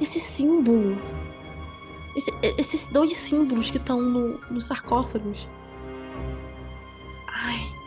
Esse 0.00 0.20
símbolo. 0.20 0.98
Esse, 2.14 2.30
esses 2.58 2.86
dois 2.92 3.14
símbolos 3.16 3.70
que 3.70 3.78
estão 3.78 4.02
no, 4.02 4.38
nos 4.50 4.66
sarcófagos. 4.66 5.48
Ai. 7.26 7.77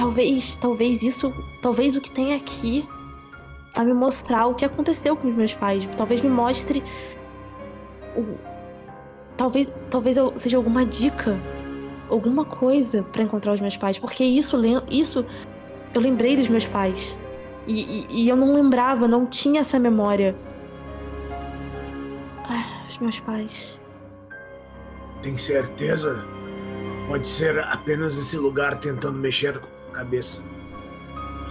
Talvez, 0.00 0.56
talvez 0.56 1.02
isso, 1.02 1.32
talvez 1.60 1.94
o 1.94 2.00
que 2.00 2.10
tem 2.10 2.34
aqui 2.34 2.88
vai 3.74 3.84
me 3.84 3.92
mostrar 3.92 4.46
o 4.46 4.54
que 4.54 4.64
aconteceu 4.64 5.14
com 5.14 5.28
os 5.28 5.34
meus 5.34 5.52
pais. 5.52 5.86
Talvez 5.94 6.22
me 6.22 6.30
mostre 6.30 6.82
o, 8.16 8.38
talvez, 9.36 9.70
talvez 9.90 10.16
eu 10.16 10.32
seja 10.36 10.56
alguma 10.56 10.86
dica, 10.86 11.38
alguma 12.08 12.46
coisa 12.46 13.02
para 13.02 13.22
encontrar 13.22 13.52
os 13.52 13.60
meus 13.60 13.76
pais, 13.76 13.98
porque 13.98 14.24
isso, 14.24 14.56
isso 14.90 15.24
eu 15.92 16.00
lembrei 16.00 16.34
dos 16.34 16.48
meus 16.48 16.66
pais 16.66 17.16
e, 17.66 18.06
e, 18.08 18.22
e 18.22 18.28
eu 18.28 18.36
não 18.36 18.54
lembrava, 18.54 19.06
não 19.06 19.26
tinha 19.26 19.60
essa 19.60 19.78
memória. 19.78 20.34
Ah, 22.48 22.84
os 22.88 22.98
meus 22.98 23.20
pais. 23.20 23.78
Tem 25.22 25.36
certeza? 25.36 26.24
Pode 27.06 27.28
ser 27.28 27.58
apenas 27.58 28.16
esse 28.16 28.38
lugar 28.38 28.78
tentando 28.78 29.18
mexer 29.18 29.58
a 29.58 29.79
cabeça. 29.90 30.42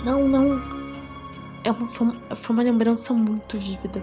Não, 0.04 0.28
não. 0.28 0.62
é 1.64 1.72
uma, 1.72 1.88
foi, 1.88 2.08
uma- 2.56 2.64
lembrança 2.64 3.14
muito 3.14 3.58
vívida. 3.58 4.02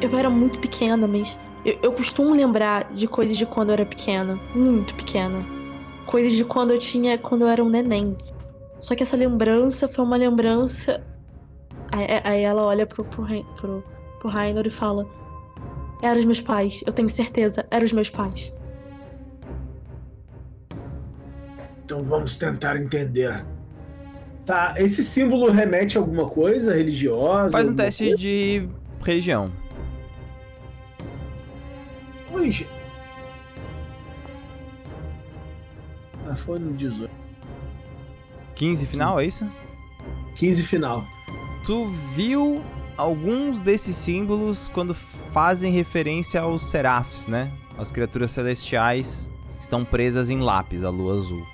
Eu 0.00 0.16
era 0.16 0.30
muito 0.30 0.58
pequena, 0.58 1.06
mas 1.06 1.36
eu, 1.64 1.78
eu 1.82 1.92
costumo 1.92 2.34
lembrar 2.34 2.92
de 2.92 3.06
coisas 3.06 3.36
de 3.36 3.44
quando 3.44 3.70
eu 3.70 3.74
era 3.74 3.86
pequena, 3.86 4.38
muito 4.54 4.94
pequena. 4.94 5.44
Coisas 6.06 6.32
de 6.32 6.44
quando 6.44 6.70
eu 6.72 6.78
tinha, 6.78 7.18
quando 7.18 7.42
eu 7.42 7.48
era 7.48 7.62
um 7.62 7.68
neném. 7.68 8.16
Só 8.80 8.94
que 8.94 9.02
essa 9.02 9.16
lembrança 9.16 9.88
foi 9.88 10.04
uma 10.04 10.16
lembrança. 10.16 11.04
Aí, 11.92 12.06
aí 12.24 12.42
ela 12.42 12.62
olha 12.62 12.86
pro, 12.86 13.04
pro, 13.04 13.26
pro, 13.56 13.84
pro 14.20 14.28
Rainor 14.28 14.66
e 14.66 14.70
fala: 14.70 15.06
Eram 16.00 16.18
os 16.20 16.24
meus 16.24 16.40
pais, 16.40 16.82
eu 16.86 16.92
tenho 16.92 17.08
certeza, 17.08 17.66
eram 17.70 17.84
os 17.84 17.92
meus 17.92 18.08
pais. 18.08 18.52
Então 21.88 22.04
vamos 22.04 22.36
tentar 22.36 22.76
entender. 22.76 23.42
Tá, 24.44 24.74
esse 24.76 25.02
símbolo 25.02 25.50
remete 25.50 25.96
a 25.96 26.02
alguma 26.02 26.28
coisa 26.28 26.74
religiosa? 26.74 27.50
Faz 27.50 27.66
um 27.70 27.74
teste 27.74 28.14
de 28.14 28.68
religião. 29.02 29.50
coisa? 32.30 32.44
Oi, 32.44 32.52
gente. 32.52 32.70
Ah, 36.26 36.36
foi 36.36 36.58
no 36.58 36.74
18. 36.74 37.10
15 38.54 38.86
final, 38.86 39.18
é 39.18 39.24
isso? 39.24 39.50
15 40.36 40.62
final. 40.64 41.06
Tu 41.64 41.86
viu 42.14 42.62
alguns 42.98 43.62
desses 43.62 43.96
símbolos 43.96 44.68
quando 44.74 44.92
fazem 44.92 45.72
referência 45.72 46.42
aos 46.42 46.66
serafs, 46.66 47.26
né? 47.28 47.50
As 47.78 47.90
criaturas 47.90 48.30
celestiais 48.30 49.30
estão 49.58 49.86
presas 49.86 50.28
em 50.28 50.40
lápis, 50.40 50.84
a 50.84 50.90
lua 50.90 51.16
azul. 51.16 51.46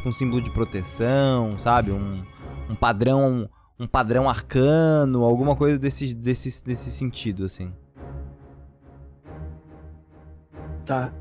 Tipo 0.00 0.08
um 0.08 0.12
símbolo 0.12 0.40
de 0.40 0.48
proteção, 0.48 1.58
sabe? 1.58 1.90
Um, 1.90 2.24
um 2.70 2.74
padrão 2.74 3.46
um 3.78 3.86
padrão 3.86 4.28
arcano, 4.28 5.24
alguma 5.24 5.54
coisa 5.54 5.78
desse, 5.78 6.14
desse, 6.14 6.64
desse 6.64 6.90
sentido, 6.90 7.44
assim. 7.44 7.70
Tá. 10.86 11.12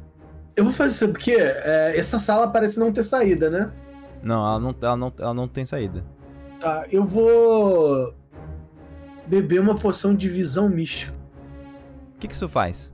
Eu 0.56 0.64
vou 0.64 0.72
fazer 0.72 0.94
isso 0.94 1.10
porque 1.10 1.32
é, 1.32 1.98
essa 1.98 2.20
sala 2.20 2.50
parece 2.50 2.80
não 2.80 2.92
ter 2.92 3.04
saída, 3.04 3.50
né? 3.50 3.72
Não 4.24 4.46
ela, 4.46 4.60
não, 4.60 4.76
ela 4.82 4.98
não, 4.98 5.14
ela 5.20 5.34
não 5.34 5.48
tem 5.48 5.66
saída. 5.66 6.06
Tá, 6.60 6.86
eu 6.90 7.04
vou 7.04 8.14
beber 9.28 9.60
uma 9.60 9.76
poção 9.76 10.16
de 10.16 10.30
visão 10.30 10.70
mística. 10.70 11.14
O 12.16 12.20
que, 12.20 12.30
que 12.30 12.34
isso 12.34 12.48
faz? 12.48 12.94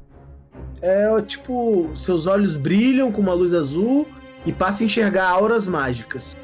É 0.81 1.21
tipo, 1.21 1.91
seus 1.95 2.25
olhos 2.25 2.55
brilham 2.55 3.11
com 3.11 3.21
uma 3.21 3.33
luz 3.33 3.53
azul 3.53 4.07
e 4.45 4.53
passa 4.53 4.83
a 4.83 4.85
enxergar 4.85 5.27
auras 5.29 5.65
mágicas. 5.67 6.35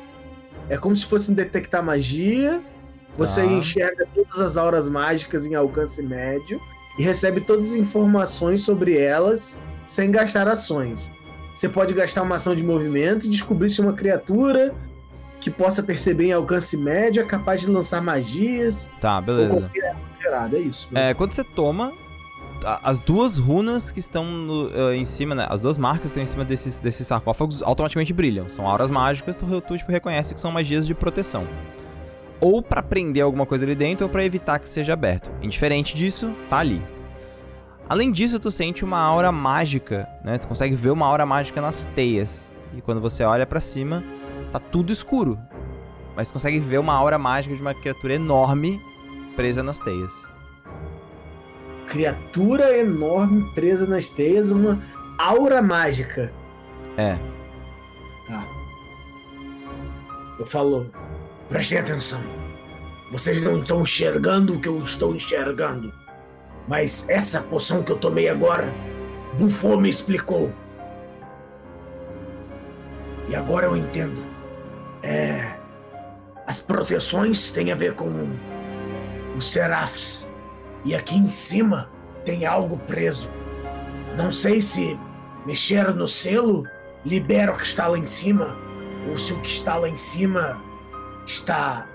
É 0.69 0.77
como 0.77 0.95
se 0.95 1.05
fosse 1.05 1.31
um 1.31 1.33
detectar 1.33 1.83
magia. 1.83 2.61
Você 3.17 3.41
Tá. 3.41 3.47
enxerga 3.47 4.07
todas 4.15 4.39
as 4.39 4.55
auras 4.57 4.87
mágicas 4.87 5.45
em 5.45 5.53
alcance 5.55 6.01
médio 6.01 6.61
e 6.97 7.03
recebe 7.03 7.41
todas 7.41 7.67
as 7.67 7.73
informações 7.73 8.63
sobre 8.63 8.97
elas 8.97 9.57
sem 9.85 10.09
gastar 10.11 10.47
ações. 10.47 11.09
Você 11.53 11.67
pode 11.67 11.93
gastar 11.93 12.21
uma 12.21 12.35
ação 12.35 12.55
de 12.55 12.63
movimento 12.63 13.25
e 13.25 13.29
descobrir 13.29 13.69
se 13.69 13.81
uma 13.81 13.91
criatura 13.93 14.73
que 15.41 15.51
possa 15.51 15.83
perceber 15.83 16.25
em 16.27 16.31
alcance 16.31 16.77
médio 16.77 17.21
é 17.21 17.25
capaz 17.25 17.61
de 17.61 17.69
lançar 17.69 18.01
magias 18.01 18.89
Tá, 19.01 19.17
ou 19.17 19.21
beleza. 19.23 19.49
qualquer 19.59 19.95
gerada. 20.21 20.57
É 20.57 20.61
isso. 20.61 20.87
É, 20.95 21.13
quando 21.13 21.33
você 21.33 21.43
toma, 21.43 21.91
as 22.63 22.99
duas 22.99 23.37
runas 23.37 23.91
que 23.91 23.99
estão 23.99 24.25
no- 24.25 24.69
eh, 24.73 24.95
em 24.95 25.05
cima, 25.05 25.33
né? 25.35 25.47
As 25.49 25.59
duas 25.59 25.77
marcas 25.77 26.01
que 26.01 26.07
estão 26.07 26.23
em 26.23 26.25
cima 26.27 26.45
desses, 26.45 26.79
desses 26.79 27.07
sarcófagos 27.07 27.61
automaticamente 27.61 28.13
brilham. 28.13 28.47
São 28.49 28.67
auras 28.67 28.91
mágicas, 28.91 29.35
tu, 29.35 29.61
tu 29.61 29.77
tipo, 29.77 29.91
reconhece 29.91 30.33
que 30.33 30.41
são 30.41 30.51
magias 30.51 30.85
de 30.85 30.93
proteção. 30.93 31.47
Ou 32.39 32.61
pra 32.61 32.81
prender 32.81 33.23
alguma 33.23 33.45
coisa 33.45 33.65
ali 33.65 33.75
dentro, 33.75 34.05
ou 34.05 34.09
pra 34.11 34.23
evitar 34.25 34.59
que 34.59 34.67
seja 34.67 34.93
aberto. 34.93 35.29
Indiferente 35.41 35.95
disso, 35.95 36.33
tá 36.49 36.57
ali. 36.57 36.81
Além 37.87 38.11
disso, 38.11 38.39
tu 38.39 38.49
sente 38.49 38.83
uma 38.85 38.99
aura 38.99 39.31
mágica, 39.31 40.07
né? 40.23 40.37
Tu 40.37 40.47
consegue 40.47 40.75
ver 40.75 40.91
uma 40.91 41.05
aura 41.05 41.25
mágica 41.25 41.61
nas 41.61 41.85
teias. 41.87 42.49
E 42.75 42.81
quando 42.81 43.01
você 43.01 43.23
olha 43.23 43.45
pra 43.45 43.59
cima, 43.59 44.03
tá 44.51 44.59
tudo 44.59 44.91
escuro. 44.93 45.37
Mas 46.15 46.31
consegue 46.31 46.59
ver 46.59 46.79
uma 46.79 46.93
aura 46.93 47.17
mágica 47.17 47.55
de 47.55 47.61
uma 47.61 47.73
criatura 47.73 48.13
enorme 48.15 48.79
presa 49.35 49.61
nas 49.61 49.77
teias. 49.79 50.11
Criatura 51.91 52.77
enorme 52.77 53.43
presa 53.53 53.85
nas 53.85 54.07
teias, 54.07 54.49
uma 54.51 54.81
aura 55.17 55.61
mágica. 55.61 56.31
É. 56.97 57.17
Tá. 58.27 58.45
Eu 60.39 60.45
falo, 60.45 60.89
Prestem 61.51 61.79
atenção. 61.79 62.21
Vocês 63.11 63.41
não 63.41 63.59
estão 63.59 63.81
enxergando 63.81 64.53
o 64.53 64.59
que 64.59 64.69
eu 64.69 64.81
estou 64.81 65.13
enxergando. 65.13 65.93
Mas 66.65 67.05
essa 67.09 67.41
poção 67.41 67.83
que 67.83 67.91
eu 67.91 67.97
tomei 67.97 68.29
agora, 68.29 68.73
Bufô 69.37 69.75
me 69.75 69.89
explicou. 69.89 70.49
E 73.27 73.35
agora 73.35 73.65
eu 73.65 73.75
entendo. 73.75 74.23
É. 75.03 75.55
As 76.47 76.61
proteções 76.61 77.51
têm 77.51 77.69
a 77.73 77.75
ver 77.75 77.95
com 77.95 78.39
os 79.35 79.51
serafs. 79.51 80.25
E 80.83 80.95
aqui 80.95 81.15
em 81.17 81.29
cima 81.29 81.89
tem 82.25 82.45
algo 82.45 82.77
preso. 82.77 83.29
Não 84.17 84.31
sei 84.31 84.61
se 84.61 84.97
mexer 85.45 85.93
no 85.93 86.07
selo 86.07 86.65
libera 87.05 87.51
o 87.53 87.57
que 87.57 87.65
está 87.65 87.87
lá 87.87 87.97
em 87.97 88.05
cima, 88.05 88.55
ou 89.09 89.17
se 89.17 89.33
o 89.33 89.39
que 89.41 89.49
está 89.49 89.75
lá 89.75 89.89
em 89.89 89.97
cima 89.97 90.61
está 91.25 91.87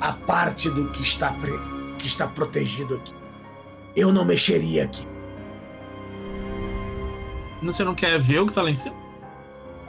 a 0.00 0.12
parte 0.12 0.70
do 0.70 0.90
que 0.90 1.02
está, 1.02 1.32
pre- 1.32 1.58
que 1.98 2.06
está 2.06 2.26
protegido 2.26 2.96
aqui. 2.96 3.14
Eu 3.94 4.12
não 4.12 4.24
mexeria 4.24 4.84
aqui. 4.84 5.06
Você 7.62 7.82
não 7.82 7.94
quer 7.94 8.20
ver 8.20 8.40
o 8.40 8.46
que 8.46 8.52
tá 8.52 8.62
lá 8.62 8.70
em 8.70 8.74
cima? 8.74 8.94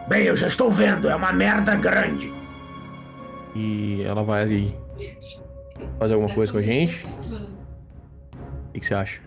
Bem, 0.07 0.23
eu 0.23 0.35
já 0.35 0.47
estou 0.47 0.71
vendo, 0.71 1.09
é 1.09 1.15
uma 1.15 1.34
merda 1.34 1.75
grande. 1.75 2.34
E 3.53 4.01
ela 4.03 4.23
vai 4.23 4.73
fazer 5.99 6.13
alguma 6.13 6.34
coisa 6.34 6.51
com 6.51 6.59
a 6.59 6.61
gente? 6.61 7.05
O 8.78 8.80
que, 8.80 8.82
que 8.82 8.86
você 8.86 8.94
acha? 8.94 9.22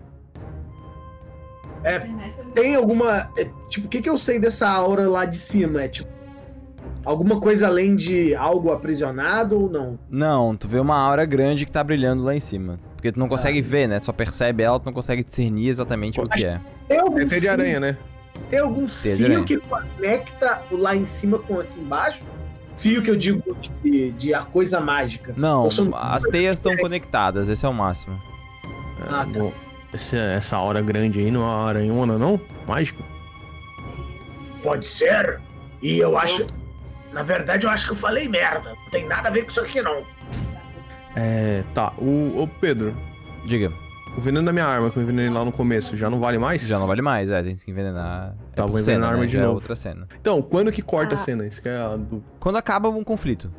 tem 2.53 2.75
alguma. 2.75 3.29
é, 3.37 3.45
tipo, 3.67 3.87
o 3.87 3.89
que, 3.89 4.01
que 4.01 4.09
eu 4.09 4.17
sei 4.17 4.39
dessa 4.39 4.69
aura 4.69 5.09
lá 5.09 5.25
de 5.25 5.35
cima? 5.35 5.83
É 5.83 5.87
tipo. 5.87 6.09
Alguma 7.03 7.39
coisa 7.39 7.65
além 7.65 7.95
de 7.95 8.35
algo 8.35 8.71
aprisionado 8.71 9.59
ou 9.59 9.67
não? 9.67 9.97
Não, 10.07 10.55
tu 10.55 10.67
vê 10.67 10.79
uma 10.79 10.95
aura 10.95 11.25
grande 11.25 11.65
que 11.65 11.71
tá 11.71 11.83
brilhando 11.83 12.23
lá 12.23 12.35
em 12.35 12.39
cima. 12.39 12.79
Porque 12.95 13.11
tu 13.11 13.17
não 13.19 13.27
consegue 13.27 13.59
ver, 13.59 13.87
né? 13.87 13.99
Tu 13.99 14.05
só 14.05 14.13
percebe 14.13 14.61
ela, 14.61 14.79
tu 14.79 14.85
não 14.85 14.93
consegue 14.93 15.23
discernir 15.23 15.67
exatamente 15.67 16.21
o 16.21 16.23
que 16.23 16.45
é. 16.45 16.61
Tem 16.87 16.99
algum, 16.99 17.17
É 17.17 17.25
teia 17.25 17.27
de 17.27 17.39
fio- 17.39 17.51
aranha, 17.51 17.79
né? 17.79 17.97
tem 18.51 18.59
algum 18.59 18.85
de 18.85 18.91
fio 18.91 19.25
aranha. 19.25 19.43
que 19.43 19.57
conecta 19.57 20.61
o 20.71 20.77
lá 20.77 20.95
em 20.95 21.05
cima 21.07 21.39
com 21.39 21.59
aqui 21.59 21.79
embaixo? 21.79 22.21
Fio 22.75 23.01
que 23.01 23.09
eu 23.09 23.15
digo 23.15 23.43
de, 23.83 24.11
de 24.11 24.33
a 24.35 24.41
coisa 24.41 24.79
mágica. 24.79 25.33
Não, 25.35 25.67
as 25.95 26.23
teias 26.23 26.53
estão 26.53 26.77
conectadas, 26.77 27.49
esse 27.49 27.65
é 27.65 27.69
o 27.69 27.73
máximo. 27.73 28.19
Ah, 29.09 29.25
tá. 29.31 29.39
Bom, 29.39 29.53
essa, 29.93 30.15
essa 30.17 30.57
aura 30.57 30.81
grande 30.81 31.19
aí 31.19 31.31
não 31.31 31.41
é 31.41 31.45
uma 31.45 31.67
aranhona, 31.67 32.17
não? 32.17 32.39
Mágica? 32.67 33.03
Pode 34.63 34.85
ser. 34.85 35.39
E 35.81 35.97
eu 35.99 36.17
acho. 36.17 36.45
Na 37.11 37.23
verdade, 37.23 37.65
eu 37.65 37.69
acho 37.69 37.85
que 37.87 37.91
eu 37.91 37.95
falei 37.97 38.27
merda. 38.27 38.69
Não 38.69 38.89
tem 38.91 39.05
nada 39.07 39.27
a 39.27 39.31
ver 39.31 39.43
com 39.43 39.49
isso 39.49 39.59
aqui, 39.61 39.81
não. 39.81 40.03
É. 41.15 41.63
Tá, 41.73 41.91
o, 41.97 42.41
o 42.43 42.47
Pedro, 42.61 42.95
Diga, 43.45 43.71
o 44.17 44.21
veneno 44.21 44.45
da 44.45 44.53
minha 44.53 44.65
arma 44.65 44.89
que 44.89 44.97
eu 44.97 45.03
envenenei 45.03 45.29
lá 45.29 45.43
no 45.43 45.51
começo 45.51 45.97
já 45.97 46.09
não 46.09 46.19
vale 46.19 46.37
mais? 46.37 46.61
já 46.61 46.79
não 46.79 46.87
vale 46.87 47.01
mais, 47.01 47.29
é, 47.29 47.41
tem 47.43 47.53
que 47.55 47.69
envenenar. 47.71 48.33
É 48.51 48.55
Tá, 48.55 48.63
por 48.63 48.71
vou 48.71 48.79
cena, 48.79 48.97
envenenar 48.99 49.09
a 49.09 49.11
arma 49.11 49.21
né? 49.23 49.27
de 49.27 49.33
Já 49.33 49.39
é 49.39 49.43
novo. 49.43 49.55
outra 49.55 49.75
cena. 49.75 50.07
Então, 50.21 50.41
quando 50.41 50.71
que 50.71 50.81
corta 50.81 51.15
a 51.15 51.17
Ah. 51.17 51.21
cena? 51.21 51.45
Isso 51.45 51.61
que 51.61 51.67
é 51.67 51.75
a 51.75 51.97
do... 51.97 52.23
Quando 52.39 52.55
acaba 52.57 52.87
um 52.89 53.03
conflito. 53.03 53.51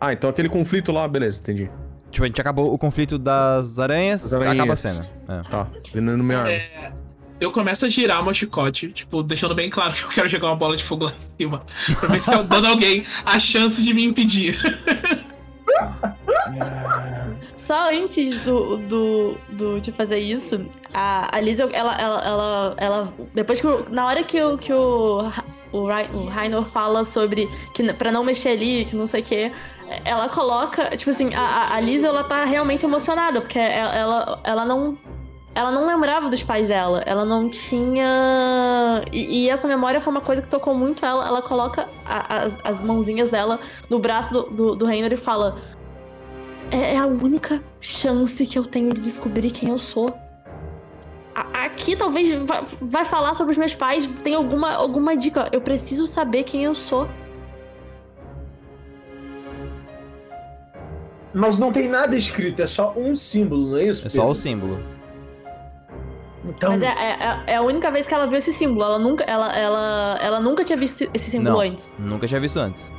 Ah, 0.00 0.12
então 0.12 0.28
aquele 0.28 0.48
conflito 0.48 0.90
lá, 0.90 1.06
beleza, 1.06 1.38
entendi. 1.40 1.70
Tipo, 2.10 2.24
a 2.24 2.26
gente 2.28 2.40
acabou 2.40 2.72
o 2.72 2.78
conflito 2.78 3.18
das 3.18 3.78
aranhas, 3.78 4.32
aranhas. 4.32 4.54
acaba 4.54 4.72
a 4.72 4.76
cena. 4.76 5.10
É. 5.28 5.42
Tá, 5.48 5.66
veneno 5.92 6.22
minha 6.22 6.38
arma. 6.38 6.52
É, 6.52 6.92
eu 7.40 7.52
começo 7.52 7.84
a 7.84 7.88
girar 7.88 8.22
meu 8.24 8.32
chicote, 8.32 8.88
tipo, 8.88 9.22
deixando 9.22 9.54
bem 9.54 9.68
claro 9.68 9.92
que 9.94 10.04
eu 10.04 10.08
quero 10.08 10.28
jogar 10.28 10.48
uma 10.48 10.56
bola 10.56 10.76
de 10.76 10.84
fogo 10.84 11.04
lá 11.06 11.12
em 11.12 11.44
cima. 11.44 11.62
Pra 12.00 12.08
ver 12.08 12.22
se 12.22 12.32
eu 12.32 12.42
dando 12.44 12.68
alguém 12.68 13.04
a 13.24 13.38
chance 13.38 13.82
de 13.82 13.92
me 13.92 14.04
impedir. 14.04 14.58
Só 17.56 17.90
antes 17.90 18.38
do, 18.44 18.76
do, 18.76 19.36
do 19.50 19.80
de 19.80 19.92
fazer 19.92 20.18
isso, 20.20 20.64
a, 20.94 21.36
a 21.36 21.40
Liz, 21.40 21.60
ela, 21.60 21.72
ela, 21.72 22.22
ela, 22.24 22.74
ela. 22.76 23.14
Depois 23.34 23.60
que. 23.60 23.66
Na 23.90 24.06
hora 24.06 24.22
que 24.22 24.40
o. 24.42 24.56
Que 24.56 24.72
o 24.72 25.30
o, 25.72 25.80
o 25.80 26.28
Rainor 26.28 26.64
fala 26.66 27.04
sobre 27.04 27.48
que 27.74 27.92
pra 27.92 28.10
não 28.10 28.24
mexer 28.24 28.50
ali, 28.50 28.84
que 28.84 28.96
não 28.96 29.06
sei 29.06 29.20
o 29.20 29.24
quê. 29.24 29.52
Ela 30.04 30.28
coloca. 30.28 30.96
Tipo 30.96 31.10
assim, 31.10 31.32
a, 31.34 31.40
a- 31.40 31.74
a 31.76 31.80
Liz 31.80 32.02
ela 32.04 32.24
tá 32.24 32.44
realmente 32.44 32.84
emocionada, 32.84 33.40
porque 33.40 33.58
ela, 33.58 33.94
ela, 33.94 34.40
ela 34.44 34.64
não. 34.64 34.98
ela 35.54 35.70
não 35.70 35.86
lembrava 35.86 36.28
dos 36.28 36.42
pais 36.42 36.68
dela. 36.68 37.02
Ela 37.06 37.24
não 37.24 37.48
tinha. 37.48 39.04
E, 39.12 39.44
e 39.44 39.48
essa 39.50 39.68
memória 39.68 40.00
foi 40.00 40.10
uma 40.10 40.20
coisa 40.20 40.42
que 40.42 40.48
tocou 40.48 40.74
muito 40.74 41.04
ela. 41.04 41.26
Ela 41.26 41.40
coloca 41.42 41.88
a- 42.04 42.36
as, 42.42 42.58
as 42.64 42.80
mãozinhas 42.80 43.30
dela 43.30 43.60
no 43.88 43.98
braço 43.98 44.32
do, 44.32 44.42
do, 44.50 44.74
do 44.76 44.90
e 44.90 45.16
fala: 45.16 45.56
é, 46.70 46.94
é 46.94 46.98
a 46.98 47.06
única 47.06 47.62
chance 47.80 48.44
que 48.46 48.58
eu 48.58 48.64
tenho 48.64 48.92
de 48.92 49.00
descobrir 49.00 49.50
quem 49.50 49.68
eu 49.70 49.78
sou. 49.78 50.12
A- 51.34 51.64
Aqui 51.66 51.94
talvez 51.94 52.32
vai, 52.46 52.62
vai 52.80 53.04
falar 53.04 53.34
sobre 53.34 53.52
os 53.52 53.58
meus 53.58 53.74
pais. 53.74 54.06
Tem 54.24 54.34
alguma, 54.34 54.72
alguma 54.72 55.16
dica. 55.16 55.48
Eu 55.52 55.60
preciso 55.60 56.06
saber 56.06 56.42
quem 56.44 56.64
eu 56.64 56.74
sou. 56.74 57.08
Mas 61.34 61.58
não 61.58 61.70
tem 61.72 61.88
nada 61.88 62.16
escrito, 62.16 62.62
é 62.62 62.66
só 62.66 62.94
um 62.96 63.14
símbolo, 63.14 63.70
não 63.70 63.76
é 63.76 63.84
isso? 63.84 64.06
É 64.06 64.08
só 64.08 64.28
o 64.28 64.34
símbolo. 64.34 64.80
Então, 66.44 66.70
Mas 66.70 66.82
é, 66.82 66.86
é, 66.86 67.42
é 67.46 67.56
a 67.56 67.62
única 67.62 67.90
vez 67.90 68.06
que 68.06 68.14
ela 68.14 68.26
viu 68.26 68.38
esse 68.38 68.52
símbolo. 68.52 68.84
Ela 68.84 68.98
nunca, 68.98 69.24
ela, 69.24 69.52
ela, 69.56 70.18
ela 70.20 70.40
nunca 70.40 70.62
tinha 70.62 70.78
visto 70.78 71.08
esse 71.12 71.30
símbolo 71.30 71.56
Não. 71.56 71.60
antes. 71.60 71.96
Nunca 71.98 72.28
tinha 72.28 72.40
visto 72.40 72.58
antes. 72.58 72.90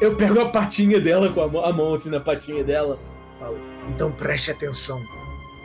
Eu 0.00 0.14
pego 0.14 0.40
a 0.40 0.48
patinha 0.48 0.98
dela 0.98 1.30
com 1.30 1.42
a 1.42 1.48
mão, 1.48 1.64
a 1.64 1.72
mão 1.72 1.92
assim 1.92 2.08
na 2.08 2.20
patinha 2.20 2.64
dela. 2.64 2.98
falo, 3.38 3.58
então 3.88 4.10
preste 4.10 4.50
atenção. 4.50 5.02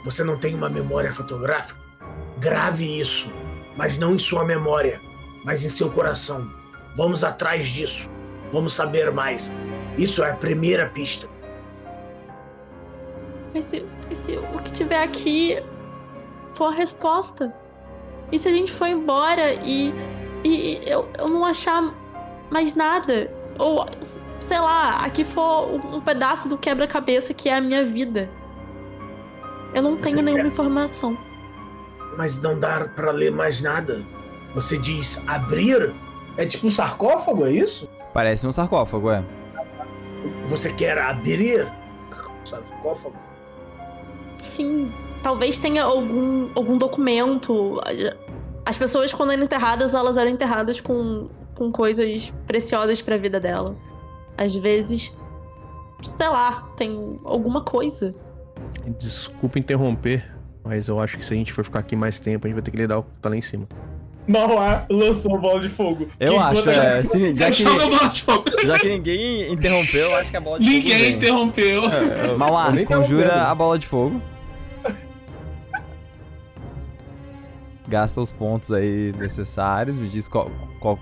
Você 0.03 0.23
não 0.23 0.37
tem 0.37 0.53
uma 0.53 0.69
memória 0.69 1.11
fotográfica? 1.11 1.79
Grave 2.37 2.99
isso, 2.99 3.29
mas 3.77 3.97
não 3.97 4.13
em 4.13 4.19
sua 4.19 4.43
memória, 4.43 4.99
mas 5.43 5.63
em 5.63 5.69
seu 5.69 5.89
coração. 5.89 6.51
Vamos 6.97 7.23
atrás 7.23 7.69
disso. 7.69 8.09
Vamos 8.51 8.73
saber 8.73 9.09
mais. 9.11 9.49
Isso 9.97 10.21
é 10.21 10.31
a 10.31 10.35
primeira 10.35 10.87
pista. 10.89 11.27
Mas 13.55 13.63
se, 13.65 13.85
se 14.11 14.37
o 14.37 14.61
que 14.61 14.69
tiver 14.69 15.01
aqui 15.01 15.63
for 16.53 16.65
a 16.73 16.75
resposta? 16.75 17.55
E 18.29 18.37
se 18.37 18.49
a 18.49 18.51
gente 18.51 18.69
for 18.69 18.85
embora 18.85 19.53
e, 19.63 19.93
e 20.43 20.81
eu, 20.85 21.07
eu 21.17 21.29
não 21.29 21.45
achar 21.45 21.93
mais 22.51 22.75
nada? 22.75 23.31
Ou, 23.57 23.85
sei 24.41 24.59
lá, 24.59 25.05
aqui 25.05 25.23
for 25.23 25.73
um, 25.73 26.01
pedaço 26.01 26.49
do 26.49 26.57
quebra-cabeça 26.57 27.33
que 27.33 27.47
é 27.47 27.53
a 27.55 27.61
minha 27.61 27.85
vida? 27.85 28.29
Eu 29.73 29.81
não 29.81 29.95
Você 29.95 30.11
tenho 30.11 30.21
nenhuma 30.21 30.43
quer- 30.43 30.49
informação. 30.49 31.17
Mas 32.17 32.41
não 32.41 32.59
dá 32.59 32.89
pra 32.93 33.11
ler 33.11 33.31
mais 33.31 33.61
nada. 33.61 34.05
Você 34.53 34.77
diz 34.77 35.23
abrir? 35.27 35.93
É 36.35 36.45
tipo 36.45 36.67
um 36.67 36.71
sarcófago, 36.71 37.45
é 37.45 37.51
isso? 37.51 37.87
Parece 38.13 38.45
um 38.45 38.51
sarcófago, 38.51 39.11
é. 39.11 39.23
Você 40.49 40.73
quer 40.73 40.97
abrir? 40.97 41.65
Sarcófago? 42.43 43.24
Sim, 44.45 44.91
talvez 45.23 45.57
tenha 45.59 45.83
algum, 45.83 46.49
algum 46.55 46.77
documento. 46.77 47.81
As 48.65 48.77
pessoas, 48.77 49.13
quando 49.13 49.31
eram 49.31 49.43
enterradas, 49.43 49.93
elas 49.93 50.17
eram 50.17 50.29
enterradas 50.31 50.79
com, 50.79 51.27
com 51.55 51.71
coisas 51.71 52.31
preciosas 52.47 53.01
pra 53.01 53.17
vida 53.17 53.39
dela. 53.39 53.75
Às 54.37 54.55
vezes, 54.55 55.17
sei 56.01 56.27
lá, 56.27 56.67
tem 56.77 57.19
alguma 57.25 57.61
coisa. 57.61 58.13
Desculpa 58.99 59.57
interromper, 59.59 60.23
mas 60.63 60.87
eu 60.87 60.99
acho 60.99 61.17
que 61.17 61.25
se 61.25 61.33
a 61.33 61.37
gente 61.37 61.51
for 61.51 61.63
ficar 61.65 61.79
aqui 61.79 61.95
mais 61.95 62.19
tempo, 62.19 62.45
a 62.45 62.47
gente 62.47 62.55
vai 62.55 62.63
ter 62.63 62.71
que 62.71 62.77
lidar 62.77 62.95
com 62.95 63.01
o 63.01 63.03
que 63.03 63.19
tá 63.21 63.29
lá 63.29 63.35
em 63.37 63.41
cima. 63.41 63.67
Mauá 64.27 64.85
lançou 64.89 65.35
a 65.35 65.37
bola 65.37 65.59
de 65.59 65.69
fogo. 65.69 66.07
Eu 66.19 66.33
Que 66.33 66.39
acho, 66.39 66.69
a 66.69 66.73
é. 66.73 67.03
se- 67.03 67.33
já, 67.35 67.51
que, 67.51 67.61
Joga 67.63 67.83
a 67.83 67.87
bola 67.89 68.09
de 68.09 68.23
fogo. 68.23 68.43
já 68.65 68.79
que 68.79 68.87
ninguém 68.89 69.53
interrompeu, 69.53 70.09
eu 70.09 70.15
acho 70.17 70.31
que 70.31 70.37
a 70.37 70.41
bola 70.41 70.59
de 70.59 70.65
fogo. 70.65 70.77
Ninguém 70.77 71.11
interrompeu. 71.13 71.81
Mauá, 72.37 72.67
Eu 72.69 72.73
nem 72.73 72.85
tava 72.87 73.01
conjura 73.03 73.43
a 73.43 73.53
bola 73.53 73.77
de 73.77 73.85
fogo. 73.85 74.19
Gasta 77.87 78.19
os 78.19 78.31
pontos 78.31 78.71
aí 78.71 79.11
necessários, 79.17 79.99
me 79.99 80.07
diz 80.09 80.27
qual, 80.27 80.49
qual- 80.79 80.99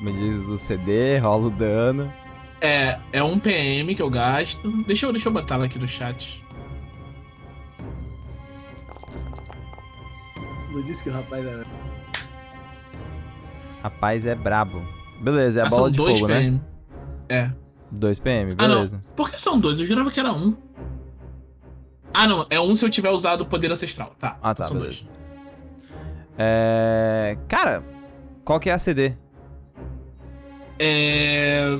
me 0.00 0.12
diz 0.12 0.48
o 0.48 0.56
CD, 0.56 1.18
rola 1.18 1.46
o 1.46 1.50
dano. 1.50 2.12
É, 2.60 2.98
é 3.12 3.22
um 3.24 3.38
PM 3.40 3.92
que 3.94 4.02
eu 4.02 4.08
gasto. 4.10 4.70
Deixa 4.86 5.06
eu, 5.06 5.12
deixa 5.12 5.28
eu 5.28 5.32
botar 5.32 5.56
ela 5.56 5.64
aqui 5.64 5.78
no 5.80 5.88
chat. 5.88 6.40
Não 10.70 10.82
disse 10.82 11.02
que 11.02 11.10
o 11.10 11.12
rapaz 11.12 11.44
era. 11.46 11.66
Rapaz, 13.82 14.24
é 14.26 14.34
brabo. 14.34 14.80
Beleza, 15.20 15.60
é 15.60 15.62
a 15.62 15.66
Ah, 15.66 15.70
bola 15.70 15.82
são 15.82 15.90
de 15.90 15.96
dois 15.98 16.18
fogo, 16.18 16.28
né? 16.32 16.40
PM. 16.40 16.60
É. 17.28 17.50
2 17.90 18.18
PM, 18.18 18.54
Ah, 18.58 18.68
não. 18.68 18.76
beleza. 18.76 19.00
Por 19.16 19.30
que 19.30 19.40
são 19.40 19.58
dois? 19.58 19.78
Eu 19.78 19.84
jurava 19.86 20.10
que 20.10 20.18
era 20.20 20.32
um. 20.32 20.56
Ah, 22.14 22.26
não. 22.26 22.46
É 22.48 22.60
um 22.60 22.74
se 22.74 22.84
eu 22.84 22.90
tiver 22.90 23.10
usado 23.10 23.42
o 23.42 23.46
poder 23.46 23.70
ancestral. 23.70 24.14
Tá. 24.18 24.38
Ah, 24.42 24.54
tá, 24.54 24.64
São 24.64 24.78
beleza. 24.78 25.04
dois. 25.04 25.21
É... 26.38 27.36
Cara, 27.48 27.84
qual 28.44 28.58
que 28.58 28.70
é 28.70 28.72
a 28.72 28.78
CD? 28.78 29.14
É. 30.78 31.78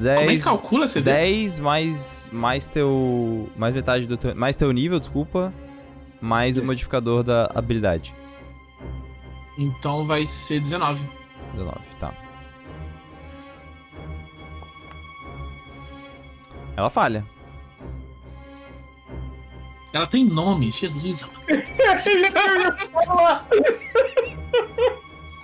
10, 0.00 0.18
Como 0.18 0.30
é 0.30 0.36
que 0.36 0.42
calcula 0.42 0.84
esse 0.86 1.00
10 1.00 1.60
mais, 1.60 2.28
mais 2.32 2.68
teu. 2.68 3.48
Mais 3.56 3.72
metade 3.74 4.06
do 4.06 4.16
teu. 4.16 4.34
Mais 4.34 4.56
teu 4.56 4.72
nível, 4.72 4.98
desculpa. 4.98 5.52
Mais 6.20 6.52
o 6.52 6.54
Sexto. 6.56 6.66
modificador 6.66 7.22
da 7.22 7.50
habilidade. 7.54 8.14
Então 9.56 10.04
vai 10.04 10.26
ser 10.26 10.60
19. 10.60 11.00
19, 11.54 11.78
tá. 11.98 12.12
Ela 16.76 16.90
falha. 16.90 17.24
Ela 19.92 20.06
tem 20.06 20.24
nome, 20.24 20.70
Jesus. 20.70 21.24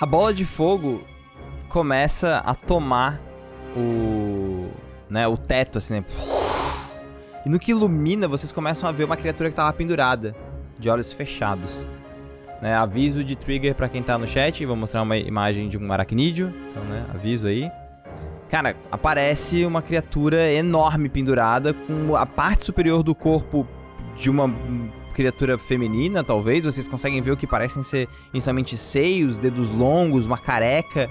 A 0.00 0.06
bola 0.06 0.34
de 0.34 0.44
fogo 0.44 1.02
começa 1.68 2.38
a 2.38 2.54
tomar 2.54 3.20
o. 3.76 4.68
né, 5.08 5.26
o 5.26 5.36
teto, 5.36 5.78
assim, 5.78 5.94
né? 5.94 6.04
E 7.46 7.48
no 7.48 7.58
que 7.58 7.70
ilumina, 7.70 8.28
vocês 8.28 8.52
começam 8.52 8.88
a 8.88 8.92
ver 8.92 9.04
uma 9.04 9.16
criatura 9.16 9.50
que 9.50 9.56
tava 9.56 9.72
pendurada, 9.72 10.34
de 10.78 10.88
olhos 10.90 11.12
fechados. 11.12 11.86
Né, 12.60 12.74
aviso 12.74 13.22
de 13.24 13.36
trigger 13.36 13.74
pra 13.74 13.88
quem 13.88 14.02
tá 14.02 14.16
no 14.16 14.26
chat, 14.26 14.64
vou 14.64 14.76
mostrar 14.76 15.02
uma 15.02 15.16
imagem 15.16 15.68
de 15.68 15.76
um 15.76 15.92
aracnídeo, 15.92 16.54
então, 16.68 16.82
né, 16.84 17.04
aviso 17.12 17.46
aí. 17.46 17.70
Cara, 18.48 18.76
aparece 18.90 19.64
uma 19.66 19.82
criatura 19.82 20.50
enorme 20.50 21.08
pendurada, 21.08 21.74
com 21.74 22.14
a 22.14 22.24
parte 22.24 22.64
superior 22.64 23.02
do 23.02 23.14
corpo 23.14 23.66
de 24.16 24.30
uma 24.30 24.52
criatura 25.14 25.56
feminina, 25.56 26.22
talvez. 26.22 26.64
Vocês 26.64 26.86
conseguem 26.88 27.20
ver 27.20 27.30
o 27.30 27.36
que 27.36 27.46
parecem 27.46 27.82
ser 27.82 28.08
inicialmente 28.32 28.76
seios, 28.76 29.38
dedos 29.38 29.70
longos, 29.70 30.26
uma 30.26 30.36
careca, 30.38 31.08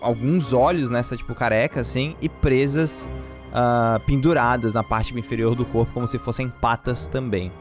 alguns 0.00 0.52
olhos 0.52 0.90
nessa 0.90 1.16
tipo 1.16 1.34
careca, 1.34 1.80
assim, 1.80 2.16
e 2.20 2.28
presas 2.28 3.08
ah, 3.52 4.00
penduradas 4.06 4.74
na 4.74 4.82
parte 4.82 5.16
inferior 5.16 5.54
do 5.54 5.64
corpo, 5.64 5.92
como 5.92 6.06
se 6.06 6.18
fossem 6.18 6.48
patas 6.48 7.06
também. 7.06 7.52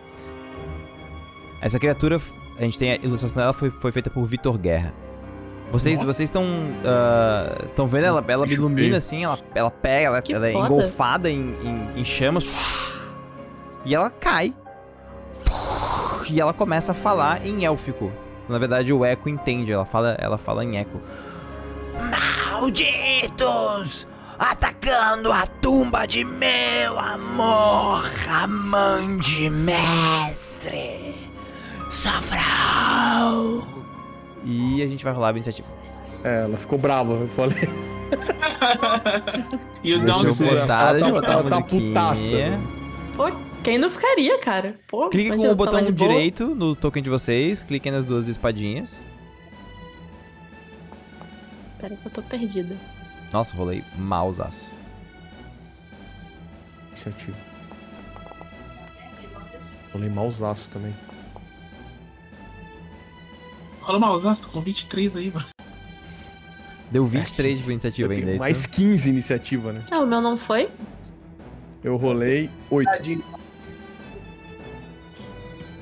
Essa 1.62 1.80
criatura, 1.80 2.20
a 2.58 2.62
gente 2.62 2.78
tem 2.78 2.92
a 2.92 2.96
ilustração 2.96 3.42
dela, 3.42 3.54
foi, 3.54 3.70
foi 3.70 3.92
feita 3.92 4.10
por 4.10 4.26
Vitor 4.26 4.58
Guerra. 4.58 4.94
Vocês 5.72 5.98
Nossa. 5.98 6.14
vocês 6.14 6.30
estão 6.30 6.46
estão 7.66 7.88
vendo 7.88 8.06
ela, 8.06 8.24
ela 8.28 8.48
ilumina 8.48 8.98
assim, 8.98 9.24
ela, 9.24 9.40
ela 9.54 9.72
pega, 9.72 10.06
ela, 10.06 10.22
Que 10.22 10.32
ela 10.32 10.48
é 10.48 10.54
engolfada 10.54 11.30
em, 11.30 11.56
em, 11.64 12.00
em 12.00 12.06
chamas 12.06 12.48
e 13.84 13.96
ela 13.96 14.12
cai 14.12 14.54
e 16.30 16.40
ela 16.42 16.54
começa 16.54 16.92
a 16.92 16.96
falar 16.96 17.46
em 17.46 17.66
élfico. 17.66 18.12
Na 18.50 18.58
verdade, 18.58 18.92
o 18.94 19.04
eco 19.06 19.28
entende, 19.30 19.72
ela 19.72 19.86
fala, 19.86 20.16
ela 20.20 20.38
fala 20.38 20.64
em 20.64 20.78
eco. 20.78 21.00
Malditos! 22.52 24.08
Atacando 24.38 25.32
a 25.32 25.48
tumba 25.48 26.06
de 26.06 26.26
meu 26.26 27.00
amor, 27.00 28.04
amante 28.30 29.50
mestre, 29.50 31.16
Safral! 31.90 33.64
E 34.44 34.84
a 34.84 34.88
gente 34.88 35.04
vai 35.06 35.14
rolar 35.14 35.30
a 35.30 35.32
iniciativa. 35.32 35.68
É, 36.24 36.44
ela 36.44 36.58
ficou 36.58 36.78
brava, 36.78 37.14
eu 37.14 37.28
falei. 37.28 37.70
E 39.84 39.94
o 39.94 40.00
Deixa 40.00 40.20
eu 40.26 40.34
Down 40.34 40.48
Ela 40.50 40.62
botar, 40.62 40.68
tá- 40.80 40.94
deixa 40.94 41.10
eu 41.10 41.14
botar 41.14 41.32
ela 41.34 41.42
a 41.42 41.44
tá 41.50 41.56
musiquinha. 41.60 41.88
putaça. 41.94 42.60
Pô, 43.16 43.32
quem 43.66 43.78
não 43.78 43.90
ficaria, 43.90 44.40
cara? 44.40 44.76
Pô, 44.88 45.10
Clique 45.10 45.36
com 45.36 45.44
o 45.44 45.48
tá 45.50 45.54
botão 45.56 45.82
de 45.82 45.92
boa. 45.92 46.10
direito 46.10 46.54
no 46.54 46.76
token 46.76 47.02
de 47.02 47.10
vocês, 47.10 47.62
cliquem 47.62 47.92
nas 47.92 48.06
duas 48.06 48.28
espadinhas. 48.28 49.06
Pera 51.80 51.96
que 51.96 52.06
eu 52.06 52.12
tô 52.12 52.22
perdida. 52.22 52.78
Nossa, 53.34 53.56
rolei 53.58 53.84
mausaço. 53.98 54.68
Iniciativa. 56.90 57.38
Falei 59.92 60.10
malzaço 60.10 60.70
também. 60.70 60.94
Rola 63.82 64.08
ausência, 64.08 64.46
tô 64.46 64.52
com 64.52 64.62
23 64.62 65.16
aí, 65.16 65.32
mano. 65.32 65.48
Deu 66.92 67.06
23 67.06 67.64
de 67.64 67.72
iniciativa 67.72 68.14
ainda. 68.14 68.32
é 68.32 68.38
mais 68.38 68.60
isso 68.60 68.70
15 68.70 69.10
iniciativa, 69.10 69.72
né? 69.72 69.84
É, 69.92 69.98
o 69.98 70.06
meu 70.06 70.22
não 70.22 70.36
foi? 70.36 70.70
Eu 71.84 71.96
rolei 71.98 72.50
8. 72.70 72.86
Tadinho. 72.92 73.35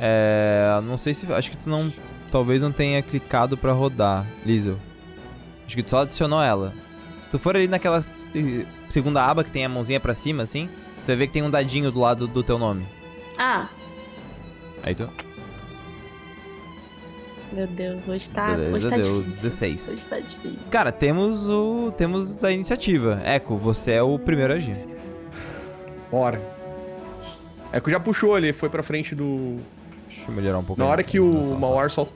É. 0.06 0.82
Não 0.84 0.98
sei 0.98 1.14
se. 1.14 1.32
Acho 1.32 1.50
que 1.50 1.56
tu 1.58 1.70
não. 1.70 1.92
Talvez 2.30 2.62
não 2.62 2.72
tenha 2.72 3.02
clicado 3.02 3.56
pra 3.56 3.72
rodar, 3.72 4.26
Liesel. 4.46 4.78
Acho 5.66 5.76
que 5.78 5.84
tu 5.84 5.92
só 5.92 6.02
adicionou 6.02 6.42
ela. 6.42 6.74
Se 7.22 7.30
tu 7.30 7.40
for 7.40 7.56
ali 7.56 7.68
naquela 7.68 8.00
eh, 8.36 8.66
segunda 8.90 9.24
aba 9.24 9.44
que 9.44 9.52
tem 9.52 9.64
a 9.64 9.70
mãozinha 9.70 10.00
pra 10.00 10.14
cima, 10.14 10.44
assim, 10.44 10.68
tu 11.04 11.08
vai 11.08 11.16
ver 11.16 11.28
que 11.28 11.34
tem 11.34 11.42
um 11.44 11.50
dadinho 11.50 11.90
do 11.90 12.00
lado 12.02 12.28
do 12.28 12.44
teu 12.44 12.58
nome. 12.60 12.86
Ah, 13.38 13.70
Aí 14.84 14.94
tu. 14.94 15.08
meu 17.54 17.66
Deus, 17.68 18.10
hoje 18.10 18.30
tá, 18.30 18.52
hoje 18.54 18.66
Beleza, 18.66 18.90
tá 18.90 18.98
deu 18.98 19.24
difícil. 19.24 19.50
16. 19.50 19.90
Hoje 19.94 20.08
tá 20.08 20.20
difícil. 20.20 20.72
Cara, 20.72 20.92
temos 20.92 21.50
o. 21.50 21.94
Temos 21.96 22.44
a 22.44 22.52
iniciativa. 22.52 23.22
Echo, 23.24 23.56
você 23.56 23.92
é 23.94 24.04
o 24.04 24.20
primeiro 24.20 24.54
a 24.54 24.56
agir. 24.58 24.78
Bora. 26.12 26.42
Que 27.84 27.90
já 27.90 28.00
puxou 28.00 28.36
ali, 28.36 28.52
foi 28.52 28.70
pra 28.70 28.84
frente 28.84 29.16
do. 29.16 29.58
Deixa 30.16 30.32
eu 30.32 30.36
melhorar 30.36 30.60
um 30.60 30.64
pouco. 30.64 30.82
Na 30.82 30.88
hora 30.88 31.04
que 31.04 31.20
o 31.20 31.58
Mauar 31.60 31.90
sol. 31.90 32.10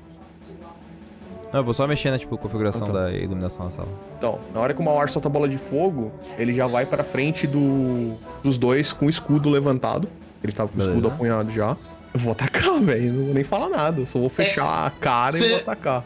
Não, 1.51 1.61
eu 1.61 1.63
vou 1.63 1.73
só 1.73 1.87
mexer 1.87 2.11
na 2.11 2.19
tipo, 2.19 2.37
configuração 2.37 2.87
tá. 2.87 2.93
da 2.93 3.11
iluminação 3.11 3.65
da 3.65 3.71
sala. 3.71 3.87
Então, 4.17 4.37
na 4.53 4.59
hora 4.59 4.73
que 4.73 4.81
o 4.81 4.83
Mauar 4.83 5.09
solta 5.09 5.29
a 5.29 5.31
bola 5.31 5.47
de 5.47 5.57
fogo, 5.57 6.11
ele 6.37 6.53
já 6.53 6.67
vai 6.67 6.85
pra 6.85 7.03
frente 7.03 7.47
do... 7.47 8.15
dos 8.43 8.57
dois 8.57 8.91
com 8.91 9.05
o 9.05 9.09
escudo 9.09 9.49
levantado. 9.49 10.09
Ele 10.43 10.51
tava 10.51 10.69
com 10.69 10.77
o 10.77 10.81
escudo 10.81 11.07
apunhado 11.07 11.49
já. 11.51 11.77
Eu 12.13 12.19
vou 12.19 12.33
atacar, 12.33 12.79
velho. 12.81 13.13
Não 13.13 13.25
vou 13.25 13.33
nem 13.33 13.43
falar 13.43 13.69
nada. 13.69 14.01
Eu 14.01 14.05
só 14.05 14.19
vou 14.19 14.29
fechar 14.29 14.87
a 14.87 14.89
cara 14.91 15.37
e 15.37 15.41
cê- 15.41 15.49
vou 15.49 15.57
atacar. 15.59 16.03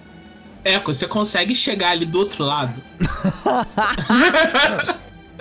Eco, 0.63 0.93
você 0.93 1.07
consegue 1.07 1.55
chegar 1.55 1.89
ali 1.91 2.05
do 2.05 2.19
outro 2.19 2.43
lado? 2.43 2.75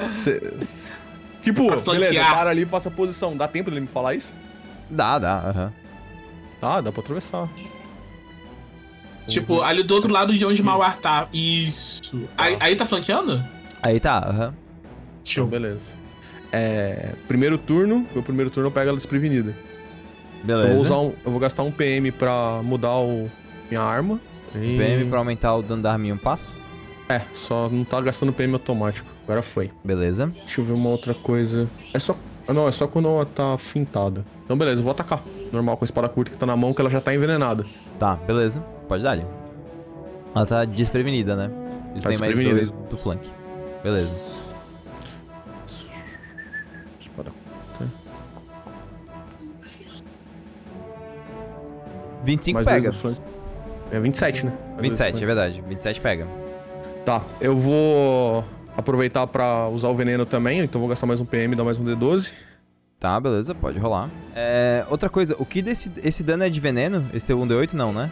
Cê- 0.09 0.41
Tipo, 1.43 1.75
beleza, 1.81 2.21
para 2.23 2.51
ali 2.51 2.63
e 2.63 2.67
faça 2.67 2.91
a 2.91 2.93
posição. 2.93 3.35
Dá 3.35 3.49
tempo 3.49 3.71
dele 3.71 3.81
me 3.81 3.87
falar 3.87 4.15
isso? 4.15 4.35
Dá, 4.91 5.19
dá, 5.19 5.39
aham. 5.39 5.73
Ah, 6.63 6.81
dá 6.81 6.93
pra 6.93 7.01
atravessar. 7.03 7.49
Tipo, 9.29 9.63
ali 9.63 9.83
do 9.83 9.95
outro 9.95 10.13
lado 10.13 10.37
de 10.37 10.45
onde 10.45 10.61
o 10.61 10.65
Mauar 10.65 10.99
tá. 10.99 11.29
Isso. 11.33 12.23
Aí, 12.37 12.57
aí 12.59 12.75
tá 12.77 12.85
flanqueando? 12.85 13.43
Aí 13.83 14.01
tá, 14.01 14.19
aham. 14.19 14.35
Então, 14.49 14.55
Show. 15.25 15.47
beleza. 15.47 15.81
É, 16.53 17.11
primeiro 17.29 17.57
turno, 17.57 18.05
meu 18.13 18.23
primeiro 18.23 18.51
turno 18.51 18.69
eu 18.69 18.73
pego 18.73 18.89
ela 18.89 18.97
desprevenida. 18.97 19.55
Beleza. 20.43 20.69
Eu 20.71 20.75
vou, 20.77 20.85
usar 20.85 20.99
um- 20.99 21.13
eu 21.25 21.31
vou 21.31 21.39
gastar 21.39 21.63
um 21.63 21.71
PM 21.71 22.11
pra 22.11 22.61
mudar 22.65 22.97
o, 22.99 23.31
minha 23.71 23.81
arma. 23.83 24.19
E- 24.55 24.77
PM 24.77 25.05
pra 25.09 25.19
aumentar 25.19 25.55
o 25.55 25.63
dano 25.63 25.83
da 25.83 25.93
arma 25.93 26.07
em 26.07 26.13
um 26.13 26.17
passo. 26.17 26.57
É, 27.09 27.21
só 27.33 27.69
não 27.69 27.85
tá 27.85 28.01
gastando 28.01 28.33
PM 28.33 28.53
automático. 28.55 29.09
Agora 29.25 29.43
foi. 29.43 29.71
Beleza. 29.85 30.27
Deixa 30.39 30.61
eu 30.61 30.65
ver 30.65 30.73
uma 30.73 30.89
outra 30.89 31.15
coisa. 31.15 31.69
É 31.95 31.99
só. 32.01 32.17
ah, 32.49 32.53
Não, 32.53 32.67
é 32.67 32.73
só 32.73 32.87
quando 32.89 33.07
ela 33.09 33.27
tá 33.27 33.57
fintada. 33.59 34.25
Então, 34.45 34.57
beleza, 34.57 34.81
eu 34.81 34.85
vou 34.85 34.91
atacar. 34.91 35.23
Normal, 35.53 35.77
com 35.77 35.85
a 35.85 35.87
espada 35.87 36.09
curta 36.09 36.31
que 36.31 36.37
tá 36.37 36.47
na 36.47 36.57
mão, 36.57 36.73
que 36.73 36.81
ela 36.81 36.91
já 36.91 37.01
tá 37.01 37.13
envenenada. 37.15 37.65
Tá, 37.99 38.15
beleza. 38.17 38.61
Pode 38.89 39.03
dar 39.03 39.13
ali. 39.13 39.27
Ela 40.35 40.47
tá 40.47 40.65
desprevenida, 40.65 41.35
né? 41.35 41.51
Eles 41.93 42.03
Tá 42.05 42.11
têm 42.11 42.19
mais 42.19 42.35
desprevenida. 42.35 42.55
dois 42.73 42.91
do 42.91 42.97
flank. 42.97 43.29
Beleza. 43.83 44.15
Espada 47.01 47.31
curta. 47.31 47.93
25 52.25 52.55
Mais 52.55 52.67
pega. 52.67 52.95
É 53.93 53.99
27, 53.99 54.47
né? 54.47 54.53
Mais 54.53 54.61
dois 54.61 54.79
do 54.79 54.81
27, 54.83 55.23
é 55.23 55.27
verdade. 55.27 55.65
27 55.67 56.01
pega. 56.01 56.27
Tá, 57.05 57.23
eu 57.41 57.57
vou 57.57 58.45
aproveitar 58.77 59.27
pra 59.27 59.69
usar 59.69 59.89
o 59.89 59.95
veneno 59.97 60.25
também, 60.25 60.61
então 60.61 60.81
vou 60.81 60.89
gastar 60.89 61.07
mais 61.07 61.19
um 61.21 61.25
PM 61.25 61.55
e 61.55 61.57
dar 61.57 61.65
mais 61.65 61.79
um 61.79 61.85
D12. 61.85 62.33
Tá, 63.01 63.19
beleza, 63.19 63.55
pode 63.55 63.79
rolar. 63.79 64.11
É, 64.37 64.85
outra 64.91 65.09
coisa, 65.09 65.35
o 65.39 65.47
que 65.47 65.63
desse 65.63 65.91
esse 66.05 66.23
dano 66.23 66.45
é 66.45 66.51
de 66.51 66.61
veneno? 66.61 67.07
Esse 67.15 67.25
teu 67.25 67.39
1d8 67.39 67.73
não, 67.73 67.95
né? 67.95 68.11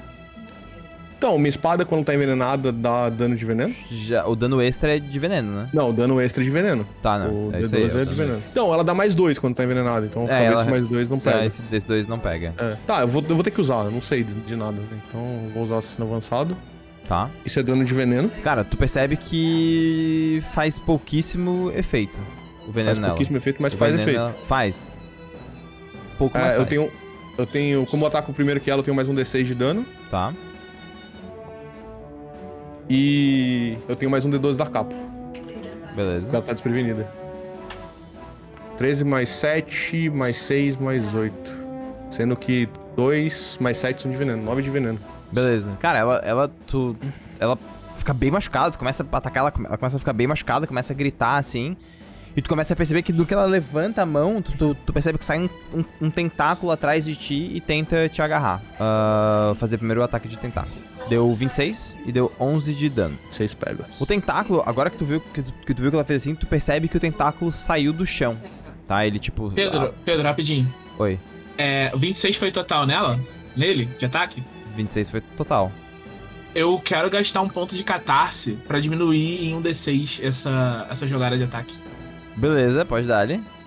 Então, 1.19 1.37
minha 1.37 1.49
espada, 1.49 1.85
quando 1.85 2.05
tá 2.05 2.15
envenenada, 2.15 2.71
dá 2.73 3.11
dano 3.11 3.35
de 3.37 3.45
veneno? 3.45 3.75
Já, 3.91 4.25
o 4.27 4.37
dano 4.37 4.63
extra 4.63 4.97
é 4.97 4.99
de 5.01 5.19
veneno, 5.19 5.51
né? 5.53 5.69
Não, 5.75 5.93
dano 5.93 6.19
extra 6.21 6.43
de 6.45 6.49
veneno. 6.49 6.87
Tá, 7.03 7.19
não. 7.19 7.49
o 7.49 7.53
é 7.53 7.59
D12 7.61 7.65
isso 7.65 7.75
aí, 7.77 7.83
é, 7.83 8.03
o 8.03 8.07
de 8.07 8.15
veneno. 8.15 8.43
Então, 8.53 8.73
ela 8.73 8.85
dá 8.85 8.95
mais 8.95 9.15
dois 9.17 9.37
quando 9.39 9.57
tá 9.57 9.65
envenenada, 9.65 10.07
então 10.07 10.23
É, 10.23 10.27
talvez 10.29 10.53
ela- 10.53 10.61
esse 10.63 10.71
mais 10.71 10.87
dois 10.89 11.09
não 11.09 11.17
extra. 11.17 11.33
pega. 11.33 11.45
É, 11.45 11.47
esse, 11.49 11.63
esse 11.73 11.87
dois 11.89 12.07
não 12.07 12.19
pega. 12.21 12.55
É. 12.57 12.77
Tá, 12.87 13.01
eu 13.01 13.09
vou, 13.09 13.23
eu 13.29 13.35
vou 13.35 13.43
ter 13.45 13.51
que 13.51 13.61
usar, 13.61 13.85
eu 13.85 13.91
não 13.91 14.01
sei 14.01 14.23
de, 14.23 14.33
de 14.33 14.55
nada. 14.57 14.73
né? 14.79 14.87
Então 15.09 15.21
vou 15.53 15.65
usar 15.65 15.75
o 15.75 15.79
assassino 15.79 16.07
avançado. 16.07 16.57
Tá. 17.07 17.29
Isso 17.45 17.59
é 17.59 17.63
dano 17.65 17.85
de 17.85 17.93
veneno. 17.93 18.31
Cara, 18.45 18.63
tu 18.65 18.77
percebe 18.77 19.17
que 19.17 20.41
faz 20.53 20.79
pouquíssimo 20.79 21.73
efeito 21.75 22.17
o 22.69 22.73
veneno 22.73 22.87
Faz 22.91 22.99
nela. 22.99 23.11
pouquíssimo 23.13 23.37
efeito, 23.39 23.63
mas 23.63 23.73
O 23.73 23.77
faz 23.77 23.95
efeito. 23.95 24.35
Faz. 24.45 24.89
Pouco, 26.19 26.37
É, 26.37 26.41
mas 26.41 26.53
eu 26.53 26.59
faz. 26.59 26.69
tenho. 26.69 26.93
Eu 27.39 27.47
tenho. 27.47 27.87
Como 27.87 28.05
eu 28.05 28.09
ataco 28.09 28.33
primeiro 28.33 28.61
que 28.61 28.71
ela, 28.71 28.81
eu 28.81 28.85
tenho 28.85 28.95
mais 28.95 29.09
um 29.09 29.15
D6 29.15 29.45
de 29.45 29.55
dano. 29.55 29.87
Tá. 30.11 30.33
E 32.89 33.77
eu 33.89 33.95
tenho 33.97 34.11
mais 34.11 34.25
um 34.25 34.31
D12 34.31 34.57
da 34.57 34.67
capa. 34.67 34.95
Beleza. 35.95 36.31
ela 36.33 36.43
tá 36.43 36.53
desprevenida. 36.53 37.07
13 38.79 39.05
mais 39.05 39.29
7, 39.31 40.09
mais 40.11 40.39
6, 40.39 40.77
mais 40.77 41.15
8. 41.15 41.59
Sendo 42.11 42.37
que 42.37 42.69
2 42.97 43.59
mais 43.61 43.77
7 43.77 44.03
são 44.03 44.11
de 44.11 44.17
veneno, 44.17 44.43
9 44.43 44.63
de 44.63 44.71
veneno. 44.71 44.99
Beleza. 45.31 45.73
Cara, 45.81 45.99
ela, 45.99 46.17
ela, 46.25 46.51
tu, 46.67 46.97
ela 47.39 47.59
fica 47.97 48.15
bem 48.15 48.31
machucada, 48.31 48.71
tu 48.71 48.79
começa 48.79 49.05
a 49.11 49.17
atacar, 49.17 49.41
ela, 49.43 49.53
ela 49.67 49.77
começa 49.77 49.97
a 49.97 49.99
ficar 49.99 50.13
bem 50.13 50.27
machucada, 50.27 50.67
começa 50.67 50.93
a 50.93 50.97
gritar 50.97 51.37
assim. 51.37 51.77
E 52.39 52.41
tu 52.41 52.49
começa 52.49 52.73
a 52.73 52.77
perceber 52.77 53.03
que 53.03 53.13
do 53.13 53.27
que 53.27 53.35
ela 53.35 53.45
levanta 53.47 54.03
a 54.03 54.07
mão, 54.07 54.41
tu, 54.41 54.53
tu, 54.57 54.73
tu 54.87 54.93
percebe 54.93 55.19
que 55.19 55.25
sai 55.25 55.41
um, 55.41 55.49
um- 55.75 55.85
um 56.03 56.09
tentáculo 56.09 56.71
atrás 56.71 57.05
de 57.05 57.17
ti 57.17 57.51
e 57.53 57.61
tenta 57.61 58.09
te 58.09 58.23
agarrar. 58.23 58.63
Ah, 58.79 59.55
fazer 59.57 59.77
primeiro 59.77 60.01
o 60.01 60.05
ataque 60.05 60.29
de 60.29 60.39
tentáculo. 60.39 60.77
Deu 61.09 61.35
26 61.35 61.97
e 62.07 62.13
deu 62.13 62.31
11 62.39 62.75
de 62.77 62.89
dano. 62.89 63.19
6 63.33 63.55
pega. 63.55 63.87
O 63.99 64.07
tentáculo, 64.07 64.63
agora 64.65 64.89
que 64.89 64.97
tu 64.97 65.05
viu 65.05 65.21
que 65.21 65.43
tu, 65.43 65.53
que 65.67 65.75
tu 65.75 65.83
viu 65.83 65.91
que 65.91 65.97
ela 65.97 66.05
fez 66.05 66.23
assim, 66.23 66.33
tu 66.37 66.47
percebe 66.47 66.87
que 66.87 66.97
o 66.97 67.01
tentáculo 67.01 67.51
saiu 67.51 67.93
do 67.93 68.07
chão. 68.07 68.39
Tá? 68.87 69.05
Ele 69.05 69.19
tipo. 69.19 69.51
Pedro, 69.51 69.93
Pedro, 70.05 70.23
rapidinho. 70.23 70.73
ah, 70.97 71.03
oi. 71.03 71.19
É, 71.57 71.91
26 71.97 72.37
foi 72.37 72.53
total 72.53 72.87
nela? 72.87 73.19
Nele? 73.57 73.87
De 73.99 74.07
ataque? 74.07 74.45
26 74.77 75.11
foi 75.11 75.21
total. 75.37 75.73
Eu 76.55 76.79
quero 76.79 77.11
gastar 77.11 77.41
um 77.43 77.49
ponto 77.49 77.75
de 77.75 77.83
catarse 77.83 78.53
pra 78.69 78.79
diminuir 78.79 79.45
em 79.45 79.57
um 79.57 79.61
D6 79.61 80.21
essa, 80.25 80.87
essa 80.89 81.05
jogada 81.05 81.37
de 81.37 81.43
ataque. 81.43 81.75
Beleza, 82.39 82.85
pode 82.85 83.07
dar 83.07 83.21
ali. 83.21 83.43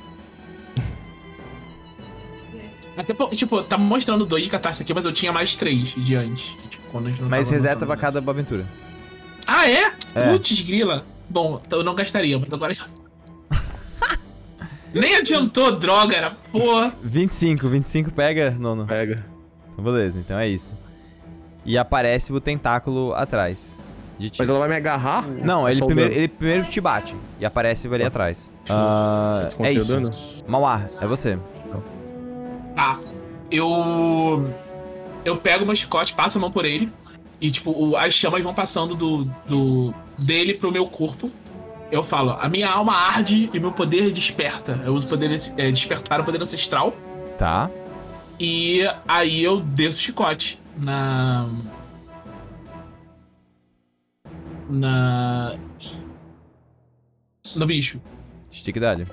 Até, 2.96 3.14
po- 3.14 3.30
tipo, 3.30 3.64
tá 3.64 3.78
mostrando 3.78 4.26
dois 4.26 4.44
de 4.44 4.50
catarse 4.50 4.82
aqui, 4.82 4.94
mas 4.94 5.06
eu 5.06 5.14
tinha 5.14 5.32
mais 5.32 5.56
três 5.56 5.90
de 5.90 6.16
antes. 6.16 6.46
Tipo, 6.70 6.84
quando 6.92 7.08
a 7.08 7.10
gente 7.10 7.22
não 7.22 7.30
Mas 7.30 7.48
tava 7.48 7.56
reseta 7.56 7.86
pra 7.86 7.98
cada 7.98 8.20
aventura. 8.20 8.66
Ah, 9.46 9.70
é? 9.70 9.94
É. 10.16 10.32
Putz, 10.32 10.62
grila. 10.62 11.06
Bom, 11.30 11.62
então 11.66 11.80
eu 11.80 11.86
não 11.86 11.96
gastaria, 11.96 12.38
mas 12.38 12.52
agora 12.52 12.74
já. 12.74 12.86
Nem 14.94 15.16
adiantou, 15.16 15.78
droga, 15.78 16.16
era 16.16 16.32
porra. 16.52 16.94
25, 17.02 17.68
25 17.70 18.12
pega, 18.12 18.52
nono. 18.52 18.86
Pega. 18.86 19.26
Então, 19.72 19.84
beleza, 19.84 20.20
então 20.20 20.38
é 20.38 20.48
isso. 20.48 20.76
E 21.66 21.78
aparece 21.78 22.34
o 22.34 22.42
tentáculo 22.42 23.14
atrás. 23.14 23.80
Mas 24.38 24.50
ela 24.50 24.60
vai 24.60 24.68
me 24.70 24.76
agarrar? 24.76 25.28
Não, 25.28 25.68
É 25.68 25.72
ele 25.72 25.82
o 25.82 25.86
primeiro, 25.86 26.14
ele 26.14 26.28
primeiro 26.28 26.66
te 26.66 26.80
bate 26.82 27.16
e 27.40 27.46
aparece 27.46 27.88
ali 27.88 28.04
atrás. 28.04 28.52
Deixa 28.66 28.74
eu- 28.74 28.78
Ah, 28.88 29.50
é 29.60 29.70
o 29.70 29.72
isso. 29.72 29.88
dano? 29.88 30.12
Mauar, 30.48 30.90
é 31.00 31.08
você. 31.08 31.38
Tá. 32.76 32.98
Eu. 33.50 34.50
Eu 35.24 35.38
pego 35.38 35.66
meu 35.66 35.76
chicote, 35.76 36.14
passo 36.14 36.38
a 36.38 36.42
mão 36.42 36.52
por 36.52 36.66
ele. 36.66 36.92
E, 37.40 37.50
tipo, 37.52 37.72
o- 37.72 37.96
as 37.98 38.14
chamas 38.14 38.42
vão 38.44 38.54
passando 38.54 38.96
do, 38.96 39.26
do 39.48 39.94
dele 40.18 40.54
pro 40.54 40.72
meu 40.72 40.86
corpo. 40.86 41.30
Eu 41.92 42.04
falo, 42.04 42.32
a 42.40 42.48
minha 42.48 42.70
alma 42.70 42.94
arde 42.96 43.50
e 43.54 43.60
meu 43.60 43.72
poder 43.72 44.12
desperta. 44.12 44.80
Eu 44.86 44.94
uso 44.96 45.06
o 45.06 45.10
poder 45.10 45.40
é, 45.58 45.70
despertar 45.72 46.22
o 46.22 46.24
poder 46.24 46.42
ancestral. 46.42 46.94
Tá. 47.38 47.70
E 48.40 48.82
aí 49.08 49.44
eu 49.44 49.60
desço 49.60 50.00
o 50.00 50.02
chicote 50.02 50.60
na. 50.78 51.48
Na. 54.70 55.56
No 57.56 57.66
bicho. 57.66 58.00
Stick 58.52 58.80
dali. 58.80 59.06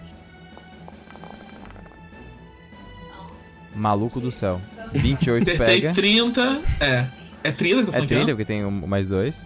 Maluco 3.75 4.21
do 4.21 4.33
céu. 4.33 4.61
28 4.93 5.43
Acertei 5.43 5.81
pega. 5.81 5.93
30. 5.93 6.63
É. 6.81 7.07
É 7.45 7.53
30 7.53 7.75
que 7.75 7.81
eu 7.81 7.85
tô 7.85 7.91
É 7.91 7.93
falando? 7.93 8.09
30, 8.09 8.27
porque 8.33 8.45
tem 8.45 8.65
um- 8.65 8.87
mais 8.87 9.09
dois. 9.09 9.45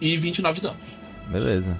E 0.00 0.16
29 0.16 0.56
de 0.56 0.62
dano. 0.66 0.76
Beleza. 1.28 1.76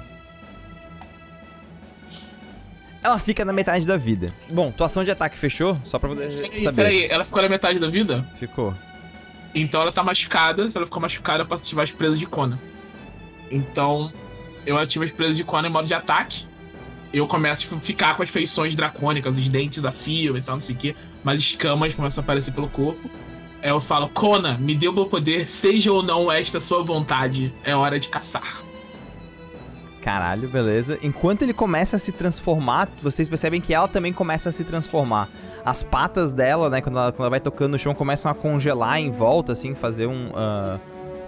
Ela 3.02 3.18
fica 3.18 3.44
na 3.44 3.52
metade 3.52 3.86
da 3.86 3.96
vida. 3.96 4.34
Bom, 4.50 4.70
tua 4.72 4.86
ação 4.86 5.04
de 5.04 5.10
ataque 5.10 5.38
fechou? 5.38 5.78
Só 5.84 5.98
pra 5.98 6.08
poder 6.10 6.28
Peraí, 6.28 6.60
saber. 6.60 6.76
peraí, 6.82 7.06
ela 7.08 7.24
ficou 7.24 7.40
na 7.40 7.48
metade 7.48 7.78
da 7.78 7.88
vida? 7.88 8.26
Ficou. 8.38 8.74
Então 9.54 9.80
ela 9.80 9.92
tá 9.92 10.02
machucada. 10.02 10.68
Se 10.68 10.76
ela 10.76 10.84
ficou 10.84 11.00
machucada, 11.00 11.42
eu 11.42 11.46
posso 11.46 11.62
ativar 11.62 11.84
as 11.84 11.92
presas 11.92 12.18
de 12.18 12.26
Kona. 12.26 12.58
Então, 13.50 14.12
eu 14.66 14.76
ativo 14.76 15.04
as 15.04 15.10
presas 15.10 15.36
de 15.36 15.44
Kona 15.44 15.68
em 15.68 15.70
modo 15.70 15.86
de 15.86 15.94
ataque. 15.94 16.46
Eu 17.12 17.26
começo 17.26 17.74
a 17.74 17.80
ficar 17.80 18.16
com 18.16 18.22
as 18.22 18.28
feições 18.28 18.74
dracônicas, 18.74 19.36
os 19.36 19.48
dentes 19.48 19.84
a 19.84 19.92
fio 19.92 20.36
e 20.36 20.42
tal, 20.42 20.56
não 20.56 20.62
sei 20.62 20.74
o 20.74 20.78
quê. 20.78 20.96
Mas 21.24 21.40
escamas 21.40 21.94
começam 21.94 22.20
a 22.20 22.24
aparecer 22.24 22.52
pelo 22.52 22.68
corpo. 22.68 23.10
Eu 23.62 23.80
falo, 23.80 24.08
Kona, 24.10 24.56
me 24.58 24.74
o 24.86 24.92
meu 24.92 25.06
poder, 25.06 25.46
seja 25.46 25.92
ou 25.92 26.02
não 26.02 26.30
esta 26.30 26.60
sua 26.60 26.82
vontade. 26.82 27.52
É 27.64 27.74
hora 27.74 27.98
de 27.98 28.08
caçar. 28.08 28.62
Caralho, 30.02 30.48
beleza. 30.48 30.98
Enquanto 31.02 31.42
ele 31.42 31.52
começa 31.52 31.96
a 31.96 31.98
se 31.98 32.12
transformar, 32.12 32.88
vocês 33.02 33.28
percebem 33.28 33.60
que 33.60 33.74
ela 33.74 33.88
também 33.88 34.12
começa 34.12 34.48
a 34.48 34.52
se 34.52 34.64
transformar. 34.64 35.28
As 35.64 35.82
patas 35.82 36.32
dela, 36.32 36.70
né, 36.70 36.80
quando 36.80 36.98
ela, 36.98 37.10
quando 37.10 37.20
ela 37.20 37.30
vai 37.30 37.40
tocando 37.40 37.72
no 37.72 37.78
chão, 37.78 37.94
começam 37.94 38.30
a 38.30 38.34
congelar 38.34 38.98
em 38.98 39.10
volta, 39.10 39.52
assim, 39.52 39.74
fazer 39.74 40.06
um. 40.06 40.30
ah, 40.34 40.78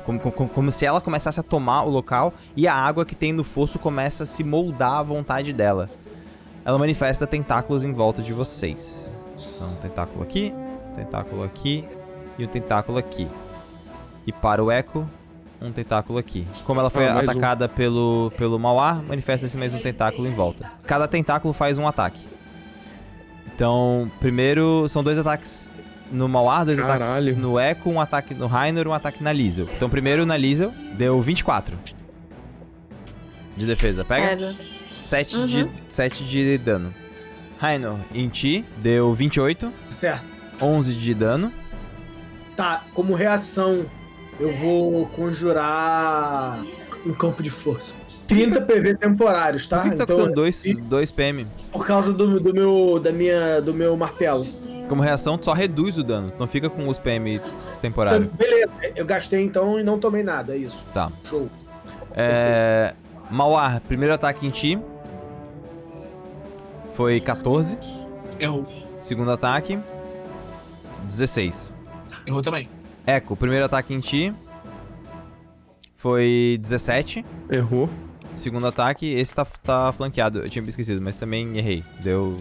como, 0.04 0.18
como, 0.20 0.48
como 0.48 0.72
se 0.72 0.84
ela 0.84 1.00
começasse 1.00 1.38
a 1.40 1.42
tomar 1.42 1.82
o 1.82 1.90
local 1.90 2.32
e 2.56 2.66
a 2.66 2.74
água 2.74 3.04
que 3.04 3.14
tem 3.14 3.32
no 3.32 3.44
fosso 3.44 3.78
começa 3.78 4.22
a 4.22 4.26
se 4.26 4.42
moldar 4.44 4.94
à 4.98 5.02
vontade 5.02 5.52
dela. 5.52 5.88
Ela 6.64 6.78
manifesta 6.78 7.26
tentáculos 7.26 7.84
em 7.84 7.92
volta 7.92 8.22
de 8.22 8.32
vocês. 8.32 9.12
Então, 9.54 9.70
um 9.72 9.76
tentáculo 9.76 10.22
aqui, 10.22 10.52
um 10.92 10.96
tentáculo 10.96 11.42
aqui 11.42 11.84
e 12.38 12.44
um 12.44 12.48
tentáculo 12.48 12.98
aqui. 12.98 13.26
E 14.26 14.32
para 14.32 14.62
o 14.62 14.70
Echo, 14.70 15.06
um 15.60 15.72
tentáculo 15.72 16.18
aqui. 16.18 16.46
Como 16.64 16.80
ela 16.80 16.90
foi 16.90 17.08
Ah, 17.08 17.14
mais 17.14 17.26
um. 17.26 17.30
atacada 17.30 17.68
pelo, 17.68 18.30
pelo 18.36 18.58
Mauar, 18.58 19.02
manifesta 19.02 19.46
esse 19.46 19.56
mesmo 19.56 19.80
tentáculo 19.80 20.26
em 20.28 20.32
volta. 20.34 20.70
Cada 20.86 21.08
tentáculo 21.08 21.52
faz 21.54 21.78
um 21.78 21.86
ataque. 21.88 22.20
Então, 23.54 24.10
primeiro 24.20 24.88
são 24.88 25.02
dois 25.02 25.18
ataques 25.18 25.70
no 26.10 26.28
Mauar, 26.28 26.64
dois 26.64 26.78
ataques 26.78 27.08
Caralho. 27.08 27.36
no 27.36 27.58
Echo, 27.58 27.88
um 27.90 28.00
ataque 28.00 28.34
no 28.34 28.46
Rainer, 28.46 28.86
um 28.88 28.92
ataque 28.92 29.22
na 29.22 29.32
Liesel. 29.32 29.68
Então, 29.76 29.88
primeiro 29.88 30.24
na 30.26 30.36
Liesel, 30.36 30.72
deu 30.94 31.20
24 31.20 31.76
de 33.56 33.66
defesa. 33.66 34.04
Pega? 34.04 34.26
Pega. 34.28 34.54
7, 34.98 35.46
de, 35.46 35.62
Uhum. 35.62 35.70
7 35.88 36.24
de 36.24 36.58
dano. 36.58 36.92
Rainer, 37.58 37.92
em 38.14 38.28
ti, 38.28 38.64
deu 38.78 39.12
28, 39.14 39.72
Certo. 39.90 40.24
11 40.60 40.94
de 40.94 41.14
dano. 41.14 41.52
Tá, 42.56 42.84
como 42.94 43.14
reação, 43.14 43.86
eu 44.38 44.52
vou 44.56 45.06
conjurar 45.08 46.62
um 47.06 47.12
campo 47.14 47.42
de 47.42 47.50
força. 47.50 47.94
30 48.26 48.60
PV 48.60 48.96
temporários, 48.96 49.66
tá? 49.66 49.78
Por 49.78 49.84
que, 49.84 49.90
que 49.90 49.96
tá 49.96 50.04
Então, 50.04 50.16
custando 50.16 50.34
2, 50.36 50.76
2 50.82 51.10
PM? 51.10 51.46
por 51.72 51.86
causa 51.86 52.12
do, 52.12 52.38
do 52.38 52.52
meu 52.54 53.00
da 53.02 53.10
minha 53.10 53.60
do 53.60 53.72
meu 53.74 53.96
martelo. 53.96 54.46
Como 54.90 55.02
reação, 55.02 55.38
tu 55.38 55.44
só 55.44 55.52
reduz 55.52 55.98
o 55.98 56.02
dano. 56.02 56.32
Não 56.36 56.48
fica 56.48 56.68
com 56.68 56.88
os 56.88 56.98
PM 56.98 57.36
Então, 57.36 57.48
temporário. 57.80 58.28
beleza, 58.36 58.72
eu 58.96 59.06
gastei 59.06 59.40
então 59.44 59.78
e 59.78 59.84
não 59.84 60.00
tomei 60.00 60.24
nada, 60.24 60.52
é 60.52 60.56
isso. 60.56 60.84
Tá. 60.92 61.12
Show. 61.22 61.48
É. 62.12 62.92
Mauar, 63.30 63.80
primeiro 63.82 64.12
ataque 64.12 64.44
em 64.44 64.50
ti. 64.50 64.76
Foi 66.92 67.20
14. 67.20 67.78
Errou. 68.40 68.66
Segundo 68.98 69.30
ataque. 69.30 69.78
16. 71.04 71.72
Errou 72.26 72.42
também. 72.42 72.68
Echo, 73.06 73.36
primeiro 73.36 73.66
ataque 73.66 73.94
em 73.94 74.00
ti. 74.00 74.34
Foi 75.94 76.58
17. 76.60 77.24
Errou. 77.48 77.88
Segundo 78.34 78.66
ataque, 78.66 79.06
esse 79.06 79.32
tá, 79.32 79.44
tá 79.62 79.92
flanqueado. 79.92 80.40
Eu 80.40 80.50
tinha 80.50 80.62
me 80.62 80.68
esquecido, 80.68 81.00
mas 81.00 81.16
também 81.16 81.56
errei. 81.56 81.84
Deu 82.02 82.36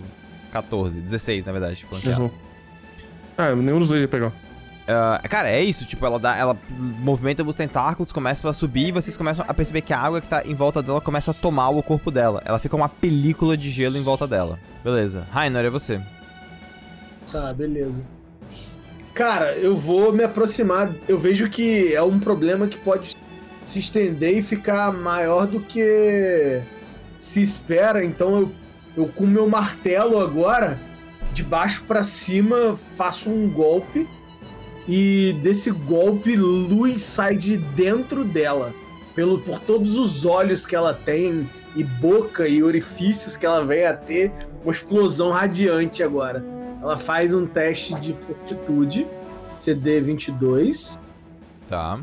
14. 0.52 1.00
16, 1.00 1.46
na 1.46 1.52
verdade, 1.52 1.86
flanqueado. 1.86 2.22
Errou. 2.22 2.34
Ah, 3.38 3.56
nenhum 3.56 3.80
dos 3.80 3.90
dois 3.90 4.02
ia 4.02 4.08
pegar. 4.08 4.34
Ah, 4.92 5.22
cara, 5.30 5.50
é 5.50 5.64
isso, 5.64 5.86
tipo, 5.86 6.04
ela 6.04 6.18
dá, 6.18 6.36
ela 6.36 6.58
movimenta 6.78 7.44
os 7.44 7.56
tentáculos, 7.56 8.12
começa 8.12 8.50
a 8.50 8.54
subir 8.54 8.88
e 8.88 8.92
vocês 8.92 9.16
começam 9.16 9.46
a 9.48 9.54
perceber 9.54 9.82
que 9.82 9.94
a 9.94 10.00
água 10.00 10.20
que 10.20 10.28
tá 10.28 10.42
em 10.44 10.56
volta 10.56 10.82
dela 10.82 11.00
começa 11.00 11.30
a 11.30 11.34
tomar 11.34 11.70
o 11.70 11.84
corpo 11.84 12.10
dela. 12.10 12.42
Ela 12.44 12.58
fica 12.58 12.76
uma 12.76 12.90
película 12.90 13.56
de 13.56 13.70
gelo 13.70 13.98
em 13.98 14.04
volta 14.04 14.26
dela. 14.26 14.60
Beleza. 14.84 15.28
Rainer, 15.32 15.64
é 15.64 15.70
você. 15.70 16.02
Tá, 17.32 17.54
beleza. 17.54 18.04
Cara, 19.14 19.54
eu 19.54 19.78
vou 19.78 20.12
me 20.12 20.24
aproximar. 20.24 20.92
Eu 21.08 21.20
vejo 21.20 21.50
que 21.50 21.94
é 21.94 22.02
um 22.02 22.20
problema 22.20 22.68
que 22.68 22.80
pode 22.80 23.16
se 23.66 23.78
estender 23.78 24.38
e 24.38 24.42
ficar 24.42 24.92
maior 24.92 25.46
do 25.46 25.60
que 25.60 26.62
se 27.20 27.44
espera. 27.44 28.04
Então 28.04 28.40
eu, 28.40 28.52
eu 28.96 29.08
com 29.08 29.26
meu 29.26 29.48
martelo 29.48 30.20
agora, 30.20 30.80
de 31.34 31.44
baixo 31.44 31.84
pra 31.88 32.04
cima, 32.04 32.76
faço 32.76 33.30
um 33.30 33.50
golpe. 33.50 34.08
E 34.88 35.38
desse 35.44 35.70
golpe, 35.72 36.36
luz 36.36 37.04
sai 37.04 37.36
de 37.36 37.58
dentro 37.58 38.24
dela. 38.24 38.74
Pelo, 39.14 39.40
por 39.40 39.60
todos 39.60 39.98
os 39.98 40.26
olhos 40.26 40.66
que 40.66 40.76
ela 40.76 40.94
tem, 40.94 41.50
e 41.76 41.84
boca 41.84 42.48
e 42.48 42.64
orifícios 42.64 43.36
que 43.36 43.46
ela 43.46 43.64
vem 43.64 43.86
a 43.86 43.94
ter, 43.94 44.32
uma 44.64 44.72
explosão 44.72 45.30
radiante 45.30 46.02
agora. 46.02 46.44
Ela 46.82 46.98
faz 46.98 47.34
um 47.34 47.46
teste 47.46 47.94
de 47.96 48.14
fortitude, 48.14 49.06
CD 49.60 50.00
22, 50.02 50.98
Tá. 51.68 52.00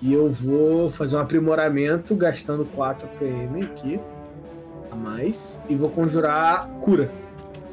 e 0.00 0.12
eu 0.14 0.30
vou 0.30 0.88
fazer 0.88 1.16
um 1.16 1.20
aprimoramento 1.20 2.14
gastando 2.14 2.64
4 2.64 3.06
PM 3.18 3.62
aqui 3.62 4.00
a 4.92 4.94
mais 4.94 5.60
e 5.68 5.74
vou 5.74 5.88
conjurar 5.88 6.68
cura, 6.80 7.10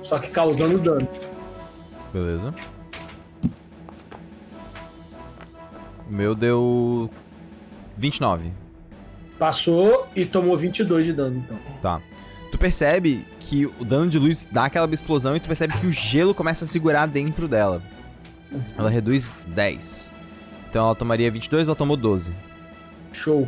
só 0.02 0.18
que 0.18 0.32
causando 0.32 0.80
dano. 0.80 1.08
Beleza. 2.14 2.54
O 6.08 6.12
meu 6.12 6.34
deu 6.34 7.10
29. 7.98 8.52
Passou 9.38 10.08
e 10.16 10.26
tomou 10.26 10.58
22 10.58 11.06
de 11.06 11.14
dano 11.14 11.44
então. 11.46 11.58
Tá. 11.82 12.02
Tu 12.52 12.58
percebe 12.58 13.26
que 13.40 13.66
o 13.66 13.86
dano 13.86 14.10
de 14.10 14.18
luz 14.18 14.48
dá 14.52 14.66
aquela 14.66 14.92
explosão 14.92 15.36
e 15.36 15.40
tu 15.40 15.48
percebe 15.48 15.78
que 15.78 15.86
o 15.86 15.92
gelo 15.92 16.34
começa 16.34 16.66
a 16.66 16.68
segurar 16.68 17.06
dentro 17.06 17.48
dela. 17.48 17.82
Ela 18.78 18.90
reduz 18.90 19.38
10. 19.48 20.10
Então 20.70 20.86
ela 20.86 20.96
tomaria 20.96 21.30
22, 21.30 21.68
ela 21.68 21.76
tomou 21.76 21.96
12. 21.96 22.34
Show. 23.12 23.48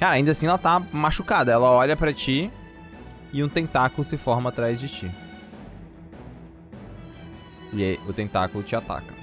Cara, 0.00 0.14
ainda 0.14 0.30
assim 0.32 0.46
ela 0.46 0.58
tá 0.58 0.80
machucada. 0.92 1.52
Ela 1.52 1.70
olha 1.70 1.94
pra 1.96 2.12
ti 2.12 2.50
e 3.32 3.44
um 3.44 3.48
tentáculo 3.48 4.02
se 4.04 4.16
forma 4.16 4.48
atrás 4.48 4.80
de 4.80 4.88
ti. 4.88 5.10
E 7.72 7.84
aí, 7.84 8.00
o 8.08 8.12
tentáculo 8.12 8.64
te 8.64 8.74
ataca. 8.74 9.14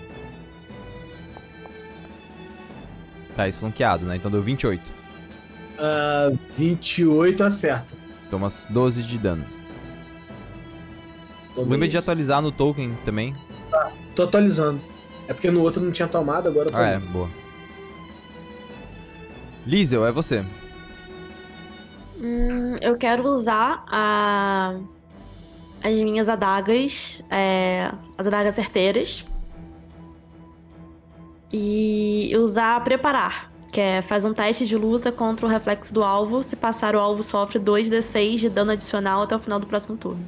Tá 3.35 3.47
esflanqueado, 3.47 4.05
né? 4.05 4.15
Então 4.15 4.31
deu 4.31 4.41
28. 4.41 4.91
Ah, 5.79 6.29
28 6.55 7.43
acerta. 7.43 7.93
Toma 8.29 8.47
12 8.69 9.03
de 9.03 9.17
dano. 9.17 9.45
Tomei 11.53 11.71
Lembra 11.71 11.87
de 11.87 11.97
isso. 11.97 12.05
atualizar 12.05 12.41
no 12.41 12.51
token 12.51 12.95
também. 13.03 13.35
Tô 14.15 14.23
atualizando. 14.23 14.79
É 15.27 15.33
porque 15.33 15.51
no 15.51 15.61
outro 15.61 15.81
não 15.83 15.91
tinha 15.91 16.07
tomado, 16.07 16.47
agora 16.47 16.69
eu 16.71 16.77
Ah, 16.77 16.87
é, 16.87 16.93
tomei. 16.93 17.09
boa. 17.09 17.29
Liesel, 19.65 20.05
é 20.05 20.11
você. 20.11 20.45
Hum, 22.19 22.76
eu 22.81 22.98
quero 22.98 23.23
usar 23.23 23.84
a... 23.88 24.76
as 25.84 25.94
minhas 25.94 26.27
adagas, 26.27 27.22
é, 27.30 27.91
as 28.18 28.27
adagas 28.27 28.56
certeiras. 28.56 29.26
E 31.52 32.34
usar 32.38 32.84
preparar, 32.84 33.52
que 33.72 33.80
é 33.80 34.02
faz 34.02 34.26
um 34.26 34.34
teste 34.34 34.65
de 34.65 34.76
luta 34.76 35.11
contra 35.11 35.45
o 35.45 35.49
reflexo 35.49 35.94
do 35.94 36.03
alvo. 36.03 36.44
Se 36.44 36.56
passar, 36.56 36.95
o 36.95 36.99
alvo 36.99 37.23
sofre 37.23 37.60
2d6 37.60 38.35
de 38.38 38.49
dano 38.49 38.72
adicional 38.72 39.22
até 39.22 39.35
o 39.35 39.39
final 39.39 39.60
do 39.60 39.68
próximo 39.68 39.95
turno. 39.95 40.26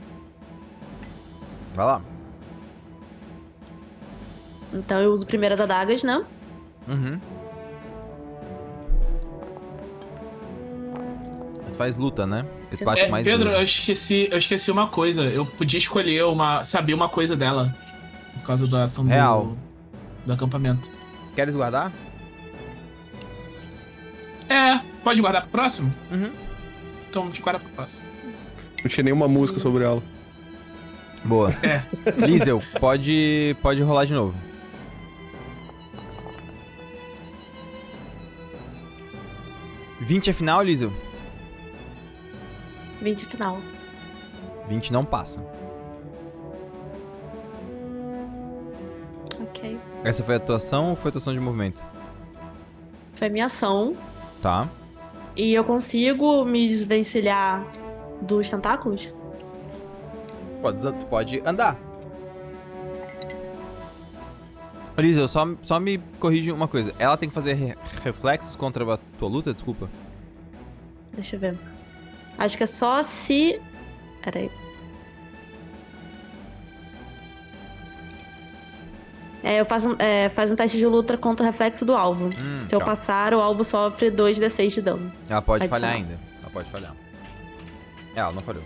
Vai 1.75 1.85
lá. 1.85 2.01
Então 4.71 5.01
eu 5.01 5.11
uso 5.11 5.25
primeiro 5.25 5.55
as 5.55 5.59
adagas, 5.59 6.03
né? 6.03 6.23
Uhum. 6.87 7.19
Faz 11.79 11.95
luta, 11.95 12.27
né? 12.27 12.45
Bate 12.83 13.03
É, 13.03 13.07
mais 13.07 13.23
Pedro, 13.25 13.49
eu 13.49 13.63
esqueci, 13.63 14.27
eu 14.29 14.37
esqueci 14.37 14.69
uma 14.69 14.87
coisa. 14.87 15.23
Eu 15.23 15.45
podia 15.45 15.77
escolher 15.77 16.25
uma. 16.25 16.65
saber 16.65 16.93
uma 16.93 17.07
coisa 17.07 17.37
dela. 17.37 17.73
Por 18.33 18.43
causa 18.43 18.67
da 18.67 18.83
ação 18.83 19.05
do- 19.05 19.09
Real. 19.09 19.55
do 20.25 20.33
acampamento. 20.33 20.89
Queres 21.33 21.55
guardar? 21.55 21.89
É, 24.49 24.81
pode 25.05 25.21
guardar 25.21 25.43
pro 25.43 25.51
próximo? 25.51 25.89
Uhum. 26.11 26.29
Então 27.09 27.23
a 27.23 27.25
gente 27.27 27.41
guarda 27.41 27.59
pro 27.61 27.69
próximo. 27.69 28.03
Não 28.83 28.89
tinha 28.89 29.03
nenhuma 29.05 29.27
música 29.29 29.57
sobre 29.61 29.85
ela. 29.85 30.03
Boa. 31.23 31.49
É. 31.63 31.81
Liesel, 32.27 32.61
pode, 32.79 33.55
pode 33.61 33.81
rolar 33.81 34.03
de 34.03 34.13
novo. 34.13 34.35
Vinte 39.99 40.29
é 40.29 40.33
final, 40.33 40.61
Liesel? 40.61 40.91
20 43.01 43.25
final. 43.25 43.57
20 44.67 44.91
não 44.91 45.03
passa. 45.05 45.41
Ok. 49.41 49.79
Essa 50.03 50.23
foi 50.23 50.35
a 50.35 50.37
atuação 50.37 50.89
ou 50.91 50.95
foi 50.95 51.09
a 51.09 51.11
atuação 51.11 51.33
de 51.33 51.39
movimento? 51.39 51.85
Foi 53.15 53.29
minha 53.29 53.45
ação. 53.45 53.95
Tá. 54.41 54.69
E 55.35 55.53
eu 55.53 55.63
consigo 55.63 56.43
me 56.45 56.67
desvencilhar 56.67 57.65
dos 58.21 58.49
tentáculos? 58.49 59.13
Pode, 60.61 60.81
tu 60.81 61.05
pode 61.05 61.41
andar. 61.45 61.77
Lisa, 64.97 65.29
só, 65.29 65.47
só 65.61 65.79
me 65.79 65.97
corrige 66.19 66.51
uma 66.51 66.67
coisa. 66.67 66.93
Ela 66.99 67.15
tem 67.15 67.29
que 67.29 67.35
fazer 67.35 67.53
re- 67.53 67.77
reflexos 68.03 68.55
contra 68.57 68.93
a 68.95 68.97
tua 69.17 69.29
luta? 69.29 69.53
Desculpa. 69.53 69.89
Deixa 71.13 71.37
eu 71.37 71.39
ver. 71.39 71.57
Acho 72.39 72.57
que 72.57 72.63
é 72.63 72.67
só 72.67 73.03
se. 73.03 73.59
Peraí. 74.23 74.49
É, 79.43 79.59
eu 79.59 79.65
faço, 79.65 79.91
um- 79.91 79.95
é, 79.99 80.29
faz 80.29 80.51
um 80.51 80.55
teste 80.55 80.77
de 80.77 80.85
luta 80.85 81.17
contra 81.17 81.43
o 81.43 81.47
reflexo 81.47 81.85
do 81.85 81.95
alvo. 81.95 82.25
Hum, 82.25 82.63
Se 82.63 82.75
eu 82.75 82.79
passar, 82.81 83.33
o 83.33 83.39
alvo 83.41 83.63
sofre 83.63 84.09
2d6 84.11 84.73
de 84.73 84.81
dano. 84.81 85.11
Ela 85.29 85.41
pode 85.41 85.63
Adicional. 85.63 85.89
falhar 85.91 86.03
ainda. 86.05 86.19
Ela 86.41 86.49
pode 86.51 86.69
falhar. 86.69 86.95
É, 88.15 88.19
ela 88.19 88.31
não 88.33 88.41
falhou. 88.41 88.63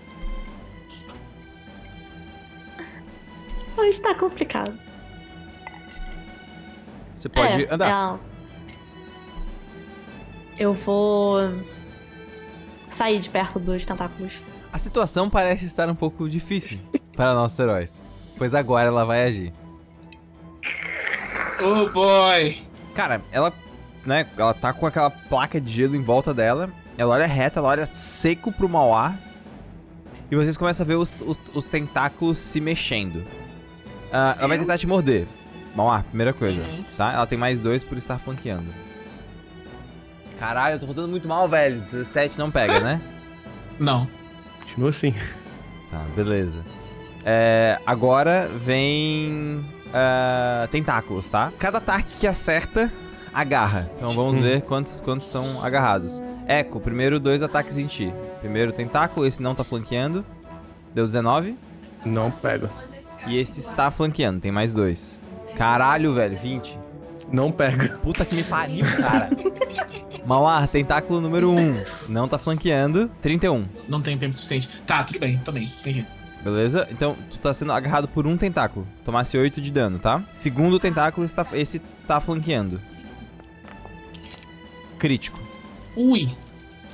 Hoje 3.77 4.01
tá 4.01 4.13
complicado. 4.15 4.77
Você 7.15 7.29
pode 7.29 7.65
é, 7.65 7.73
andar. 7.73 8.19
é. 8.19 8.33
Eu 10.63 10.73
vou 10.73 11.39
sair 12.93 13.19
de 13.19 13.29
perto 13.29 13.59
dos 13.59 13.85
tentáculos. 13.85 14.41
A 14.71 14.77
situação 14.77 15.29
parece 15.29 15.65
estar 15.65 15.89
um 15.89 15.95
pouco 15.95 16.29
difícil 16.29 16.79
para 17.15 17.33
nossos 17.33 17.59
heróis. 17.59 18.03
Pois 18.37 18.53
agora 18.55 18.87
ela 18.87 19.05
vai 19.05 19.23
agir. 19.23 19.53
Oh 21.61 21.89
boy! 21.91 22.63
Cara, 22.95 23.21
ela, 23.31 23.53
né, 24.05 24.27
ela 24.37 24.53
tá 24.53 24.73
com 24.73 24.85
aquela 24.85 25.09
placa 25.09 25.59
de 25.61 25.71
gelo 25.71 25.95
em 25.95 26.01
volta 26.01 26.33
dela. 26.33 26.69
Ela 26.97 27.13
olha 27.15 27.25
reta, 27.27 27.59
ela 27.59 27.69
olha 27.69 27.85
seco 27.85 28.51
pro 28.51 28.67
Mauá. 28.69 29.15
E 30.29 30.35
vocês 30.35 30.57
começam 30.57 30.83
a 30.83 30.87
ver 30.87 30.95
os, 30.95 31.11
os, 31.25 31.41
os 31.53 31.65
tentáculos 31.65 32.37
se 32.39 32.59
mexendo. 32.59 33.23
Ah, 34.11 34.35
ela 34.37 34.47
vai 34.47 34.57
tentar 34.59 34.77
te 34.77 34.87
morder. 34.87 35.27
Mauá, 35.75 36.03
primeira 36.03 36.33
coisa, 36.33 36.61
Uhum. 36.61 36.83
tá? 36.97 37.13
Ela 37.13 37.25
tem 37.27 37.37
mais 37.37 37.59
dois 37.59 37.83
por 37.83 37.97
estar 37.97 38.17
flanqueando. 38.19 38.71
Caralho, 40.39 40.75
eu 40.75 40.79
tô 40.79 40.85
rodando 40.85 41.07
muito 41.07 41.27
mal, 41.27 41.47
velho. 41.47 41.81
17 41.81 42.37
não 42.39 42.49
pega, 42.51 42.79
né? 42.79 43.01
Não. 43.79 44.07
Continua 44.61 44.89
assim. 44.89 45.13
Tá, 45.89 46.03
beleza. 46.15 46.63
É, 47.25 47.79
agora 47.85 48.47
vem. 48.63 49.63
ah, 49.93 50.67
tentáculos, 50.71 51.27
tá? 51.29 51.51
Cada 51.57 51.77
ataque 51.79 52.09
que 52.19 52.27
acerta, 52.27 52.91
agarra. 53.33 53.89
Então 53.95 54.15
vamos 54.15 54.37
Hum. 54.37 54.41
ver 54.41 54.61
quantos, 54.61 55.01
quantos 55.01 55.27
são 55.27 55.63
agarrados. 55.63 56.21
Eco, 56.47 56.79
primeiro 56.79 57.19
dois 57.19 57.41
ataques 57.41 57.77
em 57.77 57.87
ti. 57.87 58.13
Primeiro 58.41 58.71
tentáculo, 58.71 59.25
esse 59.25 59.41
não 59.41 59.55
tá 59.55 59.63
flanqueando. 59.63 60.23
Deu 60.93 61.05
19. 61.07 61.57
Não 62.05 62.29
pega. 62.29 62.69
E 63.25 63.37
esse 63.37 63.59
está 63.59 63.89
flanqueando, 63.89 64.39
tem 64.41 64.51
mais 64.51 64.73
dois. 64.73 65.19
Caralho, 65.55 66.13
velho, 66.13 66.37
20. 66.37 66.77
Não 67.31 67.51
pega. 67.51 67.97
Puta 67.99 68.25
que 68.25 68.35
me 68.35 68.43
pariu, 68.43 68.85
cara. 68.97 69.29
Mauar, 70.25 70.67
tentáculo 70.67 71.19
número 71.19 71.49
1. 71.51 71.83
Não 72.07 72.27
tá 72.27 72.37
flanqueando. 72.37 73.09
31. 73.21 73.65
Não 73.87 74.01
tem 74.01 74.17
tempo 74.17 74.33
suficiente. 74.33 74.69
Tá, 74.87 75.03
tudo 75.03 75.19
bem, 75.19 75.37
também. 75.39 75.73
Tem 75.83 75.93
jeito. 75.95 76.07
Beleza? 76.41 76.87
Então, 76.91 77.15
tu 77.29 77.37
tá 77.37 77.53
sendo 77.53 77.71
agarrado 77.71 78.07
por 78.07 78.25
um 78.27 78.37
tentáculo. 78.37 78.87
Tomasse 79.05 79.37
8 79.37 79.59
de 79.61 79.71
dano, 79.71 79.99
tá? 79.99 80.21
Segundo 80.33 80.79
tentáculo, 80.79 81.25
esse 81.25 81.35
tá, 81.35 81.45
esse 81.53 81.79
tá 82.07 82.19
flanqueando. 82.19 82.81
Crítico. 84.97 85.39
Ui, 85.95 86.29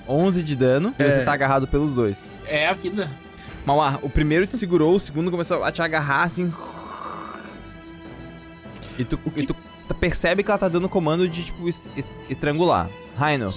11 0.07 0.43
de 0.43 0.56
dano 0.56 0.93
e 0.97 1.03
É. 1.03 1.10
você 1.10 1.23
tá 1.23 1.34
agarrado 1.34 1.68
pelos 1.68 1.93
dois. 1.93 2.31
é 2.47 2.68
a 2.68 2.73
vida. 2.73 3.10
Mauar, 3.65 3.99
o 4.03 4.10
primeiro 4.10 4.47
te 4.47 4.57
segurou, 4.57 4.95
o 4.95 4.99
segundo 4.99 5.30
começou 5.30 5.64
a 5.64 5.72
te 5.72 5.81
agarrar 5.81 6.23
assim. 6.23 6.51
E 8.97 9.06
tu, 9.06 9.19
e 9.35 9.45
tu 9.45 9.56
percebe 9.93 10.43
que 10.43 10.49
ela 10.51 10.57
tá 10.57 10.67
dando 10.67 10.87
comando 10.89 11.27
de, 11.27 11.45
tipo, 11.45 11.67
es- 11.67 11.89
es- 11.95 12.07
estrangular. 12.29 12.89
Raino, 13.17 13.53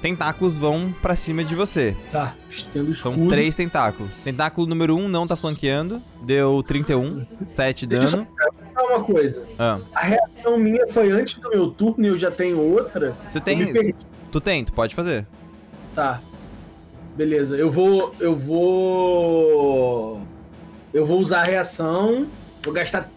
tentáculos 0.00 0.56
vão 0.58 0.92
pra 1.00 1.14
cima 1.14 1.44
de 1.44 1.54
você. 1.54 1.96
Tá, 2.10 2.34
estendo 2.50 2.90
o 2.90 2.94
São 2.94 3.12
escudo. 3.12 3.28
três 3.28 3.54
tentáculos. 3.54 4.16
Tentáculo 4.22 4.66
número 4.66 4.96
1 4.96 5.04
um 5.04 5.08
não 5.08 5.26
tá 5.26 5.36
flanqueando. 5.36 6.02
Deu 6.22 6.62
31, 6.62 7.26
7 7.46 7.86
Deixa 7.86 8.06
eu 8.06 8.10
dano. 8.10 8.26
Só 8.74 8.86
uma 8.96 9.04
coisa. 9.04 9.44
Ah, 9.58 9.78
A 9.94 10.00
reação 10.00 10.58
minha 10.58 10.88
foi 10.88 11.10
antes 11.10 11.34
do 11.38 11.50
meu 11.50 11.70
turno 11.70 12.04
e 12.04 12.08
eu 12.08 12.16
já 12.18 12.30
tenho 12.30 12.58
outra. 12.58 13.14
você 13.28 13.40
tem. 13.40 13.94
Tu 14.30 14.40
tem, 14.40 14.64
tu 14.64 14.72
pode 14.72 14.94
fazer. 14.94 15.26
Tá. 15.94 16.20
Beleza, 17.14 17.56
eu 17.56 17.70
vou. 17.70 18.14
Eu 18.18 18.34
vou. 18.34 20.22
Eu 20.92 21.04
vou 21.04 21.20
usar 21.20 21.40
a 21.40 21.44
reação. 21.44 22.26
Vou 22.64 22.72
gastar 22.72 23.10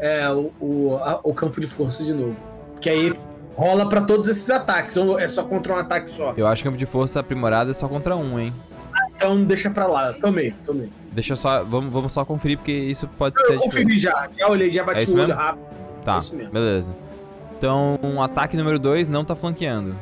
é, 0.00 0.28
o, 0.30 0.52
o, 0.60 0.96
a- 1.02 1.20
o 1.22 1.32
campo 1.34 1.60
de 1.60 1.66
força 1.66 2.02
de 2.04 2.12
novo. 2.12 2.36
Que 2.80 2.88
aí 2.90 3.12
rola 3.56 3.88
pra 3.88 4.00
todos 4.00 4.26
esses 4.28 4.48
ataques. 4.50 4.96
ou 4.96 5.18
É 5.18 5.28
só 5.28 5.44
contra 5.44 5.72
um 5.72 5.76
ataque 5.76 6.10
só. 6.10 6.32
Eu 6.36 6.46
acho 6.46 6.62
que 6.62 6.68
campo 6.68 6.78
de 6.78 6.86
força 6.86 7.20
aprimorada 7.20 7.70
é 7.70 7.74
só 7.74 7.86
contra 7.88 8.16
um, 8.16 8.38
hein? 8.40 8.52
Então 9.14 9.44
deixa 9.44 9.70
pra 9.70 9.86
lá. 9.86 10.12
Tomei, 10.14 10.52
tomei. 10.64 10.90
Deixa 11.12 11.34
eu 11.34 11.36
só. 11.36 11.62
Vamos, 11.62 11.92
vamos 11.92 12.12
só 12.12 12.24
conferir, 12.24 12.56
porque 12.56 12.72
isso 12.72 13.06
pode 13.18 13.34
Eu 13.38 13.46
ser 13.46 13.58
diferente. 13.58 13.70
conferi 13.84 13.98
já. 13.98 14.28
Já 14.38 14.48
olhei, 14.48 14.70
já 14.70 14.80
É 14.82 14.84
bati 14.84 15.04
isso 15.04 15.12
o 15.14 15.18
olho 15.18 15.26
mesmo? 15.28 15.40
rápido. 15.42 15.64
Tá, 16.04 16.14
É 16.14 16.18
isso 16.18 16.34
mesmo. 16.34 16.52
beleza. 16.52 16.92
Então, 17.58 17.98
um 18.02 18.22
ataque 18.22 18.56
número 18.56 18.78
2 18.78 19.06
não 19.08 19.22
tá 19.24 19.36
flanqueando. 19.36 19.94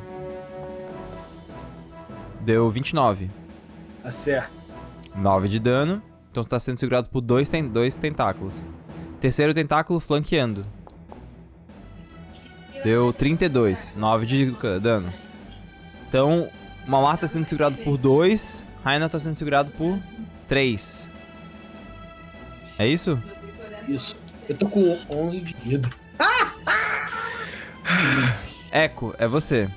Deu 2.40 2.70
29. 2.70 3.28
Tá 4.02 4.10
certo. 4.10 4.50
9 5.20 5.48
de 5.48 5.58
dano. 5.58 6.00
Então 6.30 6.44
tá 6.44 6.58
sendo 6.60 6.78
segurado 6.78 7.08
por 7.08 7.20
dois, 7.20 7.48
ten 7.48 7.64
dois 7.66 7.96
tentáculos. 7.96 8.54
Terceiro 9.20 9.52
tentáculo 9.52 10.00
flanqueando. 10.00 10.62
Deu 12.84 13.12
32. 13.12 13.94
9 13.96 14.26
de 14.26 14.56
dano. 14.80 15.12
Então, 16.08 16.48
Mamar 16.86 17.18
tá 17.18 17.26
sendo 17.26 17.48
segurado 17.48 17.76
por 17.78 17.98
2. 17.98 18.64
Raina 18.84 19.08
tá 19.08 19.18
sendo 19.18 19.34
segurado 19.34 19.70
por 19.72 19.98
3. 20.46 21.10
É 22.78 22.86
isso? 22.86 23.20
Isso. 23.88 24.16
Eu 24.48 24.56
tô 24.56 24.68
com 24.68 24.96
11 25.10 25.40
de 25.40 25.54
vida. 25.62 25.90
Echo, 28.72 29.14
é 29.18 29.26
você. 29.26 29.68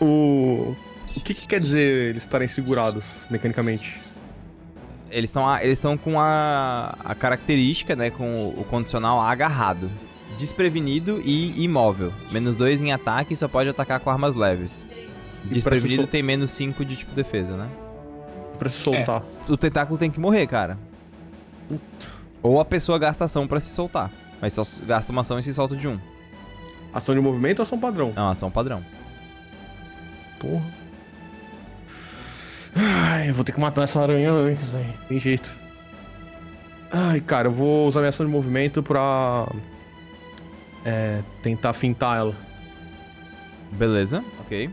O. 0.00 0.74
O 1.16 1.20
que, 1.20 1.34
que 1.34 1.46
quer 1.46 1.60
dizer 1.60 2.10
eles 2.10 2.22
estarem 2.22 2.46
segurados 2.46 3.26
mecanicamente? 3.28 4.00
Eles 5.10 5.30
estão 5.30 5.58
eles 5.58 5.78
estão 5.78 5.96
com 5.96 6.20
a, 6.20 6.94
a 7.04 7.14
característica, 7.14 7.96
né, 7.96 8.10
com 8.10 8.32
o, 8.32 8.60
o 8.60 8.64
condicional 8.64 9.20
agarrado, 9.20 9.90
desprevenido 10.38 11.20
e 11.24 11.62
imóvel. 11.62 12.12
Menos 12.30 12.56
2 12.56 12.82
em 12.82 12.92
ataque 12.92 13.34
e 13.34 13.36
só 13.36 13.48
pode 13.48 13.68
atacar 13.68 14.00
com 14.00 14.10
armas 14.10 14.34
leves. 14.34 14.84
Desprevenido 15.44 16.06
tem 16.06 16.22
menos 16.22 16.50
5 16.50 16.84
de 16.84 16.96
tipo 16.96 17.14
defesa, 17.14 17.56
né? 17.56 17.68
Pra 18.58 18.68
se 18.68 18.78
soltar. 18.78 19.22
O 19.48 19.56
tentáculo 19.56 19.98
tem 19.98 20.10
que 20.10 20.20
morrer, 20.20 20.46
cara. 20.46 20.78
Ou 22.42 22.60
a 22.60 22.64
pessoa 22.64 22.98
gasta 22.98 23.24
ação 23.24 23.46
pra 23.46 23.58
se 23.58 23.70
soltar. 23.70 24.10
Mas 24.40 24.52
só 24.54 24.62
gasta 24.86 25.12
uma 25.12 25.22
ação 25.22 25.38
e 25.38 25.42
se 25.42 25.52
solta 25.52 25.76
de 25.76 25.88
um. 25.88 25.98
Ação 26.92 27.14
de 27.14 27.20
movimento 27.20 27.60
ou 27.60 27.62
ação 27.62 27.78
padrão? 27.78 28.12
É 28.16 28.20
uma 28.20 28.32
ação 28.32 28.50
padrão. 28.50 28.84
Porra. 30.38 30.79
Ai, 32.74 33.30
eu 33.30 33.34
vou 33.34 33.44
ter 33.44 33.52
que 33.52 33.60
matar 33.60 33.82
essa 33.82 34.00
aranha 34.00 34.30
antes, 34.30 34.72
velho. 34.72 34.94
Tem 35.08 35.18
jeito. 35.20 35.50
Ai, 36.92 37.20
cara, 37.20 37.48
eu 37.48 37.52
vou 37.52 37.86
usar 37.86 38.00
minha 38.00 38.08
ação 38.10 38.24
de 38.26 38.32
movimento 38.32 38.82
pra. 38.82 39.46
É. 40.84 41.20
Tentar 41.42 41.72
fintar 41.72 42.18
ela. 42.18 42.34
Beleza, 43.72 44.24
ok. 44.40 44.70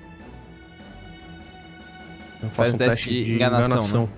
Eu 2.41 2.49
Faz 2.49 2.69
faço 2.69 2.75
um 2.75 2.77
teste 2.77 3.23
de 3.23 3.33
enganação, 3.33 4.01
né? 4.03 4.09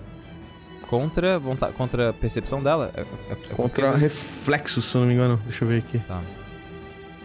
Contra, 0.88 1.38
vonta- 1.40 1.72
contra 1.72 2.10
a 2.10 2.14
percepção 2.14 2.62
dela? 2.64 2.92
É- 2.96 3.02
é- 3.02 3.32
é 3.32 3.36
Contra 3.56 3.88
porque- 3.92 4.02
reflexo, 4.04 4.82
se 4.82 4.96
eu 4.96 5.02
não 5.02 5.08
me 5.08 5.14
engano. 5.14 5.40
Deixa 5.46 5.64
eu 5.64 5.68
ver 5.68 5.80
aqui. 5.80 6.00
Tá. 6.00 6.20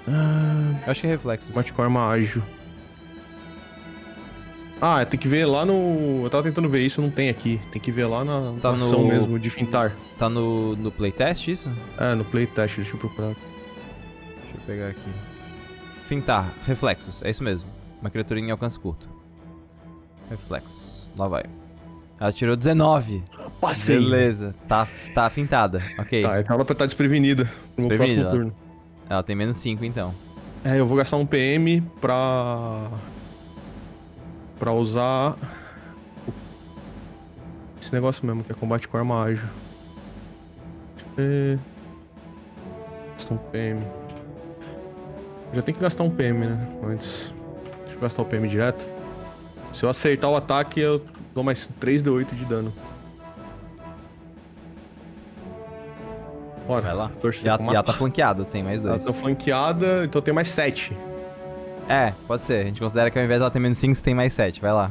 Ah, 0.06 0.74
Eu 0.86 0.90
acho 0.90 1.00
que 1.00 1.06
é 1.06 1.10
reflexos. 1.10 1.54
Mate 1.54 1.72
com 1.72 1.82
arma 1.82 2.08
ágil. 2.08 2.42
Ah, 4.86 5.02
tem 5.06 5.18
que 5.18 5.26
ver 5.26 5.46
lá 5.46 5.64
no. 5.64 6.24
Eu 6.24 6.28
tava 6.28 6.42
tentando 6.42 6.68
ver 6.68 6.80
isso, 6.84 7.00
não 7.00 7.10
tem 7.10 7.30
aqui. 7.30 7.58
Tem 7.72 7.80
que 7.80 7.90
ver 7.90 8.04
lá 8.04 8.22
na, 8.22 8.52
Tá 8.60 8.72
na 8.72 8.76
no- 8.78 8.84
ação 8.84 9.06
mesmo, 9.06 9.38
de 9.38 9.48
fintar. 9.48 9.92
Tá 10.18 10.28
no, 10.28 10.76
no 10.76 10.90
playtest 10.90 11.48
isso? 11.48 11.72
É, 11.96 12.14
no 12.14 12.22
playtest, 12.22 12.76
deixa 12.76 12.94
eu 12.94 12.98
procurar. 12.98 13.28
Deixa 13.28 14.56
eu 14.56 14.60
pegar 14.66 14.88
aqui. 14.88 15.10
Fintar, 16.06 16.52
reflexos, 16.66 17.22
é 17.22 17.30
isso 17.30 17.42
mesmo. 17.42 17.66
Uma 17.98 18.10
criatura 18.10 18.38
em 18.38 18.50
alcance 18.50 18.78
curto. 18.78 19.08
Reflexos, 20.28 21.08
lá 21.16 21.28
vai. 21.28 21.44
Ela 22.20 22.30
tirou 22.32 22.54
19. 22.54 23.22
Passei! 23.58 23.96
Beleza, 23.98 24.54
tá, 24.68 24.86
tá 25.14 25.30
fintada, 25.30 25.82
ok. 25.98 26.22
Tá, 26.22 26.40
então 26.40 26.56
ela 26.56 26.64
vai 26.64 26.72
estar 26.74 26.84
desprevenida 26.84 27.48
no 27.78 27.88
próximo 27.88 28.30
turno. 28.30 28.54
Ela 29.08 29.22
tem 29.22 29.34
menos 29.34 29.56
5 29.56 29.82
então. 29.82 30.14
É, 30.62 30.78
eu 30.78 30.86
vou 30.86 30.96
gastar 30.98 31.16
um 31.16 31.24
PM 31.24 31.80
pra. 32.02 32.86
Pra 34.64 34.72
usar. 34.72 35.36
Esse 37.80 37.92
negócio 37.92 38.24
mesmo, 38.24 38.42
que 38.42 38.50
é 38.50 38.54
combate 38.54 38.88
com 38.88 38.96
arma 38.96 39.22
ágil. 39.22 39.46
É... 41.18 41.58
Gasta 43.12 43.34
um 43.34 43.36
PM. 43.36 43.82
Já 45.52 45.60
tem 45.60 45.74
que 45.74 45.80
gastar 45.80 46.02
um 46.02 46.08
PM, 46.08 46.46
né? 46.46 46.68
Antes. 46.82 47.34
Deixa 47.82 47.96
eu 47.96 48.00
gastar 48.00 48.22
o 48.22 48.24
PM 48.24 48.48
direto. 48.48 48.86
Se 49.70 49.84
eu 49.84 49.90
acertar 49.90 50.30
o 50.30 50.36
ataque, 50.36 50.80
eu 50.80 51.04
dou 51.34 51.44
mais 51.44 51.68
3d8 51.78 52.34
de 52.34 52.46
dano. 52.46 52.72
Bora. 56.66 56.80
Vai 56.80 56.94
lá. 56.94 57.10
E 57.22 57.44
e 57.44 57.74
ela 57.74 57.82
tá 57.82 57.92
flanqueada, 57.92 58.46
tem 58.46 58.62
mais 58.62 58.80
Ela 58.80 58.92
dois. 58.92 59.04
tá 59.04 59.12
flanqueada, 59.12 60.06
então 60.06 60.22
tem 60.22 60.32
mais 60.32 60.48
7. 60.48 60.96
É, 61.88 62.12
pode 62.26 62.44
ser. 62.44 62.62
A 62.62 62.64
gente 62.64 62.80
considera 62.80 63.10
que 63.10 63.18
ao 63.18 63.24
invés 63.24 63.40
dela 63.40 63.50
ter 63.50 63.58
menos 63.58 63.78
5, 63.78 63.94
você 63.94 64.02
tem 64.02 64.14
mais 64.14 64.32
7. 64.32 64.60
Vai 64.60 64.72
lá. 64.72 64.90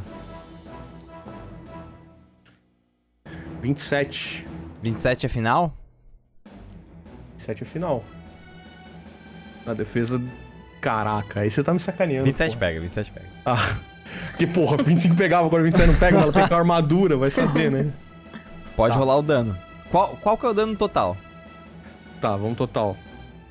27. 3.61 4.45
27 4.81 5.25
é 5.25 5.29
final? 5.29 5.73
27 7.37 7.63
é 7.63 7.65
final. 7.65 8.03
Na 9.65 9.73
defesa. 9.73 10.21
Caraca, 10.81 11.39
aí 11.41 11.49
você 11.49 11.63
tá 11.63 11.73
me 11.73 11.79
sacaneando. 11.79 12.25
27 12.25 12.49
porra. 12.57 12.59
pega, 12.59 12.81
27 12.81 13.11
pega. 13.11 13.25
Ah, 13.45 13.77
que 14.37 14.45
porra, 14.45 14.75
25 14.83 15.15
pegava, 15.15 15.45
agora 15.47 15.63
27 15.63 15.87
não 15.91 15.95
pega, 15.97 16.17
mas 16.17 16.23
ela 16.23 16.33
tem 16.33 16.47
com 16.47 16.53
a 16.53 16.57
armadura, 16.57 17.15
vai 17.15 17.31
saber, 17.31 17.71
né? 17.71 17.93
Pode 18.75 18.93
Tá. 18.93 18.99
rolar 18.99 19.17
o 19.17 19.21
dano. 19.21 19.57
Qual, 19.89 20.17
qual 20.17 20.37
que 20.37 20.45
é 20.45 20.49
o 20.49 20.53
dano 20.53 20.75
total? 20.75 21.15
Tá, 22.19 22.35
vamos 22.35 22.57
total. 22.57 22.97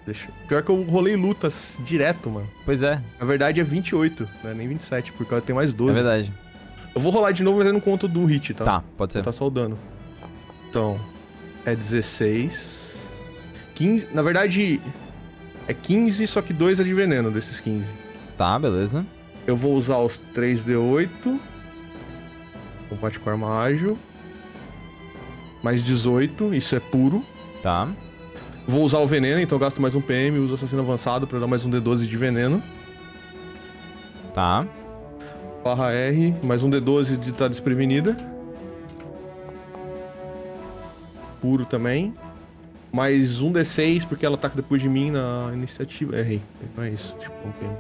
Deixa... 0.05 0.29
Pior 0.49 0.63
que 0.63 0.71
eu 0.71 0.83
rolei 0.83 1.15
lutas 1.17 1.81
direto, 1.85 2.29
mano. 2.29 2.49
Pois 2.65 2.83
é, 2.83 3.01
Na 3.21 3.27
verdade 3.27 3.61
é 3.61 3.65
28, 3.65 4.29
né? 4.43 4.55
Nem 4.55 4.69
27, 4.69 5.13
porque 5.13 5.33
eu 5.33 5.41
tenho 5.41 5.57
mais 5.57 5.71
é 5.71 5.77
12. 5.77 5.95
verdade. 5.95 6.33
eu 6.95 7.01
vou 7.01 7.13
rolar 7.13 7.33
de 7.33 7.43
novo, 7.43 7.59
mas 7.59 7.67
eu 7.67 7.73
não 7.73 7.81
conto 7.81 8.09
do 8.09 8.25
hit, 8.25 8.53
tá? 8.55 8.65
Tá, 8.65 8.85
pode 8.97 9.13
ser. 9.13 9.23
Tá 9.23 9.33
só 9.33 9.47
o 9.47 9.51
dano. 9.51 9.79
Então, 10.69 10.99
é 11.65 11.75
16. 11.75 12.97
15. 13.75 14.09
Na 14.13 14.23
verdade, 14.23 14.81
é 15.69 15.75
15, 15.75 16.27
só 16.27 16.43
que 16.43 16.53
2 16.53 16.81
é 16.81 16.85
de 16.85 16.93
veneno 16.95 17.31
desses 17.31 17.61
15. 17.61 17.95
Tá, 18.37 18.59
beleza. 18.59 19.07
Eu 19.47 19.57
vou 19.57 19.75
usar 19.75 19.99
os 19.99 20.21
3D8. 20.35 21.39
Combate 22.89 23.19
com 23.21 23.31
arma 23.31 23.59
ágil. 23.61 23.97
Mais 25.63 25.83
18, 25.83 26.55
isso 26.55 26.75
é 26.75 26.81
puro. 26.81 27.25
Tá. 27.63 27.89
Vou 28.67 28.85
usar 28.85 28.99
o 28.99 29.07
veneno, 29.07 29.41
então 29.41 29.59
gasto 29.59 29.83
mais 29.83 29.95
um 29.95 30.01
PM, 30.01 30.39
uso 30.39 30.55
assassino 30.55 30.83
avançado 30.83 31.27
pra 31.27 31.39
dar 31.39 31.47
mais 31.47 31.65
um 31.65 31.71
D12 31.71 32.07
de 32.07 32.17
veneno. 32.17 32.63
Tá. 34.33 34.67
Barra 35.65 35.93
R, 35.93 36.35
mais 36.43 36.63
um 36.63 36.71
D12 36.71 37.19
de 37.19 37.31
estar 37.31 37.49
desprevenida. 37.49 38.17
Puro 41.41 41.65
também. 41.65 42.15
Mais 42.93 43.41
um 43.41 43.53
D6, 43.53 44.07
porque 44.07 44.25
ela 44.25 44.37
ataca 44.37 44.55
depois 44.55 44.81
de 44.81 44.89
mim 44.89 45.11
na 45.11 45.51
iniciativa. 45.53 46.17
Errei. 46.19 46.41
Não 46.77 46.85
é 46.85 46.91
isso. 46.91 47.17
Tipo, 47.19 47.35
um 47.49 47.53
PM. 47.53 47.77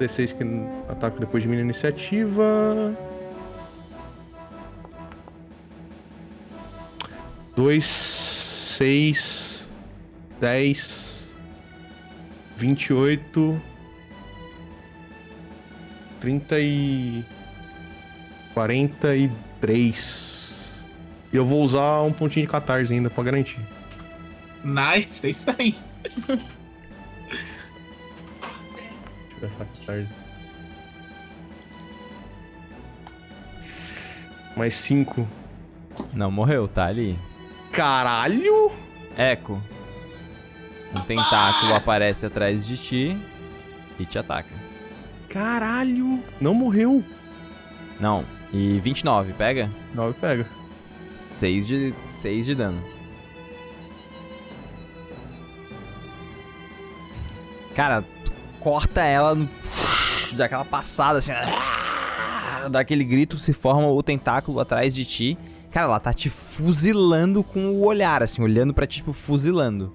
D6 0.00 0.36
que 0.36 0.44
ataca 0.90 1.18
depois 1.20 1.42
de 1.42 1.48
mim 1.48 1.56
na 1.56 1.62
iniciativa. 1.62 2.94
Dois, 7.54 8.27
seis, 8.78 9.68
dez, 10.38 11.26
vinte 12.56 12.86
e 12.86 12.92
oito, 12.92 13.60
trinta 16.20 16.60
e 16.60 17.24
quarenta 18.54 19.16
e 19.16 19.28
três. 19.60 20.84
E 21.32 21.36
eu 21.36 21.44
vou 21.44 21.64
usar 21.64 22.02
um 22.02 22.12
pontinho 22.12 22.46
de 22.46 22.52
catarse 22.52 22.94
ainda 22.94 23.10
pra 23.10 23.24
garantir. 23.24 23.58
Nice, 24.62 25.26
é 25.26 25.30
isso 25.30 25.50
aí. 25.58 25.74
Deixa 26.04 26.20
eu 26.30 26.38
gastar 29.40 29.64
catarse. 29.64 30.08
Mais 34.56 34.74
cinco. 34.74 35.26
Não, 36.14 36.30
morreu, 36.30 36.68
tá 36.68 36.86
ali. 36.86 37.18
Caralho! 37.78 38.72
Eco. 39.16 39.62
Um 40.92 41.00
tentáculo 41.02 41.74
aparece 41.74 42.26
atrás 42.26 42.66
de 42.66 42.76
ti 42.76 43.16
e 44.00 44.04
te 44.04 44.18
ataca. 44.18 44.52
Caralho! 45.28 46.20
Não 46.40 46.54
morreu. 46.54 47.04
Não. 48.00 48.24
E 48.52 48.80
29, 48.80 49.32
pega? 49.34 49.70
Não, 49.94 50.12
pega. 50.12 50.44
6 51.12 51.68
de, 51.68 51.94
6 52.08 52.46
de 52.46 52.54
dano. 52.56 52.82
Cara, 57.76 58.02
tu 58.24 58.32
corta 58.58 59.02
ela, 59.02 59.36
no- 59.36 59.48
dá 60.34 60.46
aquela 60.46 60.64
passada 60.64 61.20
assim, 61.20 61.30
dá 62.72 62.80
aquele 62.80 63.04
grito, 63.04 63.38
se 63.38 63.52
forma 63.52 63.86
o 63.86 64.02
tentáculo 64.02 64.58
atrás 64.58 64.92
de 64.92 65.04
ti. 65.04 65.38
Cara, 65.78 65.86
ela 65.90 66.00
tá 66.00 66.12
te 66.12 66.28
fuzilando 66.28 67.44
com 67.44 67.68
o 67.68 67.86
olhar, 67.86 68.20
assim, 68.20 68.42
olhando 68.42 68.74
pra 68.74 68.84
ti, 68.84 68.96
tipo, 68.96 69.12
fuzilando. 69.12 69.92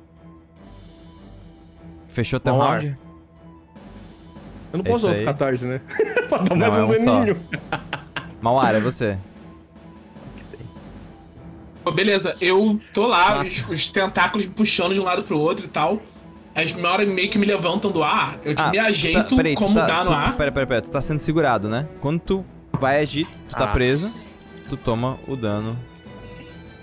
Fechou 2.07 2.39
teu 2.39 2.53
Vamos 2.55 2.69
round? 2.69 2.97
Eu 4.71 4.77
não 4.77 4.85
É 4.85 4.89
posso 4.89 4.95
usar 4.99 5.09
outro 5.09 5.25
catarse, 5.25 5.65
né? 5.65 5.81
pra 6.29 6.37
dar 6.37 6.55
Não, 6.55 6.67
mais 6.69 6.77
é 6.77 6.83
um 6.83 6.85
um 6.85 7.15
daninho. 7.19 7.39
Mauara, 8.41 8.77
é 8.77 8.79
você. 8.79 9.17
Beleza, 11.93 12.33
eu 12.39 12.79
tô 12.93 13.05
lá, 13.07 13.35
Tá. 13.39 13.41
os, 13.43 13.69
os 13.69 13.91
tentáculos 13.91 14.45
me 14.47 14.53
puxando 14.53 14.93
de 14.93 15.01
um 15.01 15.03
lado 15.03 15.23
pro 15.23 15.37
outro 15.37 15.65
e 15.65 15.69
tal. 15.69 16.01
As 16.55 16.71
uma 16.71 16.89
hora 16.91 17.05
meio 17.05 17.29
que 17.29 17.37
me 17.37 17.45
levantam 17.45 17.91
do 17.91 18.01
ar, 18.05 18.39
eu 18.45 18.53
Ah, 18.57 18.69
me 18.69 18.77
tu 18.77 18.85
ajeito 18.85 19.29
tá- 19.31 19.35
peraí, 19.35 19.53
como 19.53 19.75
tá- 19.75 19.85
dá 19.85 19.99
no 19.99 20.05
tu- 20.05 20.13
ar. 20.13 20.37
Pera, 20.37 20.49
pera, 20.49 20.65
pera, 20.65 20.81
tu 20.81 20.89
tá 20.91 21.01
sendo 21.01 21.19
segurado, 21.19 21.67
né? 21.67 21.89
Quando 21.99 22.21
tu 22.21 22.45
vai 22.79 23.01
agir, 23.01 23.27
tu 23.49 23.55
tá 23.57 23.65
Ah. 23.65 23.73
preso, 23.73 24.09
tu 24.75 24.83
toma 24.83 25.17
o 25.27 25.35
dano 25.35 25.77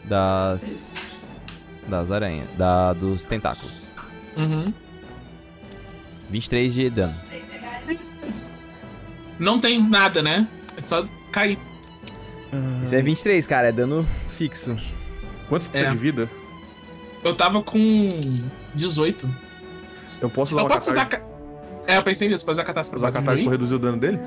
das. 0.04 1.36
das 1.88 2.10
aranhas, 2.12 2.48
da, 2.56 2.92
dos 2.92 3.24
tentáculos. 3.24 3.88
Uhum. 4.36 4.72
23 6.30 6.72
de 6.72 6.90
dano. 6.90 7.14
Não 9.38 9.60
tem 9.60 9.82
nada, 9.82 10.22
né? 10.22 10.46
É 10.76 10.82
só 10.82 11.04
cair. 11.32 11.58
Isso 12.84 12.94
é 12.94 13.02
23, 13.02 13.46
cara, 13.46 13.68
é 13.68 13.72
dano 13.72 14.06
fixo. 14.28 14.76
Quanto 15.48 15.62
você 15.62 15.70
É. 15.78 15.82
tem 15.82 15.90
de 15.92 15.96
vida? 15.98 16.28
Eu 17.24 17.34
tava 17.34 17.62
com 17.62 18.08
18. 18.74 19.28
Eu 20.20 20.28
posso 20.30 20.52
usar 20.54 20.62
Eu 20.62 20.66
uma 20.66 20.74
posso 20.74 20.90
usar. 20.90 21.06
catarse, 21.06 21.26
É, 21.86 21.96
eu 21.96 22.02
pensei 22.02 22.28
nisso, 22.28 22.48
usar 22.50 22.62
catarse 22.64 22.88
pra 22.90 22.98
usar 22.98 23.06
fazer 23.08 23.18
catarse 23.24 23.42
pra 23.42 23.50
reduzir 23.52 23.74
o 23.74 23.78
dano 23.78 23.98
dele? 23.98 24.18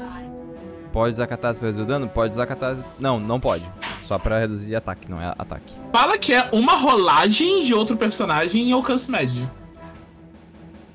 Pode 0.93 1.13
usar 1.13 1.25
catarse 1.25 1.59
pra 1.59 1.67
reduzir 1.69 1.83
o 1.83 1.87
dano? 1.87 2.07
Pode 2.07 2.33
usar 2.33 2.45
catarse. 2.45 2.85
Não, 2.99 3.19
não 3.19 3.39
pode. 3.39 3.65
Só 4.03 4.19
pra 4.19 4.37
reduzir 4.39 4.75
ataque, 4.75 5.09
não 5.09 5.19
é 5.19 5.33
ataque. 5.37 5.73
Fala 5.91 6.17
que 6.19 6.31
é 6.33 6.47
uma 6.51 6.73
rolagem 6.77 7.63
de 7.63 7.73
outro 7.73 7.97
personagem 7.97 8.69
em 8.69 8.71
alcance 8.71 9.09
médio. 9.09 9.49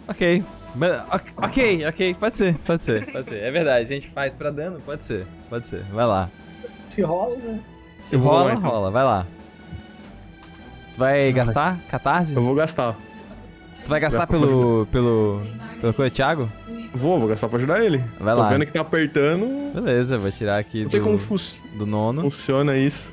Ok. 0.07 0.45
Ok, 1.43 1.87
Ok, 1.87 2.15
pode 2.15 2.37
ser, 2.37 2.55
pode 2.59 2.85
ser, 2.85 3.11
pode 3.11 3.29
ser. 3.29 3.43
É 3.43 3.51
verdade, 3.51 3.83
a 3.85 3.89
gente 3.89 4.09
faz 4.09 4.35
pra 4.37 4.51
dano? 4.51 4.79
Pode 4.87 5.03
ser, 5.03 5.27
pode 5.51 5.67
ser. 5.67 5.83
Vai 5.93 6.07
lá. 6.07 6.31
Se 6.89 7.03
rola, 7.03 7.37
né? 7.37 7.59
Se 8.03 8.15
rola, 8.17 8.45
lá, 8.45 8.55
então. 8.55 8.71
rola, 8.71 8.91
vai 8.93 9.03
lá. 9.05 9.27
Tu 10.95 10.99
vai 11.01 11.33
gastar 11.33 11.79
catarse? 11.91 12.37
Eu 12.37 12.43
vou 12.45 12.55
gastar. 12.55 12.97
Tu 13.89 13.91
vai 13.91 14.01
gastar 14.01 14.19
Gasta 14.19 14.33
pelo. 14.35 14.87
pelo. 14.93 15.41
pelo 15.81 15.95
coisa, 15.95 16.11
Thiago? 16.11 16.53
Vou, 16.95 17.19
vou 17.19 17.27
gastar 17.27 17.49
pra 17.49 17.57
ajudar 17.57 17.83
ele. 17.83 18.05
Vai 18.21 18.35
Tô 18.35 18.41
lá. 18.43 18.49
vendo 18.51 18.67
que 18.67 18.73
tá 18.73 18.83
apertando. 18.83 19.73
Beleza, 19.75 20.19
vou 20.19 20.31
tirar 20.31 20.59
aqui 20.59 20.83
Não 20.83 20.91
sei 20.91 21.01
do, 21.01 21.05
como 21.07 21.17
fu- 21.17 21.39
do 21.73 21.87
nono. 21.87 22.21
funciona 22.21 22.77
isso. 22.77 23.11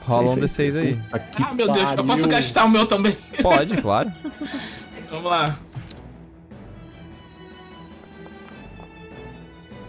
Rola 0.00 0.30
um 0.30 0.46
Sei, 0.48 0.68
D6 0.68 0.72
sei. 0.72 0.80
aí. 0.80 0.98
Que 1.32 1.42
ah, 1.42 1.52
meu 1.52 1.70
Deus, 1.70 1.90
eu 1.98 2.02
posso 2.02 2.26
gastar 2.28 2.64
o 2.64 2.70
meu 2.70 2.86
também. 2.86 3.14
Pode, 3.42 3.76
claro. 3.76 4.10
Vamos 5.10 5.30
lá. 5.30 5.58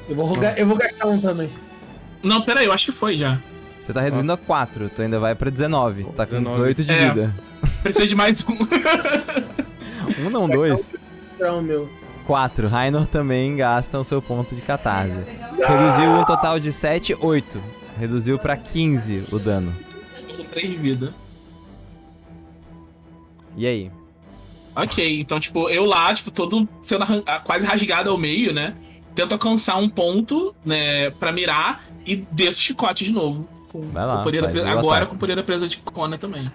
Eu 0.10 0.16
vou, 0.18 0.26
rogar- 0.26 0.58
eu 0.58 0.68
vou 0.68 0.76
gastar 0.76 1.08
um 1.08 1.22
também. 1.22 1.50
Não, 2.22 2.42
pera 2.42 2.60
aí, 2.60 2.66
eu 2.66 2.74
acho 2.74 2.92
que 2.92 2.98
foi 2.98 3.16
já. 3.16 3.40
Você 3.82 3.94
tá 3.94 4.02
reduzindo 4.02 4.34
a 4.34 4.38
4, 4.38 4.90
tu 4.90 5.02
ainda 5.02 5.22
vai 5.22 5.34
pra 5.36 5.50
19. 5.50 6.04
Tu 6.04 6.10
tá 6.12 6.26
com 6.26 6.36
19. 6.44 6.74
18 6.74 6.84
de 6.84 6.92
É. 6.92 7.08
vida. 7.14 7.36
Precisa 7.82 8.06
de 8.08 8.16
mais 8.16 8.44
um. 8.44 8.58
Um 10.20 10.30
não, 10.30 10.48
dois. 10.48 10.92
Não, 11.40 11.62
meu. 11.62 11.90
4. 12.26 12.68
Rainor 12.68 13.08
também 13.08 13.56
gasta 13.56 14.00
o 14.00 14.04
seu 14.04 14.22
ponto 14.22 14.56
de 14.56 14.62
catarse. 14.62 15.20
Reduziu 15.58 16.12
um 16.14 16.24
total 16.24 16.60
de 16.60 16.72
7, 16.72 17.16
8. 17.20 17.62
Reduziu 18.00 18.40
pra 18.40 18.56
15 18.56 19.28
o 19.32 19.40
dano. 19.40 19.76
Tô 20.38 20.44
3 20.44 20.70
de 20.70 20.78
vida. 20.78 21.14
E 23.58 23.68
aí? 23.68 23.92
Ok, 24.76 25.20
então, 25.20 25.40
tipo, 25.40 25.70
eu 25.70 25.84
lá, 25.86 26.14
tipo, 26.14 26.32
todo 26.32 26.68
sendo 26.82 27.06
ah, 27.26 27.40
quase 27.40 27.66
rasgado 27.66 28.10
ao 28.10 28.18
meio, 28.18 28.54
né? 28.54 28.74
Tento 29.14 29.34
alcançar 29.34 29.76
um 29.76 29.90
ponto, 29.90 30.56
né, 30.64 31.10
pra 31.12 31.34
mirar 31.34 31.84
e 32.06 32.16
desço 32.32 32.60
o 32.60 32.64
chicote 32.64 33.04
de 33.04 33.12
novo. 33.12 33.48
Com, 33.70 33.82
Vai 33.82 34.06
lá, 34.06 34.18
com 34.18 34.24
poder 34.24 34.46
agora 34.46 34.98
ataque. 34.98 35.08
com 35.08 35.16
o 35.16 35.20
poder 35.20 35.36
da 35.36 35.44
presa 35.44 35.68
de 35.68 35.78
Kona 35.78 36.18
também. 36.18 36.50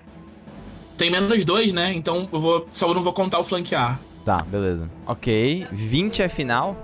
Tem 0.96 1.10
menos 1.10 1.44
dois, 1.44 1.72
né? 1.72 1.92
Então 1.94 2.28
eu 2.32 2.40
vou. 2.40 2.66
Só 2.72 2.88
eu 2.88 2.94
não 2.94 3.02
vou 3.02 3.12
contar 3.12 3.38
o 3.38 3.44
flanquear. 3.44 4.00
Tá, 4.24 4.38
beleza. 4.38 4.90
Ok. 5.06 5.66
20 5.70 6.22
é 6.22 6.28
final. 6.28 6.76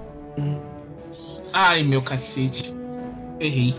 Ai, 1.53 1.83
meu 1.83 2.03
cacete. 2.03 2.75
Errei. 3.41 3.75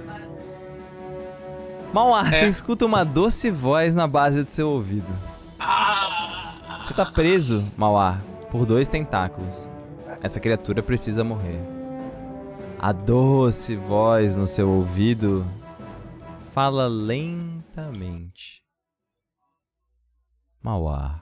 Você 1.94 2.46
É. 2.46 2.48
escuta 2.48 2.86
uma 2.86 3.04
doce 3.06 3.52
voz 3.52 3.94
na 3.96 4.08
base 4.08 4.44
do 4.44 4.50
seu 4.52 4.70
ouvido. 4.70 5.14
Ah! 5.60 6.80
Você 6.82 6.94
tá 6.94 7.06
preso, 7.06 7.64
Mauá, 7.78 8.18
por 8.52 8.66
dois 8.66 8.88
tentáculos. 8.90 9.70
Essa 10.22 10.40
criatura 10.40 10.82
precisa 10.82 11.24
morrer. 11.24 11.60
A 12.80 12.92
doce 12.92 13.76
voz 13.76 14.36
no 14.36 14.48
seu 14.48 14.68
ouvido 14.70 15.46
fala 16.54 16.88
lentamente. 16.88 18.53
Mauá. 20.64 21.22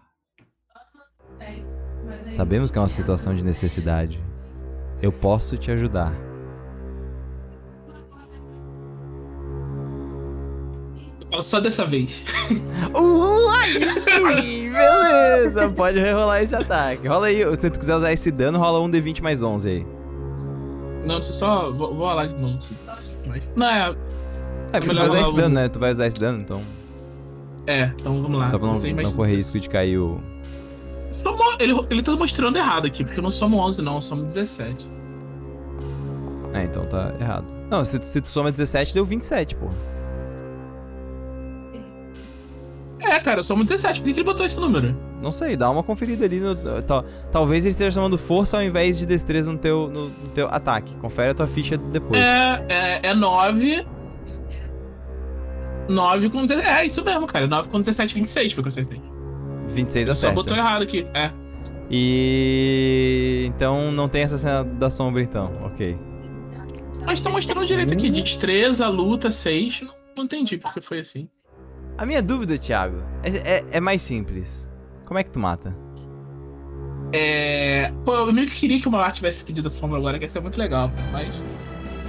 Sabemos 2.30 2.70
que 2.70 2.78
é 2.78 2.82
uma 2.82 2.88
situação 2.88 3.34
de 3.34 3.44
necessidade. 3.44 4.24
Eu 5.02 5.12
posso 5.12 5.58
te 5.58 5.72
ajudar. 5.72 6.14
Só 11.42 11.60
dessa 11.60 11.86
vez. 11.86 12.24
Uh, 12.94 13.50
aí 13.50 13.80
sim! 14.10 14.72
Beleza! 14.72 15.70
Pode 15.70 15.98
rerolar 16.00 16.42
esse 16.42 16.54
ataque. 16.54 17.08
Rola 17.08 17.28
aí. 17.28 17.44
Se 17.56 17.70
tu 17.70 17.80
quiser 17.80 17.96
usar 17.96 18.12
esse 18.12 18.30
dano, 18.30 18.60
rola 18.60 18.82
um 18.82 18.90
D20 18.90 19.22
mais 19.22 19.42
11 19.42 19.70
aí. 19.70 19.88
Não, 21.06 21.16
deixa 21.16 21.30
eu 21.30 21.34
só. 21.36 21.72
Vou, 21.72 21.96
vou 21.96 22.08
lá 22.14 22.26
de 22.26 22.36
novo. 22.36 22.60
Não, 23.56 23.66
é. 23.68 23.90
É, 23.90 24.80
porque 24.80 24.82
tu 24.82 24.88
melhor 24.88 25.08
vai 25.08 25.08
usar 25.08 25.08
rolar 25.08 25.22
esse 25.22 25.32
um- 25.32 25.36
dano, 25.36 25.56
né? 25.56 25.70
Tu 25.70 25.80
vai 25.80 25.92
usar 25.92 26.08
esse 26.08 26.20
dano, 26.20 26.40
então. 26.42 26.62
É, 27.72 27.92
então 28.00 28.22
vamos 28.22 28.40
lá. 28.40 28.50
Só 28.52 28.58
pra 28.60 28.68
não, 28.68 28.74
mais- 28.74 28.94
não 29.10 29.14
correr 29.14 29.36
risco 29.36 29.60
de 29.60 29.70
cair 29.70 29.98
o. 29.98 30.20
Ele, 31.60 31.74
ele 31.92 32.02
tá 32.02 32.16
mostrando 32.16 32.58
errado 32.58 32.88
aqui, 32.88 33.04
porque 33.04 33.20
eu 33.20 33.24
não 33.24 33.30
somo 33.32 33.58
11, 33.58 33.82
não, 33.82 33.96
eu 33.96 34.02
somo 34.02 34.24
17. 34.24 34.90
É, 36.54 36.64
então 36.64 36.86
tá 36.86 37.14
errado. 37.20 37.46
Não, 37.70 37.84
se 37.86 38.00
tu, 38.00 38.06
se 38.06 38.20
tu 38.20 38.28
soma 38.28 38.52
17, 38.52 38.94
deu 38.94 39.06
27, 39.06 39.56
pô. 39.56 39.68
É, 43.00 43.20
cara, 43.20 43.40
eu 43.40 43.44
somo 43.44 43.64
17. 43.64 44.00
Por 44.00 44.08
que, 44.08 44.14
que 44.14 44.20
ele 44.20 44.26
botou 44.26 44.46
esse 44.46 44.60
número? 44.60 44.96
Não 45.22 45.32
sei, 45.32 45.56
dá 45.56 45.70
uma 45.70 45.84
conferida 45.84 46.26
ali 46.26 46.40
no. 46.40 46.56
tal- 46.84 47.04
talvez 47.32 47.66
ele 47.66 47.72
esteja 47.72 47.92
chamando 47.92 48.18
força 48.18 48.58
ao 48.58 48.64
invés 48.64 48.98
de 48.98 49.06
destreza 49.06 49.52
no 49.52 49.58
teu, 49.58 49.88
no, 49.94 50.06
no 50.10 50.30
teu 50.34 50.48
ataque. 50.50 50.96
Confere 50.98 51.32
a 51.32 51.34
tua 51.34 51.48
ficha 51.48 51.78
depois. 51.78 52.20
É, 52.22 52.66
é, 52.70 53.08
é 53.10 53.14
9. 53.14 53.86
9 55.90 56.30
com 56.30 56.46
17. 56.46 56.70
É, 56.70 56.86
isso 56.86 57.04
mesmo, 57.04 57.28
cara. 57.28 57.48
9 57.48 57.70
com 57.70 57.80
17, 57.80 58.14
26 58.14 58.54
foi 58.54 58.62
o 58.62 58.64
que 58.64 58.68
eu 58.68 58.72
acertei. 58.72 59.02
26 59.70 59.96
Ele 59.96 60.06
só 60.06 60.12
acerta. 60.28 60.36
botou 60.36 60.56
errado 60.58 60.84
aqui. 60.84 61.06
É. 61.14 61.32
E. 61.90 63.44
Então 63.48 63.92
não 63.92 64.08
tem 64.08 64.24
essa 64.24 64.38
cena 64.38 64.64
da 64.64 64.90
sombra, 64.90 65.22
então. 65.22 65.52
Ok. 65.64 65.98
Mas 67.06 67.20
tá 67.22 67.30
mostrando 67.30 67.66
direito 67.66 67.94
aqui. 67.94 68.10
De 68.10 68.22
destreza, 68.22 68.88
luta, 68.88 69.32
6. 69.32 69.82
Não, 69.82 69.94
não 70.18 70.24
entendi 70.26 70.58
porque 70.58 70.80
foi 70.80 71.00
assim. 71.00 71.28
A 71.98 72.06
minha 72.06 72.22
dúvida, 72.22 72.58
Thiago, 72.58 73.04
é, 73.24 73.30
é, 73.58 73.66
é 73.72 73.80
mais 73.80 74.02
simples. 74.02 74.70
Como 75.06 75.20
é 75.20 75.24
que 75.24 75.32
tu 75.32 75.40
mata? 75.40 75.76
É. 77.14 77.92
Pô, 78.06 78.14
eu 78.14 78.34
meio 78.34 78.48
que 78.48 78.56
queria 78.56 78.80
que 78.80 78.88
o 78.88 78.92
Mauar 78.92 79.12
tivesse 79.12 79.44
pedido 79.44 79.68
a 79.68 79.72
sombra 79.72 79.98
agora, 79.98 80.18
que 80.18 80.26
ia 80.26 80.30
ser 80.30 80.40
muito 80.40 80.58
legal, 80.58 80.92
mas. 81.12 81.28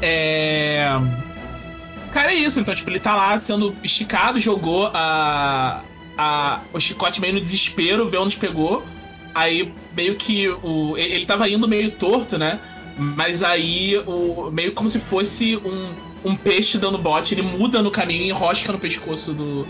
É. 0.00 0.86
Cara, 2.12 2.32
é 2.32 2.34
isso. 2.34 2.60
Então, 2.60 2.74
tipo, 2.74 2.90
ele 2.90 3.00
tá 3.00 3.14
lá 3.14 3.38
sendo 3.40 3.74
esticado, 3.82 4.38
jogou 4.38 4.90
a. 4.92 5.82
a 6.16 6.60
o 6.72 6.80
chicote 6.80 7.20
meio 7.20 7.34
no 7.34 7.40
desespero, 7.40 8.08
vê 8.08 8.18
onde 8.18 8.36
pegou. 8.36 8.84
Aí, 9.34 9.72
meio 9.96 10.16
que 10.16 10.48
o. 10.48 10.96
Ele 10.96 11.14
ele 11.14 11.26
tava 11.26 11.48
indo 11.48 11.66
meio 11.66 11.90
torto, 11.90 12.36
né? 12.36 12.60
Mas 12.96 13.42
aí, 13.42 13.96
o, 14.06 14.50
meio 14.50 14.72
como 14.72 14.88
se 14.88 14.98
fosse 14.98 15.56
um, 15.56 16.30
um 16.30 16.36
peixe 16.36 16.76
dando 16.78 16.98
bote, 16.98 17.34
ele 17.34 17.42
muda 17.42 17.82
no 17.82 17.90
caminho 17.90 18.22
e 18.22 18.28
enrosca 18.28 18.70
no 18.70 18.78
pescoço 18.78 19.32
do, 19.32 19.66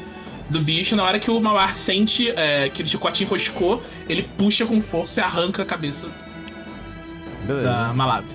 do 0.50 0.60
bicho. 0.60 0.96
Na 0.96 1.04
hora 1.04 1.18
que 1.18 1.30
o 1.30 1.40
Mauar 1.40 1.74
sente 1.74 2.30
é, 2.30 2.68
que 2.68 2.82
o 2.82 2.86
chicote 2.86 3.22
enroscou, 3.22 3.82
ele 4.08 4.24
puxa 4.36 4.66
com 4.66 4.80
força 4.80 5.20
e 5.20 5.22
arranca 5.22 5.62
a 5.62 5.66
cabeça 5.66 6.08
Beleza. 7.46 7.64
da 7.64 7.92
Malab. 7.94 8.26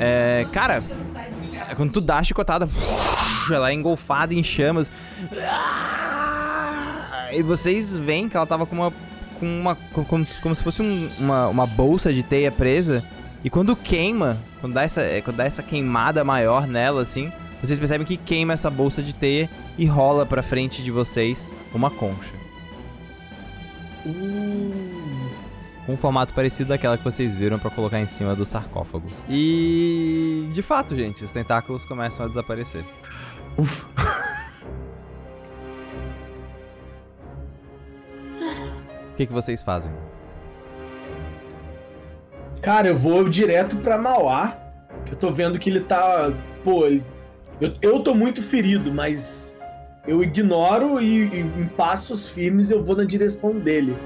É, 0.00 0.46
cara, 0.50 0.82
quando 1.74 1.92
tu 1.92 2.00
dá 2.00 2.18
a 2.18 2.22
chicotada, 2.24 2.68
ela 3.50 3.70
é 3.70 3.74
engolfada 3.74 4.34
em 4.34 4.42
chamas. 4.42 4.90
E 7.32 7.42
vocês 7.42 7.96
veem 7.96 8.28
que 8.28 8.36
ela 8.36 8.46
tava 8.46 8.66
com 8.66 8.76
uma. 8.76 8.92
Com 9.40 9.60
uma 9.60 9.74
com- 9.74 10.04
como, 10.04 10.26
como 10.42 10.54
se 10.54 10.62
fosse 10.62 10.82
um- 10.82 11.10
uma, 11.18 11.48
uma 11.48 11.66
bolsa 11.66 12.12
de 12.12 12.22
teia 12.22 12.52
presa. 12.52 13.02
E 13.44 13.50
quando 13.50 13.74
queima, 13.74 14.38
quando 14.60 14.74
dá, 14.74 14.82
essa, 14.82 15.00
é, 15.02 15.20
quando 15.20 15.36
dá 15.38 15.44
essa 15.44 15.62
queimada 15.62 16.22
maior 16.22 16.66
nela, 16.66 17.02
assim, 17.02 17.32
vocês 17.60 17.76
percebem 17.78 18.06
que 18.06 18.16
queima 18.16 18.52
essa 18.52 18.70
bolsa 18.70 19.02
de 19.02 19.12
teia 19.12 19.50
e 19.76 19.84
rola 19.84 20.24
pra 20.24 20.42
frente 20.44 20.80
de 20.82 20.90
vocês 20.92 21.52
uma 21.74 21.90
concha. 21.90 22.34
Com 24.04 24.91
um 25.92 25.96
formato 25.96 26.32
parecido 26.32 26.70
daquela 26.70 26.96
que 26.96 27.04
vocês 27.04 27.34
viram 27.34 27.58
pra 27.58 27.70
colocar 27.70 28.00
em 28.00 28.06
cima 28.06 28.34
do 28.34 28.46
sarcófago. 28.46 29.06
E 29.28 30.48
de 30.52 30.62
fato, 30.62 30.94
gente, 30.94 31.22
os 31.24 31.30
tentáculos 31.32 31.84
começam 31.84 32.24
a 32.26 32.28
desaparecer. 32.28 32.84
Ufa. 33.58 33.86
O 39.10 39.14
que, 39.16 39.26
que 39.26 39.32
vocês 39.32 39.62
fazem? 39.62 39.92
Cara, 42.60 42.88
eu 42.88 42.96
vou 42.96 43.28
direto 43.28 43.76
pra 43.78 43.98
Mauá. 43.98 44.56
Que 45.04 45.12
eu 45.12 45.18
tô 45.18 45.30
vendo 45.30 45.58
que 45.58 45.68
ele 45.68 45.80
tá. 45.80 46.32
Pô, 46.64 46.86
ele- 46.86 47.04
eu, 47.60 47.72
eu 47.82 48.00
tô 48.00 48.14
muito 48.14 48.40
ferido, 48.40 48.92
mas 48.94 49.54
eu 50.06 50.22
ignoro 50.22 51.00
e, 51.00 51.24
e 51.28 51.40
em 51.40 51.66
passos 51.66 52.28
firmes 52.28 52.70
eu 52.70 52.82
vou 52.82 52.96
na 52.96 53.04
direção 53.04 53.50
dele. 53.58 53.96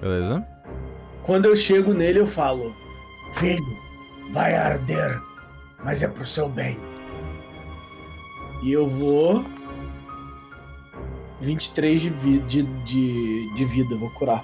Beleza? 0.00 0.44
Quando 1.28 1.44
eu 1.44 1.54
chego 1.54 1.92
nele, 1.92 2.18
eu 2.18 2.26
falo: 2.26 2.74
Filho, 3.34 3.76
vai 4.30 4.54
arder, 4.54 5.20
mas 5.84 6.02
é 6.02 6.08
pro 6.08 6.24
seu 6.24 6.48
bem. 6.48 6.78
e 8.62 8.72
eu 8.72 8.88
vou. 8.88 9.44
23 11.42 12.00
de, 12.00 12.08
vi, 12.08 12.38
de, 12.40 12.62
de, 12.62 13.54
de 13.54 13.64
vida, 13.66 13.94
vou 13.94 14.08
curar. 14.10 14.42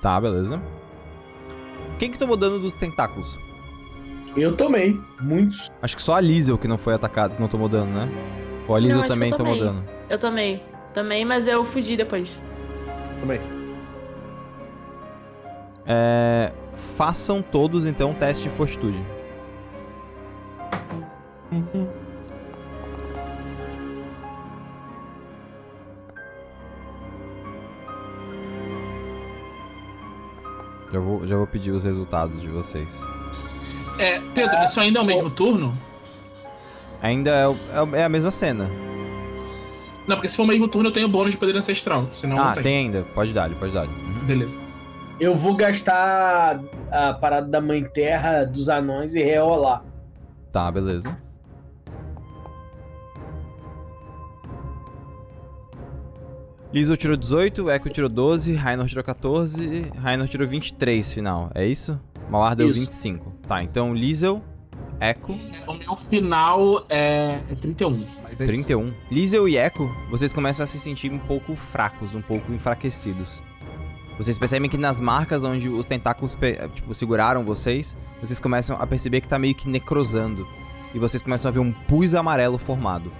Tá, 0.00 0.20
beleza. 0.20 0.62
Quem 1.98 2.12
que 2.12 2.16
tomou 2.16 2.36
dano 2.36 2.60
dos 2.60 2.74
tentáculos? 2.74 3.36
Eu 4.36 4.56
tomei, 4.56 4.96
muitos. 5.20 5.68
Acho 5.82 5.96
que 5.96 6.02
só 6.02 6.14
a 6.14 6.20
Liesel 6.20 6.56
que 6.56 6.68
não 6.68 6.78
foi 6.78 6.94
atacada, 6.94 7.34
que 7.34 7.40
não 7.40 7.48
tomou 7.48 7.68
dano, 7.68 7.92
né? 7.92 8.08
Ou 8.68 8.76
a 8.76 8.78
Liesel 8.78 9.02
que 9.02 9.08
também 9.08 9.30
eu 9.32 9.36
tomou 9.36 9.54
tomei. 9.56 9.68
dano. 9.68 9.84
Eu 10.08 10.18
tomei. 10.18 10.62
Tomei, 10.94 11.24
mas 11.24 11.48
eu 11.48 11.64
fugi 11.64 11.96
depois. 11.96 12.38
Também. 13.20 13.55
É, 15.86 16.52
façam 16.96 17.40
todos 17.42 17.86
então 17.86 18.10
um 18.10 18.14
teste 18.14 18.44
de 18.44 18.50
fortitude. 18.50 18.98
Já 30.92 31.00
vou, 31.00 31.26
já 31.26 31.36
vou 31.36 31.46
pedir 31.46 31.72
os 31.72 31.84
resultados 31.84 32.40
de 32.40 32.48
vocês. 32.48 33.00
É, 33.98 34.20
Pedro, 34.34 34.64
isso 34.64 34.78
ainda 34.78 34.98
é 35.00 35.02
o 35.02 35.04
mesmo 35.04 35.30
turno? 35.30 35.76
Ainda 37.02 37.30
é, 37.30 37.48
o- 37.48 37.56
é 37.94 38.00
é 38.00 38.04
a 38.04 38.08
mesma 38.08 38.30
cena. 38.30 38.70
Não, 40.06 40.16
porque 40.16 40.28
se 40.28 40.36
for 40.36 40.44
o 40.44 40.46
mesmo 40.46 40.68
turno 40.68 40.88
eu 40.88 40.92
tenho 40.92 41.08
bônus 41.08 41.32
de 41.32 41.36
poder 41.36 41.56
ancestral. 41.56 42.08
Senão 42.12 42.38
ah, 42.40 42.46
não 42.46 42.54
tem. 42.54 42.62
tem 42.62 42.76
ainda. 42.78 43.02
Pode 43.14 43.32
dar, 43.32 43.50
pode 43.50 43.72
dar. 43.72 43.86
Uhum. 43.86 44.24
Beleza. 44.24 44.56
Eu 45.18 45.34
vou 45.34 45.56
gastar 45.56 46.60
a 46.90 47.14
parada 47.14 47.48
da 47.48 47.60
Mãe 47.60 47.82
Terra 47.82 48.44
dos 48.44 48.68
anões 48.68 49.14
e 49.14 49.22
reolar. 49.22 49.82
Tá, 50.52 50.70
beleza. 50.70 51.16
Liso 56.72 56.94
tirou 56.96 57.16
18, 57.16 57.70
Echo 57.70 57.88
tirou 57.88 58.10
12, 58.10 58.54
Rainor 58.54 58.86
tirou 58.86 59.02
14, 59.02 59.90
Rainor 59.96 60.28
tirou 60.28 60.46
23 60.46 61.10
final. 61.10 61.50
É 61.54 61.66
isso? 61.66 61.98
Malar 62.28 62.54
deu 62.54 62.68
Isso. 62.70 62.80
25. 62.80 63.32
Tá, 63.48 63.62
então 63.62 63.94
Liesel, 63.94 64.42
Echo, 65.00 65.32
O 65.66 65.74
meu 65.74 65.96
final 65.96 66.84
é, 66.90 67.40
é 67.50 67.54
31. 67.54 68.06
Mas 68.22 68.40
é 68.40 68.44
isso. 68.44 68.52
31. 68.52 68.92
Liesel 69.10 69.48
e 69.48 69.56
Echo, 69.56 69.88
vocês 70.10 70.32
começam 70.34 70.64
a 70.64 70.66
se 70.66 70.78
sentir 70.78 71.10
um 71.10 71.18
pouco 71.18 71.54
fracos, 71.56 72.14
um 72.14 72.20
pouco 72.20 72.52
enfraquecidos. 72.52 73.40
Vocês 74.18 74.38
percebem 74.38 74.68
que 74.70 74.78
nas 74.78 74.98
marcas 75.00 75.44
onde 75.44 75.68
os 75.68 75.84
tentáculos 75.84 76.36
tipo, 76.74 76.94
seguraram 76.94 77.44
vocês, 77.44 77.96
vocês 78.20 78.40
começam 78.40 78.76
a 78.80 78.86
perceber 78.86 79.20
que 79.20 79.28
tá 79.28 79.38
meio 79.38 79.54
que 79.54 79.68
necrosando. 79.68 80.46
E 80.94 80.98
vocês 80.98 81.22
começam 81.22 81.48
a 81.48 81.52
ver 81.52 81.60
um 81.60 81.72
pus 81.72 82.14
amarelo 82.14 82.58
formado. 82.58 83.12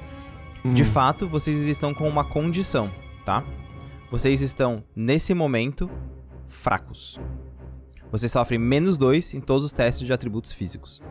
De 0.65 0.83
Hum. 0.83 0.87
fato, 0.87 1.29
vocês 1.29 1.69
estão 1.69 1.93
com 1.93 2.09
uma 2.09 2.25
condição, 2.25 2.91
tá? 3.25 3.45
vocês 4.11 4.41
estão, 4.41 4.83
nesse 4.95 5.35
momento, 5.35 5.91
fracos. 6.49 7.21
Vocês 8.11 8.31
sofrem 8.31 8.59
menos 8.59 8.97
2 8.97 9.35
em 9.35 9.41
todos 9.41 9.67
os 9.67 9.73
testes 9.73 10.07
de 10.07 10.13
atributos 10.13 10.53
físicos. 10.53 11.03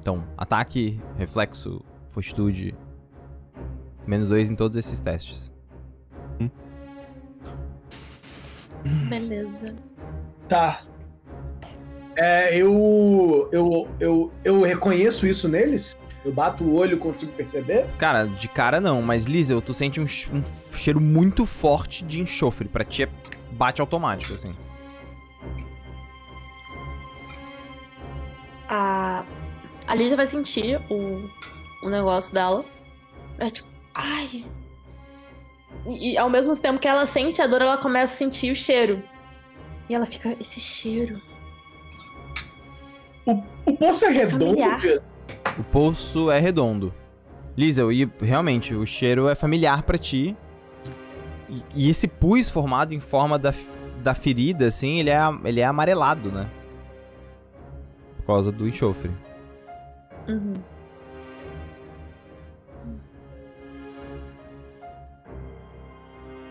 Então, 0.00 0.24
ataque, 0.36 1.00
reflexo, 1.16 1.82
fortitude. 2.10 2.74
Menos 4.06 4.28
2 4.28 4.50
em 4.50 4.56
todos 4.56 4.76
esses 4.76 5.00
testes. 5.00 5.52
Beleza. 9.08 9.74
Tá. 10.48 10.82
É, 12.16 12.56
eu, 12.56 13.48
eu, 13.52 13.88
eu, 14.00 14.32
eu 14.44 14.62
reconheço 14.62 15.26
isso 15.26 15.48
neles? 15.48 15.96
Eu 16.24 16.32
bato 16.32 16.64
o 16.64 16.74
olho 16.74 16.96
e 16.96 16.98
consigo 16.98 17.30
perceber? 17.32 17.86
Cara, 17.98 18.26
de 18.26 18.48
cara 18.48 18.80
não, 18.80 19.00
mas 19.00 19.26
Liesel, 19.26 19.60
tu 19.60 19.72
sente 19.72 20.00
um, 20.00 20.04
um 20.04 20.42
cheiro 20.72 21.00
muito 21.00 21.46
forte 21.46 22.04
de 22.04 22.20
enxofre. 22.20 22.66
Pra 22.66 22.84
ti 22.84 23.04
é 23.04 23.08
bate 23.52 23.80
automático, 23.80 24.34
assim. 24.34 24.52
A, 28.68 29.24
a 29.86 29.94
Lídia 29.94 30.16
vai 30.16 30.26
sentir 30.26 30.80
o, 30.90 31.30
o 31.84 31.88
negócio 31.88 32.32
dela. 32.34 32.64
É 33.38 33.48
tipo, 33.48 33.68
ai. 33.94 34.44
E, 35.86 36.16
ao 36.16 36.28
mesmo 36.28 36.56
tempo 36.60 36.78
que 36.78 36.88
ela 36.88 37.06
sente 37.06 37.40
a 37.40 37.46
dor, 37.46 37.62
ela 37.62 37.76
começa 37.76 38.14
a 38.14 38.16
sentir 38.16 38.50
o 38.50 38.56
cheiro. 38.56 39.02
E 39.88 39.94
ela 39.94 40.06
fica, 40.06 40.36
esse 40.40 40.60
cheiro. 40.60 41.20
O, 43.24 43.42
o 43.66 43.76
poço 43.76 44.04
é 44.04 44.10
redondo, 44.10 44.44
Familiar. 44.44 44.80
O 45.58 45.64
poço 45.64 46.30
é 46.30 46.38
redondo. 46.38 46.92
Liesel, 47.56 47.90
e 47.90 48.10
realmente, 48.20 48.74
o 48.74 48.84
cheiro 48.84 49.28
é 49.28 49.34
familiar 49.34 49.82
pra 49.82 49.96
ti. 49.96 50.36
E, 51.48 51.62
e 51.74 51.90
esse 51.90 52.06
pus 52.06 52.48
formado 52.48 52.92
em 52.92 53.00
forma 53.00 53.38
da, 53.38 53.54
da 54.02 54.14
ferida, 54.14 54.66
assim, 54.66 54.98
ele 54.98 55.10
é, 55.10 55.18
ele 55.44 55.60
é 55.60 55.64
amarelado, 55.64 56.30
né? 56.30 56.48
Por 58.18 58.26
causa 58.26 58.50
do 58.52 58.66
enxofre. 58.66 59.10
Uhum. 60.28 60.54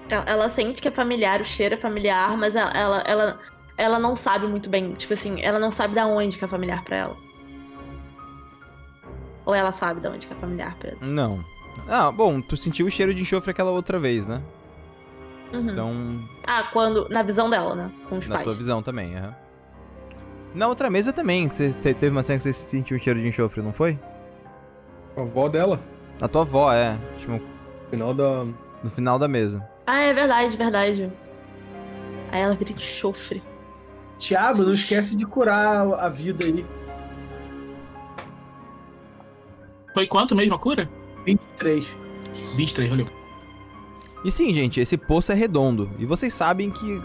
Ela, 0.09 0.49
sente 0.49 0.81
que 0.81 0.87
é 0.87 0.91
familiar, 0.91 1.41
o 1.41 1.45
cheiro 1.45 1.75
é 1.75 1.77
familiar, 1.77 2.37
mas 2.37 2.55
ela, 2.55 2.69
ela, 2.71 2.97
ela, 3.07 3.39
ela 3.77 3.99
não 3.99 4.15
sabe 4.15 4.45
muito 4.47 4.69
bem. 4.69 4.93
Tipo 4.93 5.13
assim, 5.13 5.41
ela 5.41 5.57
não 5.59 5.71
sabe 5.71 5.95
da 5.95 6.05
onde 6.05 6.37
que 6.37 6.45
é 6.45 6.47
familiar 6.47 6.83
pra 6.83 6.95
ela. 6.97 7.17
Ou 9.45 9.53
ela 9.53 9.71
sabe 9.71 9.99
da 9.99 10.09
onde 10.11 10.27
que 10.27 10.33
é 10.33 10.35
familiar 10.37 10.75
pra 10.77 10.89
ela. 10.91 10.97
Não. 11.01 11.43
Ah, 11.87 12.11
bom, 12.11 12.41
tu 12.41 12.55
sentiu 12.55 12.85
o 12.87 12.89
cheiro 12.91 13.13
de 13.13 13.21
enxofre 13.21 13.51
aquela 13.51 13.71
outra 13.71 13.99
vez, 13.99 14.27
né? 14.27 14.41
Uhum. 15.53 15.69
Então, 15.71 16.19
Ah, 16.47 16.63
quando. 16.71 17.07
Na 17.09 17.21
visão 17.21 17.49
dela, 17.49 17.75
né? 17.75 17.91
Com 18.09 18.17
os 18.17 18.27
na 18.27 18.35
pais. 18.35 18.45
tua 18.47 18.55
visão 18.55 18.81
também, 18.81 19.15
aham. 19.15 19.35
Na 20.53 20.67
outra 20.67 20.89
mesa 20.89 21.11
também, 21.11 21.47
você 21.49 21.71
te- 21.73 21.93
teve 21.93 22.09
uma 22.09 22.23
cena 22.23 22.37
que 22.37 22.43
você 22.43 22.53
sentiu 22.53 22.95
o 22.97 22.99
cheiro 22.99 23.19
de 23.19 23.27
enxofre, 23.27 23.61
não 23.61 23.73
foi? 23.73 23.99
A 25.17 25.21
avó 25.21 25.47
dela, 25.49 25.79
Na 26.19 26.27
tua 26.29 26.41
avó, 26.43 26.71
é. 26.73 26.97
Tipo, 27.17 27.41
final 27.91 28.13
da. 28.13 28.45
no 28.83 28.89
final 28.89 29.19
da 29.19 29.27
mesa. 29.27 29.67
Ah, 29.87 29.99
é 29.99 30.13
verdade, 30.13 30.57
verdade. 30.57 31.11
Aí 32.31 32.41
ela 32.41 32.55
vira 32.55 32.71
enxofre. 32.71 33.43
Tiago, 34.17 34.63
não 34.63 34.73
esquece 34.73 35.15
de 35.15 35.25
curar 35.25 35.85
a 35.93 36.09
vida 36.09 36.45
aí. 36.45 36.65
Foi 39.93 40.07
quanto 40.07 40.35
mesmo 40.35 40.55
a 40.55 40.59
cura? 40.59 40.89
23. 41.25 41.85
23, 42.55 42.89
valeu. 42.89 43.07
E 44.23 44.31
sim, 44.31 44.53
gente, 44.53 44.79
esse 44.79 44.97
poço 44.97 45.31
é 45.31 45.35
redondo. 45.35 45.89
E 45.99 46.05
vocês 46.05 46.33
sabem 46.33 46.71
que, 46.71 47.01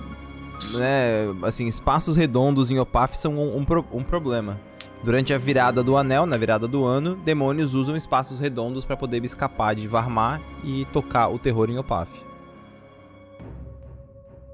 né, 0.72 1.26
assim, 1.42 1.66
espaços 1.66 2.16
redondos 2.16 2.70
em 2.70 2.78
Opaf 2.78 3.16
são 3.18 3.36
um, 3.36 3.58
um 3.58 3.66
um 3.92 4.02
problema. 4.02 4.58
Durante 5.02 5.32
a 5.32 5.38
virada 5.38 5.82
do 5.82 5.96
anel, 5.96 6.26
na 6.26 6.36
virada 6.36 6.66
do 6.68 6.84
ano, 6.84 7.16
demônios 7.16 7.74
usam 7.74 7.96
espaços 7.96 8.40
redondos 8.40 8.84
pra 8.84 8.96
poder 8.96 9.24
escapar 9.24 9.74
de 9.74 9.86
Varmar 9.86 10.40
e 10.64 10.86
tocar 10.92 11.28
o 11.28 11.38
terror 11.38 11.70
em 11.70 11.78
Opaf. 11.78 12.29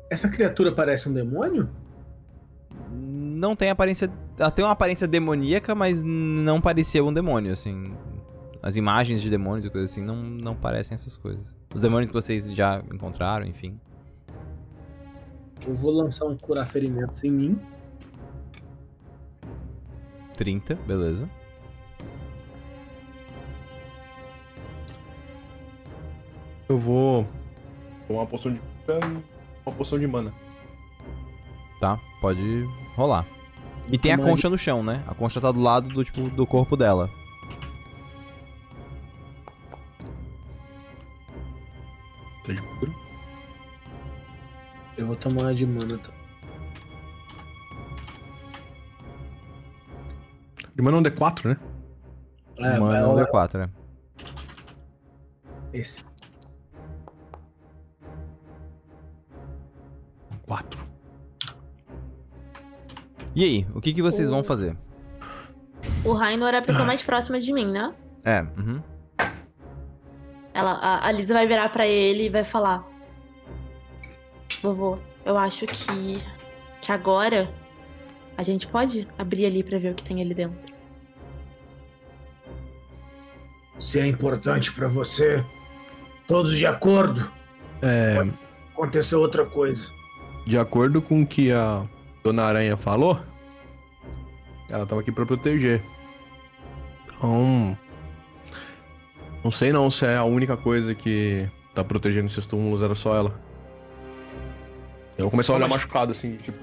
Essa 0.09 0.29
criatura 0.29 0.73
parece 0.73 1.09
um 1.09 1.13
demônio? 1.13 1.69
Não 2.91 3.57
tem 3.57 3.71
aparência. 3.71 4.11
Ela 4.39 4.51
tem 4.51 4.65
uma 4.65 4.73
aparência 4.73 5.07
demoníaca, 5.07 5.75
mas 5.75 6.03
não 6.03 6.61
parecia 6.61 7.05
um 7.05 7.13
demônio, 7.13 7.53
assim. 7.53 7.95
As 8.63 8.77
imagens 8.77 9.21
de 9.21 9.31
demônios 9.31 9.67
e 9.67 9.71
coisas 9.71 9.91
assim 9.91 10.03
não, 10.03 10.17
não 10.17 10.55
parecem 10.55 10.95
essas 10.95 11.17
coisas. 11.17 11.47
Os 11.75 11.81
demônios 11.81 12.09
que 12.09 12.15
vocês 12.15 12.51
já 12.53 12.83
encontraram, 12.93 13.47
enfim. 13.47 13.79
Eu 15.67 15.75
vou 15.75 15.93
lançar 15.93 16.27
um 16.27 16.37
curar 16.37 16.67
ferimentos 16.67 17.23
em 17.25 17.31
mim. 17.31 17.61
30, 20.37 20.75
beleza. 20.87 21.29
Eu 26.69 26.79
vou. 26.79 27.27
tomar 28.07 28.21
uma 28.21 28.27
poção 28.27 28.53
de 28.53 28.61
cura 28.85 29.01
uma 29.67 29.75
poção 29.75 29.99
de 29.99 30.07
mana. 30.07 30.33
Tá, 31.81 31.99
pode 32.21 32.65
rolar. 32.95 33.27
E 33.89 33.99
tem 33.99 34.13
a 34.13 34.19
concha 34.19 34.49
no 34.49 34.57
chão, 34.57 34.83
né? 34.83 35.03
A 35.07 35.15
concha 35.15 35.41
tá 35.41 35.53
do 35.53 35.61
lado 35.61 35.89
do, 35.89 36.05
tipo, 36.05 36.29
do 36.31 36.47
corpo 36.47 36.77
dela. 36.77 37.11
Tá 42.45 42.53
de 42.53 42.63
cura. 42.63 42.93
Eu 44.97 45.07
vou 45.07 45.17
tomar 45.17 45.43
uma 45.43 45.55
de 45.55 45.67
mana. 45.67 45.99
Tá? 45.99 46.11
De 50.75 50.83
mana 50.83 50.97
é 50.97 51.01
um 51.01 51.03
D4, 51.03 51.49
né? 51.49 51.57
É, 52.59 52.79
Mano, 52.79 52.87
vai 52.87 53.01
é 53.01 53.07
um 53.07 53.15
lá. 53.15 53.27
D4, 53.27 53.59
né? 53.59 53.71
Esse. 55.73 56.05
4. 60.47 60.81
E 63.35 63.45
aí, 63.45 63.67
o 63.75 63.81
que, 63.81 63.93
que 63.93 64.01
vocês 64.01 64.31
vão 64.31 64.43
fazer? 64.43 64.77
O 66.05 66.13
Rainor 66.13 66.55
é 66.55 66.59
a 66.59 66.63
pessoa 66.63 66.87
mais 66.87 67.03
próxima 67.03 67.39
de 67.39 67.53
mim, 67.53 67.67
né? 67.67 67.95
É, 68.25 68.41
uhum. 68.57 68.83
Ela, 70.55 70.73
a, 70.73 71.07
a 71.07 71.13
Lisa 71.13 71.35
vai 71.35 71.47
virar 71.47 71.69
pra 71.69 71.87
ele 71.87 72.25
e 72.25 72.29
vai 72.31 72.45
falar: 72.45 72.83
Vovô, 74.63 74.99
eu 75.25 75.37
acho 75.37 75.67
que, 75.67 76.23
que 76.81 76.91
agora 76.91 77.53
a 78.39 78.43
gente 78.43 78.67
pode 78.67 79.07
abrir 79.19 79.47
ali 79.47 79.63
pra 79.63 79.79
ver 79.79 79.93
o 79.93 79.95
que 79.95 80.03
tem 80.03 80.23
ali 80.23 80.33
dentro. 80.33 80.75
Se 83.79 84.01
é 84.01 84.07
importante 84.07 84.73
pra 84.73 84.89
você, 84.89 85.45
todos 86.27 86.57
de 86.57 86.67
acordo. 86.67 87.31
É. 87.83 88.27
Aconteceu 88.73 89.21
outra 89.21 89.45
coisa. 89.45 89.91
De 90.47 90.57
acordo 90.57 91.03
com 91.03 91.23
o 91.23 91.27
que 91.27 91.51
a 91.53 91.85
Dona 92.23 92.45
Aranha 92.45 92.77
falou, 92.77 93.19
ela 94.71 94.87
tava 94.87 95.01
aqui 95.01 95.11
pra 95.13 95.27
proteger. 95.27 95.83
Então. 97.07 97.77
Não 99.43 99.51
sei 99.51 99.73
não 99.73 99.91
se 99.91 100.07
é 100.07 100.17
a 100.17 100.25
única 100.25 100.57
coisa 100.57 100.95
que 100.95 101.49
tá 101.75 101.83
protegendo 101.85 102.27
esses 102.27 102.47
túmulos, 102.47 102.81
era 102.83 102.95
só 102.95 103.15
ela. 103.17 103.41
Eu 105.19 105.31
começar 105.31 105.53
a 105.53 105.57
olhar 105.57 105.69
Mas- 105.69 105.79
machucado 105.79 106.13
assim, 106.13 106.37
tipo. 106.37 106.59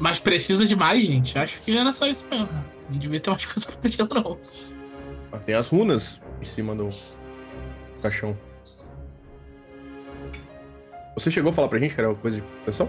Mas 0.00 0.18
precisa 0.20 0.64
de 0.64 0.74
mais, 0.76 1.04
gente. 1.04 1.36
Acho 1.38 1.60
que 1.62 1.76
era 1.76 1.92
só 1.92 2.06
isso 2.06 2.26
mesmo. 2.30 2.48
Não 2.90 2.98
devia 2.98 3.20
ter 3.20 3.30
mais 3.30 3.44
coisa 3.46 3.66
protegendo, 3.66 4.14
não. 4.14 4.38
ah, 5.32 5.38
Tem 5.38 5.54
as 5.54 5.68
runas 5.68 6.20
em 6.40 6.44
cima 6.44 6.74
do 6.74 6.88
caixão. 8.02 8.36
Você 11.14 11.30
chegou 11.30 11.50
a 11.50 11.52
falar 11.52 11.68
pra 11.68 11.78
gente 11.80 11.94
que 11.94 12.00
era 12.00 12.14
coisa 12.14 12.36
de 12.36 12.42
proteção? 12.42 12.88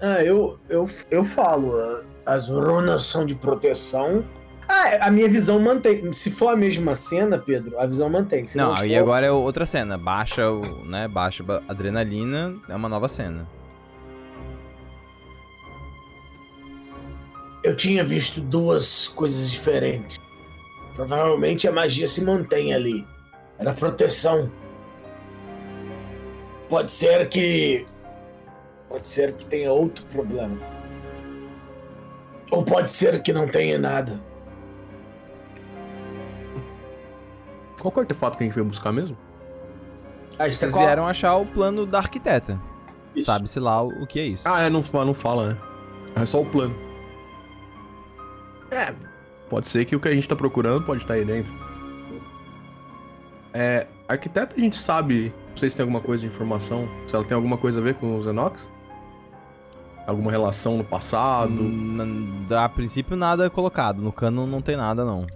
Ah, 0.00 0.22
eu, 0.22 0.58
eu, 0.68 0.88
eu 1.10 1.24
falo. 1.24 1.76
ah, 1.78 2.02
As 2.26 2.48
runas 2.48 3.04
são 3.04 3.24
de 3.24 3.34
proteção. 3.34 4.24
Ah, 4.68 5.06
a 5.06 5.10
minha 5.10 5.28
visão 5.28 5.58
mantém. 5.60 6.12
Se 6.12 6.30
for 6.30 6.48
a 6.48 6.56
mesma 6.56 6.94
cena, 6.94 7.38
Pedro, 7.38 7.78
a 7.78 7.86
visão 7.86 8.08
mantém. 8.08 8.44
Se 8.46 8.56
Não, 8.56 8.72
não, 8.74 8.84
e 8.84 8.90
for, 8.90 8.96
agora 8.98 9.26
é 9.26 9.30
outra 9.30 9.66
cena. 9.66 9.98
Baixa 9.98 10.50
o, 10.50 10.62
né, 10.86 11.06
baixa 11.06 11.44
a 11.48 11.70
adrenalina, 11.70 12.54
é 12.68 12.74
uma 12.74 12.88
nova 12.88 13.08
cena. 13.08 13.46
Eu 17.62 17.74
tinha 17.76 18.04
visto 18.04 18.40
duas 18.40 19.08
coisas 19.08 19.50
diferentes. 19.50 20.18
Provavelmente 20.94 21.66
a 21.66 21.72
magia 21.72 22.06
se 22.06 22.22
mantém 22.22 22.74
ali. 22.74 23.06
Era 23.58 23.72
proteção. 23.72 24.50
Pode 26.68 26.90
ser 26.90 27.28
que. 27.28 27.86
Pode 28.94 29.08
ser 29.08 29.32
que 29.32 29.44
tenha 29.46 29.72
outro 29.72 30.04
problema. 30.06 30.56
Ou 32.52 32.62
pode 32.64 32.92
ser 32.92 33.20
que 33.24 33.32
não 33.32 33.48
tenha 33.48 33.76
nada. 33.76 34.20
Qual 37.80 37.90
que 37.90 37.98
é 37.98 38.00
o 38.00 38.02
artefato 38.02 38.38
que 38.38 38.44
a 38.44 38.46
gente 38.46 38.54
veio 38.54 38.64
buscar 38.64 38.92
mesmo? 38.92 39.16
A 40.38 40.48
gente 40.48 40.60
tá 40.60 40.66
Vocês 40.68 40.76
a- 40.76 40.78
vieram 40.78 41.08
achar 41.08 41.34
o 41.34 41.44
plano 41.44 41.84
da 41.84 41.98
arquiteta. 41.98 42.60
Sabe-se 43.20 43.58
lá 43.58 43.82
o 43.82 44.06
que 44.06 44.20
é 44.20 44.26
isso. 44.26 44.48
Ah, 44.48 44.62
é, 44.62 44.70
não, 44.70 44.80
não 45.04 45.12
fala, 45.14 45.48
né? 45.54 45.56
É 46.14 46.24
só 46.24 46.40
o 46.40 46.46
plano. 46.46 46.74
É, 48.70 48.94
pode 49.50 49.66
ser 49.66 49.84
que 49.86 49.96
o 49.96 50.00
que 50.00 50.06
a 50.06 50.14
gente 50.14 50.28
tá 50.28 50.36
procurando 50.36 50.86
pode 50.86 51.02
estar 51.02 51.14
aí 51.14 51.24
dentro. 51.24 51.52
É, 53.52 53.88
arquiteta 54.08 54.54
a 54.56 54.60
gente 54.60 54.76
sabe, 54.76 55.34
não 55.50 55.56
sei 55.56 55.68
se 55.68 55.74
tem 55.76 55.82
alguma 55.82 56.00
coisa 56.00 56.20
de 56.20 56.28
informação, 56.32 56.88
se 57.08 57.14
ela 57.16 57.24
tem 57.24 57.34
alguma 57.34 57.56
coisa 57.58 57.80
a 57.80 57.82
ver 57.82 57.94
com 57.94 58.16
os 58.16 58.26
Enox? 58.26 58.72
Alguma 60.06 60.30
relação 60.30 60.76
no 60.76 60.84
passado? 60.84 61.50
Hum, 61.52 62.46
A 62.50 62.68
princípio 62.68 63.16
nada 63.16 63.46
é 63.46 63.50
colocado. 63.50 64.02
No 64.02 64.12
cano 64.12 64.46
não 64.46 64.60
tem 64.60 64.76
nada, 64.76 65.04
não. 65.04 65.26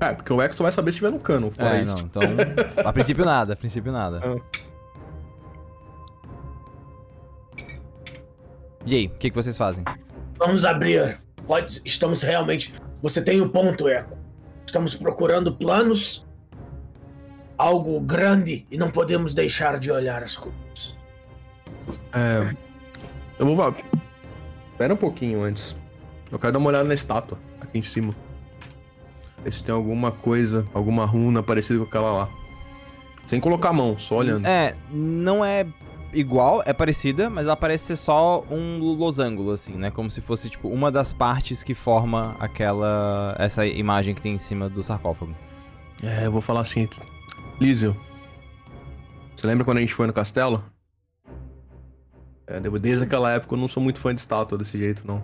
É, 0.00 0.12
porque 0.12 0.32
o 0.32 0.42
Ex 0.42 0.56
só 0.56 0.62
vai 0.64 0.72
saber 0.72 0.90
se 0.92 0.96
tiver 0.98 1.10
no 1.10 1.20
cano, 1.20 1.50
fora 1.50 1.76
É, 1.76 1.84
isso. 1.84 1.96
não. 1.96 2.04
Então. 2.04 2.22
a 2.84 2.92
princípio 2.92 3.24
nada, 3.24 3.52
a 3.52 3.56
princípio 3.56 3.92
nada. 3.92 4.20
Ah. 4.24 4.60
E 8.84 8.94
aí, 8.94 9.06
o 9.06 9.10
que, 9.10 9.30
que 9.30 9.36
vocês 9.36 9.56
fazem? 9.56 9.84
Vamos 10.38 10.64
abrir. 10.64 11.20
Pode, 11.46 11.80
estamos 11.84 12.22
realmente. 12.22 12.72
Você 13.02 13.22
tem 13.22 13.40
o 13.40 13.48
ponto, 13.48 13.88
Eco. 13.88 14.16
Estamos 14.66 14.94
procurando 14.94 15.54
planos. 15.54 16.26
Algo 17.58 18.00
grande 18.00 18.66
e 18.70 18.78
não 18.78 18.90
podemos 18.90 19.34
deixar 19.34 19.78
de 19.78 19.90
olhar 19.92 20.22
as 20.22 20.34
coisas. 20.34 20.96
É. 22.14 22.54
Eu 23.38 23.54
vou. 23.54 23.74
Espera 24.80 24.94
um 24.94 24.96
pouquinho 24.96 25.42
antes. 25.42 25.76
Eu 26.32 26.38
quero 26.38 26.54
dar 26.54 26.58
uma 26.58 26.70
olhada 26.70 26.84
na 26.84 26.94
estátua, 26.94 27.38
aqui 27.60 27.78
em 27.78 27.82
cima. 27.82 28.16
Ver 29.44 29.52
se 29.52 29.62
tem 29.62 29.74
alguma 29.74 30.10
coisa, 30.10 30.66
alguma 30.72 31.04
runa 31.04 31.42
parecida 31.42 31.78
com 31.80 31.84
aquela 31.84 32.10
lá. 32.10 32.28
Sem 33.26 33.40
colocar 33.40 33.68
a 33.68 33.72
mão, 33.74 33.98
só 33.98 34.16
olhando. 34.16 34.46
É, 34.46 34.74
não 34.90 35.44
é 35.44 35.66
igual, 36.14 36.62
é 36.64 36.72
parecida, 36.72 37.28
mas 37.28 37.44
ela 37.44 37.56
parece 37.56 37.88
ser 37.88 37.96
só 37.96 38.42
um 38.50 38.78
losango, 38.78 39.50
assim, 39.50 39.74
né? 39.74 39.90
Como 39.90 40.10
se 40.10 40.22
fosse, 40.22 40.48
tipo, 40.48 40.70
uma 40.70 40.90
das 40.90 41.12
partes 41.12 41.62
que 41.62 41.74
forma 41.74 42.34
aquela. 42.40 43.36
essa 43.38 43.66
imagem 43.66 44.14
que 44.14 44.22
tem 44.22 44.32
em 44.32 44.38
cima 44.38 44.66
do 44.66 44.82
sarcófago. 44.82 45.36
É, 46.02 46.24
eu 46.24 46.32
vou 46.32 46.40
falar 46.40 46.62
assim. 46.62 46.88
Lísio. 47.60 47.94
Você 49.36 49.46
lembra 49.46 49.62
quando 49.62 49.76
a 49.76 49.80
gente 49.82 49.92
foi 49.92 50.06
no 50.06 50.12
castelo? 50.14 50.64
É, 52.50 52.60
desde 52.78 53.04
aquela 53.04 53.30
época 53.30 53.54
eu 53.54 53.58
não 53.58 53.68
sou 53.68 53.82
muito 53.82 54.00
fã 54.00 54.12
de 54.12 54.20
estátua 54.20 54.58
desse 54.58 54.76
jeito, 54.76 55.06
não. 55.06 55.22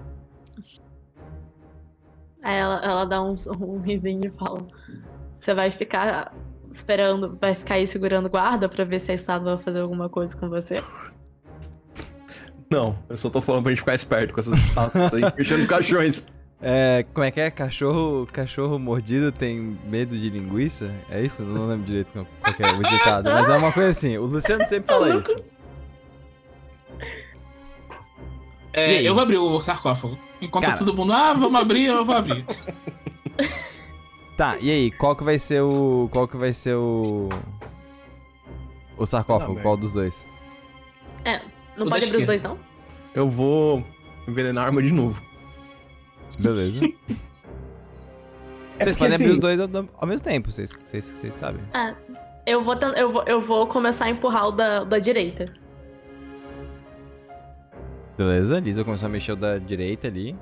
Aí 2.42 2.56
ela, 2.56 2.80
ela 2.84 3.04
dá 3.04 3.20
um, 3.20 3.34
um 3.60 3.80
risinho 3.80 4.26
e 4.26 4.30
fala: 4.38 4.64
Você 5.34 5.52
vai 5.52 5.72
ficar 5.72 6.32
esperando, 6.70 7.36
vai 7.40 7.56
ficar 7.56 7.74
aí 7.74 7.86
segurando 7.86 8.30
guarda 8.30 8.68
pra 8.68 8.84
ver 8.84 9.00
se 9.00 9.10
a 9.10 9.14
estátua 9.14 9.56
vai 9.56 9.64
fazer 9.64 9.80
alguma 9.80 10.08
coisa 10.08 10.36
com 10.36 10.48
você? 10.48 10.76
Não, 12.70 12.98
eu 13.08 13.16
só 13.16 13.30
tô 13.30 13.40
falando 13.40 13.62
pra 13.64 13.70
gente 13.70 13.80
ficar 13.80 13.94
esperto 13.94 14.34
com 14.34 14.40
essas 14.40 14.58
estátuas 14.58 15.14
aí, 15.14 15.22
mexendo 15.36 15.60
os 15.60 15.66
caixões. 15.66 16.26
É, 16.60 17.04
como 17.12 17.24
é 17.24 17.30
que 17.30 17.40
é? 17.40 17.50
Cachorro, 17.50 18.26
cachorro 18.32 18.78
mordido 18.78 19.30
tem 19.30 19.78
medo 19.84 20.16
de 20.18 20.30
linguiça? 20.30 20.90
É 21.10 21.22
isso? 21.22 21.42
Não 21.42 21.66
lembro 21.66 21.86
direito 21.86 22.10
que 22.12 22.62
é 22.62 22.66
o 22.66 22.82
ditado, 22.82 23.30
mas 23.30 23.48
é 23.48 23.56
uma 23.56 23.72
coisa 23.72 23.90
assim. 23.90 24.16
O 24.16 24.24
Luciano 24.24 24.66
sempre 24.66 24.92
fala 24.92 25.16
isso. 25.16 25.36
É, 28.76 28.98
aí? 28.98 29.06
eu 29.06 29.14
vou 29.14 29.22
abrir 29.22 29.38
o 29.38 29.58
sarcófago. 29.60 30.18
Enquanto 30.40 30.66
Cara. 30.66 30.76
todo 30.78 30.94
mundo, 30.94 31.12
ah, 31.12 31.32
vamos 31.32 31.58
abrir, 31.58 31.86
eu 31.86 32.04
vou 32.04 32.14
abrir. 32.14 32.44
Tá, 34.36 34.58
e 34.60 34.70
aí, 34.70 34.90
qual 34.90 35.16
que 35.16 35.24
vai 35.24 35.38
ser 35.38 35.62
o. 35.62 36.10
Qual 36.12 36.28
que 36.28 36.36
vai 36.36 36.52
ser 36.52 36.74
o. 36.74 37.30
O 38.98 39.06
sarcófago? 39.06 39.58
Qual 39.62 39.78
dos 39.78 39.94
dois? 39.94 40.26
É, 41.24 41.40
não 41.74 41.86
O 41.86 41.88
pode 41.88 42.04
abrir 42.04 42.18
os 42.18 42.26
dois, 42.26 42.42
esquerda. 42.42 42.48
não? 42.48 42.58
Eu 43.14 43.30
vou 43.30 43.82
envenenar 44.28 44.64
a 44.64 44.66
arma 44.66 44.82
de 44.82 44.92
novo. 44.92 45.20
Beleza. 46.38 46.80
É 48.78 48.84
vocês 48.84 48.94
podem 48.94 49.14
abrir 49.14 49.24
assim, 49.24 49.32
os 49.32 49.40
dois 49.40 49.58
ao, 49.58 49.70
ao 49.96 50.06
mesmo 50.06 50.22
tempo, 50.22 50.52
vocês, 50.52 50.70
vocês, 50.70 51.02
vocês 51.02 51.34
sabem. 51.34 51.62
Eu 52.44 52.62
vou, 52.62 52.74
eu 52.94 53.10
vou, 53.10 53.24
eu 53.26 53.40
vou 53.40 53.66
começar 53.66 54.04
a 54.04 54.10
empurrar 54.10 54.48
o 54.48 54.52
da, 54.52 54.84
da 54.84 54.98
direita. 54.98 55.50
Beleza, 58.16 58.58
Lisa 58.58 58.82
começou 58.84 59.06
a 59.06 59.10
mexer 59.10 59.32
o 59.32 59.36
da 59.36 59.58
direita 59.58 60.06
ali. 60.06 60.34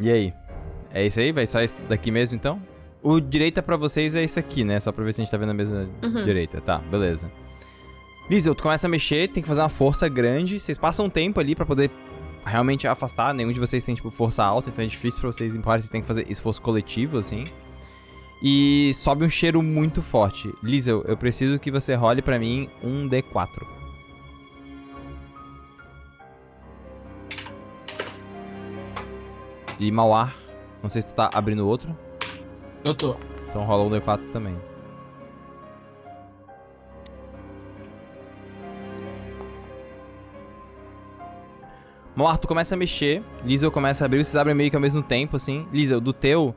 E 0.00 0.10
aí? 0.10 0.32
É 0.92 1.06
isso 1.06 1.20
aí? 1.20 1.32
Vai 1.32 1.46
só 1.46 1.60
esse 1.60 1.76
daqui 1.88 2.10
mesmo 2.10 2.34
então? 2.36 2.60
O 3.02 3.20
direita 3.20 3.62
pra 3.62 3.76
vocês 3.76 4.14
é 4.14 4.22
esse 4.24 4.38
aqui, 4.38 4.64
né? 4.64 4.80
Só 4.80 4.90
pra 4.90 5.04
ver 5.04 5.12
se 5.12 5.20
a 5.20 5.24
gente 5.24 5.30
tá 5.30 5.36
vendo 5.36 5.50
a 5.50 5.54
mesma 5.54 5.88
Uhum. 6.02 6.24
direita. 6.24 6.60
Tá, 6.60 6.78
beleza. 6.78 7.30
Lisa, 8.28 8.54
tu 8.54 8.62
começa 8.62 8.86
a 8.86 8.90
mexer, 8.90 9.28
tem 9.28 9.42
que 9.42 9.48
fazer 9.48 9.60
uma 9.62 9.68
força 9.68 10.08
grande. 10.08 10.58
Vocês 10.60 10.76
passam 10.76 11.06
um 11.06 11.10
tempo 11.10 11.38
ali 11.40 11.54
pra 11.54 11.64
poder 11.64 11.90
realmente 12.44 12.86
afastar. 12.88 13.32
Nenhum 13.32 13.52
de 13.52 13.60
vocês 13.60 13.84
tem, 13.84 13.94
tipo, 13.94 14.10
força 14.10 14.42
alta, 14.44 14.68
então 14.70 14.84
é 14.84 14.88
difícil 14.88 15.20
pra 15.20 15.30
vocês 15.32 15.54
empurrarem. 15.54 15.80
Vocês 15.82 15.90
têm 15.90 16.00
que 16.00 16.06
fazer 16.06 16.26
esforço 16.28 16.60
coletivo, 16.60 17.18
assim. 17.18 17.44
E 18.42 18.92
sobe 18.94 19.24
um 19.24 19.30
cheiro 19.30 19.62
muito 19.62 20.02
forte. 20.02 20.52
Lisa, 20.62 20.90
eu 20.90 21.16
preciso 21.16 21.58
que 21.58 21.70
você 21.70 21.94
role 21.94 22.20
pra 22.22 22.38
mim 22.38 22.68
um 22.82 23.08
D4. 23.08 23.77
E 29.78 29.90
Mauar, 29.92 30.34
não 30.82 30.88
sei 30.88 31.02
se 31.02 31.08
tu 31.08 31.14
tá 31.14 31.30
abrindo 31.32 31.66
outro. 31.66 31.96
Eu 32.84 32.94
tô. 32.94 33.16
Então 33.48 33.64
rola 33.64 33.84
um 33.84 33.90
D4 33.90 34.32
também. 34.32 34.56
Mauar, 42.14 42.36
tu 42.36 42.48
começa 42.48 42.74
a 42.74 42.78
mexer, 42.78 43.22
Liesel 43.44 43.70
começa 43.70 44.04
a 44.04 44.06
abrir, 44.06 44.24
vocês 44.24 44.34
abrem 44.34 44.52
meio 44.52 44.70
que 44.70 44.74
ao 44.74 44.82
mesmo 44.82 45.00
tempo, 45.00 45.36
assim. 45.36 45.68
Liesel, 45.72 46.00
do 46.00 46.12
teu, 46.12 46.52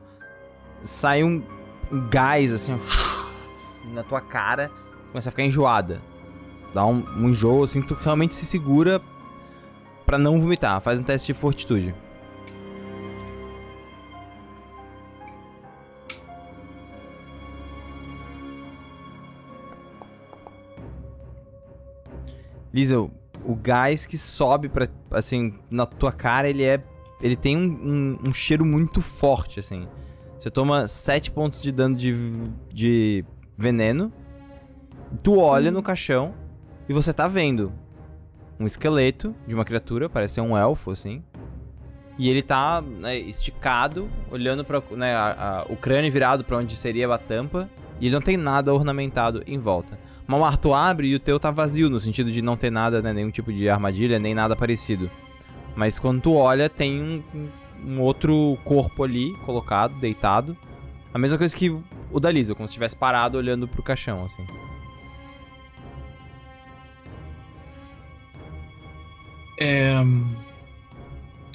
sai 0.82 1.22
um, 1.22 1.40
um 1.92 2.08
gás, 2.08 2.52
assim, 2.52 2.74
ó, 2.74 3.88
na 3.94 4.02
tua 4.02 4.20
cara, 4.20 4.72
começa 5.12 5.28
a 5.28 5.30
ficar 5.30 5.44
enjoada. 5.44 6.02
Dá 6.74 6.84
um, 6.84 7.04
um 7.16 7.28
enjoo, 7.28 7.62
assim, 7.62 7.80
tu 7.80 7.94
realmente 7.94 8.34
se 8.34 8.44
segura 8.44 9.00
pra 10.04 10.18
não 10.18 10.40
vomitar. 10.40 10.80
Faz 10.80 10.98
um 10.98 11.04
teste 11.04 11.32
de 11.32 11.38
fortitude. 11.38 11.94
Liesel, 22.72 23.10
o 23.44 23.54
gás 23.54 24.06
que 24.06 24.16
sobe 24.16 24.68
pra, 24.68 24.86
assim, 25.10 25.54
na 25.70 25.84
tua 25.86 26.12
cara, 26.12 26.48
ele 26.48 26.62
é. 26.64 26.82
Ele 27.20 27.36
tem 27.36 27.56
um, 27.56 27.62
um- 28.24 28.28
um 28.30 28.32
cheiro 28.34 28.64
muito 28.64 29.00
forte, 29.00 29.60
assim. 29.60 29.86
Você 30.38 30.50
toma 30.50 30.88
7 30.88 31.30
pontos 31.30 31.60
de 31.62 31.70
dano 31.70 31.94
de, 31.94 32.14
de 32.72 33.24
veneno. 33.56 34.12
Tu 35.22 35.38
olha 35.38 35.70
no 35.70 35.82
caixão 35.82 36.34
e 36.88 36.92
você 36.92 37.12
tá 37.12 37.28
vendo 37.28 37.72
um 38.58 38.66
esqueleto 38.66 39.34
de 39.46 39.54
uma 39.54 39.64
criatura, 39.64 40.08
parece 40.08 40.34
ser 40.34 40.40
um 40.40 40.56
elfo, 40.56 40.90
assim. 40.90 41.22
E 42.18 42.28
ele 42.28 42.42
tá 42.42 42.80
né, 42.80 43.16
esticado, 43.18 44.08
olhando 44.30 44.64
para 44.64 44.82
né, 44.92 45.14
o 45.68 45.76
crânio 45.76 46.10
virado 46.10 46.44
pra 46.44 46.56
onde 46.58 46.74
seria 46.76 47.12
a 47.12 47.18
tampa. 47.18 47.70
E 48.00 48.06
ele 48.06 48.14
não 48.14 48.22
tem 48.22 48.36
nada 48.36 48.74
ornamentado 48.74 49.42
em 49.46 49.58
volta. 49.58 49.96
Malmar, 50.32 50.56
tu 50.56 50.72
abre 50.72 51.08
e 51.08 51.14
o 51.14 51.20
teu 51.20 51.38
tá 51.38 51.50
vazio, 51.50 51.90
no 51.90 52.00
sentido 52.00 52.30
de 52.30 52.40
não 52.40 52.56
ter 52.56 52.70
nada, 52.70 53.02
né, 53.02 53.12
nenhum 53.12 53.30
tipo 53.30 53.52
de 53.52 53.68
armadilha, 53.68 54.18
nem 54.18 54.34
nada 54.34 54.56
parecido. 54.56 55.10
Mas 55.76 55.98
quando 55.98 56.22
tu 56.22 56.34
olha, 56.34 56.68
tem 56.70 57.02
um, 57.02 57.22
um- 57.34 57.50
um 57.96 58.00
outro 58.00 58.56
corpo 58.64 59.04
ali, 59.04 59.34
colocado, 59.44 59.94
deitado. 60.00 60.56
A 61.12 61.18
mesma 61.18 61.36
coisa 61.38 61.56
que 61.56 61.70
o 62.10 62.20
da 62.20 62.30
Lisa, 62.30 62.54
como 62.54 62.66
se 62.68 62.72
estivesse 62.72 62.96
parado 62.96 63.36
olhando 63.36 63.68
pro 63.68 63.82
caixão, 63.82 64.24
assim. 64.24 64.46
É, 69.60 70.02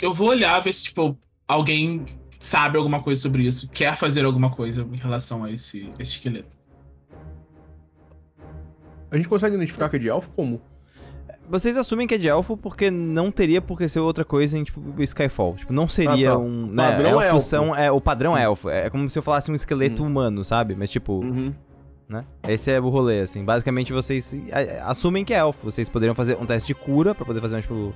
Eu 0.02 0.14
vou 0.14 0.30
olhar, 0.30 0.60
ver 0.60 0.74
se, 0.74 0.84
tipo, 0.86 1.18
alguém 1.48 2.06
sabe 2.40 2.78
alguma 2.78 3.02
coisa 3.02 3.22
sobre 3.22 3.44
isso, 3.48 3.70
quer 3.70 3.98
fazer 3.98 4.26
alguma 4.26 4.52
coisa 4.52 4.82
em 4.92 4.98
relação 4.98 5.44
a 5.44 5.52
esse, 5.52 5.90
esse 6.00 6.14
esqueleto. 6.14 6.57
A 9.12 9.16
gente 9.16 9.28
consegue 9.30 9.56
identificar 9.56 9.90
que 9.90 9.96
é 9.96 10.00
de 10.00 10.10
elfo 10.10 10.30
como? 10.36 10.62
Vocês 11.50 11.78
assumem 11.78 12.06
que 12.06 12.16
é 12.16 12.18
de 12.18 12.28
elfo 12.28 12.58
porque 12.58 12.92
não 12.92 13.32
teria 13.32 13.62
por 13.62 13.78
que 13.78 13.88
ser 13.88 14.02
outra 14.02 14.26
coisa 14.26 14.58
em, 14.58 14.64
tipo, 14.66 14.82
Skyfall. 15.02 15.56
Tipo, 15.56 15.72
não 15.72 15.88
seria 15.88 16.32
Ah, 16.32 16.34
tá. 16.34 16.38
um... 16.40 16.68
Né, 16.68 16.76
Padrão 16.92 17.10
elfos 17.22 17.26
elfo. 17.26 17.42
São, 17.48 17.76
é, 17.76 17.90
o 17.90 18.02
padrão 18.02 18.38
é 18.38 18.44
elfo. 18.44 18.70
É 18.70 18.90
como 18.90 19.10
se 19.10 19.18
eu 19.18 19.24
falasse 19.24 19.50
um 19.50 19.56
esqueleto 19.56 20.04
humano, 20.04 20.44
sabe? 20.44 20.76
Mas, 20.76 20.90
tipo, 20.92 21.24
Uhum. 21.24 21.54
né? 22.10 22.26
Esse 22.50 22.70
é 22.72 22.80
o 22.82 22.90
rolê, 22.90 23.22
assim. 23.22 23.46
Basicamente, 23.46 23.94
vocês 23.94 24.34
é, 24.50 24.82
assumem 24.82 25.24
que 25.24 25.34
é 25.34 25.38
elfo. 25.38 25.64
Vocês 25.72 25.88
poderiam 25.88 26.14
fazer 26.14 26.36
um 26.38 26.46
teste 26.46 26.68
de 26.68 26.76
cura 26.76 27.16
pra 27.16 27.26
poder 27.26 27.40
fazer, 27.40 27.56
uma, 27.56 27.62
tipo, 27.62 27.94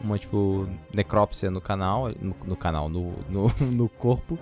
uma, 0.00 0.16
tipo, 0.18 0.68
necrópsia 0.94 1.50
no 1.50 1.60
canal. 1.60 2.08
No, 2.20 2.36
no 2.46 2.56
canal, 2.56 2.88
no, 2.88 3.14
no, 3.28 3.52
no 3.68 3.88
corpo. 3.88 4.38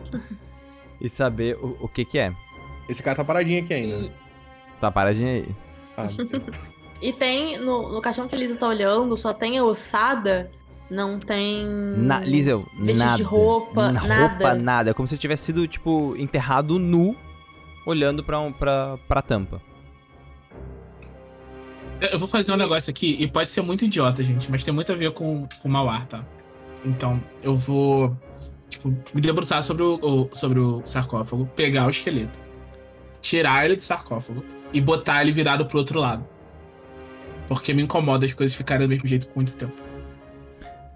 e 1.01 1.09
saber 1.09 1.57
o, 1.57 1.79
o 1.81 1.89
que 1.89 2.05
que 2.05 2.19
é. 2.19 2.31
Esse 2.91 3.03
cara 3.03 3.17
tá 3.17 3.25
paradinho 3.25 3.63
aqui 3.65 3.73
ainda. 3.73 4.13
Tá, 4.83 4.91
paradinha 4.91 5.31
aí. 5.31 5.49
E 7.03 7.15
tem, 7.15 7.57
no, 7.59 7.91
no 7.95 8.01
caixão 8.03 8.29
que 8.29 8.35
eles 8.37 8.51
estão 8.51 8.69
olhando, 8.69 9.17
só 9.17 9.33
tem 9.33 9.57
a 9.57 9.65
ossada, 9.65 10.51
não 10.91 11.19
tem. 11.19 11.65
Na, 11.97 12.19
Lizel, 12.21 12.67
nada. 12.79 13.17
de 13.17 13.23
roupa, 13.23 13.91
Na- 13.91 14.03
nada. 14.07 14.27
Roupa, 14.29 14.55
nada. 14.55 14.91
É 14.91 14.93
como 14.93 15.09
se 15.09 15.17
tivesse 15.17 15.45
sido, 15.45 15.67
tipo, 15.67 16.15
enterrado 16.19 16.79
nu, 16.79 17.17
olhando 17.87 18.23
pra, 18.23 18.39
um, 18.39 18.53
pra, 18.53 18.99
pra 19.09 19.23
tampa. 19.23 19.63
Eu 22.01 22.19
vou 22.19 22.29
fazer 22.29 22.53
um 22.53 22.57
negócio 22.57 22.91
aqui, 22.91 23.17
e 23.19 23.27
pode 23.27 23.51
ser 23.51 23.63
muito 23.63 23.85
idiota, 23.85 24.23
gente, 24.23 24.51
mas 24.51 24.65
tem 24.65 24.73
muito 24.73 24.91
a 24.93 24.95
ver 24.95 25.13
com 25.13 25.47
com 25.63 25.69
o 25.69 25.71
Mauar, 25.71 26.07
tá? 26.07 26.25
Então, 26.85 27.19
eu 27.43 27.55
vou, 27.57 28.17
tipo, 28.71 28.89
me 29.15 29.21
debruçar 29.23 29.63
sobre 29.63 29.83
o, 29.83 29.99
o- 30.03 30.31
sobre 30.35 30.59
o 30.59 30.83
sarcófago, 30.87 31.47
pegar 31.57 31.87
o 31.87 31.91
esqueleto, 31.91 32.39
tirar 33.23 33.65
ele 33.67 33.77
do 33.77 33.83
sarcófago 33.83 34.43
e 34.73 34.81
botar 34.81 35.23
ele 35.23 35.33
virado 35.33 35.67
pro 35.67 35.79
outro 35.79 35.99
lado. 35.99 36.25
Porque 37.49 37.75
me 37.75 37.83
incomoda 37.83 38.25
as 38.25 38.33
coisas 38.33 38.57
ficarem 38.57 38.87
do 38.87 38.91
mesmo 38.91 39.09
jeito 39.09 39.27
por 39.29 39.37
muito 39.37 39.57
tempo. 39.57 39.91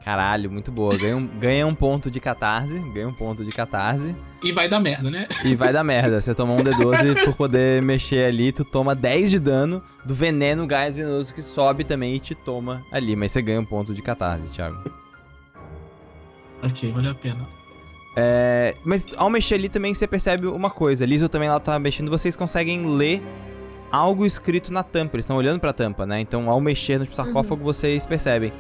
Caralho, 0.05 0.51
muito 0.51 0.71
boa. 0.71 0.97
Ganha 0.99 1.17
um, 1.17 1.27
ganha 1.27 1.67
um 1.67 1.75
ponto 1.75 2.11
de 2.11 2.21
catarse. 2.21 2.79
Ganha 2.93 3.09
um 3.09 3.15
ponto 3.15 3.43
de 3.43 3.51
catarse. 3.51 4.15
E 4.43 4.53
vai 4.53 4.69
dar 4.69 4.79
merda, 4.79 5.11
né? 5.11 5.27
E 5.43 5.57
vai 5.57 5.73
dar 5.73 5.83
merda. 5.83 6.21
Você 6.21 6.35
toma 6.35 6.53
um 6.53 6.63
D12 6.63 7.25
por 7.25 7.35
poder 7.35 7.81
mexer 7.81 8.27
ali, 8.27 8.53
tu 8.53 8.65
toma 8.65 8.95
10 8.95 9.31
de 9.31 9.39
dano 9.39 9.83
do 10.05 10.15
veneno, 10.15 10.67
gás 10.67 10.95
venenoso 10.95 11.35
que 11.35 11.41
sobe 11.41 11.85
também 11.85 12.17
e 12.17 12.21
te 12.21 12.35
toma 12.35 12.83
ali. 12.93 13.17
Mas 13.17 13.33
você 13.33 13.41
ganha 13.41 13.59
um 13.59 13.65
ponto 13.65 13.95
de 13.95 14.03
catarse, 14.03 14.53
Thiago. 14.53 14.79
Ok, 16.63 16.93
valeu 16.93 17.13
a 17.13 17.15
pena. 17.15 17.49
É, 18.17 18.75
mas 18.85 19.07
ao 19.17 19.29
mexer 19.29 19.55
ali 19.55 19.71
também 19.71 19.95
você 19.95 20.07
percebe 20.07 20.47
uma 20.47 20.69
coisa. 20.69 21.07
Lizel 21.07 21.31
também 21.31 21.49
ela 21.49 21.59
tá 21.59 21.79
mexendo, 21.79 22.11
vocês 22.11 22.37
conseguem 22.37 22.87
ler 22.87 23.23
algo 23.95 24.27
escrito 24.27 24.73
na 24.73 24.83
tampa. 24.83 25.17
Eles 25.17 25.25
estão 25.25 25.37
olhando 25.37 25.61
pra 25.61 25.73
tampa, 25.73 26.05
né? 26.05 26.21
Então 26.21 26.51
ao 26.51 26.61
mexer 26.61 26.99
no 26.99 27.15
sarcófago 27.15 27.63
vocês 27.63 28.05
percebem. 28.05 28.53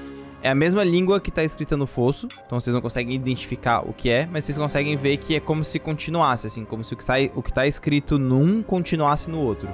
É 0.42 0.50
a 0.50 0.54
mesma 0.54 0.84
língua 0.84 1.20
que 1.20 1.30
tá 1.30 1.42
escrita 1.42 1.74
no 1.74 1.86
fosso, 1.86 2.28
então 2.44 2.60
vocês 2.60 2.74
não 2.74 2.82
conseguem 2.82 3.16
identificar 3.16 3.80
o 3.80 3.94
que 3.94 4.10
é, 4.10 4.28
mas 4.30 4.44
vocês 4.44 4.58
conseguem 4.58 4.94
ver 4.94 5.16
que 5.16 5.34
é 5.34 5.40
como 5.40 5.64
se 5.64 5.78
continuasse, 5.78 6.46
assim, 6.46 6.66
como 6.66 6.84
se 6.84 6.92
o 6.92 6.96
que 6.98 7.06
tá, 7.06 7.14
que 7.18 7.52
tá 7.52 7.66
escrito 7.66 8.18
num 8.18 8.62
continuasse 8.62 9.30
no 9.30 9.40
outro. 9.40 9.66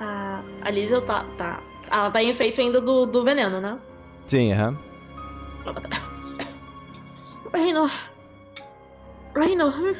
A, 0.00 0.42
a 0.62 0.70
Lizel 0.70 1.02
tá, 1.02 1.24
tá. 1.38 1.60
Ela 1.88 2.10
tá 2.10 2.20
em 2.20 2.30
efeito 2.30 2.60
ainda 2.60 2.80
do, 2.80 3.06
do 3.06 3.22
veneno, 3.22 3.60
né? 3.60 3.78
Sim, 4.26 4.52
aham. 4.52 4.76
Reino. 7.54 7.88
Reino, 9.36 9.68
hum, 9.68 9.94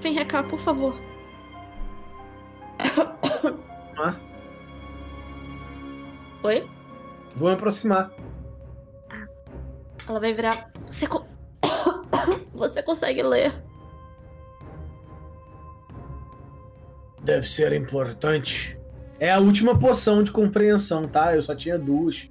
vem 0.00 0.24
cá, 0.26 0.42
por 0.42 0.58
favor. 0.58 0.94
Ah, 3.98 4.14
Oi? 6.42 6.66
vou 7.36 7.48
me 7.48 7.54
aproximar. 7.54 8.10
Ela 10.08 10.18
vai 10.20 10.32
virar. 10.32 10.70
Você, 10.86 11.06
co- 11.06 11.26
Você 12.54 12.82
consegue 12.82 13.22
ler? 13.22 13.52
Deve 17.22 17.46
ser 17.48 17.72
importante. 17.74 18.78
É 19.18 19.30
a 19.30 19.38
última 19.38 19.78
poção 19.78 20.22
de 20.22 20.30
compreensão, 20.32 21.06
tá? 21.06 21.34
Eu 21.36 21.42
só 21.42 21.54
tinha 21.54 21.78
duas. 21.78 22.28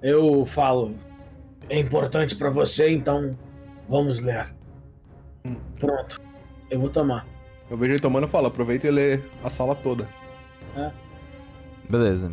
Eu 0.00 0.46
falo. 0.46 0.96
É 1.68 1.78
importante 1.78 2.34
pra 2.34 2.48
você, 2.48 2.90
então 2.90 3.38
vamos 3.88 4.18
ler. 4.18 4.54
Hum. 5.44 5.56
Pronto. 5.78 6.20
Eu 6.72 6.80
vou 6.80 6.88
tomar. 6.88 7.26
Eu 7.70 7.76
vejo 7.76 7.92
ele 7.92 8.00
tomando 8.00 8.26
e 8.26 8.30
falo, 8.30 8.46
aproveita 8.46 8.86
e 8.86 8.90
lê 8.90 9.20
a 9.44 9.50
sala 9.50 9.74
toda. 9.74 10.08
Beleza. 11.88 12.32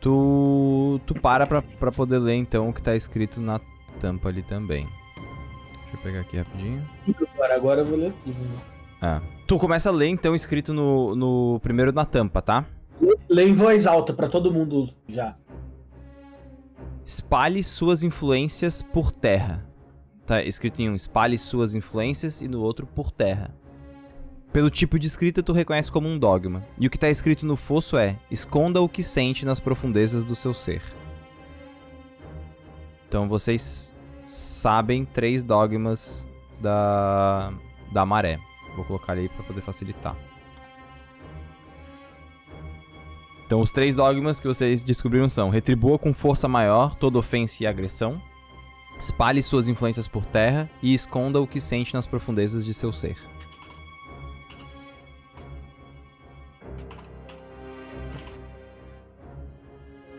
Tu, 0.00 1.00
tu 1.06 1.14
para 1.14 1.46
pra, 1.46 1.62
pra 1.62 1.90
poder 1.90 2.18
ler 2.18 2.34
então 2.34 2.68
o 2.68 2.72
que 2.72 2.82
tá 2.82 2.94
escrito 2.94 3.40
na 3.40 3.58
tampa 3.98 4.28
ali 4.28 4.42
também. 4.42 4.86
Deixa 5.82 5.96
eu 5.96 5.98
pegar 6.02 6.20
aqui 6.20 6.36
rapidinho. 6.36 6.86
Agora, 7.34 7.54
agora 7.56 7.80
eu 7.80 7.86
vou 7.86 7.98
ler 7.98 8.12
tudo. 8.24 8.38
né? 8.38 8.58
Ah. 9.00 9.20
Tu 9.46 9.58
começa 9.58 9.88
a 9.88 9.92
ler 9.92 10.08
então 10.08 10.34
escrito 10.34 10.74
no, 10.74 11.16
no 11.16 11.60
primeiro 11.60 11.92
na 11.92 12.04
tampa, 12.04 12.42
tá? 12.42 12.66
Lê 13.28 13.44
em 13.48 13.54
voz 13.54 13.86
alta 13.86 14.12
pra 14.12 14.28
todo 14.28 14.52
mundo 14.52 14.90
já. 15.08 15.34
Espalhe 17.04 17.62
suas 17.62 18.02
influências 18.02 18.82
por 18.82 19.10
terra. 19.12 19.64
Tá 20.26 20.42
escrito 20.42 20.80
em 20.82 20.90
um 20.90 20.94
espalhe 20.94 21.38
suas 21.38 21.74
influências 21.74 22.40
e 22.40 22.48
no 22.48 22.60
outro 22.60 22.86
por 22.86 23.12
terra. 23.12 23.54
Pelo 24.52 24.70
tipo 24.70 24.98
de 24.98 25.06
escrita 25.06 25.42
tu 25.42 25.52
reconhece 25.52 25.90
como 25.90 26.08
um 26.08 26.18
dogma. 26.18 26.66
E 26.80 26.86
o 26.86 26.90
que 26.90 26.98
tá 26.98 27.08
escrito 27.08 27.46
no 27.46 27.56
fosso 27.56 27.96
é: 27.96 28.18
esconda 28.30 28.80
o 28.80 28.88
que 28.88 29.02
sente 29.02 29.46
nas 29.46 29.60
profundezas 29.60 30.24
do 30.24 30.34
seu 30.34 30.52
ser. 30.52 30.82
Então 33.08 33.28
vocês 33.28 33.94
sabem 34.26 35.04
três 35.04 35.44
dogmas 35.44 36.26
da 36.60 37.52
da 37.92 38.04
maré. 38.04 38.38
Vou 38.74 38.84
colocar 38.84 39.12
ali 39.12 39.28
para 39.28 39.44
poder 39.44 39.60
facilitar. 39.60 40.16
Então, 43.46 43.60
os 43.60 43.70
três 43.70 43.94
dogmas 43.94 44.40
que 44.40 44.48
vocês 44.48 44.80
descobriram 44.82 45.28
são: 45.28 45.50
retribua 45.50 45.98
com 45.98 46.12
força 46.12 46.48
maior 46.48 46.96
toda 46.96 47.16
ofensa 47.16 47.62
e 47.62 47.66
agressão, 47.66 48.20
espalhe 48.98 49.42
suas 49.42 49.68
influências 49.68 50.08
por 50.08 50.24
terra 50.24 50.70
e 50.82 50.94
esconda 50.94 51.40
o 51.40 51.46
que 51.46 51.60
sente 51.60 51.94
nas 51.94 52.06
profundezas 52.06 52.64
de 52.64 52.72
seu 52.72 52.92
ser. 52.92 53.16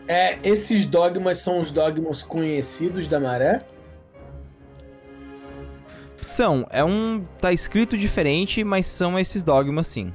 É, 0.06 0.38
esses 0.42 0.86
dogmas 0.86 1.38
são 1.38 1.60
os 1.60 1.70
dogmas 1.70 2.22
conhecidos 2.22 3.06
da 3.06 3.20
maré? 3.20 3.62
São, 6.26 6.66
é 6.70 6.82
um. 6.82 7.24
tá 7.40 7.52
escrito 7.52 7.96
diferente, 7.96 8.64
mas 8.64 8.86
são 8.86 9.18
esses 9.18 9.42
dogmas 9.42 9.86
sim. 9.86 10.12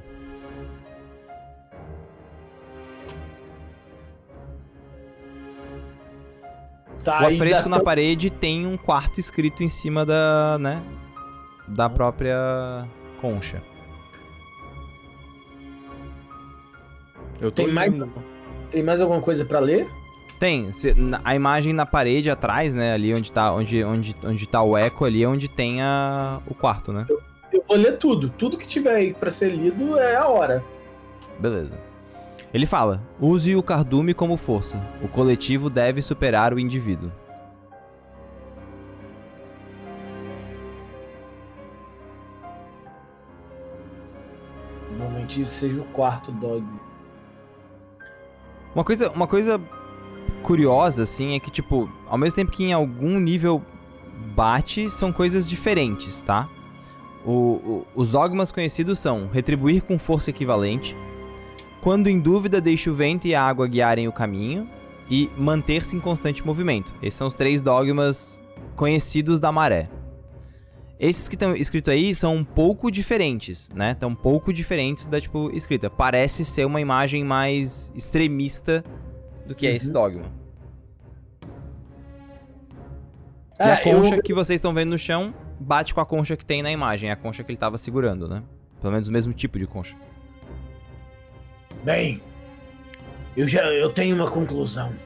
Tá, 7.04 7.22
o 7.22 7.26
afresco 7.26 7.68
na 7.68 7.80
parede 7.80 8.30
tem 8.30 8.66
um 8.66 8.78
quarto 8.78 9.20
escrito 9.20 9.62
em 9.62 9.68
cima 9.68 10.06
da, 10.06 10.56
né, 10.58 10.82
da 11.68 11.88
própria 11.90 12.86
concha. 13.20 13.62
Eu 17.40 17.50
tô 17.52 17.62
Tem 17.62 17.72
mais-. 17.72 17.94
Tem 18.70 18.82
mais 18.82 19.00
alguma 19.00 19.20
coisa 19.20 19.44
pra 19.44 19.60
ler? 19.60 19.86
Tem, 20.38 20.70
a 21.22 21.34
imagem 21.34 21.72
na 21.72 21.86
parede 21.86 22.30
atrás, 22.30 22.74
né, 22.74 22.92
ali 22.92 23.12
onde 23.12 23.30
tá, 23.30 23.52
onde, 23.52 23.84
onde, 23.84 24.16
onde 24.24 24.46
tá 24.46 24.62
o 24.62 24.76
eco 24.76 25.04
ali 25.04 25.22
é 25.22 25.28
onde 25.28 25.46
tem 25.46 25.80
a, 25.80 26.40
o 26.46 26.54
quarto, 26.54 26.92
né? 26.92 27.06
Eu 27.52 27.62
vou 27.68 27.76
ler 27.76 27.98
tudo. 27.98 28.28
Tudo 28.30 28.56
que 28.56 28.66
tiver 28.66 28.94
aí 28.94 29.14
pra 29.14 29.30
ser 29.30 29.50
lido 29.50 29.98
é 29.98 30.16
a 30.16 30.26
hora. 30.26 30.64
Beleza. 31.38 31.78
Ele 32.54 32.66
fala: 32.66 33.02
use 33.20 33.56
o 33.56 33.62
cardume 33.62 34.14
como 34.14 34.36
força. 34.36 34.80
O 35.02 35.08
coletivo 35.08 35.68
deve 35.68 36.00
superar 36.00 36.54
o 36.54 36.58
indivíduo. 36.60 37.10
Normalmente 44.90 45.40
isso 45.40 45.52
seja 45.54 45.80
o 45.80 45.84
quarto 45.86 46.30
dogma. 46.30 46.80
Uma 48.74 48.84
coisa, 48.84 49.10
uma 49.10 49.26
coisa 49.26 49.60
curiosa, 50.42 51.02
assim, 51.02 51.34
é 51.34 51.40
que, 51.40 51.50
tipo, 51.50 51.88
ao 52.08 52.18
mesmo 52.18 52.36
tempo 52.36 52.50
que 52.50 52.64
em 52.64 52.72
algum 52.72 53.18
nível 53.18 53.62
bate, 54.34 54.90
são 54.90 55.12
coisas 55.12 55.46
diferentes, 55.46 56.22
tá? 56.22 56.48
O- 57.24 57.30
o- 57.32 57.86
os 57.94 58.10
dogmas 58.10 58.52
conhecidos 58.52 58.98
são 58.98 59.28
retribuir 59.32 59.82
com 59.82 59.98
força 59.98 60.30
equivalente, 60.30 60.96
quando 61.84 62.08
em 62.08 62.18
dúvida 62.18 62.60
deixe 62.60 62.88
o 62.90 62.94
vento 62.94 63.26
e 63.28 63.34
a 63.34 63.42
água 63.42 63.68
guiarem 63.68 64.08
o 64.08 64.12
caminho, 64.12 64.66
e 65.10 65.28
manter-se 65.36 65.94
em 65.94 66.00
constante 66.00 66.44
movimento. 66.44 66.94
Esses 67.02 67.18
são 67.18 67.26
os 67.26 67.34
três 67.34 67.60
dogmas 67.60 68.42
conhecidos 68.74 69.38
da 69.38 69.52
maré. 69.52 69.88
Esses 70.98 71.28
que 71.28 71.34
estão 71.34 71.54
escritos 71.54 71.92
aí 71.92 72.14
são 72.14 72.34
um 72.36 72.44
pouco 72.44 72.90
diferentes, 72.90 73.68
né? 73.74 73.90
Estão 73.92 74.08
um 74.08 74.14
pouco 74.14 74.50
diferentes 74.50 75.04
da, 75.04 75.20
tipo, 75.20 75.50
escrita. 75.50 75.90
Parece 75.90 76.42
ser 76.42 76.64
uma 76.64 76.80
imagem 76.80 77.22
mais 77.22 77.92
extremista 77.94 78.82
do 79.46 79.54
que 79.54 79.66
é 79.66 79.76
esse 79.76 79.92
dogma. 79.92 80.22
e 83.60 83.62
a 83.62 83.74
É, 83.80 83.92
eu- 83.92 84.00
concha 84.00 84.22
que 84.22 84.32
vocês 84.32 84.58
estão 84.58 84.72
vendo 84.72 84.90
no 84.90 84.98
chão 84.98 85.34
bate 85.60 85.92
com 85.94 86.00
a 86.00 86.06
concha 86.06 86.34
que 86.36 86.46
tem 86.46 86.62
na 86.62 86.72
imagem. 86.72 87.10
É 87.10 87.12
a 87.12 87.16
concha 87.16 87.44
que 87.44 87.52
ele 87.52 87.58
tava 87.58 87.76
segurando, 87.76 88.26
né? 88.26 88.42
Pelo 88.80 88.92
menos 88.92 89.06
o 89.08 89.12
mesmo 89.12 89.32
tipo 89.34 89.58
de 89.58 89.66
concha. 89.66 89.94
Bem, 91.84 92.22
eu 93.36 93.46
já 93.46 93.62
eu 93.66 93.90
tenho 93.90 94.16
uma 94.16 94.30
conclusão. 94.30 94.98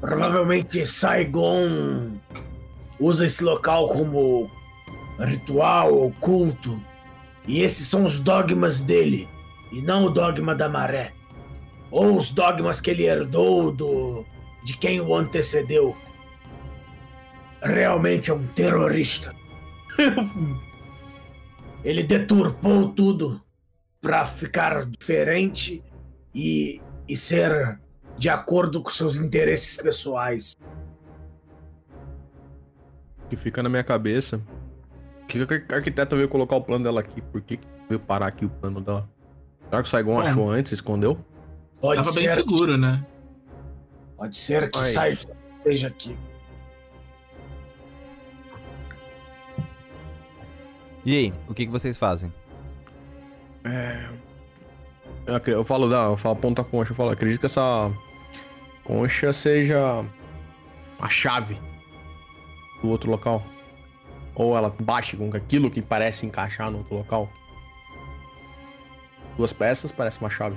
Provavelmente 0.00 0.86
Saigon 0.86 2.16
usa 2.98 3.26
esse 3.26 3.44
local 3.44 3.86
como 3.88 4.50
ritual 5.20 5.92
ou 5.94 6.10
culto 6.12 6.82
E 7.46 7.60
esses 7.60 7.86
são 7.86 8.04
os 8.04 8.18
dogmas 8.18 8.82
dele, 8.82 9.28
e 9.70 9.82
não 9.82 10.06
o 10.06 10.10
dogma 10.10 10.54
da 10.54 10.70
maré. 10.70 11.12
Ou 11.90 12.16
os 12.16 12.30
dogmas 12.30 12.80
que 12.80 12.90
ele 12.90 13.04
herdou 13.04 13.70
do 13.70 14.24
de 14.64 14.74
quem 14.78 15.02
o 15.02 15.14
antecedeu. 15.14 15.94
Realmente 17.60 18.30
é 18.30 18.34
um 18.34 18.46
terrorista. 18.46 19.34
ele 21.84 22.02
deturpou 22.02 22.88
tudo 22.88 23.38
para 24.02 24.26
ficar 24.26 24.84
diferente 24.84 25.80
e, 26.34 26.82
e 27.08 27.16
ser 27.16 27.78
de 28.18 28.28
acordo 28.28 28.82
com 28.82 28.90
seus 28.90 29.14
interesses 29.16 29.76
pessoais. 29.76 30.56
O 33.24 33.28
que 33.28 33.36
fica 33.36 33.62
na 33.62 33.68
minha 33.68 33.84
cabeça. 33.84 34.42
Que 35.28 35.46
que 35.46 35.72
a 35.72 35.76
arquiteta 35.76 36.16
veio 36.16 36.28
colocar 36.28 36.56
o 36.56 36.60
plano 36.60 36.84
dela 36.84 37.00
aqui? 37.00 37.22
Por 37.22 37.40
que 37.40 37.58
veio 37.88 38.00
parar 38.00 38.26
aqui 38.26 38.44
o 38.44 38.50
plano 38.50 38.80
dela? 38.80 39.08
Será 39.70 39.82
que 39.82 39.88
o 39.88 39.90
Saigon 39.90 40.20
É. 40.22 40.28
achou 40.28 40.50
antes, 40.50 40.72
escondeu? 40.72 41.16
Pode 41.80 42.02
Tava 42.02 42.14
bem 42.14 42.28
ser, 42.28 42.34
seguro, 42.34 42.76
né? 42.76 43.06
pode 44.16 44.36
ser 44.36 44.70
que 44.70 44.78
Mas- 44.78 44.92
Saigon 44.92 45.32
esteja 45.58 45.86
aqui. 45.88 46.18
E 51.04 51.16
aí, 51.16 51.34
o 51.48 51.54
que, 51.54 51.64
que 51.66 51.72
vocês 51.72 51.96
fazem? 51.96 52.32
Eu, 55.26 55.36
acre- 55.36 55.54
eu 55.54 55.64
falo, 55.64 55.88
da, 55.88 56.04
eu 56.04 56.16
falo 56.16 56.36
ponta 56.36 56.64
concha, 56.64 56.92
eu 56.92 56.96
falo, 56.96 57.10
acredito 57.10 57.40
que 57.40 57.46
essa 57.46 57.90
concha 58.84 59.32
seja 59.32 60.04
a 61.00 61.08
chave 61.08 61.56
do 62.82 62.88
outro 62.90 63.10
local. 63.10 63.42
Ou 64.34 64.56
ela 64.56 64.74
bate 64.80 65.16
com 65.16 65.30
aquilo 65.36 65.70
que 65.70 65.80
parece 65.82 66.26
encaixar 66.26 66.70
no 66.70 66.78
outro 66.78 66.94
local. 66.96 67.28
Duas 69.36 69.52
peças 69.52 69.92
parece 69.92 70.18
uma 70.20 70.30
chave. 70.30 70.56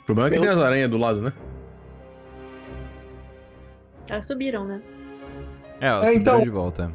O 0.00 0.04
problema 0.04 0.28
é 0.28 0.30
que 0.32 0.38
Eu- 0.38 0.42
tem 0.42 0.50
as 0.50 0.58
aranhas 0.60 0.90
do 0.90 0.96
lado, 0.96 1.20
né? 1.20 1.32
Elas 4.08 4.26
subiram, 4.26 4.64
né? 4.64 4.82
É, 5.80 5.86
ela 5.86 6.02
É, 6.02 6.06
subiu 6.06 6.20
então- 6.20 6.42
de 6.42 6.50
volta. 6.50 6.90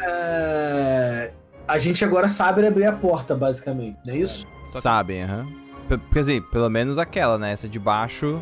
É, 0.00 1.32
A 1.66 1.78
gente 1.78 2.04
agora 2.04 2.28
sabe 2.28 2.66
abrir 2.66 2.84
a 2.86 2.92
porta, 2.92 3.34
basicamente, 3.34 3.98
não 4.04 4.12
é 4.12 4.18
isso? 4.18 4.46
Sabem, 4.66 5.22
aham. 5.22 5.46
Pe- 5.88 5.98
Quer 6.12 6.20
dizer, 6.20 6.42
pelo 6.44 6.68
menos 6.68 6.98
aquela, 6.98 7.38
né? 7.38 7.52
Essa 7.52 7.68
de 7.68 7.78
baixo. 7.78 8.40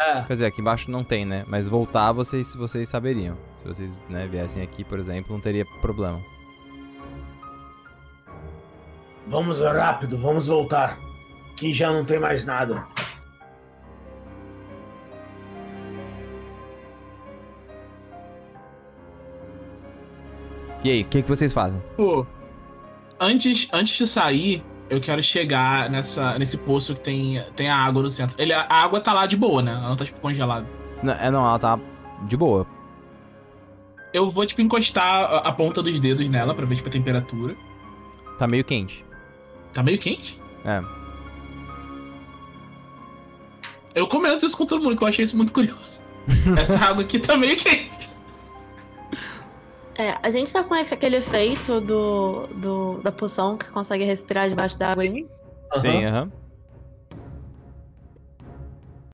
É. 0.00 0.22
Quer 0.22 0.32
dizer, 0.32 0.46
aqui 0.46 0.60
embaixo 0.60 0.90
não 0.90 1.02
tem, 1.04 1.24
né? 1.24 1.44
Mas 1.48 1.68
voltar 1.68 2.12
vocês, 2.12 2.54
vocês 2.54 2.88
saberiam. 2.88 3.36
Se 3.56 3.66
vocês 3.66 3.98
né, 4.08 4.26
viessem 4.26 4.62
aqui, 4.62 4.84
por 4.84 4.98
exemplo, 4.98 5.32
não 5.32 5.40
teria 5.40 5.64
problema. 5.80 6.20
Vamos 9.26 9.60
rápido, 9.60 10.16
vamos 10.18 10.46
voltar. 10.46 10.98
Que 11.56 11.72
já 11.72 11.92
não 11.92 12.04
tem 12.04 12.18
mais 12.18 12.44
nada. 12.44 12.84
E 20.84 20.90
aí, 20.90 21.02
o 21.02 21.04
que, 21.04 21.22
que 21.22 21.28
vocês 21.28 21.52
fazem? 21.52 21.80
Pô, 21.96 22.26
antes, 23.22 23.68
antes 23.72 23.96
de 23.96 24.06
sair, 24.06 24.64
eu 24.90 25.00
quero 25.00 25.22
chegar 25.22 25.88
nessa, 25.88 26.38
nesse 26.38 26.58
poço 26.58 26.94
que 26.94 27.00
tem, 27.00 27.42
tem 27.54 27.70
a 27.70 27.76
água 27.76 28.02
no 28.02 28.10
centro. 28.10 28.36
Ele, 28.38 28.52
a 28.52 28.66
água 28.68 29.00
tá 29.00 29.12
lá 29.12 29.26
de 29.26 29.36
boa, 29.36 29.62
né? 29.62 29.72
Ela 29.72 29.88
não 29.88 29.96
tá, 29.96 30.04
tipo, 30.04 30.20
congelada. 30.20 30.66
Não, 31.02 31.12
é, 31.12 31.30
não, 31.30 31.46
ela 31.46 31.58
tá 31.58 31.78
de 32.26 32.36
boa. 32.36 32.66
Eu 34.12 34.28
vou, 34.28 34.44
tipo, 34.44 34.60
encostar 34.60 35.04
a, 35.04 35.38
a 35.38 35.52
ponta 35.52 35.82
dos 35.82 35.98
dedos 35.98 36.28
nela 36.28 36.52
pra 36.52 36.66
ver, 36.66 36.76
tipo, 36.76 36.88
a 36.88 36.92
temperatura. 36.92 37.54
Tá 38.38 38.46
meio 38.46 38.64
quente. 38.64 39.04
Tá 39.72 39.82
meio 39.82 39.98
quente? 39.98 40.38
É. 40.64 40.82
Eu 43.94 44.06
comento 44.06 44.44
isso 44.44 44.56
com 44.56 44.66
todo 44.66 44.82
mundo, 44.82 44.96
que 44.96 45.04
eu 45.04 45.08
achei 45.08 45.24
isso 45.24 45.36
muito 45.36 45.52
curioso. 45.52 46.02
Essa 46.58 46.78
água 46.78 47.02
aqui 47.02 47.18
tá 47.18 47.36
meio 47.36 47.56
quente. 47.56 48.01
É, 49.98 50.16
a 50.22 50.30
gente 50.30 50.52
tá 50.52 50.64
com 50.64 50.74
aquele 50.74 51.16
efeito 51.16 51.80
do, 51.80 52.46
do, 52.48 53.00
da 53.02 53.12
poção 53.12 53.56
que 53.56 53.70
consegue 53.70 54.04
respirar 54.04 54.48
debaixo 54.48 54.78
da 54.78 54.90
água 54.90 55.04
aí. 55.04 55.26
Aham. 55.70 55.80
Sim, 55.80 56.04
aham. 56.04 56.32